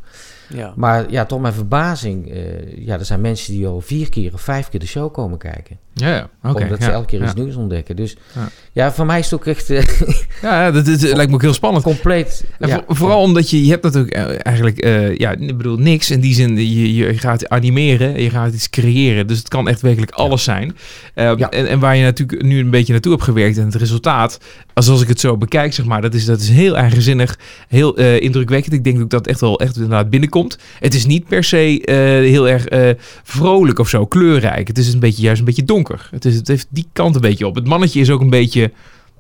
Ja. 0.50 0.74
Maar 0.76 1.12
ja, 1.12 1.26
tot 1.26 1.42
mijn 1.42 1.54
verbazing, 1.54 2.32
eh, 2.32 2.86
ja, 2.86 3.00
er 3.00 3.06
zijn 3.06 3.22
mensen 3.22 3.54
die 3.54 3.68
al 3.68 3.82
vier 3.82 4.10
keer 4.10 4.34
of 4.34 4.42
vijf 4.42 4.70
keer 4.70 4.80
de 4.80 4.88
show 4.88 5.14
komen 5.14 5.38
kijken. 5.38 5.78
ja, 5.94 6.08
ja. 6.16 6.30
Oké, 6.52 6.64
omdat 6.64 6.80
ja. 6.80 6.86
ze 6.86 6.92
elke 6.92 7.06
keer 7.08 7.20
ja. 7.20 7.26
iets 7.26 7.34
nieuws 7.34 7.56
ontdekken. 7.56 7.96
Dus 7.96 8.18
Ja. 8.36 8.48
ja, 8.72 8.92
voor 8.92 9.06
mij 9.06 9.20
is 9.20 9.26
het 9.26 9.34
ook 9.34 9.46
echt 9.46 9.70
eh, 9.70 9.84
Ja, 10.42 10.64
ja, 10.66 10.72
dat, 10.72 10.86
dat 10.86 11.02
lijkt 11.02 11.28
me 11.30 11.34
ook 11.36 11.42
heel 11.42 11.54
spannend. 11.54 11.84
compleet. 11.84 12.46
En 12.60 12.68
ja, 12.70 12.84
voor- 12.86 12.96
vooral 12.96 13.22
omdat 13.22 13.50
je, 13.50 13.64
je 13.64 13.70
hebt 13.70 13.84
natuurlijk 13.84 14.14
eh, 14.14 14.24
eigenlijk, 14.46 14.78
eh, 14.80 15.16
ja, 15.18 15.32
ik 15.32 15.58
bedoel, 15.58 15.78
niks. 15.78 16.12
In 16.12 16.20
die 16.20 16.34
zin, 16.34 16.58
je, 16.58 16.94
je 16.94 17.18
gaat 17.18 17.50
animeren, 17.50 18.22
je 18.22 18.30
gaat 18.30 18.54
iets 18.54 18.70
creëren. 18.70 19.28
Dus 19.28 19.38
het 19.38 19.48
kan 19.48 19.68
echt 19.68 19.82
werkelijk 19.82 20.12
alles 20.12 20.44
zijn. 20.44 20.76
Ja. 21.16 21.36
en, 21.50 21.68
en 21.68 21.80
waar 21.80 21.96
je 21.96 22.04
natuurlijk 22.04 22.42
nu 22.44 22.60
een 22.60 22.70
beetje 22.70 22.92
naartoe 22.94 23.12
hebt 23.12 23.24
gewerkt 23.24 23.58
en 23.58 23.66
het 23.66 23.76
resultaat, 23.76 24.40
als, 24.74 24.90
als 24.90 25.02
ik 25.02 25.08
het 25.08 25.20
zo 25.20 25.38
bekijk, 25.38 25.74
zeg 25.74 25.86
maar, 25.86 26.02
dat 26.02 26.14
is, 26.14 26.26
dat 26.26 26.40
is 26.40 26.50
heel 26.50 26.76
eigenzinnig, 26.78 27.40
heel 27.68 27.98
eh, 27.98 28.22
indrukwekkend. 28.22 28.74
Ik 28.74 28.84
denk 28.84 29.02
ook 29.02 29.10
dat 29.10 29.28
echt 29.28 29.40
wel 29.40 29.60
echt 29.60 29.76
inderdaad 29.76 30.10
binnenkomt. 30.10 30.34
Het 30.80 30.94
is 30.94 31.06
niet 31.06 31.28
per 31.28 31.44
se 31.44 31.82
eh, 31.86 31.96
heel 32.30 32.50
erg 32.50 32.66
eh, 32.68 32.90
vrolijk 33.24 33.80
of 33.80 33.90
zo, 33.90 34.06
kleurrijk. 34.06 34.68
Het 34.68 34.78
is 34.78 34.94
een 34.94 35.00
beetje, 35.00 35.22
juist 35.22 35.40
een 35.40 35.46
beetje 35.46 35.64
donker. 35.64 36.08
Het, 36.12 36.26
is, 36.26 36.36
het 36.36 36.48
heeft 36.48 36.68
die 36.70 36.88
kant 36.94 37.16
een 37.16 37.22
beetje 37.22 37.48
op. 37.48 37.56
Het 37.56 37.68
mannetje 37.68 38.00
is 38.00 38.10
ook 38.10 38.22
een 38.22 38.30
beetje... 38.30 38.72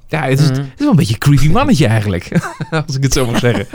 Ja, 0.08 0.22
het 0.24 0.40
is, 0.40 0.50
Mhm. 0.50 0.60
het 0.60 0.68
is 0.74 0.80
wel 0.80 0.90
een 0.90 0.96
beetje 0.96 1.14
een 1.14 1.20
creepy 1.20 1.50
mannetje 1.50 1.86
eigenlijk. 1.88 2.28
Als 2.88 2.96
ik 2.96 3.04
het 3.04 3.14
zo 3.14 3.26
mag 3.26 3.40
zeggen. 3.40 3.68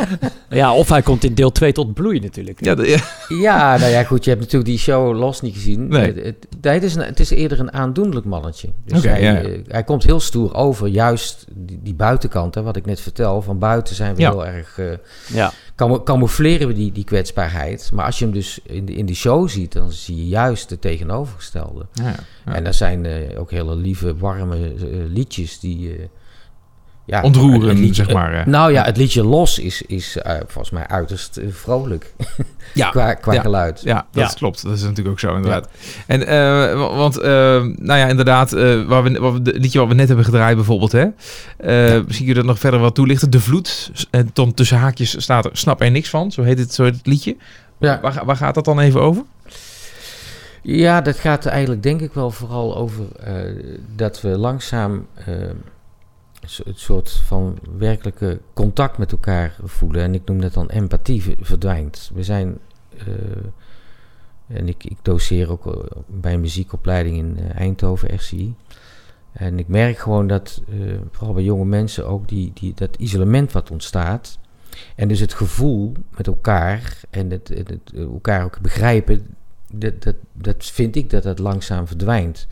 ja, 0.50 0.74
of 0.74 0.88
hij 0.88 1.02
komt 1.02 1.24
in 1.24 1.34
deel 1.34 1.52
2 1.52 1.72
tot 1.72 1.94
bloei 1.94 2.20
natuurlijk. 2.20 2.64
Ja, 2.64 2.74
de- 2.74 2.88
ja. 2.88 2.98
Ja, 3.28 3.76
nou 3.76 3.90
ja, 3.90 4.04
goed, 4.04 4.24
je 4.24 4.30
hebt 4.30 4.42
natuurlijk 4.42 4.70
die 4.70 4.78
show 4.78 5.16
los 5.18 5.40
niet 5.40 5.54
gezien. 5.54 5.88
Nee. 5.88 6.12
Het, 6.14 6.46
het, 6.60 6.82
is, 6.82 6.94
een, 6.94 7.02
het 7.02 7.20
is 7.20 7.30
eerder 7.30 7.60
een 7.60 7.72
aandoenlijk 7.72 8.26
mannetje. 8.26 8.68
Dus 8.84 8.98
Oké, 8.98 9.08
hij, 9.08 9.22
ja, 9.22 9.40
eh, 9.40 9.58
hij 9.68 9.84
komt 9.84 10.02
heel 10.04 10.20
stoer 10.20 10.54
over, 10.54 10.86
juist 10.88 11.44
die, 11.54 11.78
die 11.82 11.94
buitenkant, 11.94 12.54
hè, 12.54 12.62
wat 12.62 12.76
ik 12.76 12.86
net 12.86 13.00
vertel. 13.00 13.42
Van 13.42 13.58
buiten 13.58 13.94
zijn 13.94 14.14
we 14.14 14.20
Ja. 14.20 14.30
heel 14.30 14.46
erg... 14.46 14.78
eh, 14.78 14.86
Ja. 15.32 15.52
Camo- 15.80 16.02
camoufleren 16.02 16.66
we 16.68 16.74
die, 16.74 16.92
die 16.92 17.04
kwetsbaarheid. 17.04 17.90
Maar 17.92 18.04
als 18.04 18.18
je 18.18 18.24
hem 18.24 18.34
dus 18.34 18.60
in 18.62 18.84
de, 18.84 18.94
in 18.94 19.06
die 19.06 19.16
show 19.16 19.48
ziet, 19.48 19.72
dan 19.72 19.92
zie 19.92 20.16
je 20.16 20.28
juist 20.28 20.70
het 20.70 20.80
tegenovergestelde. 20.80 21.86
Ja, 21.92 22.14
ja. 22.46 22.54
En 22.54 22.64
dat 22.64 22.74
zijn 22.74 23.06
eh, 23.06 23.40
ook 23.40 23.50
hele 23.50 23.76
lieve, 23.76 24.16
warme 24.16 24.56
eh, 24.56 24.88
liedjes 25.08 25.60
die... 25.60 25.96
eh, 25.96 26.04
ja, 27.10 27.22
Ontroeren, 27.22 27.68
het 27.68 27.78
liedje- 27.78 27.94
zeg 28.04 28.12
maar. 28.14 28.48
Nou 28.48 28.72
ja, 28.72 28.84
het 28.84 28.96
liedje 28.96 29.24
Los 29.24 29.58
is, 29.58 29.82
is 29.82 30.16
eh, 30.16 30.34
volgens 30.46 30.70
mij 30.70 30.86
uiterst 30.86 31.36
eh, 31.36 31.46
vrolijk 31.50 32.12
Ja, 32.74 32.90
qua, 32.90 33.14
qua 33.14 33.32
ja. 33.32 33.40
geluid. 33.40 33.80
Ja, 33.84 34.06
dat 34.12 34.30
Ja. 34.30 34.36
klopt. 34.36 34.62
Dat 34.62 34.72
is 34.72 34.80
natuurlijk 34.82 35.08
ook 35.08 35.20
zo, 35.20 35.34
inderdaad. 35.36 35.68
En, 36.06 36.26
eh, 36.26 36.36
wa- 36.78 36.94
want, 36.94 37.22
nou 37.22 37.98
ja, 37.98 38.06
inderdaad, 38.06 38.50
waar 38.86 39.02
we, 39.02 39.18
wat 39.20 39.44
de 39.44 39.52
liedje 39.58 39.78
wat 39.78 39.88
we 39.88 39.94
net 39.94 40.06
hebben 40.08 40.24
gedraaid 40.24 40.56
bijvoorbeeld, 40.56 40.92
hè. 40.92 41.04
Misschien 42.02 42.06
kun 42.16 42.26
je 42.26 42.34
dat 42.34 42.44
nog 42.44 42.58
verder 42.58 42.80
wat 42.80 42.94
toelichten. 42.94 43.30
De 43.30 43.40
Vloed, 43.40 43.90
en 44.10 44.30
dan 44.32 44.54
tussen 44.54 44.78
haakjes 44.78 45.22
staat 45.22 45.44
er, 45.44 45.50
snap 45.52 45.80
er 45.82 45.90
niks 45.90 46.08
van. 46.10 46.32
Zo 46.32 46.42
heet 46.42 46.58
het, 46.58 46.74
zo 46.74 46.84
heet 46.84 46.96
het 46.96 47.06
liedje. 47.06 47.36
Ja. 47.78 47.98
Waar, 48.02 48.22
waar 48.24 48.36
gaat 48.36 48.54
dat 48.54 48.64
dan 48.64 48.80
even 48.80 49.00
over? 49.00 49.22
Ja, 50.62 51.00
dat 51.00 51.16
gaat 51.16 51.46
eigenlijk 51.46 51.82
denk 51.82 52.00
ik 52.00 52.12
wel 52.12 52.30
vooral 52.30 52.76
over 52.76 53.04
dat 53.96 54.20
we 54.20 54.28
langzaam 54.28 55.06
het 56.40 56.78
soort 56.78 57.10
van 57.10 57.58
werkelijke 57.78 58.40
contact 58.54 58.98
met 58.98 59.12
elkaar 59.12 59.56
voelen. 59.64 60.02
En 60.02 60.14
ik 60.14 60.24
noem 60.24 60.40
dat 60.40 60.52
dan 60.52 60.68
empathie 60.68 61.36
verdwijnt. 61.40 62.10
We 62.14 62.22
zijn, 62.22 62.58
eh, 62.96 63.06
en 64.46 64.68
ik, 64.68 64.84
ik 64.84 64.96
doseer 65.02 65.50
ook 65.50 65.66
eh, 65.66 66.00
bij 66.06 66.32
een 66.32 66.40
muziekopleiding 66.40 67.16
in 67.16 67.38
eh, 67.38 67.58
Eindhoven, 67.58 68.14
RCI. 68.14 68.54
En 69.32 69.58
ik 69.58 69.68
merk 69.68 69.98
gewoon 69.98 70.26
dat, 70.26 70.62
vooral 71.10 71.34
bij 71.34 71.42
jonge 71.42 71.64
mensen 71.64 72.06
ook, 72.06 72.28
die, 72.28 72.50
die, 72.54 72.74
dat 72.74 72.96
isolement 72.96 73.52
wat 73.52 73.70
ontstaat. 73.70 74.38
En 74.94 75.08
dus 75.08 75.20
het 75.20 75.34
gevoel 75.34 75.92
met 76.16 76.26
elkaar 76.26 77.00
en 77.10 77.30
het, 77.30 77.48
het, 77.48 77.68
het 77.68 77.92
elkaar 77.94 78.44
ook 78.44 78.60
begrijpen, 78.60 79.36
dat, 79.72 80.02
dat, 80.02 80.14
dat 80.32 80.64
vind 80.64 80.96
ik 80.96 81.10
dat 81.10 81.22
dat 81.22 81.38
langzaam 81.38 81.86
verdwijnt. 81.86 82.46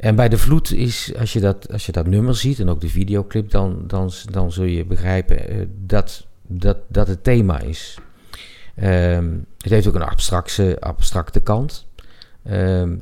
En 0.00 0.14
bij 0.14 0.28
de 0.28 0.38
vloed 0.38 0.72
is, 0.72 1.12
als 1.18 1.32
je 1.32 1.40
dat, 1.40 1.72
als 1.72 1.86
je 1.86 1.92
dat 1.92 2.06
nummer 2.06 2.34
ziet 2.36 2.58
en 2.58 2.68
ook 2.68 2.80
de 2.80 2.88
videoclip, 2.88 3.50
dan, 3.50 3.82
dan, 3.86 4.10
dan 4.30 4.52
zul 4.52 4.64
je 4.64 4.84
begrijpen 4.84 5.48
eh, 5.48 5.56
dat, 5.86 6.26
dat 6.46 6.76
dat 6.88 7.08
het 7.08 7.24
thema 7.24 7.60
is. 7.60 7.98
Ehm, 8.74 9.28
het 9.58 9.70
heeft 9.70 9.86
ook 9.86 9.94
een 9.94 10.02
abstracte, 10.02 10.76
abstracte 10.80 11.40
kant. 11.40 11.86
Ehm, 12.42 12.96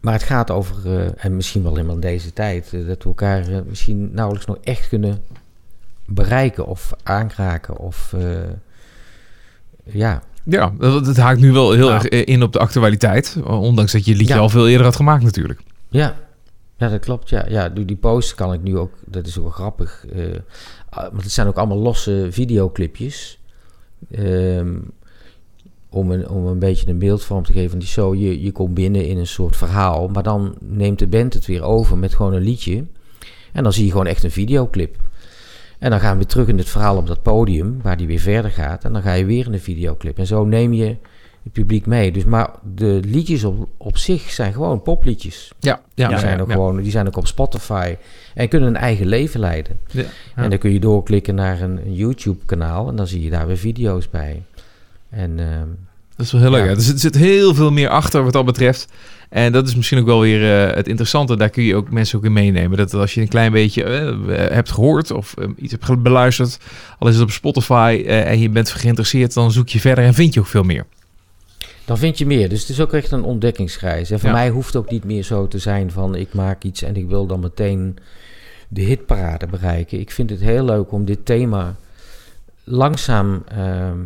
maar 0.00 0.12
het 0.12 0.22
gaat 0.22 0.50
over, 0.50 0.76
eh, 0.84 1.24
en 1.24 1.36
misschien 1.36 1.62
wel 1.62 1.72
helemaal 1.74 1.94
in 1.94 2.00
deze 2.00 2.32
tijd, 2.32 2.72
eh, 2.72 2.86
dat 2.86 3.02
we 3.02 3.08
elkaar 3.08 3.44
misschien 3.66 4.10
nauwelijks 4.12 4.46
nog 4.46 4.58
echt 4.62 4.88
kunnen 4.88 5.22
bereiken 6.06 6.66
of 6.66 6.92
aanraken. 7.02 7.78
Of 7.78 8.14
ja, 9.84 10.22
Ja, 10.44 10.72
dat, 10.78 11.04
dat 11.04 11.16
haakt 11.16 11.40
nu 11.40 11.52
wel 11.52 11.72
heel 11.72 11.92
erg 11.92 12.08
in 12.08 12.42
op 12.42 12.52
de 12.52 12.58
actualiteit. 12.58 13.36
Ondanks 13.44 13.92
dat 13.92 14.04
je 14.04 14.10
het 14.10 14.20
liedje 14.20 14.34
Ja. 14.34 14.40
al 14.40 14.48
veel 14.48 14.68
eerder 14.68 14.86
had 14.86 14.96
gemaakt 14.96 15.22
natuurlijk. 15.22 15.60
Ja, 15.94 16.16
ja 16.76 16.88
dat 16.88 17.00
klopt. 17.00 17.28
Ja, 17.28 17.44
ja 17.48 17.68
die, 17.68 17.84
die 17.84 17.96
post 17.96 18.34
kan 18.34 18.52
ik 18.52 18.62
nu 18.62 18.78
ook, 18.78 18.92
dat 19.04 19.26
is 19.26 19.38
ook 19.38 19.44
wel 19.44 19.52
grappig. 19.52 20.06
eh, 20.06 20.24
ah, 20.88 21.10
want 21.10 21.22
het 21.22 21.32
zijn 21.32 21.46
ook 21.46 21.56
allemaal 21.56 21.78
losse 21.78 22.26
videoclipjes. 22.30 23.40
Ehm, 24.10 24.78
om, 25.88 26.10
een, 26.10 26.28
om 26.28 26.46
een 26.46 26.58
beetje 26.58 26.88
een 26.88 26.98
beeldvorm 26.98 27.44
te 27.44 27.52
geven 27.52 27.70
van 27.70 27.78
die 27.78 27.88
show. 27.88 28.14
Je, 28.14 28.42
je 28.42 28.52
komt 28.52 28.74
binnen 28.74 29.06
in 29.06 29.18
een 29.18 29.26
soort 29.26 29.56
verhaal, 29.56 30.08
maar 30.08 30.22
dan 30.22 30.54
neemt 30.60 30.98
de 30.98 31.06
band 31.06 31.34
het 31.34 31.46
weer 31.46 31.62
over 31.62 31.98
met 31.98 32.14
gewoon 32.14 32.32
een 32.32 32.42
liedje. 32.42 32.84
En 33.52 33.62
dan 33.62 33.72
zie 33.72 33.84
je 33.84 33.90
gewoon 33.90 34.06
echt 34.06 34.22
een 34.22 34.30
videoclip. 34.30 34.96
En 35.78 35.90
dan 35.90 36.00
gaan 36.00 36.18
we 36.18 36.26
terug 36.26 36.48
in 36.48 36.58
het 36.58 36.68
verhaal 36.68 36.96
op 36.96 37.06
dat 37.06 37.22
podium, 37.22 37.82
waar 37.82 37.96
die 37.96 38.06
weer 38.06 38.20
verder 38.20 38.50
gaat. 38.50 38.84
En 38.84 38.92
dan 38.92 39.02
ga 39.02 39.12
je 39.12 39.24
weer 39.24 39.46
in 39.46 39.52
een 39.52 39.60
videoclip. 39.60 40.18
En 40.18 40.26
zo 40.26 40.44
neem 40.44 40.72
je 40.72 40.96
het 41.44 41.52
publiek 41.52 41.86
mee. 41.86 42.12
Dus, 42.12 42.24
maar 42.24 42.50
de 42.74 43.00
liedjes 43.04 43.44
op, 43.44 43.68
op 43.76 43.98
zich 43.98 44.30
zijn 44.30 44.52
gewoon 44.52 44.82
popliedjes. 44.82 45.52
Ja, 45.58 45.80
ja, 45.94 46.08
die, 46.08 46.18
zijn 46.18 46.40
ook 46.40 46.52
gewoon, 46.52 46.82
die 46.82 46.90
zijn 46.90 47.06
ook 47.06 47.16
op 47.16 47.26
Spotify 47.26 47.96
en 48.34 48.48
kunnen 48.48 48.68
een 48.68 48.76
eigen 48.76 49.06
leven 49.06 49.40
leiden. 49.40 49.78
Ja, 49.90 50.02
ja. 50.02 50.08
En 50.34 50.50
dan 50.50 50.58
kun 50.58 50.72
je 50.72 50.80
doorklikken 50.80 51.34
naar 51.34 51.60
een, 51.60 51.80
een 51.86 51.94
YouTube-kanaal 51.94 52.88
en 52.88 52.96
dan 52.96 53.06
zie 53.06 53.22
je 53.22 53.30
daar 53.30 53.46
weer 53.46 53.58
video's 53.58 54.10
bij. 54.10 54.42
En 55.10 55.38
ehm, 55.38 55.68
Dat 56.16 56.26
is 56.26 56.32
wel 56.32 56.40
heel 56.40 56.50
leuk. 56.50 56.70
Er, 56.70 56.80
zit, 56.80 56.94
er 56.94 57.00
zit 57.00 57.14
heel 57.14 57.54
veel 57.54 57.70
meer 57.70 57.88
achter 57.88 58.24
wat 58.24 58.32
dat 58.32 58.44
betreft. 58.44 58.88
En 59.28 59.52
dat 59.52 59.68
is 59.68 59.74
misschien 59.74 59.98
ook 59.98 60.06
wel 60.06 60.20
weer 60.20 60.68
eh, 60.68 60.76
het 60.76 60.88
interessante. 60.88 61.36
Daar 61.36 61.50
kun 61.50 61.62
je 61.62 61.74
ook 61.74 61.90
mensen 61.90 62.18
ook 62.18 62.24
in 62.24 62.32
meenemen. 62.32 62.78
Dat 62.78 62.94
als 62.94 63.14
je 63.14 63.20
een 63.20 63.28
klein 63.28 63.52
beetje 63.52 63.84
eh, 63.84 64.54
hebt 64.54 64.70
gehoord 64.70 65.10
of 65.10 65.34
eh, 65.38 65.48
iets 65.56 65.74
hebt 65.78 66.02
beluisterd, 66.02 66.58
al 66.98 67.08
is 67.08 67.14
het 67.14 67.22
op 67.22 67.30
Spotify 67.30 68.02
eh, 68.06 68.30
en 68.30 68.38
je 68.38 68.48
bent 68.48 68.70
geïnteresseerd, 68.70 69.34
dan 69.34 69.52
zoek 69.52 69.68
je 69.68 69.80
verder 69.80 70.04
en 70.04 70.14
vind 70.14 70.34
je 70.34 70.40
ook 70.40 70.46
veel 70.46 70.62
meer. 70.62 70.86
Dan 71.84 71.98
vind 71.98 72.18
je 72.18 72.26
meer. 72.26 72.48
Dus 72.48 72.60
het 72.60 72.68
is 72.68 72.80
ook 72.80 72.92
echt 72.92 73.10
een 73.10 73.22
ontdekkingsreis. 73.24 74.10
En 74.10 74.18
voor 74.20 74.28
Ja. 74.28 74.34
mij 74.34 74.48
hoeft 74.50 74.66
het 74.72 74.76
ook 74.82 74.90
niet 74.90 75.04
meer 75.04 75.22
zo 75.22 75.48
te 75.48 75.58
zijn 75.58 75.90
van 75.90 76.14
ik 76.14 76.34
maak 76.34 76.62
iets 76.64 76.82
en 76.82 76.96
ik 76.96 77.08
wil 77.08 77.26
dan 77.26 77.40
meteen 77.40 77.96
de 78.68 78.80
hitparade 78.80 79.46
bereiken. 79.46 80.00
Ik 80.00 80.10
vind 80.10 80.30
het 80.30 80.40
heel 80.40 80.64
leuk 80.64 80.92
om 80.92 81.04
dit 81.04 81.26
thema 81.26 81.74
langzaam... 82.64 83.42
ehm, 83.48 83.98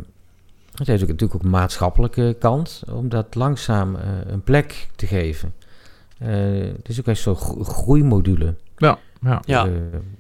het 0.75 0.87
heeft 0.87 1.03
ook 1.03 1.09
natuurlijk 1.09 1.35
ook 1.39 1.43
een 1.45 1.51
maatschappelijke 1.51 2.37
kant, 2.39 2.83
om 2.93 3.09
dat 3.09 3.35
langzaam 3.35 3.97
eh, 3.97 4.03
een 4.27 4.43
plek 4.43 4.89
te 4.97 5.07
geven. 5.07 5.55
Eh, 6.19 6.29
het 6.77 6.89
is 6.89 6.99
ook 7.01 7.07
echt 7.07 7.21
zo'n 7.21 7.37
gro- 7.37 7.63
groeimodule. 7.65 8.55
Ja, 8.77 8.99
ja. 9.25 9.43
Ja. 9.45 9.65
Eh, 9.65 9.71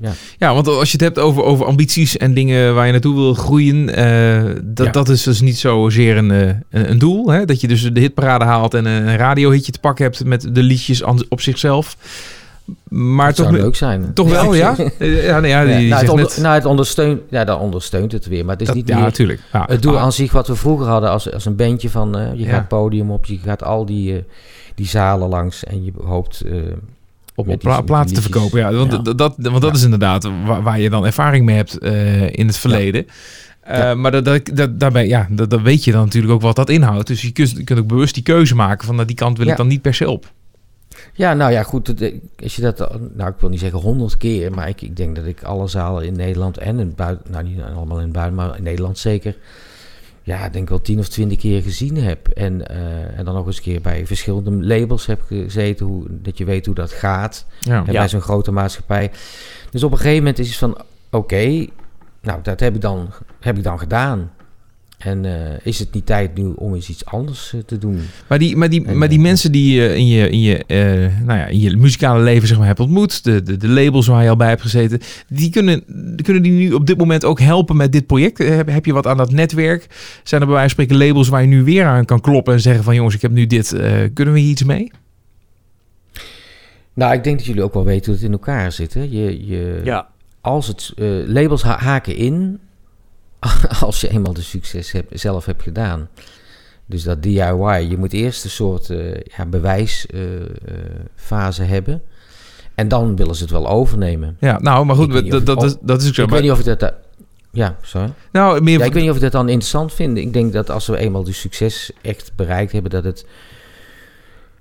ja. 0.00 0.10
ja, 0.38 0.54
want 0.54 0.68
als 0.68 0.86
je 0.90 0.96
het 0.96 1.00
hebt 1.06 1.18
over, 1.18 1.42
over 1.42 1.66
ambities 1.66 2.16
en 2.16 2.34
dingen 2.34 2.74
waar 2.74 2.86
je 2.86 2.92
naartoe 2.92 3.14
wil 3.14 3.34
groeien, 3.34 3.88
eh, 3.94 4.54
dat, 4.64 4.86
Ja. 4.86 4.92
dat 4.92 5.08
is 5.08 5.22
dus 5.22 5.40
niet 5.40 5.58
zozeer 5.58 6.16
een, 6.16 6.30
eh, 6.30 6.46
een, 6.70 6.90
een 6.90 6.98
doel. 6.98 7.30
Hè? 7.30 7.44
Dat 7.44 7.60
je 7.60 7.68
dus 7.68 7.82
de 7.92 8.00
hitparade 8.00 8.44
haalt 8.44 8.74
en 8.74 8.84
een 8.84 9.16
radiohitje 9.16 9.72
te 9.72 9.80
pakken 9.80 10.04
hebt 10.04 10.24
met 10.24 10.54
de 10.54 10.62
liedjes 10.62 11.02
op 11.28 11.40
zichzelf. 11.40 11.96
Maar 12.88 13.26
dat 13.26 13.36
toch, 13.36 13.46
zou 13.46 13.58
leuk 13.58 13.76
zijn. 13.76 14.12
toch 14.14 14.28
wel, 14.30 14.54
ja? 14.54 14.76
Ja, 14.98 15.40
nee, 15.40 15.50
ja, 15.50 15.64
die, 15.64 15.72
Ja, 15.74 15.88
nou, 15.88 16.00
het 16.00 16.08
onder- 16.10 16.24
net- 16.26 16.38
nou, 16.42 16.54
het 16.54 16.64
ondersteunt, 16.64 17.20
ja, 17.30 17.44
dat 17.44 17.60
ondersteunt 17.60 18.12
het 18.12 18.26
weer. 18.26 18.42
Maar 18.44 18.52
het 18.52 18.60
is 18.60 18.66
dat- 18.66 18.76
niet 18.76 18.88
ja, 18.88 18.94
meer 18.94 19.04
natuurlijk. 19.04 19.40
Ja. 19.52 19.64
het 19.68 19.82
doel 19.82 19.96
Ah, 19.96 20.02
aan 20.02 20.12
zich 20.12 20.32
wat 20.32 20.46
we 20.48 20.54
vroeger 20.54 20.86
hadden 20.86 21.10
als, 21.10 21.32
als 21.32 21.44
een 21.44 21.56
bandje 21.56 21.90
van... 21.90 22.18
eh, 22.18 22.32
je 22.34 22.38
Ja. 22.44 22.48
gaat 22.48 22.58
het 22.58 22.68
podium 22.68 23.10
op, 23.10 23.24
je 23.24 23.38
gaat 23.44 23.62
al 23.64 23.86
die, 23.86 24.14
eh, 24.16 24.22
die 24.74 24.86
zalen 24.86 25.28
langs 25.28 25.64
en 25.64 25.84
je 25.84 25.92
hoopt... 26.04 26.40
eh, 26.40 26.52
op, 27.38 27.46
met 27.46 27.54
op 27.54 27.60
die- 27.60 27.70
pla- 27.70 27.80
platen 27.80 28.14
te 28.14 28.22
verkopen. 28.22 28.58
Ja, 28.58 28.72
want 28.72 28.92
Ja. 28.92 28.98
dat, 28.98 29.34
want 29.36 29.60
dat 29.60 29.70
Ja. 29.70 29.72
is 29.76 29.82
inderdaad 29.82 30.28
waar, 30.46 30.62
waar 30.62 30.80
je 30.80 30.90
dan 30.90 31.06
ervaring 31.06 31.44
mee 31.44 31.56
hebt 31.56 31.78
eh, 31.78 32.32
in 32.32 32.46
het 32.46 32.56
verleden. 32.56 33.06
Eh. 33.60 33.94
Maar 33.94 34.10
dat, 34.10 34.24
dat, 34.24 34.50
dat, 34.54 34.80
daarbij, 34.80 35.06
ja, 35.06 35.26
dat, 35.30 35.50
dat 35.50 35.60
weet 35.60 35.84
je 35.84 35.92
dan 35.92 36.04
natuurlijk 36.04 36.32
ook 36.32 36.40
wat 36.40 36.56
dat 36.56 36.68
inhoudt. 36.70 37.06
Dus 37.06 37.22
je 37.22 37.30
kunt, 37.32 37.50
je 37.50 37.64
kunt 37.64 37.78
ook 37.78 37.86
bewust 37.86 38.14
die 38.14 38.22
keuze 38.22 38.54
maken 38.54 38.86
van 38.86 38.94
nou, 38.94 39.06
die 39.06 39.16
kant 39.16 39.38
wil 39.38 39.46
ik 39.46 39.56
dan 39.56 39.66
niet 39.66 39.82
per 39.82 39.94
se 39.94 40.10
op. 40.10 40.32
Ja, 41.12 41.34
nou 41.34 41.52
ja, 41.52 41.62
goed. 41.62 42.00
eh, 42.02 42.14
Als 42.42 42.56
je 42.56 42.62
dat, 42.62 42.78
nou, 43.16 43.30
ik 43.30 43.36
wil 43.40 43.48
niet 43.48 43.60
zeggen 43.60 43.78
honderd 43.80 44.16
keer, 44.16 44.52
maar 44.52 44.68
ik, 44.68 44.82
ik 44.82 44.96
denk 44.96 45.16
dat 45.16 45.26
ik 45.26 45.42
alle 45.42 45.68
zalen 45.68 46.06
in 46.06 46.16
Nederland 46.16 46.58
en 46.58 46.78
in 46.78 46.86
het 46.86 46.96
buiten, 46.96 47.30
nou 47.32 47.44
niet 47.44 47.60
allemaal 47.76 47.96
in 47.98 48.02
het 48.04 48.12
buiten, 48.12 48.34
maar 48.36 48.56
in 48.56 48.62
Nederland 48.62 48.98
zeker, 48.98 49.36
ja, 50.28 50.44
ik 50.44 50.52
denk 50.52 50.68
wel 50.68 50.80
tien 50.80 50.98
of 50.98 51.08
twintig 51.08 51.38
keer 51.38 51.62
gezien 51.62 51.96
heb. 51.96 52.28
En, 52.28 52.68
eh, 52.68 53.18
en 53.18 53.24
dan 53.24 53.34
nog 53.34 53.46
eens 53.46 53.56
een 53.56 53.62
keer 53.62 53.80
bij 53.80 54.06
verschillende 54.06 54.50
labels 54.50 55.06
heb 55.06 55.20
gezeten, 55.26 55.86
hoe, 55.86 56.06
dat 56.08 56.38
je 56.38 56.44
weet 56.44 56.66
hoe 56.66 56.74
dat 56.74 56.92
gaat. 56.92 57.46
Ja. 57.60 57.84
En 57.86 57.92
bij 57.92 58.08
zo'n 58.08 58.20
grote 58.20 58.52
maatschappij. 58.52 59.10
Dus 59.70 59.82
op 59.82 59.90
een 59.90 59.96
gegeven 59.96 60.18
moment 60.18 60.38
is 60.38 60.48
het 60.48 60.56
van, 60.56 60.78
oké, 61.10 61.66
nou, 62.22 62.42
dat 62.42 62.60
heb 62.60 62.74
ik 62.74 62.80
dan, 62.80 63.10
heb 63.40 63.56
ik 63.56 63.62
dan 63.62 63.78
gedaan. 63.78 64.32
En 64.98 65.24
eh, 65.24 65.56
is 65.62 65.78
het 65.78 65.92
niet 65.92 66.06
tijd 66.06 66.34
nu 66.34 66.52
om 66.56 66.74
eens 66.74 66.88
iets 66.88 67.04
anders 67.04 67.52
eh, 67.54 67.60
te 67.60 67.78
doen? 67.78 68.00
Maar 68.28 68.38
die, 68.38 68.56
maar 68.56 68.70
die, 68.70 68.84
En, 68.86 68.98
maar 68.98 69.08
die 69.08 69.18
eh, 69.18 69.24
mensen 69.24 69.52
die 69.52 69.74
je 69.80 69.96
in 69.96 70.06
je, 70.06 70.30
in 70.30 70.40
je, 70.40 70.64
eh, 70.64 71.24
nou 71.26 71.38
ja, 71.38 71.46
in 71.46 71.60
je 71.60 71.76
muzikale 71.76 72.22
leven 72.22 72.48
zeg 72.48 72.58
maar, 72.58 72.66
hebt 72.66 72.80
ontmoet, 72.80 73.24
de, 73.24 73.42
de, 73.42 73.56
de 73.56 73.68
labels 73.68 74.06
waar 74.06 74.22
je 74.22 74.28
al 74.28 74.36
bij 74.36 74.48
hebt 74.48 74.62
gezeten, 74.62 75.00
die 75.28 75.50
kunnen, 75.50 75.84
kunnen 76.22 76.42
die 76.42 76.52
nu 76.52 76.72
op 76.72 76.86
dit 76.86 76.98
moment 76.98 77.24
ook 77.24 77.40
helpen 77.40 77.76
met 77.76 77.92
dit 77.92 78.06
project? 78.06 78.38
Heb, 78.38 78.68
heb 78.68 78.84
je 78.84 78.92
wat 78.92 79.06
aan 79.06 79.16
dat 79.16 79.32
netwerk? 79.32 79.86
Zijn 80.22 80.40
er 80.40 80.46
bij 80.46 80.56
wijze 80.56 80.74
van 80.74 80.84
spreken 80.84 81.06
labels 81.06 81.28
waar 81.28 81.40
je 81.42 81.48
nu 81.48 81.64
weer 81.64 81.84
aan 81.84 82.04
kan 82.04 82.20
kloppen 82.20 82.54
en 82.54 82.60
zeggen 82.60 82.84
van 82.84 82.94
jongens, 82.94 83.14
ik 83.14 83.22
heb 83.22 83.30
nu 83.30 83.46
dit, 83.46 83.72
eh, 83.72 83.92
kunnen 84.14 84.34
we 84.34 84.40
hier 84.40 84.50
iets 84.50 84.64
mee? 84.64 84.90
Nou, 86.94 87.14
ik 87.14 87.24
denk 87.24 87.36
dat 87.38 87.46
jullie 87.46 87.62
ook 87.62 87.74
wel 87.74 87.84
weten 87.84 88.04
hoe 88.06 88.14
het 88.14 88.24
in 88.24 88.32
elkaar 88.32 88.72
zit. 88.72 88.94
Hè? 88.94 89.00
Je, 89.00 89.46
je, 89.46 89.80
Ja, 89.84 90.08
als 90.40 90.66
het 90.66 90.92
eh, 90.96 91.06
labels 91.26 91.62
ha- 91.62 91.78
haken 91.78 92.16
in 92.16 92.58
als 93.80 94.00
je 94.00 94.08
eenmaal 94.10 94.32
de 94.32 94.42
succes 94.42 94.92
hebt, 94.92 95.20
zelf 95.20 95.44
hebt 95.44 95.62
gedaan. 95.62 96.08
Dus 96.86 97.02
dat 97.02 97.22
DIY, 97.22 97.86
je 97.88 97.96
moet 97.98 98.12
eerst 98.12 98.44
een 98.44 98.50
soort 98.50 98.90
eh, 98.90 99.14
ja, 99.14 99.46
bewijsfase 99.46 101.62
hebben. 101.62 102.02
En 102.74 102.88
dan 102.88 103.16
willen 103.16 103.34
ze 103.34 103.42
het 103.42 103.50
wel 103.52 103.68
overnemen. 103.68 104.36
Ja, 104.40 104.58
nou, 104.60 104.84
maar 104.84 104.94
Ik 104.96 105.02
goed, 105.02 105.12
weet 105.12 105.22
niet 105.22 105.46
dat, 105.46 105.62
is, 105.62 105.76
dat 105.80 106.02
is 106.02 106.08
ook 106.08 106.14
zo. 106.14 106.22
Ik 106.22 106.28
Maar- 106.28 106.36
weet 106.40 106.48
niet 106.48 106.52
of 106.52 106.58
ik 106.58 106.64
dat... 106.64 106.80
da- 106.80 106.96
ja, 107.52 107.76
sorry. 107.82 108.12
nou, 108.32 108.60
meer 108.60 108.78
Ja, 108.78 108.84
ik 108.84 108.92
weet 108.92 109.02
niet 109.02 109.10
of 109.10 109.16
ik 109.16 109.22
dat 109.22 109.32
dan 109.32 109.48
interessant 109.48 109.92
vind. 109.92 110.18
Ik 110.18 110.32
denk 110.32 110.52
dat 110.52 110.70
als 110.70 110.86
we 110.86 110.96
eenmaal 110.96 111.24
de 111.24 111.32
succes 111.32 111.90
echt 112.02 112.32
bereikt 112.36 112.72
hebben, 112.72 112.90
dat, 112.90 113.04
het, 113.04 113.26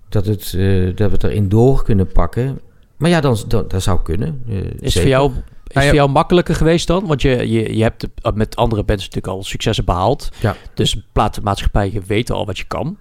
dat, 0.09 0.25
het, 0.25 0.53
eh, 0.57 0.85
dat 0.95 1.07
we 1.09 1.13
het 1.13 1.23
erin 1.23 1.49
door 1.49 1.83
kunnen 1.83 2.07
pakken. 2.07 2.59
Maar 2.97 3.09
ja, 3.09 3.21
dan, 3.21 3.37
dan, 3.47 3.65
dat 3.67 3.83
zou 3.83 4.01
kunnen. 4.03 4.41
eh, 4.49 4.55
is 4.57 4.63
zeker. 4.79 4.91
voor 5.01 5.09
jou, 5.09 5.31
is 5.67 5.81
ja. 5.81 5.87
voor 5.87 5.95
jou 5.97 6.09
makkelijker 6.09 6.55
geweest 6.55 6.87
dan? 6.87 7.05
Want 7.07 7.21
je, 7.21 7.29
je, 7.51 7.75
je 7.77 7.83
hebt 7.83 8.07
met 8.33 8.55
andere 8.55 8.83
bands 8.83 9.03
natuurlijk 9.03 9.33
al 9.33 9.43
successen 9.43 9.85
behaald. 9.85 10.29
Ja. 10.39 10.55
Dus 10.73 10.97
platenmaatschappijen 11.11 12.03
weten 12.07 12.35
al 12.35 12.45
wat 12.45 12.57
je 12.57 12.63
kan. 12.63 12.97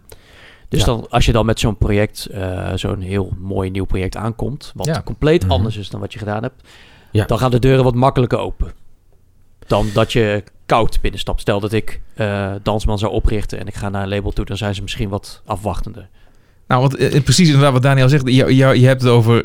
Dus 0.69 0.81
Ja. 0.81 0.87
dan, 0.87 1.07
als 1.11 1.27
je 1.27 1.33
dan 1.33 1.47
met 1.47 1.61
zo'n 1.61 1.77
project, 1.77 2.27
eh, 2.27 2.73
zo'n 2.75 3.01
heel 3.01 3.33
mooi 3.39 3.71
nieuw 3.71 3.85
project 3.85 4.17
aankomt, 4.17 4.73
wat 4.75 4.87
Ja. 4.87 5.03
compleet 5.05 5.43
Mhm. 5.43 5.53
anders 5.53 5.77
is 5.77 5.91
dan 5.91 6.01
wat 6.01 6.13
je 6.13 6.19
gedaan 6.19 6.43
hebt, 6.43 6.63
Ja. 7.11 7.25
dan 7.25 7.39
gaan 7.39 7.51
de 7.51 7.59
deuren 7.59 7.85
wat 7.85 7.95
makkelijker 7.95 8.39
open. 8.39 8.73
Dan 9.67 9.87
dat 9.95 10.13
je 10.13 10.45
koud 10.67 10.99
binnenstapt. 11.01 11.41
Stel 11.41 11.61
dat 11.61 11.73
ik 11.73 12.01
eh, 12.15 12.53
Dansman 12.63 12.99
zou 12.99 13.13
oprichten 13.13 13.59
en 13.59 13.67
ik 13.67 13.75
ga 13.75 13.89
naar 13.89 14.03
een 14.03 14.09
label 14.09 14.31
toe, 14.33 14.45
dan 14.45 14.57
zijn 14.57 14.75
ze 14.75 14.83
misschien 14.83 15.09
wat 15.09 15.43
afwachtender. 15.45 16.09
Nou, 16.69 16.81
want 16.81 16.97
eh, 16.97 17.23
precies 17.23 17.47
inderdaad 17.47 17.73
wat 17.73 17.83
Daniel 17.83 18.09
zegt. 18.09 18.27
Je, 18.29 18.33
je, 18.57 18.81
je 18.81 18.87
hebt 18.87 19.03
het 19.03 19.11
over, 19.11 19.41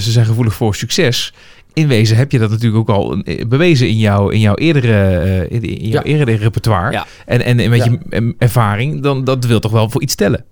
ze 0.00 0.10
zijn 0.10 0.26
gevoelig 0.26 0.54
voor 0.54 0.74
succes. 0.74 1.34
In 1.74 1.88
wezen 1.88 2.16
heb 2.16 2.32
je 2.32 2.38
dat 2.38 2.50
natuurlijk 2.50 2.88
ook 2.90 2.96
al 2.96 3.16
eh, 3.22 3.46
bewezen 3.46 3.88
in, 3.88 3.96
jouw 3.96 4.28
in 4.28 4.40
jouw 4.40 4.54
eerdere, 4.54 5.18
eh, 5.18 5.62
in, 5.62 5.88
jouw 5.88 6.02
Ja. 6.04 6.08
eerdere 6.10 6.36
repertoire. 6.36 6.92
Ja. 6.92 7.06
En, 7.26 7.40
en, 7.40 7.58
en 7.58 7.70
met 7.70 7.84
Ja. 7.84 7.98
je 8.10 8.34
ervaring, 8.38 9.02
dan 9.02 9.24
dat 9.24 9.44
wil 9.44 9.60
toch 9.60 9.72
wel 9.72 9.90
voor 9.90 10.02
iets 10.02 10.14
tellen. 10.14 10.44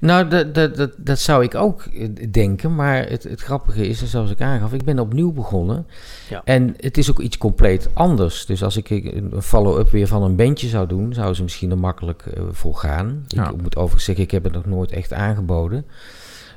Nou, 0.00 0.28
dat, 0.28 0.54
dat, 0.54 0.76
dat, 0.76 0.90
dat 0.96 1.18
zou 1.18 1.44
ik 1.44 1.54
ook 1.54 1.82
eh, 1.82 2.08
denken. 2.30 2.74
Maar 2.74 3.08
het, 3.08 3.22
het 3.22 3.40
grappige 3.40 3.88
is, 3.88 4.04
zoals 4.10 4.30
ik 4.30 4.40
aangaf, 4.40 4.72
ik 4.72 4.84
ben 4.84 4.98
opnieuw 4.98 5.32
begonnen. 5.32 5.86
Ja. 6.28 6.42
En 6.44 6.74
het 6.76 6.98
is 6.98 7.10
ook 7.10 7.20
iets 7.20 7.38
compleet 7.38 7.88
anders. 7.92 8.46
Dus 8.46 8.62
als 8.62 8.76
ik 8.76 8.90
een 8.90 9.32
follow-up 9.42 9.90
weer 9.90 10.06
van 10.06 10.22
een 10.22 10.36
bandje 10.36 10.68
zou 10.68 10.86
doen, 10.86 11.12
zouden 11.12 11.36
ze 11.36 11.42
misschien 11.42 11.70
er 11.70 11.78
makkelijk 11.78 12.24
voor 12.50 12.74
gaan. 12.74 13.24
Ja. 13.26 13.48
Ik 13.50 13.62
moet 13.62 13.76
overigens 13.76 14.04
zeggen, 14.04 14.24
ik 14.24 14.30
heb 14.30 14.44
het 14.44 14.52
nog 14.52 14.66
nooit 14.66 14.90
echt 14.92 15.12
aangeboden. 15.12 15.84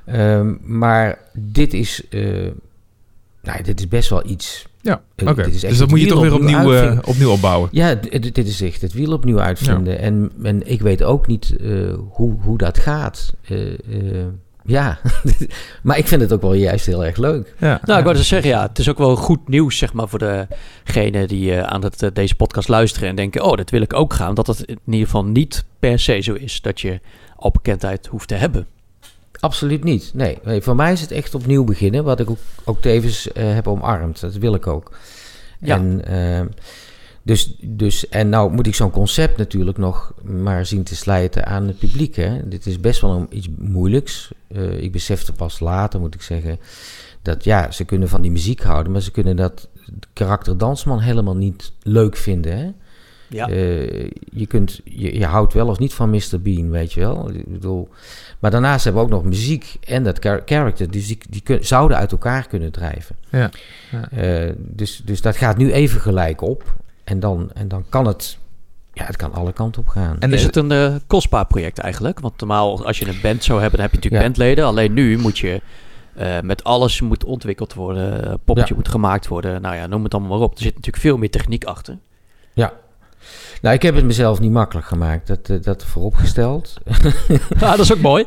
Ehm, 0.05 0.53
maar 0.61 1.17
dit 1.33 1.73
is, 1.73 2.03
nou, 3.43 3.63
dit 3.63 3.79
is 3.79 3.87
best 3.87 4.09
wel 4.09 4.23
iets. 4.29 4.65
Ja, 4.81 5.01
Eh, 5.15 5.27
oké. 5.27 5.43
dit 5.43 5.53
is 5.55 5.61
echt 5.63 5.69
Dus 5.69 5.77
dat 5.77 5.89
moet 5.89 5.99
je 5.99 6.05
toch 6.07 6.21
weer 6.21 6.33
opnieuw, 6.33 6.57
uitvinden. 6.57 7.03
eh, 7.03 7.09
opnieuw 7.09 7.31
opbouwen. 7.31 7.69
Ja, 7.71 7.95
dit 7.95 8.37
is 8.47 8.61
echt 8.61 8.81
het 8.81 8.93
wiel 8.93 9.11
opnieuw 9.13 9.39
uitvinden. 9.39 9.99
En, 9.99 10.31
en 10.43 10.69
ik 10.71 10.81
weet 10.81 11.03
ook 11.03 11.27
niet 11.27 11.55
eh, 11.61 11.69
hoe, 12.09 12.35
hoe 12.41 12.57
dat 12.57 12.77
gaat. 12.77 13.33
Eh, 13.47 13.71
eh, 13.73 14.25
ja, 14.65 14.99
maar 15.83 15.97
ik 15.97 16.07
vind 16.07 16.21
het 16.21 16.33
ook 16.33 16.41
wel 16.41 16.53
juist 16.53 16.85
heel 16.85 17.05
erg 17.05 17.17
leuk. 17.17 17.55
Ja. 17.59 17.79
Nou, 17.85 17.97
ik 17.99 18.05
wou 18.05 18.17
dus 18.17 18.27
zeggen, 18.27 18.49
ja, 18.49 18.61
het 18.67 18.79
is 18.79 18.89
ook 18.89 18.97
wel 18.97 19.15
goed 19.15 19.47
nieuws, 19.47 19.77
zeg 19.77 19.93
maar, 19.93 20.07
voor 20.07 20.47
degenen 20.85 21.27
die 21.27 21.55
eh, 21.55 21.63
aan 21.63 21.83
het, 21.83 22.09
deze 22.13 22.35
podcast 22.35 22.67
luisteren 22.67 23.09
en 23.09 23.15
denken, 23.15 23.43
oh, 23.43 23.57
dat 23.57 23.69
wil 23.69 23.81
ik 23.81 23.93
ook 23.93 24.13
gaan. 24.13 24.35
Dat 24.35 24.47
het 24.47 24.61
in 24.63 24.77
ieder 24.85 25.05
geval 25.05 25.25
niet 25.25 25.65
per 25.79 25.99
se 25.99 26.19
zo 26.21 26.33
is 26.33 26.61
dat 26.61 26.81
je 26.81 26.99
al 27.35 27.51
bekendheid 27.51 28.07
hoeft 28.07 28.27
te 28.27 28.35
hebben. 28.35 28.67
Absoluut 29.43 29.83
niet. 29.83 30.11
Nee, 30.13 30.37
nee, 30.43 30.61
voor 30.61 30.75
mij 30.75 30.91
is 30.91 31.01
het 31.01 31.11
echt 31.11 31.35
opnieuw 31.35 31.63
beginnen, 31.63 32.03
wat 32.03 32.19
ik 32.19 32.29
ook, 32.29 32.37
ook 32.63 32.81
tevens 32.81 33.31
eh, 33.31 33.53
heb 33.53 33.67
omarmd. 33.67 34.19
Dat 34.19 34.35
wil 34.35 34.53
ik 34.53 34.67
ook. 34.67 34.91
Ja. 35.59 35.75
En, 35.75 36.05
eh, 36.05 36.45
dus, 37.21 37.55
dus, 37.61 38.09
en 38.09 38.29
nou 38.29 38.51
moet 38.51 38.67
ik 38.67 38.75
zo'n 38.75 38.91
concept 38.91 39.37
natuurlijk 39.37 39.77
nog 39.77 40.13
maar 40.21 40.65
zien 40.65 40.83
te 40.83 40.95
slijten 40.95 41.45
aan 41.45 41.67
het 41.67 41.79
publiek. 41.79 42.15
Hè? 42.15 42.47
Dit 42.49 42.65
is 42.65 42.79
best 42.79 43.01
wel 43.01 43.11
een, 43.11 43.27
iets 43.29 43.49
moeilijks. 43.57 44.31
Eh, 44.47 44.81
ik 44.81 44.91
besefte 44.91 45.33
pas 45.33 45.59
later, 45.59 45.99
moet 45.99 46.15
ik 46.15 46.21
zeggen, 46.21 46.59
dat 47.21 47.43
ja, 47.43 47.71
ze 47.71 47.83
kunnen 47.83 48.09
van 48.09 48.21
die 48.21 48.31
muziek 48.31 48.61
houden, 48.61 48.91
maar 48.91 49.01
ze 49.01 49.11
kunnen 49.11 49.35
dat 49.35 49.67
karakter 50.13 50.57
dansman 50.57 50.99
helemaal 50.99 51.35
niet 51.35 51.71
leuk 51.81 52.17
vinden. 52.17 52.57
Hè? 52.57 52.71
Ja. 53.33 53.47
Eh, 53.49 54.09
je, 54.31 54.45
kunt, 54.47 54.81
je, 54.83 55.17
je 55.19 55.25
houdt 55.25 55.53
wel 55.53 55.67
of 55.67 55.79
niet 55.79 55.93
van 55.93 56.09
Mr. 56.09 56.41
Bean, 56.41 56.69
weet 56.69 56.93
je 56.93 56.99
wel. 56.99 57.29
Ik 57.29 57.47
bedoel, 57.51 57.89
maar 58.39 58.51
daarnaast 58.51 58.83
hebben 58.83 59.01
we 59.03 59.07
ook 59.07 59.13
nog 59.13 59.23
muziek 59.23 59.75
en 59.87 60.03
dat 60.03 60.17
char- 60.19 60.41
character. 60.45 60.91
Dus 60.91 61.07
die, 61.07 61.17
die 61.29 61.41
kun- 61.41 61.65
zouden 61.65 61.97
uit 61.97 62.11
elkaar 62.11 62.47
kunnen 62.47 62.71
drijven. 62.71 63.15
Ja. 63.29 63.49
Ja. 63.91 64.09
Eh, 64.11 64.51
dus, 64.57 65.01
dus 65.05 65.21
dat 65.21 65.37
gaat 65.37 65.57
nu 65.57 65.71
even 65.71 66.01
gelijk 66.01 66.41
op. 66.41 66.75
En 67.03 67.19
dan, 67.19 67.51
en 67.53 67.67
dan 67.67 67.85
kan 67.89 68.05
het... 68.07 68.37
Ja, 68.93 69.05
het 69.05 69.15
kan 69.15 69.33
alle 69.33 69.53
kanten 69.53 69.81
op 69.81 69.87
gaan. 69.87 70.19
En 70.19 70.33
is 70.33 70.43
het 70.43 70.55
een 70.55 70.71
eh, 70.71 70.95
kostbaar 71.07 71.45
project 71.47 71.77
eigenlijk? 71.79 72.19
Want 72.19 72.39
normaal, 72.39 72.85
als 72.85 72.99
je 72.99 73.07
een 73.07 73.19
band 73.21 73.43
zou 73.43 73.61
hebben, 73.61 73.79
dan 73.79 73.89
heb 73.89 74.01
je 74.01 74.09
natuurlijk 74.09 74.23
Ja. 74.23 74.29
bandleden. 74.29 74.65
Alleen 74.65 74.93
nu 74.93 75.17
moet 75.17 75.37
je 75.37 75.61
eh, 76.15 76.39
met 76.41 76.63
alles 76.63 77.01
moet 77.01 77.23
ontwikkeld 77.23 77.73
worden. 77.73 78.39
Poppetje 78.45 78.73
Ja. 78.73 78.79
moet 78.79 78.87
gemaakt 78.89 79.27
worden. 79.27 79.61
Nou 79.61 79.75
ja, 79.75 79.87
noem 79.87 80.03
het 80.03 80.13
allemaal 80.13 80.31
maar 80.37 80.47
op. 80.47 80.53
Er 80.55 80.61
zit 80.61 80.75
natuurlijk 80.75 81.03
veel 81.03 81.17
meer 81.17 81.29
techniek 81.31 81.63
achter. 81.63 81.97
Nou, 83.63 83.75
ik 83.75 83.81
heb 83.81 83.95
het 83.95 84.05
mezelf 84.05 84.39
niet 84.39 84.51
makkelijk 84.51 84.87
gemaakt. 84.87 85.27
Dat, 85.27 85.49
eh, 85.49 85.61
dat 85.61 85.83
vooropgesteld. 85.83 86.73
ja, 87.59 87.69
dat 87.69 87.79
is 87.79 87.93
ook 87.93 87.99
mooi. 87.99 88.25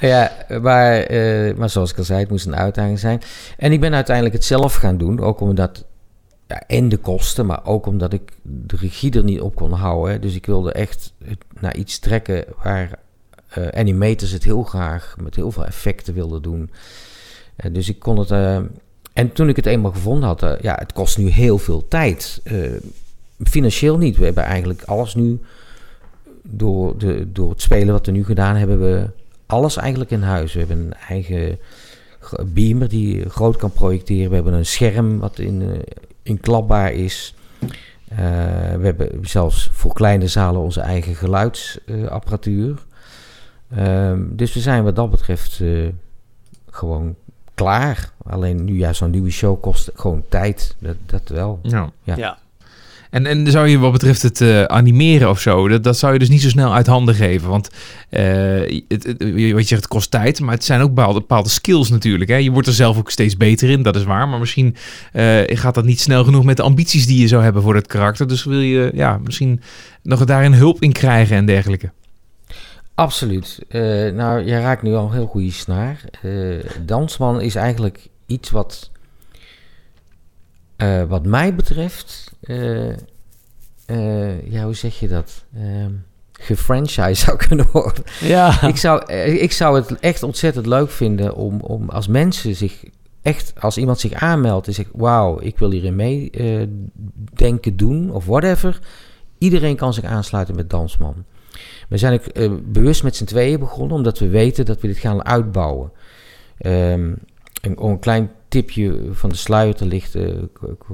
ja, 0.00 0.32
maar, 0.62 1.00
eh, 1.00 1.54
maar 1.56 1.70
zoals 1.70 1.90
ik 1.90 1.98
al 1.98 2.04
zei, 2.04 2.20
het 2.20 2.30
moest 2.30 2.46
een 2.46 2.56
uitdaging 2.56 2.98
zijn. 2.98 3.22
En 3.56 3.72
ik 3.72 3.80
ben 3.80 3.94
uiteindelijk 3.94 4.34
het 4.34 4.44
zelf 4.44 4.74
gaan 4.74 4.98
doen. 4.98 5.20
Ook 5.20 5.40
omdat... 5.40 5.84
Ja, 6.46 6.62
en 6.66 6.88
de 6.88 6.96
kosten, 6.96 7.46
maar 7.46 7.66
ook 7.66 7.86
omdat 7.86 8.12
ik 8.12 8.32
de 8.42 8.76
regie 8.76 9.12
er 9.12 9.24
niet 9.24 9.40
op 9.40 9.54
kon 9.54 9.72
houden. 9.72 10.12
hè. 10.12 10.18
Dus 10.18 10.34
ik 10.34 10.46
wilde 10.46 10.72
echt 10.72 11.12
naar 11.60 11.76
iets 11.76 11.98
trekken 11.98 12.44
waar 12.62 12.90
eh, 13.48 13.68
animators 13.68 14.30
het 14.30 14.44
heel 14.44 14.62
graag 14.62 15.16
met 15.20 15.34
heel 15.34 15.50
veel 15.50 15.66
effecten 15.66 16.14
wilden 16.14 16.42
doen. 16.42 16.70
Eh, 17.56 17.72
dus 17.74 17.88
ik 17.88 17.98
kon 17.98 18.18
het. 18.18 18.30
en 19.12 19.32
toen 19.32 19.48
ik 19.48 19.56
het 19.56 19.66
eenmaal 19.66 19.92
gevonden 19.92 20.28
had, 20.28 20.58
ja, 20.60 20.76
het 20.78 20.92
kost 20.92 21.18
nu 21.18 21.28
heel 21.28 21.58
veel 21.58 21.88
tijd. 21.88 22.40
Financieel 23.44 23.98
niet. 23.98 24.16
We 24.16 24.24
hebben 24.24 24.44
eigenlijk 24.44 24.82
alles 24.82 25.14
nu. 25.14 25.40
Door, 26.42 26.98
de, 26.98 27.32
door 27.32 27.50
het 27.50 27.62
spelen 27.62 27.92
wat 27.92 28.06
we 28.06 28.12
nu 28.12 28.24
gedaan 28.24 28.56
hebben, 28.56 28.80
we 28.80 29.10
alles 29.46 29.76
eigenlijk 29.76 30.10
in 30.10 30.22
huis. 30.22 30.52
We 30.52 30.58
hebben 30.58 30.78
een 30.78 30.94
eigen 30.94 31.58
beamer 32.46 32.88
die 32.88 33.28
groot 33.28 33.56
kan 33.56 33.70
projecteren. 33.70 34.28
We 34.28 34.34
hebben 34.34 34.52
een 34.52 34.66
scherm 34.66 35.18
wat 35.18 35.38
in, 35.38 35.62
eh, 35.62 35.78
inklapbaar 36.22 36.92
is. 36.92 37.34
Eh, 38.08 38.18
we 38.76 38.84
hebben 38.84 39.10
zelfs 39.22 39.68
voor 39.72 39.92
kleine 39.92 40.26
zalen 40.26 40.60
onze 40.60 40.80
eigen 40.80 41.14
geluidsapparatuur. 41.14 42.86
Ehm, 43.70 44.22
dus 44.30 44.54
we 44.54 44.60
zijn 44.60 44.84
wat 44.84 44.96
dat 44.96 45.10
betreft 45.10 45.60
eh, 45.60 45.88
gewoon 46.70 47.14
klaar. 47.54 48.12
Alleen 48.24 48.64
nu, 48.64 48.78
ja, 48.78 48.92
zo'n 48.92 49.10
nieuwe 49.10 49.30
show 49.30 49.60
kost 49.60 49.90
gewoon 49.94 50.24
tijd. 50.28 50.76
Dat, 50.78 50.96
dat 51.06 51.28
wel. 51.28 51.58
ja. 51.62 51.92
Ja. 52.02 52.16
Ja. 52.16 52.38
En, 53.10 53.26
en 53.26 53.50
zou 53.50 53.68
je 53.68 53.78
wat 53.78 53.92
betreft 53.92 54.22
het 54.22 54.40
eh, 54.40 54.62
animeren 54.64 55.30
of 55.30 55.40
zo, 55.40 55.68
dat, 55.68 55.84
dat 55.84 55.98
zou 55.98 56.12
je 56.12 56.18
dus 56.18 56.28
niet 56.28 56.42
zo 56.42 56.48
snel 56.48 56.74
uit 56.74 56.86
handen 56.86 57.14
geven. 57.14 57.48
Want 57.48 57.70
eh, 58.10 58.82
het, 58.88 59.02
het- 59.04 59.52
wat 59.52 59.68
je 59.68 59.74
het 59.74 59.86
kost 59.88 60.10
tijd, 60.10 60.40
maar 60.40 60.54
het 60.54 60.64
zijn 60.64 60.80
ook 60.80 60.94
bepaalde, 60.94 61.20
bepaalde 61.20 61.48
skills 61.48 61.88
natuurlijk. 61.90 62.30
Hè? 62.30 62.36
Je 62.36 62.50
wordt 62.50 62.68
er 62.68 62.74
zelf 62.74 62.98
ook 62.98 63.10
steeds 63.10 63.36
beter 63.36 63.70
in, 63.70 63.82
dat 63.82 63.96
is 63.96 64.04
waar. 64.04 64.28
Maar 64.28 64.38
misschien 64.38 64.76
eh, 65.12 65.40
gaat 65.46 65.74
dat 65.74 65.84
niet 65.84 66.00
snel 66.00 66.24
genoeg 66.24 66.44
met 66.44 66.56
de 66.56 66.62
ambities 66.62 67.06
die 67.06 67.20
je 67.20 67.28
zou 67.28 67.42
hebben 67.42 67.62
voor 67.62 67.74
het 67.74 67.86
karakter. 67.86 68.28
Dus 68.28 68.44
wil 68.44 68.60
je 68.60 68.90
ja, 68.94 69.18
misschien 69.24 69.60
nog 70.02 70.24
daarin 70.24 70.52
hulp 70.52 70.82
in 70.82 70.92
krijgen 70.92 71.36
en 71.36 71.46
dergelijke. 71.46 71.90
Absoluut. 72.94 73.58
Nou, 74.14 74.44
jij 74.44 74.60
raakt 74.60 74.82
nu 74.82 74.94
al 74.94 75.06
een 75.06 75.12
heel 75.12 75.26
goede 75.26 75.50
snaar. 75.52 76.00
Dansman 76.86 77.40
is 77.40 77.54
eigenlijk 77.54 78.08
iets 78.26 78.50
wat, 78.50 78.90
wat 81.08 81.26
mij 81.26 81.54
betreft, 81.54 82.27
eh, 82.40 82.90
eh, 83.86 84.50
ja, 84.50 84.64
hoe 84.64 84.74
zeg 84.74 84.98
je 84.98 85.08
dat? 85.08 85.44
Ehm 85.56 85.92
gefranchise 86.38 87.14
zou 87.24 87.36
kunnen 87.36 87.66
worden. 87.72 88.04
Ja. 88.20 88.62
ik, 88.62 88.76
zou, 88.76 89.04
eh, 89.06 89.42
ik 89.42 89.52
zou 89.52 89.76
het 89.76 90.00
echt 90.00 90.22
ontzettend 90.22 90.66
leuk 90.66 90.90
vinden 90.90 91.34
om, 91.34 91.60
om 91.60 91.88
als 91.88 92.08
mensen 92.08 92.54
zich 92.54 92.84
echt, 93.22 93.52
als 93.60 93.76
iemand 93.76 94.00
zich 94.00 94.12
aanmeldt 94.12 94.66
en 94.66 94.74
zegt, 94.74 94.90
wauw, 94.92 95.40
ik 95.40 95.58
wil 95.58 95.70
hierin 95.70 95.96
mee 95.96 96.30
eh, 96.30 96.66
denken, 97.34 97.76
doen 97.76 98.10
of 98.10 98.24
whatever. 98.24 98.80
Iedereen 99.38 99.76
kan 99.76 99.94
zich 99.94 100.04
aansluiten 100.04 100.56
met 100.56 100.70
Dansman. 100.70 101.24
We 101.88 101.98
zijn 101.98 102.12
ook 102.12 102.52
bewust 102.72 103.02
met 103.02 103.16
z'n 103.16 103.24
tweeën 103.24 103.58
begonnen, 103.58 103.96
omdat 103.96 104.18
we 104.18 104.28
weten 104.28 104.64
dat 104.64 104.80
we 104.80 104.86
dit 104.86 104.98
gaan 104.98 105.24
uitbouwen. 105.24 105.92
Ehm, 106.58 107.12
een, 107.62 107.84
een 107.84 107.98
klein 107.98 108.30
tipje 108.48 109.08
van 109.12 109.28
de 109.30 109.36
sluier 109.36 109.74
te 109.74 109.86
lichten 109.86 110.50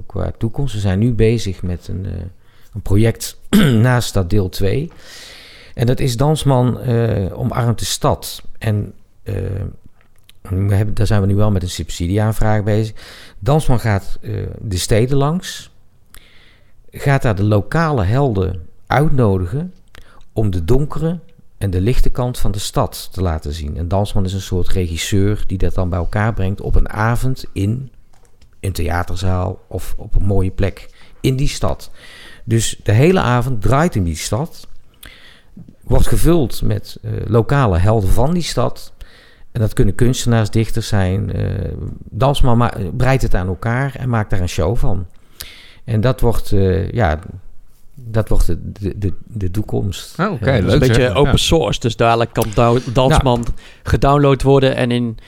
qua- 0.06 0.32
toekomst. 0.38 0.74
We 0.74 0.80
zijn 0.80 0.98
nu 0.98 1.12
bezig 1.12 1.62
met 1.62 1.88
een, 1.88 2.06
eh, 2.06 2.12
een 2.74 2.82
project 2.82 3.38
naast 3.88 4.14
dat 4.14 4.30
deel 4.30 4.48
2. 4.48 4.90
En 5.74 5.86
dat 5.86 6.00
is 6.00 6.16
Dansman 6.16 6.80
eh 6.80 7.38
omarmt 7.38 7.78
de 7.78 7.84
stad. 7.84 8.42
En 8.58 8.92
eh, 9.22 9.34
we 10.42 10.74
hebben, 10.74 10.94
daar 10.94 11.06
zijn 11.06 11.20
we 11.20 11.26
nu 11.26 11.34
wel 11.34 11.50
met 11.50 11.62
een 11.62 11.70
subsidieaanvraag 11.70 12.62
bezig. 12.62 12.94
Dansman 13.38 13.80
gaat 13.80 14.18
de 14.60 14.76
steden 14.78 15.16
langs. 15.16 15.70
Gaat 16.90 17.22
daar 17.22 17.34
de 17.34 17.44
lokale 17.44 18.04
helden 18.04 18.66
uitnodigen 18.86 19.74
om 20.32 20.50
de 20.50 20.64
donkere 20.64 21.18
en 21.64 21.70
de 21.70 21.80
lichte 21.80 22.10
kant 22.10 22.38
van 22.38 22.50
de 22.52 22.58
stad 22.58 23.08
te 23.12 23.22
laten 23.22 23.52
zien. 23.52 23.76
En 23.76 23.88
Dansman 23.88 24.24
is 24.24 24.32
een 24.32 24.40
soort 24.40 24.68
regisseur 24.68 25.44
die 25.46 25.58
dat 25.58 25.74
dan 25.74 25.88
bij 25.88 25.98
elkaar 25.98 26.34
brengt 26.34 26.60
op 26.60 26.74
een 26.74 26.88
avond 26.88 27.44
in 27.52 27.90
een 28.60 28.72
theaterzaal 28.72 29.60
of 29.68 29.94
op 29.98 30.14
een 30.14 30.24
mooie 30.26 30.50
plek 30.50 30.88
in 31.20 31.36
die 31.36 31.48
stad. 31.48 31.90
Dus 32.44 32.80
de 32.82 32.92
hele 32.92 33.20
avond 33.20 33.62
draait 33.62 33.94
in 33.94 34.04
die 34.04 34.16
stad. 34.16 34.66
Wordt 35.82 36.06
gevuld 36.06 36.62
met 36.62 36.98
eh, 37.02 37.10
lokale 37.26 37.78
helden 37.78 38.08
van 38.10 38.32
die 38.34 38.42
stad. 38.42 38.92
En 39.52 39.60
dat 39.60 39.72
kunnen 39.72 39.94
kunstenaars, 39.94 40.50
dichters 40.50 40.88
zijn. 40.88 41.32
eh 41.32 41.72
Dansman 42.10 42.56
ma- 42.58 42.74
breidt 42.96 43.22
het 43.22 43.34
aan 43.34 43.46
elkaar 43.46 43.94
en 43.94 44.08
maakt 44.08 44.30
daar 44.30 44.40
een 44.40 44.48
show 44.48 44.76
van. 44.76 45.06
En 45.84 46.00
dat 46.00 46.20
wordt, 46.20 46.52
eh, 46.52 46.90
ja, 46.90 47.18
dat 48.10 48.28
wordt 48.28 48.46
de, 48.46 48.58
de, 48.80 48.92
de, 48.96 49.12
de 49.26 49.50
toekomst. 49.50 50.14
Oh, 50.20 50.32
oké, 50.32 50.44
Ja, 50.46 50.52
leuk. 50.52 50.60
Dat 50.60 50.66
is 50.68 50.72
een 50.72 50.78
beetje 50.78 50.94
zeg. 51.02 51.14
open 51.14 51.30
Ja. 51.30 51.36
source. 51.36 51.80
Dus 51.80 51.96
dadelijk 51.96 52.32
kan 52.32 52.46
Dansman 52.92 53.44
gedownload 53.82 54.42
worden 54.42 54.76
en 54.76 54.90
in 54.90 55.18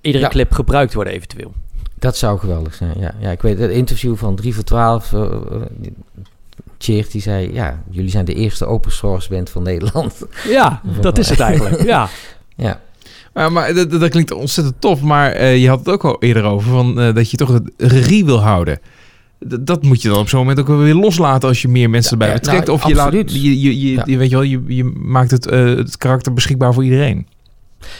iedere 0.00 0.24
Ja. 0.24 0.30
clip 0.30 0.52
gebruikt 0.52 0.94
worden 0.94 1.12
eventueel. 1.12 1.52
Dat 1.98 2.16
zou 2.16 2.38
geweldig 2.38 2.74
zijn, 2.74 2.92
ja. 2.98 3.14
ja 3.18 3.30
ik 3.30 3.42
weet 3.42 3.58
het 3.58 3.70
interview 3.70 4.16
van 4.16 4.36
3 4.36 4.54
voor 4.54 4.64
12. 4.64 5.12
eh, 5.12 5.22
eh, 5.22 7.04
die 7.10 7.20
zei, 7.20 7.52
ja, 7.52 7.82
jullie 7.90 8.10
zijn 8.10 8.24
de 8.24 8.34
eerste 8.34 8.66
open 8.66 8.92
source 8.92 9.28
band 9.28 9.50
van 9.50 9.62
Nederland. 9.62 10.14
Ja, 10.48 10.80
dat 11.00 11.18
is 11.18 11.28
het 11.28 11.40
eigenlijk. 11.40 11.82
Ja. 11.82 12.08
ja, 12.56 12.80
Maar, 13.32 13.52
maar 13.52 13.74
dat, 13.74 13.90
dat 13.90 14.08
klinkt 14.10 14.30
ontzettend 14.32 14.80
tof. 14.80 15.00
Maar 15.00 15.30
eh, 15.32 15.62
je 15.62 15.68
had 15.68 15.78
het 15.78 15.88
ook 15.88 16.04
al 16.04 16.16
eerder 16.20 16.44
over 16.44 16.70
van, 16.70 17.00
eh, 17.00 17.14
dat 17.14 17.30
je 17.30 17.36
toch 17.36 17.60
de 17.60 17.72
regie 17.76 18.24
wil 18.24 18.40
houden. 18.40 18.78
Dat 19.60 19.82
moet 19.82 20.02
je 20.02 20.08
dan 20.08 20.18
op 20.18 20.28
zo'n 20.28 20.38
moment 20.40 20.60
ook 20.60 20.66
wel 20.66 20.78
weer 20.78 20.94
loslaten 20.94 21.48
als 21.48 21.62
je 21.62 21.68
meer 21.68 21.90
mensen 21.90 22.18
Ja, 22.18 22.24
erbij 22.24 22.40
betrekt. 22.40 22.66
nou, 22.66 22.78
of 22.78 22.86
je, 22.88 22.94
laat, 22.94 23.12
je, 23.12 23.60
je, 23.60 23.80
je, 23.80 23.92
Ja. 23.92 24.02
je 24.06 24.16
weet 24.16 24.30
je, 24.30 24.34
wel, 24.36 24.44
je, 24.44 24.62
je 24.66 24.84
maakt 24.84 25.30
het, 25.30 25.46
eh, 25.46 25.64
het 25.64 25.96
karakter 25.96 26.32
beschikbaar 26.32 26.74
voor 26.74 26.84
iedereen. 26.84 27.26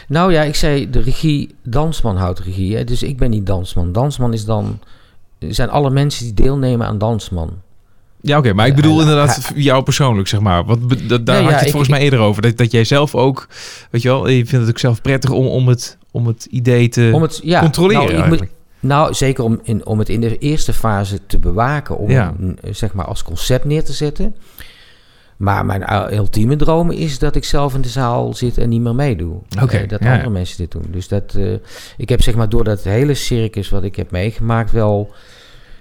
Nou 0.08 0.32
ja, 0.32 0.42
ik 0.42 0.54
zei 0.54 0.90
de 0.90 1.00
regie, 1.00 1.54
Dansman 1.62 2.16
houdt 2.16 2.38
regie. 2.40 2.76
Hè? 2.76 2.84
Dus 2.84 3.02
ik 3.02 3.16
ben 3.18 3.30
niet 3.30 3.46
Dansman. 3.46 3.92
Dansman 3.92 4.32
is 4.32 4.44
dan, 4.44 4.78
zijn 5.38 5.70
alle 5.70 5.90
mensen 5.90 6.24
die 6.24 6.34
deelnemen 6.34 6.86
aan 6.86 6.98
Dansman. 6.98 7.50
Ja, 8.20 8.38
oké. 8.38 8.52
maar 8.52 8.66
ik 8.66 8.74
bedoel 8.74 8.94
ja, 8.94 9.00
inderdaad 9.00 9.52
ja. 9.54 9.60
jou 9.60 9.82
persoonlijk, 9.82 10.28
zeg 10.28 10.40
maar. 10.40 10.64
Want 10.64 11.08
dat, 11.08 11.26
daar 11.26 11.36
had 11.36 11.48
je 11.48 11.52
het 11.54 11.64
ik- 11.64 11.70
volgens 11.70 11.90
mij 11.90 12.00
eerder 12.00 12.18
over. 12.18 12.42
Dat, 12.42 12.56
dat 12.56 12.70
jij 12.70 12.84
zelf 12.84 13.14
ook, 13.14 13.48
weet 13.90 14.02
je 14.02 14.08
wel, 14.08 14.28
je 14.28 14.34
vindt 14.46 14.50
het 14.66 14.68
ook 14.68 14.78
zelf 14.78 15.02
prettig 15.02 15.30
om, 15.30 15.46
om 15.46 15.68
het 15.68 15.98
om 16.10 16.26
het 16.26 16.44
idee 16.50 16.88
te 16.88 17.10
Om 17.14 17.22
het, 17.22 17.40
ja, 17.42 17.60
controleren 17.60 18.18
nou, 18.18 18.34
ik. 18.34 18.50
Nou, 18.84 19.14
zeker 19.14 19.44
om, 19.44 19.60
in, 19.62 19.86
om 19.86 19.98
het 19.98 20.08
in 20.08 20.20
de 20.20 20.38
eerste 20.38 20.72
fase 20.72 21.18
te 21.26 21.38
bewaken, 21.38 21.98
om 21.98 22.10
Ja. 22.10 22.34
zeg 22.70 22.92
maar 22.92 23.04
als 23.04 23.22
concept 23.22 23.64
neer 23.64 23.84
te 23.84 23.92
zetten. 23.92 24.36
Maar 25.36 25.66
mijn 25.66 26.14
ultieme 26.14 26.56
droom 26.56 26.90
is 26.90 27.18
dat 27.18 27.36
ik 27.36 27.44
zelf 27.44 27.74
in 27.74 27.80
de 27.80 27.88
zaal 27.88 28.34
zit 28.34 28.58
en 28.58 28.68
niet 28.68 28.80
meer 28.80 28.94
meedoe. 28.94 29.36
Oké, 29.62 29.76
Eh, 29.76 29.88
dat 29.88 30.00
ja, 30.02 30.10
andere 30.12 30.30
mensen 30.30 30.56
dit 30.58 30.70
doen. 30.70 30.84
Dus 30.90 31.08
dat, 31.08 31.34
eh, 31.34 31.52
ik 31.96 32.08
heb 32.08 32.22
zeg 32.22 32.34
maar 32.34 32.48
door 32.48 32.64
dat 32.64 32.82
hele 32.82 33.14
circus 33.14 33.68
wat 33.68 33.82
ik 33.82 33.96
heb 33.96 34.10
meegemaakt 34.10 34.70
wel, 34.72 35.12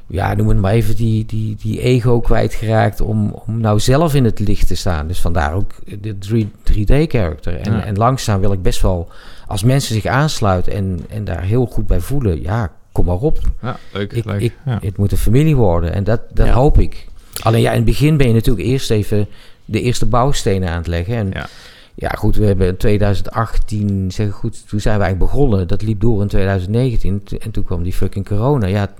ja, 0.08 0.34
noem 0.34 0.48
het 0.48 0.58
maar 0.58 0.72
even, 0.74 0.96
die, 0.96 1.26
die, 1.26 1.56
die 1.62 1.82
ego 1.82 2.20
kwijtgeraakt 2.20 3.02
om, 3.02 3.32
om 3.46 3.60
nou 3.60 3.80
zelf 3.80 4.16
in 4.16 4.24
het 4.26 4.40
licht 4.40 4.68
te 4.68 4.76
staan. 4.76 5.08
Dus 5.08 5.22
vandaar 5.22 5.54
ook 5.54 5.72
de 6.02 6.18
3, 6.18 6.52
3D-character. 6.72 7.56
En, 7.60 7.72
Ja. 7.74 7.84
en 7.86 7.98
langzaam 7.98 8.40
wil 8.40 8.52
ik 8.54 8.62
best 8.62 8.82
wel, 8.82 9.10
als 9.48 9.64
mensen 9.64 9.96
zich 9.96 10.06
aansluiten 10.06 10.74
en, 10.74 11.00
en 11.10 11.24
daar 11.24 11.42
heel 11.44 11.66
goed 11.66 11.88
bij 11.88 12.00
voelen, 12.00 12.42
ja, 12.42 12.72
kom 12.94 13.06
maar 13.06 13.16
op. 13.20 13.38
Ja, 13.62 13.78
leuk. 13.92 14.14
Ik, 14.14 14.26
leuk. 14.26 14.42
ik, 14.42 14.54
ja. 14.66 14.80
Het 14.82 14.98
moet 14.98 15.12
een 15.12 15.18
familie 15.18 15.56
worden 15.56 15.94
en 15.94 16.04
dat, 16.04 16.22
dat 16.34 16.48
Ja. 16.48 16.54
hoop 16.54 16.80
ik. 16.80 17.08
Alleen 17.42 17.62
ja, 17.62 17.70
in 17.70 17.76
het 17.76 17.86
begin 17.86 18.18
ben 18.18 18.28
je 18.28 18.34
natuurlijk 18.34 18.68
eerst 18.68 18.92
even 18.92 19.28
de 19.66 19.82
eerste 19.82 20.06
bouwstenen 20.06 20.70
aan 20.70 20.78
het 20.78 20.88
leggen. 20.88 21.16
En 21.16 21.30
Ja. 21.34 21.48
ja, 21.96 22.10
goed, 22.10 22.36
we 22.36 22.46
hebben 22.46 22.68
in 22.68 22.78
2018, 22.78 24.12
zeg 24.12 24.32
goed, 24.32 24.68
toen 24.68 24.80
zijn 24.80 24.98
we 24.98 25.04
eigenlijk 25.04 25.32
begonnen. 25.34 25.68
Dat 25.68 25.82
liep 25.82 26.02
door 26.02 26.22
in 26.22 26.28
2019 26.28 27.24
T- 27.24 27.38
en 27.38 27.52
toen 27.52 27.64
kwam 27.64 27.84
die 27.84 27.94
fucking 27.94 28.28
corona. 28.28 28.68
Ja, 28.68 28.94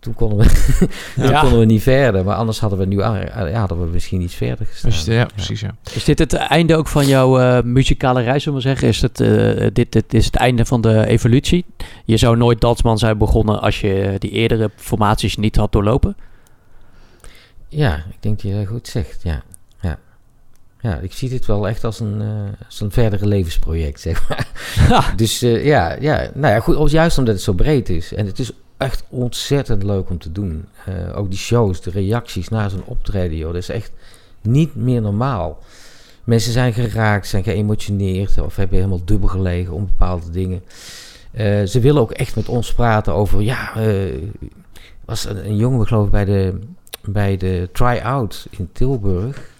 toen 0.00 0.14
konden 0.14 0.38
we, 0.38 0.44
toen 1.14 1.28
Ja. 1.28 1.40
konden 1.40 1.58
we 1.58 1.64
niet 1.64 1.82
verder. 1.82 2.24
Maar 2.24 2.36
anders 2.36 2.60
hadden 2.60 2.78
we 2.78 2.84
nu 2.84 2.98
ja, 2.98 3.50
hadden 3.52 3.80
we 3.80 3.86
misschien 3.92 4.20
iets 4.20 4.34
verder 4.34 4.66
gestaan. 4.66 4.90
Dus, 4.90 5.04
ja, 5.04 5.24
precies. 5.34 5.60
Ja. 5.60 5.74
Is 5.94 6.04
dit 6.04 6.18
het 6.18 6.32
einde 6.32 6.76
ook 6.76 6.88
van 6.88 7.06
jouw 7.06 7.38
eh, 7.38 7.62
muzikale 7.62 8.22
reis, 8.22 8.42
zullen 8.42 8.58
we 8.58 8.64
zeggen? 8.64 8.88
Is 8.88 9.00
het, 9.02 9.20
eh, 9.20 9.66
dit, 9.72 9.92
dit 9.92 10.14
is 10.14 10.24
het 10.24 10.36
einde 10.36 10.64
van 10.64 10.80
de 10.80 11.06
evolutie? 11.06 11.64
Je 12.04 12.16
zou 12.16 12.36
nooit 12.36 12.60
dansman 12.60 12.98
zijn 12.98 13.18
begonnen 13.18 13.60
als 13.60 13.80
je 13.80 14.14
die 14.18 14.30
eerdere 14.30 14.70
formaties 14.76 15.36
niet 15.36 15.56
had 15.56 15.72
doorlopen? 15.72 16.16
Ja, 17.68 17.94
ik 17.96 18.16
denk 18.20 18.42
dat 18.42 18.50
je 18.50 18.58
dat 18.58 18.66
goed 18.66 18.88
zegt, 18.88 19.22
ja. 19.22 19.42
ja. 19.80 19.98
Ja, 20.80 20.96
ik 20.96 21.12
zie 21.12 21.28
dit 21.28 21.46
wel 21.46 21.68
echt 21.68 21.84
als 21.84 22.00
een, 22.00 22.20
eh, 22.20 22.66
als 22.66 22.80
een 22.80 22.90
verdere 22.90 23.26
levensproject, 23.26 24.00
zeg 24.00 24.28
maar. 24.28 24.46
dus 25.16 25.42
eh, 25.42 25.64
ja, 25.64 25.96
ja, 26.00 26.30
nou 26.34 26.54
ja, 26.54 26.60
goed, 26.60 26.90
juist 26.90 27.18
omdat 27.18 27.34
het 27.34 27.42
zo 27.42 27.52
breed 27.52 27.88
is. 27.88 28.14
En 28.14 28.26
het 28.26 28.38
is 28.38 28.50
echt 28.78 29.04
ontzettend 29.08 29.82
leuk 29.82 30.10
om 30.10 30.18
te 30.18 30.32
doen. 30.32 30.64
Eh, 30.84 31.18
ook 31.18 31.30
die 31.30 31.38
shows, 31.38 31.80
de 31.80 31.90
reacties 31.90 32.48
na 32.48 32.68
zo'n 32.68 32.84
optreden, 32.84 33.36
joh, 33.36 33.52
dat 33.52 33.62
is 33.62 33.68
echt 33.68 33.92
niet 34.40 34.74
meer 34.74 35.00
normaal. 35.00 35.58
Mensen 36.24 36.52
zijn 36.52 36.72
geraakt, 36.72 37.26
zijn 37.26 37.44
geëmotioneerd 37.44 38.40
of 38.40 38.56
hebben 38.56 38.76
helemaal 38.76 39.04
dubbel 39.04 39.28
gelegen 39.28 39.72
om 39.72 39.84
bepaalde 39.84 40.30
dingen. 40.30 40.62
Eh, 41.30 41.62
ze 41.62 41.80
willen 41.80 42.02
ook 42.02 42.10
echt 42.10 42.36
met 42.36 42.48
ons 42.48 42.74
praten 42.74 43.14
over, 43.14 43.42
ja, 43.42 43.76
eh 43.76 44.14
was 45.08 45.24
een, 45.24 45.46
een 45.46 45.56
jongen, 45.56 45.86
geloof 45.86 46.04
ik, 46.04 46.10
bij 46.10 46.24
de, 46.24 46.58
bij 47.04 47.36
de 47.36 47.68
try-out 47.72 48.46
in 48.50 48.68
Tilburg. 48.72 49.50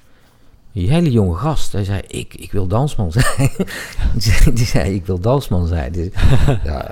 Die 0.72 0.90
hele 0.90 1.10
jonge 1.10 1.34
gast, 1.34 1.72
hij 1.72 1.84
zei, 1.84 2.00
ik, 2.06 2.34
ik 2.34 2.52
wil 2.52 2.66
dansman 2.66 3.12
zijn. 3.16 3.50
die 4.54 4.66
zei, 4.66 4.94
ik 4.94 5.06
wil 5.06 5.20
dansman 5.20 5.66
zijn. 5.66 5.92
Dus, 5.92 6.08
ja, 6.64 6.90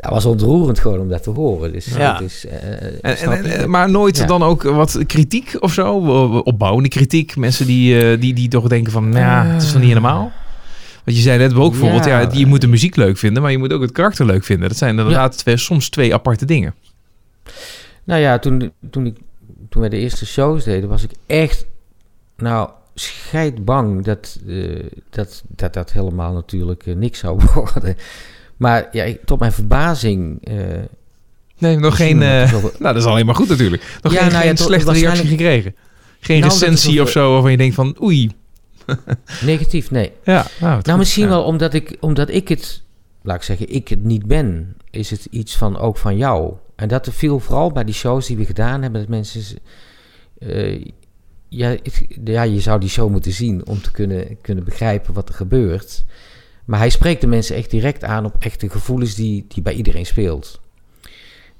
ja, 0.00 0.10
was 0.10 0.24
ontroerend 0.24 0.78
gewoon 0.78 1.00
om 1.00 1.08
dat 1.08 1.22
te 1.22 1.30
horen. 1.30 1.72
Dus, 1.72 1.86
Ja. 1.86 2.18
dus, 2.18 2.46
eh, 2.46 2.72
En, 3.02 3.16
en, 3.16 3.44
en- 3.44 3.70
maar 3.70 3.90
nooit 3.90 4.16
Ja. 4.16 4.26
dan 4.26 4.42
ook 4.42 4.62
wat 4.62 4.98
kritiek 5.06 5.56
of 5.60 5.72
zo? 5.72 5.94
Opbouwende 6.38 6.88
kritiek? 6.88 7.36
Mensen 7.36 7.66
die, 7.66 8.00
eh, 8.12 8.20
die, 8.20 8.34
die 8.34 8.48
toch 8.48 8.68
denken 8.68 8.92
van, 8.92 9.08
nou 9.08 9.24
ja, 9.24 9.44
het 9.52 9.62
is 9.62 9.70
nog 9.72 9.80
niet 9.80 9.88
helemaal. 9.90 10.32
Want 11.04 11.16
je 11.16 11.22
zei 11.22 11.38
net 11.38 11.54
ook 11.54 11.70
bijvoorbeeld, 11.70 12.04
ja, 12.04 12.20
Ja. 12.20 12.28
je 12.32 12.46
moet 12.46 12.60
de 12.60 12.66
muziek 12.66 12.96
leuk 12.96 13.18
vinden, 13.18 13.42
maar 13.42 13.50
je 13.50 13.58
moet 13.58 13.72
ook 13.72 13.80
het 13.82 13.92
karakter 13.92 14.26
leuk 14.26 14.44
vinden. 14.44 14.68
Dat 14.68 14.78
zijn 14.78 14.98
inderdaad 14.98 15.38
twee, 15.38 15.56
soms 15.56 15.88
twee 15.88 16.14
aparte 16.14 16.44
dingen. 16.44 16.74
Nou 18.04 18.20
ja, 18.20 18.38
toen, 18.38 18.72
toen, 18.90 19.06
ik, 19.06 19.16
toen 19.68 19.80
wij 19.80 19.90
de 19.90 19.96
eerste 19.96 20.26
shows 20.26 20.64
deden, 20.64 20.88
was 20.88 21.02
ik 21.02 21.10
echt, 21.26 21.66
nou, 22.36 22.70
scheidbang 22.94 24.04
dat, 24.04 24.38
eh, 24.48 24.84
dat, 25.10 25.42
dat 25.48 25.72
dat 25.74 25.92
helemaal 25.92 26.32
natuurlijk 26.32 26.86
eh, 26.86 26.94
niks 26.94 27.18
zou 27.18 27.40
worden. 27.54 27.96
Maar 28.58 28.88
ja, 28.92 29.04
ik- 29.04 29.24
tot 29.24 29.38
mijn 29.40 29.52
verbazing... 29.52 30.44
eh, 30.46 30.54
Nee, 31.58 31.76
nog 31.76 31.96
geen... 31.96 32.22
eh, 32.22 32.52
nou, 32.52 32.72
dat 32.78 32.96
is 32.96 33.04
alleen 33.04 33.26
maar 33.26 33.34
goed 33.34 33.48
natuurlijk. 33.48 33.98
Nog 34.02 34.12
Ja, 34.12 34.22
geen, 34.22 34.32
nou 34.32 34.42
geen 34.44 34.56
slechte 34.56 34.92
reactie 34.92 35.26
gekregen. 35.26 35.74
Geen 36.20 36.40
Nou, 36.40 36.52
recensie 36.52 37.02
of 37.02 37.10
zo 37.10 37.32
waarvan 37.32 37.50
je 37.50 37.56
denkt 37.56 37.74
van, 37.74 37.96
oei. 38.02 38.30
negatief, 39.42 39.90
nee. 39.90 40.12
Ja, 40.24 40.46
nou, 40.60 40.80
Nou, 40.82 40.98
misschien 40.98 41.22
Ja. 41.24 41.28
wel 41.28 41.42
omdat 41.42 41.74
ik, 41.74 41.96
omdat 42.00 42.28
ik 42.30 42.48
het, 42.48 42.82
laat 43.22 43.36
ik 43.36 43.42
zeggen, 43.42 43.68
ik 43.74 43.88
het 43.88 44.04
niet 44.04 44.26
ben, 44.26 44.74
is 44.90 45.10
het 45.10 45.24
iets 45.30 45.56
van 45.56 45.78
ook 45.78 45.96
van 45.98 46.16
jou. 46.16 46.52
En 46.76 46.88
dat 46.88 47.08
viel 47.12 47.38
vooral 47.40 47.72
bij 47.72 47.84
die 47.84 47.94
shows 47.94 48.26
die 48.26 48.36
we 48.36 48.44
gedaan 48.44 48.82
hebben, 48.82 49.00
dat 49.00 49.10
mensen, 49.10 49.42
eh, 50.38 50.84
ja, 51.48 51.68
het- 51.68 52.06
ja, 52.24 52.42
je 52.42 52.60
zou 52.60 52.80
die 52.80 52.88
show 52.88 53.10
moeten 53.10 53.32
zien 53.32 53.66
om 53.66 53.80
te 53.82 53.90
kunnen, 53.90 54.36
kunnen 54.40 54.64
begrijpen 54.64 55.14
wat 55.14 55.28
er 55.28 55.34
gebeurt. 55.34 56.04
Maar 56.68 56.78
hij 56.78 56.90
spreekt 56.90 57.20
de 57.20 57.26
mensen 57.26 57.56
echt 57.56 57.70
direct 57.70 58.04
aan 58.04 58.24
op 58.24 58.36
echte 58.38 58.68
gevoelens 58.68 59.14
die, 59.14 59.44
die 59.48 59.62
bij 59.62 59.72
iedereen 59.72 60.06
speelt. 60.06 60.60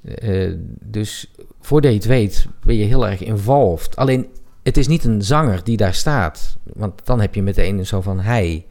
Eh, 0.03 0.53
dus 0.81 1.31
voordat 1.61 1.91
je 1.91 1.97
het 1.97 2.07
weet, 2.07 2.47
ben 2.63 2.75
je 2.75 2.83
heel 2.83 3.07
erg 3.07 3.23
involved. 3.23 3.95
Alleen, 3.95 4.27
het 4.63 4.77
is 4.77 4.87
niet 4.87 5.03
een 5.03 5.21
zanger 5.21 5.63
die 5.63 5.77
daar 5.77 5.93
staat. 5.93 6.57
Want 6.73 7.05
dan 7.05 7.21
heb 7.21 7.35
je 7.35 7.43
meteen 7.43 7.85
zo 7.85 8.01
van 8.01 8.19
hij. 8.19 8.65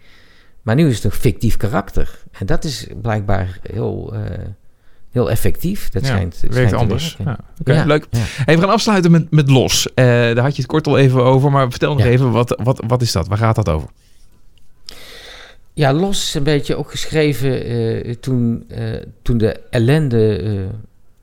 Maar 0.62 0.74
nu 0.74 0.88
is 0.88 0.94
het 0.94 1.04
een 1.04 1.10
fictief 1.10 1.56
karakter. 1.56 2.22
En 2.30 2.46
dat 2.46 2.64
is 2.64 2.86
blijkbaar 3.02 3.58
heel, 3.62 4.14
eh, 4.14 4.46
heel 5.10 5.30
effectief. 5.30 5.88
Dat 5.88 6.02
Ja, 6.02 6.08
schijnt, 6.08 6.40
werkt 6.40 6.54
schijnt 6.54 6.72
anders. 6.72 7.16
Ja, 7.64 7.84
leuk. 7.84 8.06
Hey, 8.16 8.54
we 8.54 8.60
gaan 8.60 8.72
afsluiten 8.72 9.10
met, 9.10 9.30
met 9.30 9.50
Los. 9.50 9.94
Eh, 9.94 10.04
daar 10.04 10.38
had 10.38 10.56
je 10.56 10.62
het 10.62 10.70
kort 10.70 10.86
al 10.86 10.98
even 10.98 11.24
over, 11.24 11.50
maar 11.50 11.70
vertel 11.70 11.94
nog 11.94 12.06
even, 12.06 12.30
wat, 12.30 12.60
wat, 12.62 12.82
wat 12.86 13.02
is 13.02 13.12
dat? 13.12 13.28
Waar 13.28 13.38
gaat 13.38 13.56
dat 13.56 13.68
over? 13.68 13.88
Ja, 15.78 15.92
Los 15.92 16.22
is 16.22 16.34
een 16.34 16.42
beetje 16.42 16.76
ook 16.76 16.90
geschreven 16.90 17.64
eh, 17.64 18.14
toen, 18.14 18.64
eh, 18.68 19.02
toen 19.22 19.38
de 19.38 19.60
ellende 19.70 20.36
eh, 20.36 20.76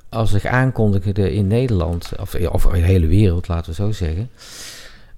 als 0.10 0.32
zich 0.32 0.45
aankondigde 0.45 1.34
in 1.34 1.48
Nederland, 1.48 2.11
of, 2.19 2.36
of 2.36 2.65
in 2.65 2.82
de 2.82 2.88
hele 2.88 3.07
wereld, 3.07 3.48
laten 3.48 3.69
we 3.69 3.76
zo 3.76 3.91
zeggen. 3.91 4.30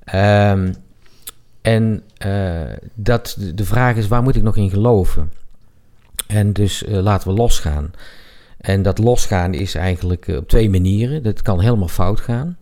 Ehm, 0.03 0.73
en 1.61 2.03
dat 2.93 3.37
de, 3.55 3.65
vraag 3.65 3.95
is, 3.95 4.07
waar 4.07 4.23
moet 4.23 4.35
ik 4.35 4.43
nog 4.43 4.57
in 4.57 4.69
geloven? 4.69 5.31
En 6.27 6.53
dus 6.53 6.83
laten 6.87 7.27
we 7.27 7.33
losgaan. 7.33 7.91
En 8.57 8.81
dat 8.81 8.97
losgaan 8.97 9.53
is 9.53 9.75
eigenlijk 9.75 10.27
op 10.27 10.47
twee 10.47 10.69
manieren. 10.69 11.23
Dat 11.23 11.41
kan 11.41 11.61
helemaal 11.61 11.87
fout 11.87 12.19
gaan. 12.19 12.57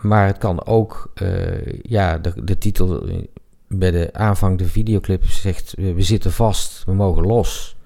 Maar 0.00 0.26
het 0.26 0.38
kan 0.38 0.66
ook, 0.66 1.12
ja, 1.82 2.18
de, 2.18 2.32
de 2.44 2.58
titel 2.58 3.08
bij 3.78 3.90
de 3.90 4.08
aanvang 4.12 4.58
de 4.58 4.66
videoclip 4.66 5.24
zegt, 5.24 5.74
we, 5.76 6.02
zitten 6.02 6.32
vast, 6.32 6.82
we 6.86 6.92
mogen 6.92 7.26
los. 7.26 7.76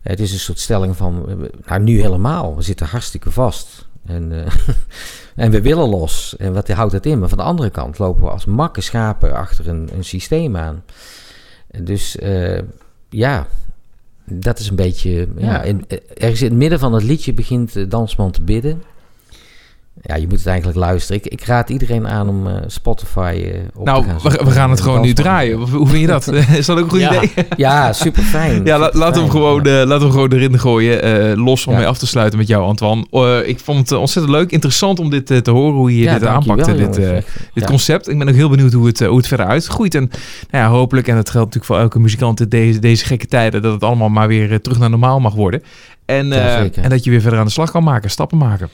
Het 0.00 0.20
is 0.20 0.32
een 0.32 0.38
soort 0.38 0.58
stelling 0.58 0.96
van, 0.96 1.26
nou 1.64 1.82
nu 1.82 2.00
helemaal, 2.00 2.56
we 2.56 2.62
zitten 2.62 2.86
hartstikke 2.86 3.30
vast. 3.30 3.88
En, 4.06 4.44
eh, 4.44 4.52
en 5.44 5.50
we 5.50 5.60
willen 5.60 5.88
los. 5.88 6.36
En 6.36 6.52
wat 6.52 6.68
houdt 6.68 6.92
dat 6.92 7.06
in? 7.06 7.18
Maar 7.18 7.28
van 7.28 7.38
de 7.38 7.44
andere 7.44 7.70
kant 7.70 7.98
lopen 7.98 8.22
we 8.22 8.30
als 8.30 8.44
makke 8.44 8.80
schapen 8.80 9.34
achter 9.34 9.68
een, 9.68 9.88
een 9.94 10.04
systeem 10.04 10.56
aan. 10.56 10.84
Dus 11.82 12.16
eh, 12.18 12.60
ja, 13.08 13.46
dat 14.24 14.58
is 14.58 14.70
een 14.70 14.76
beetje, 14.76 15.28
ja, 15.36 15.62
in, 15.62 15.84
eh, 15.88 15.98
ergens 16.14 16.42
in 16.42 16.48
het 16.48 16.58
midden 16.58 16.78
van 16.78 16.92
het 16.92 17.02
liedje 17.02 17.32
begint 17.32 17.72
de 17.72 17.86
dansman 17.86 18.30
te 18.30 18.42
bidden. 18.42 18.82
Ja, 20.02 20.14
je 20.16 20.26
moet 20.28 20.38
het 20.38 20.46
eigenlijk 20.46 20.78
luisteren. 20.78 21.22
Ik, 21.24 21.32
ik 21.32 21.44
raad 21.44 21.70
iedereen 21.70 22.08
aan 22.08 22.28
om 22.28 22.46
eh, 22.46 22.54
Spotify 22.66 23.42
eh, 23.44 23.58
op 23.74 23.84
nou, 23.84 24.02
te 24.02 24.06
gaan 24.08 24.14
we, 24.16 24.20
zoeken. 24.20 24.44
we 24.46 24.50
gaan 24.52 24.70
het 24.70 24.80
gewoon 24.80 25.00
nu 25.00 25.12
draaien. 25.12 25.58
Hoe 25.58 25.86
vind 25.86 26.00
je 26.00 26.06
dat? 26.06 26.26
is 26.58 26.66
dat 26.66 26.78
ook 26.78 26.84
een 26.84 26.90
goed 26.90 27.00
Ja. 27.00 27.14
idee? 27.22 27.30
Ja, 27.56 27.92
super 27.92 28.22
fijn. 28.22 28.64
Ja, 28.64 28.78
la- 28.78 28.90
laten 28.92 29.14
we 29.14 29.20
hem 29.20 29.30
gewoon, 29.30 29.56
laten 29.64 29.88
we 29.98 30.02
hem 30.02 30.10
gewoon 30.10 30.32
erin 30.32 30.58
gooien. 30.58 31.38
los 31.38 31.66
om 31.66 31.72
Ja. 31.72 31.78
mee 31.78 31.88
af 31.88 31.98
te 31.98 32.06
sluiten 32.06 32.38
met 32.38 32.48
jou, 32.48 32.64
Antoine. 32.64 33.06
Eh, 33.10 33.48
ik 33.48 33.58
vond 33.60 33.78
het 33.78 33.98
ontzettend 33.98 34.34
leuk. 34.34 34.50
Interessant 34.50 34.98
om 34.98 35.10
dit 35.10 35.26
te 35.44 35.50
horen, 35.50 35.74
hoe 35.76 35.96
je 35.98 36.10
dit 36.10 36.24
aanpakte, 36.26 36.74
dit, 36.74 36.94
dit 36.94 37.24
Ja. 37.54 37.66
concept. 37.66 38.08
Ik 38.08 38.18
ben 38.18 38.28
ook 38.28 38.34
heel 38.34 38.48
benieuwd 38.50 38.72
hoe 38.72 38.86
het, 38.86 39.00
hoe 39.00 39.16
het 39.16 39.26
verder 39.26 39.46
uitgroeit. 39.46 39.94
En 39.94 40.10
nou 40.50 40.64
ja, 40.64 40.70
hopelijk, 40.70 41.08
en 41.08 41.14
dat 41.16 41.30
geldt 41.30 41.46
natuurlijk 41.54 41.72
voor 41.72 41.78
elke 41.82 41.98
muzikant 42.00 42.40
in 42.40 42.48
deze, 42.48 42.78
deze 42.78 43.04
gekke 43.04 43.26
tijden, 43.26 43.62
dat 43.62 43.72
het 43.72 43.82
allemaal 43.84 44.08
maar 44.08 44.28
weer 44.28 44.60
terug 44.60 44.78
naar 44.78 44.90
normaal 44.90 45.20
mag 45.20 45.34
worden. 45.34 45.62
En, 46.04 46.26
Ja, 46.28 46.68
en 46.74 46.90
dat 46.90 47.04
je 47.04 47.10
weer 47.10 47.20
verder 47.20 47.38
aan 47.38 47.44
de 47.46 47.50
slag 47.52 47.70
kan 47.70 47.84
maken, 47.84 48.10
stappen 48.10 48.38
maken. 48.38 48.68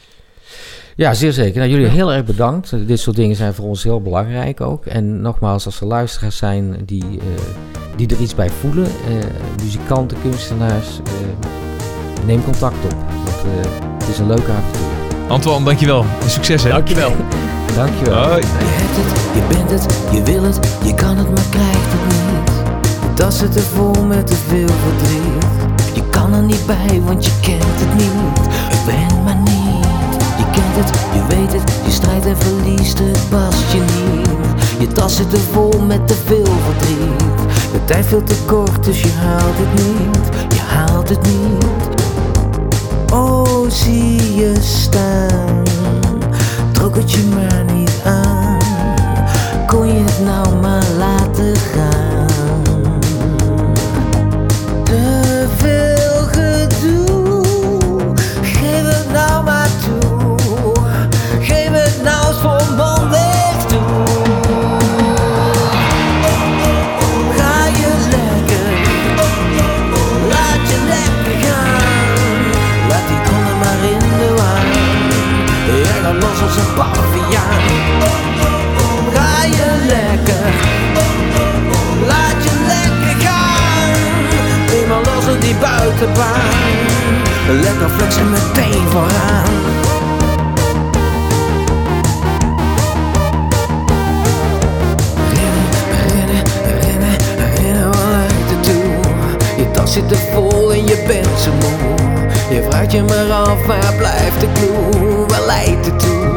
Ja, 0.96 1.14
zeer 1.14 1.32
zeker. 1.32 1.58
Nou, 1.58 1.70
jullie 1.70 1.86
heel 1.86 2.12
erg 2.12 2.24
bedankt. 2.24 2.86
Dit 2.86 3.00
soort 3.00 3.16
dingen 3.16 3.36
zijn 3.36 3.54
voor 3.54 3.66
ons 3.66 3.82
heel 3.82 4.00
belangrijk 4.00 4.60
ook. 4.60 4.86
En 4.86 5.20
nogmaals, 5.20 5.66
als 5.66 5.80
er 5.80 5.86
luisteraars 5.86 6.36
zijn 6.36 6.76
die, 6.84 7.02
eh, 7.02 7.16
die 7.96 8.08
er 8.08 8.20
iets 8.20 8.34
bij 8.34 8.50
voelen, 8.50 8.86
eh, 8.86 9.62
muzikanten, 9.62 10.16
kunstenaars, 10.22 10.86
eh, 11.04 12.26
neem 12.26 12.44
contact 12.44 12.84
op. 12.84 12.94
Want, 13.24 13.36
eh, 13.36 13.70
het 13.98 14.08
is 14.08 14.18
een 14.18 14.26
leuke 14.26 14.50
avontuur. 14.50 14.86
Antoine, 15.28 15.64
dankjewel. 15.64 16.04
En 16.22 16.30
succes 16.30 16.62
hè. 16.62 16.68
Dankjewel. 16.70 17.12
Dankjewel. 17.76 18.24
Hoi. 18.24 18.40
Je 18.40 18.46
hebt 18.58 18.96
het, 18.96 19.34
je 19.34 19.56
bent 19.56 19.70
het, 19.70 19.86
je 20.12 20.22
wil 20.22 20.42
het, 20.42 20.78
je 20.84 20.94
kan 20.94 21.16
het, 21.16 21.26
maar 21.26 21.46
krijgt 21.50 21.92
het 21.92 22.04
niet. 22.06 23.14
tas 23.14 23.38
zitten 23.38 23.62
vol 23.62 24.04
met 24.04 24.26
te 24.26 24.34
veel 24.34 24.68
verdriet. 24.68 25.44
Je 25.94 26.02
kan 26.10 26.34
er 26.34 26.42
niet 26.42 26.66
bij, 26.66 27.00
want 27.04 27.24
je 27.24 27.32
kent 27.40 27.64
het 27.64 27.94
niet. 27.94 28.46
Ik 28.70 28.84
ben 28.86 29.22
maar 29.24 29.35
je 30.84 31.26
weet 31.28 31.52
het, 31.52 31.72
je 31.84 31.90
strijdt 31.90 32.26
en 32.26 32.36
verliest, 32.36 32.98
het 32.98 33.28
past 33.28 33.72
je 33.72 33.80
niet. 33.80 34.28
Je 34.78 34.88
tas 34.88 35.16
zit 35.16 35.32
er 35.32 35.38
vol 35.38 35.80
met 35.86 36.08
te 36.08 36.14
veel 36.24 36.44
verdriet. 36.64 37.24
De 37.72 37.84
tijd 37.84 38.06
veel 38.06 38.22
te 38.22 38.36
kort, 38.46 38.84
dus 38.84 39.02
je 39.02 39.12
haalt 39.12 39.56
het 39.56 39.84
niet. 39.84 40.54
Je 40.54 40.60
haalt 40.60 41.08
het 41.08 41.22
niet. 41.22 41.64
Oh, 43.12 43.70
zie 43.70 44.34
je 44.34 44.52
staan. 44.60 45.62
Trok 46.72 46.96
het 46.96 47.12
je 47.12 47.24
Je 102.96 103.02
maar 103.02 103.32
af, 103.32 103.66
waar 103.66 103.94
blijft 103.96 104.40
de 104.40 104.46
clue? 104.52 105.26
Waar 105.26 105.46
leidt 105.46 105.86
het 105.86 105.98
toe? 105.98 106.36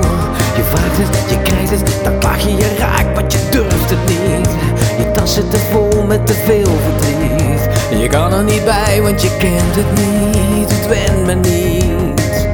Je 0.56 0.64
vraagt 0.64 0.98
het, 0.98 1.30
je 1.30 1.42
krijgt 1.42 1.70
het, 1.70 2.04
dan 2.04 2.20
klaag 2.20 2.42
je 2.42 2.56
je 2.56 2.76
raakt, 2.78 3.14
maar 3.14 3.24
je 3.28 3.40
durft 3.52 3.90
het 3.90 4.06
niet. 4.08 4.50
Je 4.98 5.12
tas 5.12 5.34
zit 5.34 5.54
er 5.54 5.60
vol 5.60 6.04
met 6.04 6.28
te 6.28 6.34
veel 6.34 6.78
verdriet. 6.86 8.02
Je 8.02 8.08
kan 8.08 8.34
er 8.34 8.44
niet 8.44 8.66
bij, 8.66 9.02
want 9.02 9.22
je 9.22 9.38
kent 9.38 9.76
het 9.76 9.92
niet. 9.92 10.72
Het 10.72 10.88
went 10.88 11.26
me 11.26 11.34
niet. 11.34 12.48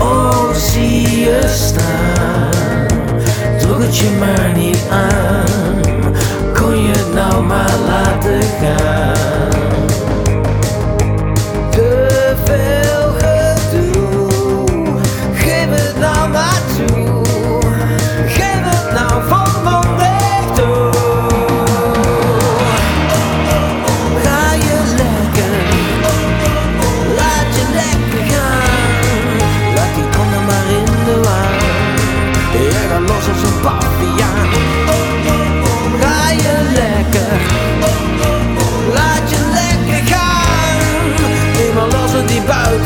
Oh, 0.00 0.52
zie 0.54 1.20
je 1.20 1.40
staan. 1.54 2.86
Trok 3.58 3.82
het 3.82 3.96
je 3.96 4.10
maar 4.18 4.52
niet 4.56 4.84
aan. 4.90 5.82
Kon 6.54 6.82
je 6.82 6.90
het 6.90 7.14
nou 7.14 7.42
maar 7.42 7.74
laten 7.86 8.42
gaan. 8.60 9.15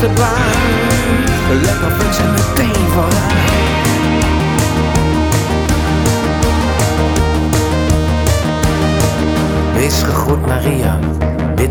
Die 0.01 0.09
buitenbaan. 0.09 1.61
Lekker 1.61 1.91
flexen 1.91 2.31
meteen 2.31 2.85
vooraan. 2.93 3.39
Wees 9.73 10.03
gegroet 10.03 10.45
Maria, 10.45 10.99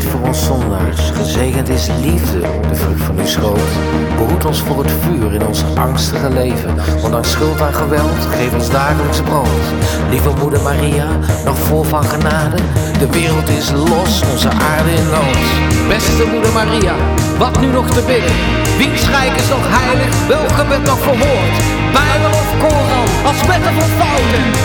voor 0.03 0.27
ons 0.27 0.45
zondaars. 0.45 1.09
Gezegend 1.13 1.69
is 1.69 1.87
liefde, 2.01 2.39
de 2.69 2.75
vrucht 2.75 3.03
van 3.03 3.17
uw 3.19 3.25
schoot. 3.25 3.71
Behoed 4.17 4.45
ons 4.45 4.61
voor 4.61 4.83
het 4.83 4.91
vuur 5.01 5.33
in 5.33 5.47
ons 5.47 5.63
angstige 5.75 6.29
leven. 6.29 6.75
Ondanks 7.03 7.31
schuld 7.31 7.59
en 7.59 7.73
geweld, 7.73 8.25
geef 8.35 8.53
ons 8.53 8.69
dagelijks 8.69 9.21
brood. 9.21 9.63
Lieve 10.09 10.29
moeder 10.39 10.61
Maria, 10.61 11.07
nog 11.45 11.57
vol 11.57 11.83
van 11.83 12.03
genade. 12.03 12.57
De 12.99 13.09
wereld 13.09 13.49
is 13.49 13.71
los, 13.71 14.23
onze 14.31 14.49
aarde 14.49 14.91
in 14.91 15.09
nood. 15.09 15.39
Beste 15.87 16.25
moeder 16.31 16.51
Maria, 16.51 16.95
wat 17.37 17.59
nu 17.59 17.67
nog 17.67 17.87
te 17.89 18.03
bidden? 18.07 18.35
Wiens 18.77 19.09
rijk 19.09 19.35
is 19.35 19.49
nog 19.49 19.65
heilig, 19.79 20.27
welk 20.27 20.51
gebed 20.51 20.83
nog 20.83 20.99
verhoord? 20.99 21.55
Bijbel 21.93 22.31
of 22.41 22.49
Koran, 22.59 23.07
als 23.25 23.47
met 23.47 23.63
of 23.81 23.89
fouten. 23.99 24.60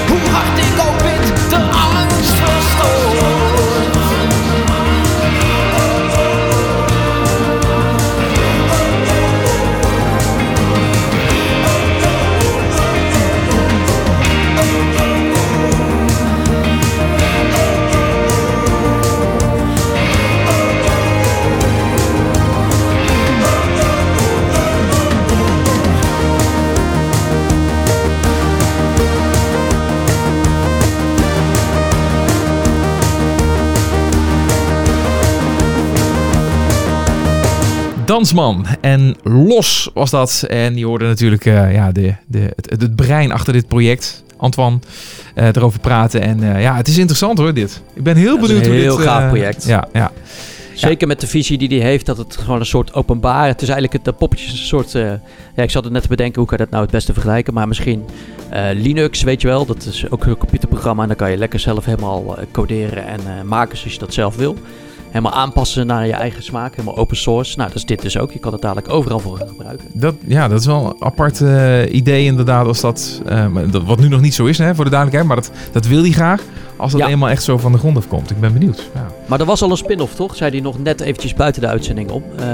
Dansman 38.17 38.67
en 38.81 39.17
Los 39.23 39.91
was 39.95 40.11
dat. 40.11 40.45
En 40.49 40.77
je 40.77 40.87
hoorde 40.87 41.07
natuurlijk 41.07 41.45
eh, 41.45 41.75
ja, 41.75 41.93
de, 41.93 42.15
de, 42.27 42.53
het, 42.57 42.81
het 42.81 42.97
brein 42.97 43.33
achter 43.33 43.53
dit 43.53 43.69
project. 43.69 44.25
Antoine 44.37 44.79
eh, 45.35 45.47
erover 45.47 45.81
praten. 45.81 46.21
En 46.21 46.55
eh, 46.55 46.63
ja, 46.63 46.77
het 46.77 46.89
is 46.89 46.99
interessant 46.99 47.39
hoor, 47.39 47.55
dit. 47.55 47.83
Ik 47.95 48.03
ben 48.03 48.17
heel 48.17 48.39
benieuwd 48.39 48.65
een 48.65 48.73
hoe 48.73 48.81
heel 48.81 48.97
dit... 48.97 49.07
gaaf 49.07 49.23
eh, 49.23 49.29
project. 49.29 49.65
Ja, 49.65 49.89
ja. 49.93 50.13
Zeker 50.75 51.07
met 51.07 51.21
de 51.21 51.27
visie 51.27 51.59
die 51.59 51.69
hij 51.69 51.89
heeft, 51.89 52.07
dat 52.07 52.17
het 52.17 52.37
gewoon 52.37 52.61
een 52.61 52.67
soort 52.67 52.95
openbaar... 52.95 53.47
Het 53.47 53.63
is 53.63 53.69
eigenlijk 53.69 53.93
het 53.93 54.05
de 54.05 54.13
poppetjes 54.13 54.51
een 54.51 54.57
soort... 54.57 54.93
ja, 54.93 55.63
ik 55.63 55.71
zat 55.71 55.85
het 55.85 55.93
net 55.93 56.03
te 56.03 56.09
bedenken, 56.09 56.39
hoe 56.39 56.49
kan 56.49 56.59
je 56.59 56.65
dat 56.65 56.73
nou 56.73 56.83
het 56.83 56.93
beste 56.93 57.13
vergelijken? 57.13 57.55
Maar 57.55 57.69
misschien 57.69 58.05
Linux, 58.75 59.23
weet 59.23 59.41
je 59.41 59.49
wel. 59.49 59.67
Dat 59.67 59.85
is 59.85 60.11
ook 60.11 60.25
een 60.25 60.37
computerprogramma 60.37 61.03
en 61.03 61.09
dan 61.09 61.17
kan 61.17 61.31
je 61.31 61.37
lekker 61.37 61.59
zelf 61.59 61.85
helemaal 61.85 62.39
coderen 62.51 63.07
en 63.07 63.21
maken 63.47 63.77
zoals 63.77 63.93
je 63.93 63.99
dat 63.99 64.15
zelf 64.15 64.37
wil. 64.37 64.57
Helemaal 65.17 65.39
aanpassen 65.39 65.87
naar 65.87 66.07
je 66.07 66.13
eigen 66.13 66.43
smaak, 66.43 66.71
helemaal 66.75 66.97
open 66.97 67.17
source. 67.17 67.57
Nou, 67.57 67.69
dat 67.69 67.77
is 67.77 67.85
dit 67.85 68.03
dus 68.03 68.19
ook. 68.19 68.33
Je 68.33 68.39
kan 68.39 68.53
het 68.53 68.63
dadelijk 68.63 68.89
overal 68.89 69.21
voor 69.21 69.39
gebruiken. 69.47 69.87
Dat, 69.93 70.15
ja, 70.27 70.49
dat 70.49 70.61
is 70.61 70.67
wel 70.67 70.87
een 70.87 71.07
apart 71.07 71.41
eh, 71.41 71.95
idee 71.95 72.25
inderdaad. 72.25 72.67
Als 72.67 72.81
dat, 72.81 73.23
eh, 73.27 73.47
dat, 73.71 73.85
wat 73.85 73.99
nu 73.99 74.09
nog 74.09 74.21
niet 74.21 74.35
zo 74.35 74.45
is, 74.45 74.59
hè, 74.59 74.75
voor 74.75 74.85
de 74.85 74.91
duidelijkheid. 74.91 75.27
Maar 75.27 75.37
dat, 75.37 75.73
dat 75.73 75.87
wil 75.87 76.01
hij 76.03 76.11
graag. 76.11 76.43
Als 76.77 76.93
dat 76.93 77.01
Ja. 77.01 77.09
eenmaal 77.09 77.29
echt 77.29 77.43
zo 77.43 77.59
van 77.59 77.73
de 77.73 77.79
grond 77.79 77.97
af 77.97 78.09
komt. 78.09 78.31
Ik 78.31 78.41
ben 78.41 78.53
benieuwd. 78.53 78.91
Ja. 78.95 79.07
Maar 79.27 79.41
er 79.41 79.47
was 79.47 79.63
al 79.63 79.71
een 79.71 79.77
spin-off, 79.77 80.15
toch? 80.15 80.37
Zei 80.37 80.51
hij 80.51 80.61
nog 80.61 80.79
net 80.83 81.01
eventjes 81.01 81.35
buiten 81.35 81.61
de 81.63 81.69
uitzending 81.69 82.11
om. 82.11 82.23
Eh 82.39 82.45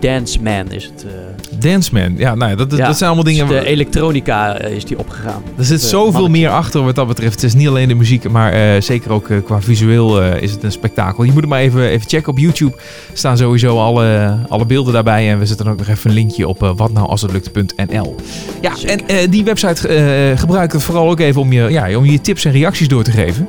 Dance 0.00 0.42
Man 0.42 0.70
is 0.70 0.84
het. 0.84 1.04
eh, 1.04 1.58
Dance 1.60 1.94
Man. 1.94 2.14
Ja, 2.16 2.34
nou 2.34 2.50
ja, 2.50 2.56
dat, 2.56 2.70
dat, 2.70 2.78
Ja, 2.78 2.86
dat 2.86 2.96
zijn 2.96 3.10
allemaal 3.10 3.32
dingen... 3.32 3.46
dus 3.48 3.60
de 3.60 3.66
elektronica 3.66 4.58
eh, 4.58 4.76
is 4.76 4.84
die 4.84 4.98
opgegaan. 4.98 5.42
Er 5.58 5.64
zit 5.64 5.80
zoveel 5.82 6.12
mannetje. 6.12 6.30
meer 6.38 6.50
achter 6.50 6.84
wat 6.84 6.94
dat 6.94 7.06
betreft. 7.06 7.34
Het 7.34 7.42
is 7.42 7.54
niet 7.54 7.68
alleen 7.68 7.88
de 7.88 7.94
muziek, 7.94 8.28
maar 8.30 8.82
zeker 8.82 9.12
ook 9.12 9.30
qua 9.44 9.60
visueel 9.60 10.22
is 10.22 10.50
het 10.52 10.62
een 10.62 10.72
spektakel. 10.72 11.24
Je 11.24 11.32
moet 11.32 11.40
het 11.40 11.50
maar 11.50 11.60
even, 11.60 11.82
even 11.88 12.08
checken 12.08 12.32
op 12.32 12.38
YouTube. 12.38 12.76
staan 13.12 13.36
sowieso 13.36 13.78
alle, 13.78 14.36
alle 14.48 14.66
beelden 14.66 14.92
daarbij. 14.92 15.30
En 15.30 15.38
we 15.38 15.46
zetten 15.46 15.66
ook 15.68 15.78
nog 15.78 15.88
even 15.88 16.10
een 16.10 16.16
linkje 16.16 16.48
op 16.48 16.62
uh, 16.62 16.70
watnoualshetlukt.nl. 16.76 18.14
Ja, 18.60 18.74
Zeker. 18.76 19.06
en 19.06 19.30
die 19.30 19.44
website 19.44 19.88
gebruik 20.36 20.72
het 20.72 20.82
vooral 20.82 21.10
ook 21.10 21.20
even 21.20 21.40
om 21.40 21.52
je, 21.52 21.62
ja, 21.70 21.96
om 21.96 22.04
je 22.04 22.20
tips 22.20 22.44
en 22.44 22.52
reacties 22.52 22.88
door 22.88 23.02
te 23.02 23.10
geven. 23.10 23.48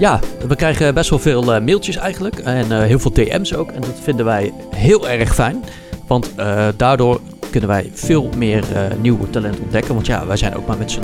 Ja, 0.00 0.20
we 0.48 0.56
krijgen 0.56 0.94
best 0.94 1.10
wel 1.10 1.18
veel 1.18 1.54
eh, 1.54 1.62
mailtjes 1.62 1.96
eigenlijk. 1.96 2.38
En 2.38 2.72
eh, 2.72 2.78
heel 2.78 2.98
veel 2.98 3.12
DM's 3.12 3.52
ook. 3.52 3.70
En 3.70 3.80
dat 3.80 4.00
vinden 4.02 4.24
wij 4.24 4.52
heel 4.74 5.08
erg 5.08 5.34
fijn. 5.34 5.64
Want 6.06 6.34
eh, 6.34 6.68
daardoor 6.76 7.20
kunnen 7.50 7.68
wij 7.68 7.90
veel 7.94 8.30
meer 8.36 8.64
eh 8.74 8.82
nieuw 9.00 9.18
talent 9.30 9.60
ontdekken. 9.60 9.94
Want 9.94 10.06
ja, 10.06 10.26
wij 10.26 10.36
zijn 10.36 10.56
ook 10.56 10.66
maar 10.66 10.78
met 10.78 10.90
z'n 10.90 11.02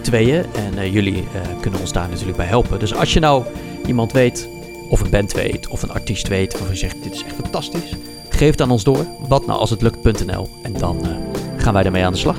tweeën. 0.00 0.44
En 0.54 0.90
jullie 0.90 1.24
kunnen 1.60 1.80
ons 1.80 1.92
daar 1.92 2.08
natuurlijk 2.08 2.36
bij 2.36 2.46
helpen. 2.46 2.78
Dus 2.78 2.94
als 2.94 3.12
je 3.12 3.20
nou 3.20 3.44
iemand 3.86 4.12
weet 4.12 4.48
of 4.90 5.00
een 5.00 5.10
band 5.10 5.32
weet, 5.32 5.68
of 5.68 5.82
een 5.82 5.92
artiest 5.92 6.28
weet, 6.28 6.52
waarvan 6.52 6.70
je 6.70 6.78
zegt, 6.78 7.02
dit 7.02 7.12
is 7.12 7.24
echt 7.24 7.34
fantastisch. 7.34 7.94
Geef 8.28 8.50
het 8.50 8.60
aan 8.60 8.70
ons 8.70 8.84
door, 8.84 9.06
wat 9.28 9.46
nou 9.46 9.58
als 9.58 9.70
het 9.70 9.82
lukt.nl. 9.82 10.48
En 10.62 10.72
dan 10.72 11.06
gaan 11.56 11.72
wij 11.72 11.84
ermee 11.84 12.04
aan 12.04 12.12
de 12.12 12.18
slag. 12.18 12.36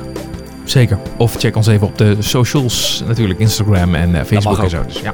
Zeker. 0.64 0.98
Of 1.18 1.35
check 1.35 1.56
ons 1.56 1.68
even 1.68 1.88
op 1.88 1.98
de 1.98 2.15
socials. 2.19 3.03
Natuurlijk 3.07 3.40
Instagram 3.40 3.95
en 3.95 4.15
eh, 4.15 4.26
Facebook 4.26 4.64
en 4.64 4.69
zo. 4.69 4.84
Dus, 4.88 4.99
ja. 4.99 5.14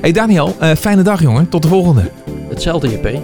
Hey 0.00 0.12
Daniel, 0.12 0.56
eh, 0.58 0.70
fijne 0.72 1.02
dag 1.02 1.20
jongen. 1.20 1.48
Tot 1.48 1.62
de 1.62 1.68
volgende. 1.68 2.10
Hetzelfde 2.48 2.88
JP. 2.88 3.18